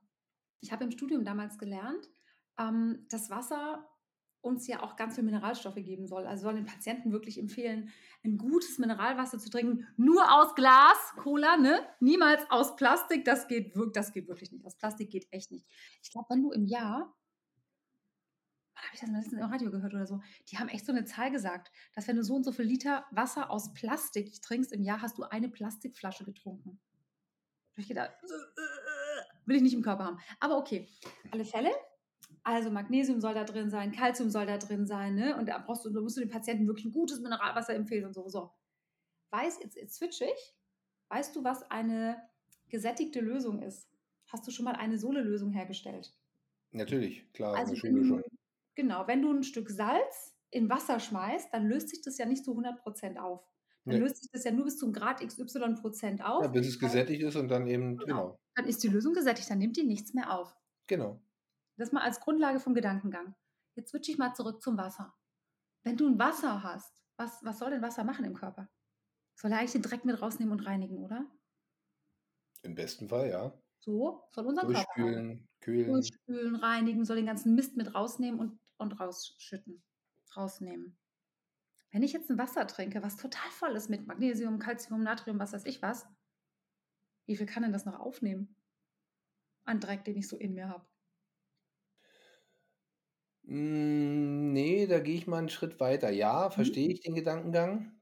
Ich 0.62 0.72
habe 0.72 0.84
im 0.84 0.92
Studium 0.92 1.26
damals 1.26 1.58
gelernt, 1.58 2.10
ähm, 2.58 3.06
dass 3.10 3.30
Wasser 3.30 3.90
uns 4.44 4.68
ja 4.68 4.84
auch 4.84 4.98
ganz 4.98 5.16
viel 5.16 5.24
Mineralstoffe 5.24 5.76
geben 5.76 6.06
soll. 6.06 6.26
Also 6.28 6.44
soll 6.44 6.56
den 6.56 6.66
Patienten 6.66 7.14
wirklich 7.14 7.40
empfehlen, 7.40 7.90
ein 8.24 8.38
gutes 8.38 8.78
Mineralwasser 8.78 9.40
zu 9.40 9.50
trinken, 9.50 9.88
nur 9.96 10.32
aus 10.34 10.54
Glas, 10.54 11.14
Cola, 11.16 11.56
ne? 11.56 11.80
Niemals 12.02 12.42
aus 12.50 12.76
Plastik. 12.76 13.24
Das 13.24 13.48
geht, 13.48 13.74
das 13.94 14.12
geht 14.12 14.28
wirklich 14.28 14.52
nicht. 14.52 14.66
Aus 14.66 14.78
Plastik 14.78 15.10
geht 15.10 15.28
echt 15.32 15.52
nicht. 15.52 15.66
Ich 16.02 16.12
glaube, 16.12 16.28
wenn 16.30 16.44
du 16.44 16.52
im 16.52 16.66
Jahr, 16.66 17.16
habe 18.86 18.96
ich 18.96 19.02
das 19.02 19.10
mal 19.10 19.18
letztens 19.18 19.42
im 19.42 19.50
Radio 19.50 19.72
gehört 19.72 19.94
oder 19.94 20.06
so, 20.06 20.22
die 20.50 20.58
haben 20.58 20.70
echt 20.70 20.86
so 20.86 20.92
eine 20.92 21.06
Zahl 21.06 21.32
gesagt, 21.32 21.72
dass 21.96 22.08
wenn 22.08 22.16
du 22.16 22.24
so 22.24 22.36
und 22.36 22.44
so 22.44 22.52
viel 22.52 22.66
Liter 22.66 23.06
Wasser 23.12 23.50
aus 23.50 23.74
Plastik 23.74 24.42
trinkst 24.42 24.72
im 24.72 24.84
Jahr, 24.84 25.02
hast 25.02 25.18
du 25.18 25.24
eine 25.24 25.50
Plastikflasche 25.50 26.26
getrunken. 26.26 26.80
Da 27.76 27.82
ich 27.82 27.88
gedacht, 27.88 28.12
will 29.46 29.56
ich 29.56 29.62
nicht 29.62 29.74
im 29.74 29.82
Körper 29.82 30.06
haben. 30.06 30.20
Aber 30.40 30.58
okay, 30.58 30.88
alle 31.32 31.46
Fälle. 31.46 31.72
Also 32.44 32.70
Magnesium 32.72 33.22
soll 33.22 33.34
da 33.34 33.46
drin 33.46 33.70
sein, 33.70 33.92
Kalzium 33.92 34.30
soll 34.30 34.46
da 34.46 34.58
drin 34.58 34.86
sein, 34.86 35.16
ne? 35.16 35.38
Und 35.38 35.48
da 35.48 35.60
brauchst 35.60 35.86
du, 35.86 35.90
da 35.90 36.02
musst 36.02 36.18
du 36.18 36.22
den 36.22 36.30
Patienten 36.30 36.68
wirklich 36.68 36.86
ein 36.86 36.92
gutes 36.92 37.20
Mineralwasser 37.22 37.74
empfehlen 37.74 38.06
und 38.06 38.14
so. 38.14 38.28
so. 38.28 38.52
Weiß, 39.32 39.60
jetzt, 39.62 39.78
jetzt 39.78 39.96
switche 39.96 40.26
ich. 40.26 40.56
Weißt 41.10 41.36
du, 41.36 41.44
was 41.44 41.64
eine 41.72 42.22
gesättigte 42.70 43.22
Lösung 43.22 43.62
ist? 43.62 43.88
Hast 44.28 44.46
du 44.48 44.52
schon 44.52 44.66
mal 44.66 44.76
eine 44.76 44.98
Sohle-Lösung 44.98 45.52
hergestellt? 45.52 46.14
Natürlich, 46.72 47.32
klar, 47.34 47.56
Also 47.56 47.74
in 47.76 47.82
der 47.82 47.88
Schule 47.88 48.06
schon. 48.06 48.24
Genau, 48.76 49.08
wenn 49.08 49.22
du 49.22 49.32
ein 49.32 49.44
Stück 49.44 49.70
Salz 49.70 50.36
in 50.52 50.70
Wasser 50.70 51.00
schmeißt, 51.00 51.54
dann 51.54 51.68
löst 51.68 51.90
sich 51.90 52.02
das 52.02 52.18
ja 52.18 52.26
nicht 52.26 52.46
zu 52.46 52.54
100% 52.56 53.18
auf. 53.18 53.44
Dann 53.86 53.96
Nee. 53.96 54.02
löst 54.02 54.18
sich 54.22 54.32
das 54.32 54.44
ja 54.46 54.52
nur 54.52 54.66
bis 54.66 54.78
zum 54.78 54.94
Grad 54.94 55.20
XY 55.22 55.76
Prozent 55.76 56.24
auf. 56.24 56.44
Ja, 56.44 56.48
bis 56.50 56.68
es 56.68 56.80
gesättigt 56.80 57.22
ist 57.24 57.36
und 57.36 57.50
dann 57.50 57.68
eben, 57.68 57.98
Genau. 57.98 58.06
genau, 58.06 58.40
Dann 58.56 58.66
ist 58.66 58.84
die 58.84 58.88
Lösung 58.88 59.14
gesättigt, 59.14 59.50
dann 59.50 59.58
nimmt 59.58 59.76
die 59.78 59.84
nichts 59.84 60.14
mehr 60.14 60.32
auf. 60.32 60.56
genau. 60.88 61.22
Das 61.78 61.92
mal 61.92 62.02
als 62.04 62.20
Grundlage 62.20 62.60
vom 62.60 62.76
Gedankengang. 62.76 63.36
Jetzt 63.76 63.90
switche 63.90 64.12
ich 64.12 64.20
mal 64.20 64.34
zurück 64.36 64.62
zum 64.62 64.78
Wasser. 64.78 65.14
Wenn 65.84 65.98
du 65.98 66.08
ein 66.08 66.20
Wasser 66.20 66.62
hast, 66.64 67.04
was, 67.18 67.44
was 67.44 67.58
soll 67.60 67.72
denn 67.72 67.82
Wasser 67.82 68.04
machen 68.04 68.26
im 68.26 68.36
Körper? 68.36 68.70
Soll 69.36 69.52
er 69.52 69.58
eigentlich 69.60 69.72
den 69.74 69.82
Dreck 69.82 70.06
mit 70.06 70.22
rausnehmen 70.22 70.52
und 70.52 70.60
reinigen, 70.68 71.04
oder? 71.04 71.26
Im 72.62 72.76
besten 72.76 73.10
Fall, 73.10 73.30
ja. 73.30 73.60
So 73.80 74.24
soll 74.32 74.46
unser 74.46 74.62
Körper. 74.62 74.86
Durchspülen, 74.96 75.48
kühlen. 75.60 75.88
Durchspülen, 75.88 76.56
reinigen, 76.56 77.06
soll 77.06 77.18
den 77.18 77.26
ganzen 77.26 77.56
Mist 77.56 77.76
mit 77.76 77.94
rausnehmen 77.96 78.40
und, 78.40 78.60
und 78.84 79.00
rausschütten. 79.00 79.84
Rausnehmen. 80.38 80.98
Wenn 81.92 82.04
ich 82.04 82.14
jetzt 82.14 82.30
ein 82.30 82.38
Wasser 82.40 82.68
trinke, 82.68 83.04
was 83.04 83.18
total 83.18 83.50
voll 83.52 83.76
ist 83.76 83.90
mit 83.90 84.08
Magnesium, 84.08 84.60
Calcium, 84.60 85.04
Natrium, 85.04 85.40
was 85.40 85.54
weiß 85.54 85.66
ich 85.66 85.82
was, 85.82 86.08
wie 87.26 87.36
viel 87.36 87.46
kann 87.48 87.64
denn 87.64 87.74
das 87.74 87.84
noch 87.86 88.00
aufnehmen? 88.00 88.56
An 89.66 89.82
Dreck, 89.82 90.06
den 90.06 90.16
ich 90.16 90.30
so 90.30 90.38
in 90.38 90.54
mir 90.54 90.70
habe. 90.70 90.88
Hm, 93.46 94.54
ne, 94.54 94.88
da 94.88 95.00
gehe 95.00 95.16
ich 95.16 95.28
mal 95.28 95.40
einen 95.40 95.50
Schritt 95.50 95.80
weiter. 95.80 96.10
Ja, 96.12 96.50
Mhm. 96.56 96.74
verstehe 96.74 96.90
ich 96.90 97.02
den 97.02 97.16
Gedankengang, 97.16 98.02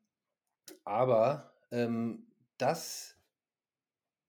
aber, 0.86 1.54
ähm, 1.72 2.28
das 2.58 3.18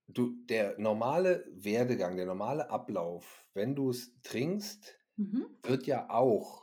du 0.08 0.44
der 0.46 0.78
normale 0.78 1.44
Werdegang, 1.52 2.16
der 2.16 2.26
normale 2.26 2.70
Ablauf, 2.70 3.48
wenn 3.54 3.74
du 3.74 3.90
es 3.90 4.20
trinkst, 4.22 4.98
Mhm. 5.18 5.62
wird 5.64 5.86
ja 5.86 6.10
auch 6.10 6.62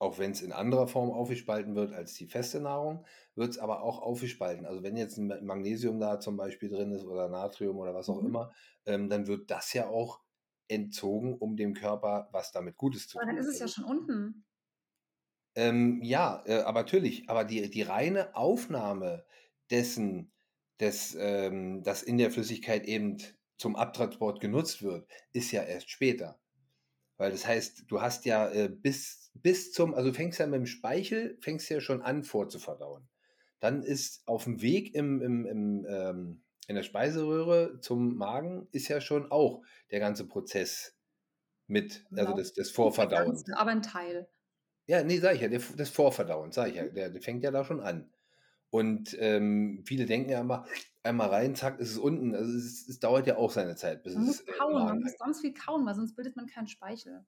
auch 0.00 0.18
wenn 0.18 0.32
es 0.32 0.42
in 0.42 0.52
anderer 0.52 0.88
Form 0.88 1.10
aufgespalten 1.10 1.76
wird 1.76 1.92
als 1.94 2.14
die 2.14 2.26
feste 2.28 2.60
Nahrung, 2.60 3.06
wird 3.36 3.50
es 3.52 3.58
aber 3.58 3.82
auch 3.82 4.00
aufgespalten. 4.02 4.66
Also, 4.66 4.82
wenn 4.82 4.96
jetzt 4.96 5.18
'n 5.18 5.28
Ma 5.28 5.40
Magnesium 5.42 6.00
da 6.00 6.20
zum 6.20 6.36
Beispiel 6.36 6.68
drin 6.70 6.92
ist 6.92 7.04
oder 7.06 7.28
Natrium 7.30 7.78
oder 7.78 7.94
was 7.94 8.08
auch 8.10 8.22
Mhm. 8.22 8.26
immer, 8.26 8.52
ähm, 8.86 9.08
dann 9.10 9.26
wird 9.28 9.50
das 9.50 9.72
ja 9.74 9.88
auch 9.88 10.22
entzogen, 10.68 11.36
um 11.38 11.56
dem 11.56 11.74
Körper 11.74 12.28
was 12.32 12.52
damit 12.52 12.76
Gutes 12.76 13.08
zu 13.08 13.18
Aber 13.18 13.26
dann 13.26 13.36
tun. 13.36 13.38
ist 13.38 13.46
es 13.46 13.58
ja 13.58 13.66
Also 13.66 13.68
schon 13.68 13.84
unten. 13.84 14.44
Ähm, 15.56 16.02
ja, 16.02 16.42
äh, 16.46 16.58
aber 16.60 16.80
natürlich, 16.80 17.30
aber 17.30 17.44
die 17.44 17.70
die 17.70 17.80
reine 17.82 18.36
Aufnahme 18.36 19.24
dessen, 19.70 20.32
des, 20.80 21.16
ähm 21.18 21.82
das 21.82 22.02
in 22.02 22.18
der 22.18 22.30
Flüssigkeit 22.30 22.84
eben 22.84 23.16
zum 23.56 23.74
Abtransport 23.74 24.40
genutzt 24.40 24.82
wird, 24.82 25.08
ist 25.32 25.52
ja 25.52 25.62
erst 25.62 25.90
später. 25.90 26.38
Weil 27.18 27.30
das 27.32 27.46
heißt, 27.46 27.84
du 27.88 28.00
hast 28.02 28.24
ja, 28.26 28.48
äh, 28.50 28.68
bis 28.68 29.30
bis 29.34 29.72
zum 29.72 29.94
also, 29.94 30.10
du 30.10 30.14
fängst 30.14 30.38
ja 30.40 30.46
mit 30.46 30.56
dem 30.60 30.66
Speichel 30.66 31.38
fängst 31.42 31.68
ja 31.70 31.80
schon 31.80 32.02
an 32.02 32.24
vorzuverdauen. 32.24 33.08
Dann 33.60 33.82
ist 33.82 34.26
aufm 34.28 34.60
Weg 34.62 34.94
im 34.94 35.22
im 35.22 35.46
im, 35.46 35.86
ähm 35.88 36.42
in 36.68 36.74
der 36.76 36.82
Speiseröhre 36.82 37.78
zum 37.80 38.16
Magen 38.16 38.66
ist 38.72 38.88
ja 38.88 39.00
schon 39.00 39.30
auch 39.30 39.62
der 39.92 40.00
ganze 40.00 40.26
Prozess 40.26 40.96
mit 41.68 42.06
also, 42.14 42.34
Genau. 42.34 42.42
Nicht 42.80 42.98
der 42.98 43.06
Vorverdauens. 43.06 43.44
ganze, 43.46 43.56
aber 43.58 43.72
'n 43.72 43.82
Teil. 43.82 44.28
Ja, 44.88 45.02
ne, 45.02 45.18
sage 45.18 45.34
ich 45.36 45.42
ja, 45.42 45.48
des 45.48 45.90
Vorverdauens, 45.90 46.54
sage 46.54 46.70
ich 46.70 46.76
ja. 46.76 46.84
Mhm. 46.84 46.88
Der 46.88 47.10
der 47.10 47.20
fängt 47.20 47.42
ja 47.42 47.50
da 47.50 47.64
schon 47.64 47.80
an. 47.80 48.12
Und, 48.70 49.16
ähm, 49.20 49.82
viele 49.86 50.06
denken 50.06 50.30
ja 50.30 50.40
immer, 50.40 50.66
einmal 51.06 51.28
rein, 51.28 51.54
zack, 51.54 51.78
ist 51.80 51.92
es 51.92 51.98
unten. 51.98 52.34
Also, 52.34 52.56
es 52.56 52.88
es 52.88 53.00
dauert 53.00 53.26
ja 53.26 53.36
auch 53.36 53.50
seine 53.50 53.76
Zeit, 53.76 54.02
bis 54.02 54.14
Man 54.14 54.24
es, 54.24 54.28
muss 54.28 54.40
äh, 54.40 54.52
kauen, 54.52 54.84
man 54.84 55.00
muss 55.00 55.18
ganz 55.18 55.40
viel 55.40 55.54
kauen, 55.54 55.86
weil 55.86 55.94
sonst 55.94 56.14
bildet 56.14 56.36
man 56.36 56.46
keinen 56.46 56.68
Speichel. 56.68 57.24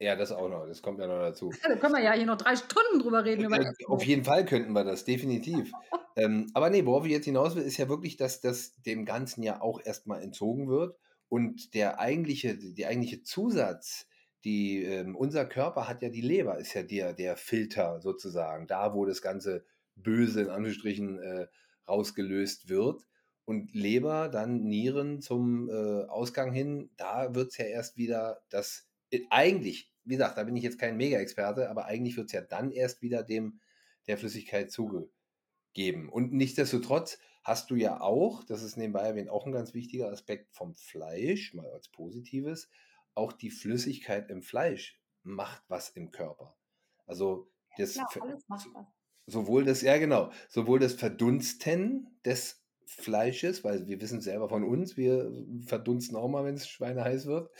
Ja, 0.00 0.16
das 0.16 0.32
auch 0.32 0.48
noch. 0.48 0.66
Das 0.66 0.80
kommt 0.80 0.98
ja 0.98 1.06
noch 1.06 1.20
dazu. 1.20 1.52
Ja, 1.62 1.68
da 1.68 1.76
können 1.76 1.94
wir 1.94 2.02
ja 2.02 2.12
hier 2.14 2.24
noch 2.24 2.38
3 2.38 2.56
Stunden 2.56 3.00
drüber 3.00 3.24
reden 3.24 3.44
über 3.44 3.60
Äh, 3.60 3.72
auf 3.86 4.02
jeden 4.02 4.24
Fall 4.24 4.46
könnten 4.46 4.72
wir 4.72 4.84
das, 4.84 5.04
definitiv. 5.04 5.72
Ähm, 6.16 6.50
aber 6.54 6.70
ne, 6.70 6.84
worauf 6.84 7.06
ich 7.06 7.12
jetzt 7.12 7.26
hinaus 7.26 7.54
will, 7.54 7.62
ist 7.62 7.76
ja 7.76 7.88
wirklich, 7.88 8.16
dass 8.16 8.40
das 8.40 8.74
dem 8.82 9.04
Ganzen 9.04 9.44
ja 9.44 9.62
auch 9.62 9.80
erst 9.82 10.08
mal 10.08 10.20
entzogen 10.20 10.68
wird 10.68 10.98
und 11.28 11.72
der 11.72 12.00
eigentliche 12.00 12.58
die 12.58 12.84
eigentliche 12.84 13.22
Zusatz, 13.22 14.08
die, 14.44 14.82
ähm 14.82 15.14
unser 15.14 15.46
Körper 15.46 15.88
hat 15.88 16.02
ja 16.02 16.08
die 16.08 16.20
Leber 16.20 16.58
ist 16.58 16.74
ja 16.74 16.82
der 16.82 17.12
der 17.12 17.36
Filter 17.36 18.00
sozusagen, 18.00 18.66
da, 18.66 18.92
wo 18.92 19.06
das 19.06 19.22
ganze 19.22 19.64
Böse 19.94 20.42
in 20.42 20.50
Anführungsstrichen, 20.50 21.20
äh, 21.20 21.46
rausgelöst 21.90 22.68
wird. 22.68 23.06
Und 23.44 23.74
Leber, 23.74 24.28
dann 24.28 24.62
Nieren 24.64 25.20
zum, 25.20 25.68
äh, 25.68 26.04
Ausgang 26.06 26.52
hin, 26.52 26.90
da 26.96 27.34
wird's 27.34 27.56
ja 27.58 27.64
erst 27.66 27.96
wieder 27.96 28.42
das 28.50 28.88
äh, 29.10 29.22
eigentlich 29.30 29.90
wie 30.04 30.14
gesagt, 30.14 30.38
da 30.38 30.44
bin 30.44 30.56
ich 30.56 30.62
jetzt 30.64 30.78
kein 30.78 30.96
Mega-Experte, 30.96 31.68
aber 31.70 31.84
eigentlich 31.86 32.16
wird's 32.16 32.32
ja 32.32 32.40
dann 32.40 32.70
erst 32.72 33.02
wieder 33.02 33.22
dem 33.22 33.60
der 34.06 34.18
Flüssigkeit 34.18 34.70
zugegeben. 34.72 36.08
Und 36.10 36.32
nichtsdestotrotz 36.32 37.18
hast 37.44 37.70
du 37.70 37.76
ja 37.76 38.00
auch, 38.00 38.44
das 38.44 38.62
ist 38.62 38.76
nebenbei 38.76 39.02
erwähnt 39.02 39.28
auch 39.30 39.46
'n 39.46 39.52
ganz 39.52 39.74
wichtiger 39.74 40.10
Aspekt 40.10 40.52
vom 40.52 40.74
Fleisch, 40.74 41.54
mal 41.54 41.70
als 41.70 41.88
Positives, 41.88 42.70
auch 43.14 43.32
die 43.32 43.50
Flüssigkeit 43.50 44.30
im 44.30 44.42
Fleisch 44.42 45.00
macht 45.22 45.62
was 45.68 45.90
im 45.90 46.10
Körper. 46.10 46.56
Also, 47.06 47.50
Ja 47.94 48.04
das 48.04 48.04
ver 48.08 48.22
alles 48.22 48.48
macht 48.48 48.68
was. 48.74 48.86
Sowohl 49.30 49.64
das 49.64 49.82
ja 49.82 49.98
genau, 49.98 50.32
sowohl 50.48 50.78
das 50.80 50.94
Verdunsten 50.94 52.18
des 52.24 52.64
Fleisches, 52.86 53.62
weil 53.64 53.86
wir 53.86 54.00
wissen's 54.00 54.24
selber 54.24 54.48
von 54.48 54.64
uns, 54.64 54.96
wir 54.96 55.30
verdunsten 55.66 56.16
auch 56.16 56.28
mal, 56.28 56.44
wenn's 56.44 56.68
schweineheiß 56.68 57.26
wird. 57.26 57.50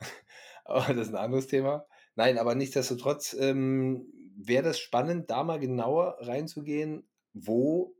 Aber 0.64 0.94
das 0.94 1.08
ist 1.08 1.14
'n 1.14 1.16
anderes 1.16 1.46
Thema. 1.48 1.86
Nein, 2.16 2.38
aber 2.38 2.54
nichtsdestotrotz, 2.54 3.34
ähm, 3.38 4.12
wäre 4.36 4.62
das 4.64 4.78
spannend, 4.80 5.30
da 5.30 5.44
mal 5.44 5.58
genauer 5.60 6.16
reinzugehen, 6.20 7.08
wo 7.34 7.96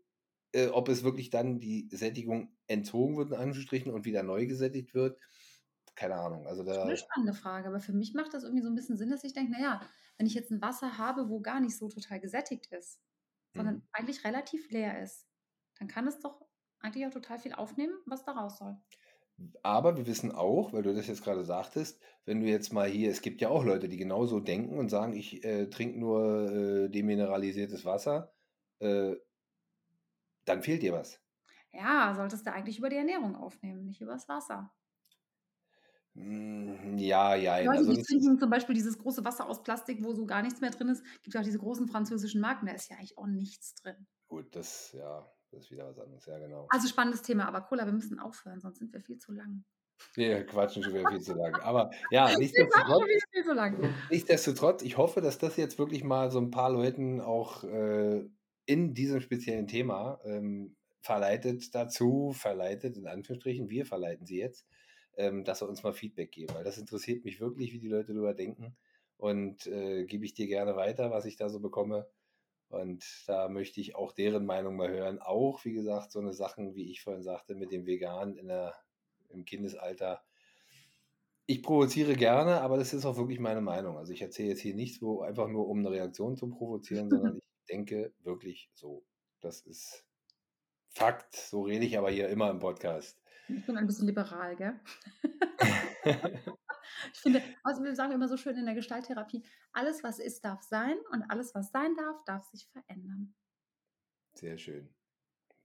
äh, 0.52 0.68
ob 0.68 0.88
es 0.88 1.04
wirklich 1.04 1.30
dann 1.30 1.60
die 1.60 1.88
Sättigung 1.92 2.56
entzogen 2.68 3.16
wird 3.18 3.30
in 3.30 3.36
Anführungsstrichen 3.36 3.92
und 3.92 4.04
wieder 4.06 4.22
neu 4.24 4.46
gesättigt 4.46 4.94
wird. 4.94 5.18
Keine 5.96 6.16
Ahnung. 6.16 6.46
Also, 6.48 6.64
Schon 6.70 6.88
'ne 6.88 6.96
da 6.96 6.96
spannende 6.96 7.34
Frage, 7.34 7.66
aber 7.68 7.80
für 7.80 7.92
mich 7.92 8.14
macht 8.14 8.32
das 8.34 8.42
irgendwie 8.44 8.62
so 8.62 8.68
'n 8.68 8.74
bisschen 8.74 8.96
Sinn, 8.96 9.10
dass 9.10 9.24
ich 9.24 9.32
denke: 9.32 9.52
„Na 9.52 9.60
ja, 9.60 9.80
wenn 10.18 10.26
ich 10.26 10.34
jetzt 10.34 10.50
'n 10.50 10.60
Wasser 10.62 10.98
habe, 10.98 11.28
wo 11.28 11.40
gar 11.40 11.60
nicht 11.60 11.76
so 11.76 11.88
total 11.88 12.20
gesättigt 12.20 12.66
ist, 12.66 13.00
sondern 13.56 13.76
Mhm. 13.76 13.86
eigentlich 13.92 14.24
relativ 14.24 14.70
leer 14.70 15.02
ist, 15.02 15.28
dann 15.78 15.88
kann 15.88 16.06
es 16.08 16.20
doch 16.20 16.46
eigentlich 16.80 17.06
auch 17.06 17.10
total 17.12 17.38
viel 17.38 17.54
aufnehmen, 17.54 17.94
was 18.06 18.24
da 18.24 18.32
raus 18.32 18.58
soll.“ 18.58 18.78
Aber 19.62 19.96
wir 19.98 20.06
wissen 20.06 20.32
auch, 20.32 20.72
weil 20.72 20.82
du 20.82 20.94
das 20.94 21.08
jetzt 21.08 21.22
grade 21.22 21.44
sagtest, 21.44 22.00
wenn 22.24 22.40
du 22.40 22.46
jetzt 22.46 22.72
mal 22.72 22.88
hier 22.88 23.10
es 23.10 23.20
gibt 23.20 23.40
ja 23.42 23.48
auch 23.50 23.64
Leute, 23.64 23.88
die 23.88 23.96
genauso 23.98 24.40
denken 24.40 24.78
und 24.78 24.88
sagen: 24.88 25.14
„Ich, 25.14 25.44
äh, 25.44 25.66
trinke 25.68 25.98
nur, 25.98 26.50
äh, 26.86 26.88
demineralisiertes 26.90 27.84
Wasser“, 27.84 28.32
äh 28.78 29.16
dann 30.46 30.62
fehlt 30.62 30.82
dir 30.82 30.92
was. 30.94 31.20
Ja, 31.72 32.12
solltest 32.14 32.44
du 32.46 32.52
eigentlich 32.52 32.78
über 32.78 32.88
die 32.90 32.96
Ernährung 32.96 33.36
aufnehmen, 33.36 33.84
nicht 33.84 34.00
übers 34.00 34.28
Wasser. 34.28 34.74
Hm, 36.16 36.96
ja, 36.98 37.34
jein. 37.34 37.66
Leute, 37.66 37.78
Also, 37.78 37.92
die 37.92 38.02
trinken 38.02 38.38
zum 38.38 38.48
Beispiel 38.50 38.74
dieses 38.74 38.98
große 38.98 39.24
Wasser 39.24 39.46
aus 39.48 39.62
Plastik, 39.62 40.02
wo 40.02 40.14
so 40.14 40.24
gar 40.26 40.42
nichts 40.42 40.60
mehr 40.60 40.70
drin 40.70 40.88
ist. 40.88 41.04
Gibt 41.22 41.34
ja 41.34 41.40
auch 41.40 41.44
diese 41.44 41.58
großen 41.58 41.88
französischen 41.88 42.40
Marken, 42.40 42.66
da 42.66 42.72
ist 42.72 42.88
ja 42.90 42.96
eigentlich 42.96 43.18
auch 43.18 43.26
nichts 43.26 43.74
drin. 43.74 44.06
Gut, 44.28 44.56
das 44.56 44.92
ja, 44.92 45.30
das 45.50 45.64
ist 45.64 45.70
wieder 45.70 45.86
was 45.86 45.98
anderes. 45.98 46.24
Ja, 46.26 46.38
genau. 46.38 46.66
Also, 46.70 46.88
spannendes 46.88 47.22
Thema, 47.22 47.46
aber 47.46 47.60
Cola, 47.62 47.84
wir 47.84 47.92
müssen 47.92 48.18
aufhören, 48.18 48.60
sonst 48.60 48.78
sind 48.78 48.92
wir 48.92 49.00
viel 49.00 49.18
zu 49.18 49.32
lang. 49.32 49.64
Wir 50.14 50.44
quatschen 50.46 50.82
schon 50.82 50.94
wieder 50.94 51.08
viel 51.10 51.20
zu 51.20 51.34
lang. 51.34 51.54
Aber 51.56 51.90
ja, 52.10 52.26
nichtsdestotrotz 52.38 53.00
schon 53.00 53.08
wieder 53.08 53.26
viel 53.32 53.44
zu 53.44 53.52
lang. 53.54 53.94
nichtsdestotrotz, 54.10 54.82
ich 54.82 54.96
hoffe, 54.96 55.20
dass 55.20 55.38
das 55.38 55.56
jetzt 55.56 55.78
wirklich 55.78 56.02
mal 56.04 56.30
so 56.30 56.38
'n 56.38 56.50
paar 56.50 56.70
Leuten 56.70 57.20
auch, 57.20 57.64
äh, 57.64 58.24
in 58.66 58.94
diesem 58.94 59.20
speziellen 59.20 59.66
Thema, 59.68 60.18
ähm, 60.24 60.76
verleitet 61.02 61.74
dazu 61.74 62.32
verleitet 62.32 62.96
in 62.96 63.06
Anführungsstrichen, 63.06 63.70
wir 63.70 63.86
verleiten 63.86 64.26
sie 64.26 64.38
jetzt, 64.38 64.66
ähm, 65.16 65.44
dass 65.44 65.60
sie 65.60 65.66
uns 65.68 65.82
mal 65.82 65.92
Feedback 65.94 66.32
geben, 66.32 66.54
weil 66.54 66.64
das 66.64 66.78
interessiert 66.78 67.24
mich 67.24 67.40
wirklich, 67.40 67.72
wie 67.72 67.78
die 67.80 67.88
Leute 67.88 68.12
drüber 68.14 68.34
denken 68.34 68.76
und, 69.18 69.66
äh, 69.66 70.04
gebe 70.06 70.24
ich 70.24 70.34
dir 70.34 70.46
gerne 70.48 70.76
weiter, 70.76 71.10
was 71.10 71.24
ich 71.26 71.36
da 71.36 71.48
so 71.50 71.60
bekomme. 71.60 72.08
Und 72.68 73.04
da 73.28 73.48
möchte 73.48 73.80
ich 73.80 73.94
auch 73.96 74.12
deren 74.12 74.46
Meinung 74.46 74.76
mal 74.76 74.90
hören. 74.90 75.20
Auch, 75.20 75.64
wie 75.64 75.72
gesagt, 75.74 76.12
so 76.12 76.20
'ne 76.20 76.32
Sachen, 76.34 76.74
wie 76.76 76.90
ich 76.90 77.02
vorhin 77.02 77.22
sagte, 77.22 77.54
mit 77.56 77.72
dem 77.72 77.86
Vegan 77.86 78.36
in 78.36 78.48
der 78.48 78.76
im 79.30 79.44
Kindesalter. 79.44 80.24
Ich 81.48 81.62
provoziere 81.62 82.14
gerne, 82.16 82.60
aber 82.60 82.76
das 82.76 82.92
ist 82.92 83.04
auch 83.06 83.16
wirklich 83.16 83.38
meine 83.38 83.60
Meinung. 83.60 83.96
Also, 83.96 84.12
ich 84.12 84.20
erzähle 84.22 84.48
jetzt 84.50 84.60
hier 84.60 84.74
nichts, 84.74 85.00
wo 85.00 85.20
einfach 85.22 85.48
nur 85.48 85.68
um 85.68 85.80
'ne 85.82 85.90
Reaktion 85.90 86.36
zu 86.36 86.48
provozieren, 86.50 87.10
sondern 87.10 87.36
ich 87.60 87.64
denke 87.68 88.12
wirklich 88.20 88.70
so. 88.74 89.04
Das 89.40 89.60
ist 89.60 90.04
Fakt. 90.90 91.36
So 91.36 91.62
rede 91.62 91.86
ich 91.86 91.98
aber 91.98 92.10
hier 92.10 92.28
immer 92.30 92.50
im 92.50 92.60
Podcast. 92.60 93.22
Ich 93.48 93.64
bin 93.64 93.76
ein 93.76 93.86
bisschen 93.86 94.06
liberal, 94.06 94.56
gell? 94.56 94.80
Ich 97.12 97.20
finde 97.20 97.42
also, 97.64 97.82
wir 97.82 97.94
sagen 97.94 98.12
immer 98.12 98.28
so 98.28 98.36
schön 98.36 98.56
in 98.56 98.66
der 98.66 98.74
Gestalttherapie: 98.74 99.44
„Alles, 99.72 100.02
was 100.02 100.18
ist, 100.18 100.44
darf 100.44 100.62
sein 100.62 100.96
und 101.10 101.22
alles, 101.30 101.54
was 101.54 101.70
sein 101.72 101.94
darf, 101.96 102.22
darf 102.24 102.44
sich 102.44 102.68
verändern.“ 102.68 103.34
Sehr 104.34 104.56
schön. 104.58 104.88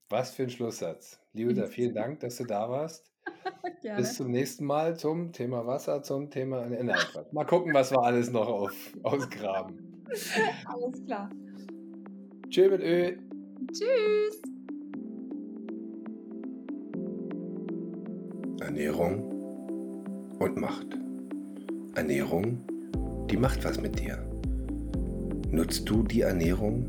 Was 0.09 0.33
für 0.35 0.43
'n 0.43 0.49
Schlusssatz. 0.51 1.19
Liebe 1.33 1.53
In 1.53 1.55
da, 1.55 1.67
diesem 1.67 1.67
vielen. 1.67 1.93
Dank, 1.93 2.21
dass 2.21 2.37
du 2.37 2.45
da 2.45 2.69
warst. 2.69 3.11
Bis 3.95 4.15
Gerne. 4.15 4.17
zum 4.17 4.31
nächsten 4.31 4.65
Mal 4.65 4.97
zum 4.97 5.33
Thema 5.33 5.67
Wasser, 5.67 6.03
zum 6.03 6.29
Thema 6.31 6.67
nein, 6.67 7.07
Quatsch. 7.07 7.33
Mal 7.33 7.45
gucken, 7.45 7.73
was 7.73 7.91
wir 7.91 8.01
alles 8.03 8.31
noch 8.31 8.47
auf 8.47 8.93
ausgraben. 9.03 9.81
Alles 10.65 11.03
klar. 11.05 11.29
Tschö 12.49 12.69
mit 12.69 12.81
Ö. 12.81 13.17
Tschüss. 13.73 14.41
Ernährung 18.71 19.19
und 20.39 20.55
Macht. 20.55 20.87
Ernährung, 21.95 22.59
die 23.29 23.35
macht 23.35 23.65
was 23.65 23.81
mit 23.81 23.99
dir. 23.99 24.17
Nutzt 25.49 25.89
du 25.89 26.03
die 26.03 26.21
Ernährung, 26.21 26.85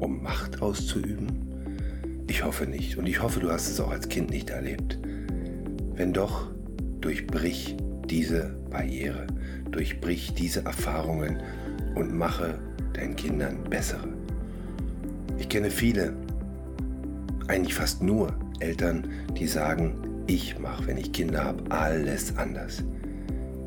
um 0.00 0.20
Macht 0.20 0.60
auszuüben? 0.60 1.28
Ich 2.26 2.44
hoffe 2.44 2.66
nicht 2.66 2.98
und 2.98 3.06
ich 3.06 3.22
hoffe, 3.22 3.38
du 3.38 3.52
hast 3.52 3.68
es 3.68 3.78
auch 3.78 3.92
als 3.92 4.08
Kind 4.08 4.30
nicht 4.30 4.50
erlebt. 4.50 4.98
Wenn 5.94 6.12
doch, 6.12 6.50
durchbrich 7.00 7.76
diese 8.10 8.56
Barriere, 8.68 9.28
durchbrich 9.70 10.34
diese 10.34 10.64
Erfahrungen 10.64 11.40
und 11.94 12.12
mache 12.12 12.58
deinen 12.94 13.14
Kindern 13.14 13.62
bessere, 13.70 14.08
Ich 15.38 15.48
kenne 15.48 15.70
viele, 15.70 16.14
eigentlich 17.46 17.74
fast 17.74 18.02
nur 18.02 18.34
Eltern, 18.58 19.06
die 19.38 19.46
sagen, 19.46 20.15
ich 20.26 20.58
mache, 20.58 20.86
wenn 20.86 20.98
ich 20.98 21.12
Kinder 21.12 21.44
habe, 21.44 21.70
alles 21.70 22.36
anders. 22.36 22.82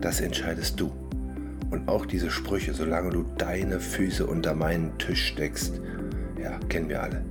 Das 0.02 0.22
entscheidest 0.22 0.80
du. 0.80 0.92
Und 1.70 1.88
auch 1.88 2.06
diese 2.06 2.32
Sprüche, 2.32 2.74
solange 2.74 3.12
du 3.12 3.26
deine 3.38 3.80
Füße 3.80 4.26
unter 4.26 4.56
meinen 4.56 4.98
Tisch 4.98 5.28
steckst, 5.28 5.80
ja, 6.42 6.60
kennen 6.70 6.90
wir 6.90 7.04
alle. 7.04 7.24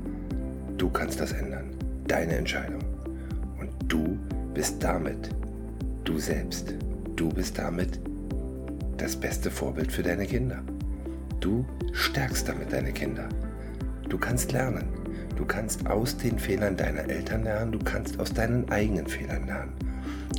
Du 0.76 0.90
kannst 0.90 1.20
das 1.20 1.32
ändern. 1.32 1.70
Deine 2.06 2.36
Entscheidung. 2.36 2.82
Und 3.58 3.70
du 3.88 4.18
bist 4.54 4.82
damit 4.82 5.30
du 6.04 6.18
selbst. 6.18 6.74
Du 7.16 7.28
bist 7.28 7.58
damit 7.58 8.00
das 8.96 9.14
beste 9.16 9.50
Vorbild 9.50 9.92
für 9.92 10.02
deine 10.02 10.26
Kinder. 10.26 10.62
Du 11.40 11.66
stärkst 11.92 12.48
damit 12.48 12.72
deine 12.72 12.92
Kinder. 12.92 13.28
Du 14.08 14.18
kannst 14.18 14.52
lernen. 14.52 14.88
Du 15.38 15.44
kannst 15.44 15.86
aus 15.86 16.16
den 16.16 16.36
Fehlern 16.36 16.76
deiner 16.76 17.08
Eltern 17.08 17.44
lernen, 17.44 17.70
du 17.70 17.78
kannst 17.78 18.18
aus 18.18 18.34
deinen 18.34 18.68
eigenen 18.70 19.06
Fehlern 19.06 19.46
lernen. 19.46 19.72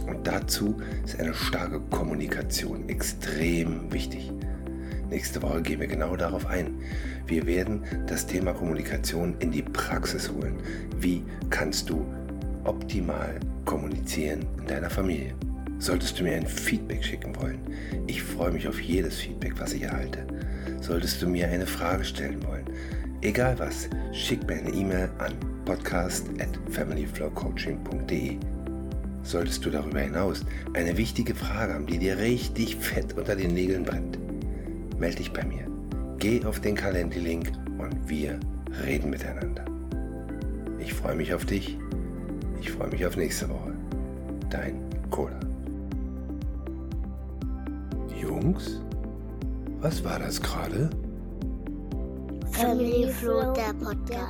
Und 0.05 0.27
dazu 0.27 0.75
ist 1.05 1.17
eine 1.17 1.33
starke 1.33 1.79
Kommunikation 1.89 2.89
extrem 2.89 3.89
wichtig. 3.93 4.29
Nächste 5.09 5.41
Woche 5.41 5.61
gehen 5.61 5.79
wir 5.79 5.87
genau 5.87 6.17
darauf 6.17 6.45
ein. 6.47 6.75
Wir 7.27 7.47
werden 7.47 7.81
das 8.07 8.27
Thema 8.27 8.51
Kommunikation 8.51 9.35
in 9.39 9.51
die 9.51 9.61
Praxis 9.61 10.29
holen. 10.29 10.57
Wie 10.99 11.23
kannst 11.49 11.89
du 11.89 12.05
optimal 12.65 13.39
kommunizieren 13.63 14.45
in 14.59 14.67
deiner 14.67 14.89
Familie? 14.89 15.33
Solltest 15.77 16.19
du 16.19 16.25
mir 16.25 16.35
ein 16.35 16.45
Feedback 16.45 17.05
schicken 17.05 17.33
wollen, 17.37 17.59
ich 18.07 18.21
freue 18.21 18.51
mich 18.51 18.67
auf 18.67 18.81
jedes 18.81 19.15
Feedback, 19.15 19.53
was 19.59 19.71
ich 19.71 19.83
erhalte. 19.83 20.27
Solltest 20.81 21.21
du 21.21 21.29
mir 21.29 21.47
eine 21.47 21.65
Frage 21.65 22.03
stellen 22.03 22.43
wollen, 22.45 22.58
egal 23.21 23.57
was, 23.59 23.89
schick 24.13 24.45
mir 24.47 24.55
eine 24.55 24.69
E-Mail 24.69 25.09
an 25.19 25.33
podcast 25.65 26.27
at 26.39 26.49
familyflowcoaching.de. 26.71 28.37
Solltest 29.23 29.65
du 29.65 29.69
darüber 29.69 29.99
hinaus 29.99 30.45
eine 30.73 30.97
wichtige 30.97 31.35
Frage 31.35 31.73
haben, 31.73 31.85
die 31.85 31.99
dir 31.99 32.17
richtig 32.17 32.75
fett 32.75 33.17
unter 33.17 33.35
den 33.35 33.53
Nägeln 33.53 33.83
brennt, 33.83 34.17
melde 34.99 35.17
dich 35.17 35.31
bei 35.31 35.43
mir. 35.43 35.65
Geh 36.17 36.43
auf 36.45 36.59
den 36.59 36.75
Calendly-Link 36.75 37.51
und 37.77 38.09
wir 38.09 38.39
reden 38.83 39.09
miteinander. 39.09 39.65
Ich 40.79 40.93
freue 40.93 41.15
mich 41.15 41.33
auf 41.33 41.45
dich. 41.45 41.77
Ich 42.59 42.71
freue 42.71 42.89
mich 42.89 43.05
auf 43.05 43.15
nächste 43.15 43.47
Woche. 43.49 43.73
Dein 44.49 44.81
Cola. 45.11 45.39
Jungs, 48.19 48.81
was 49.79 50.03
war 50.03 50.19
das 50.19 50.41
gerade? 50.41 50.89
Family 52.59 53.07
Flow, 53.07 53.53
der 53.53 53.73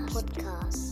Podcast. 0.05 0.88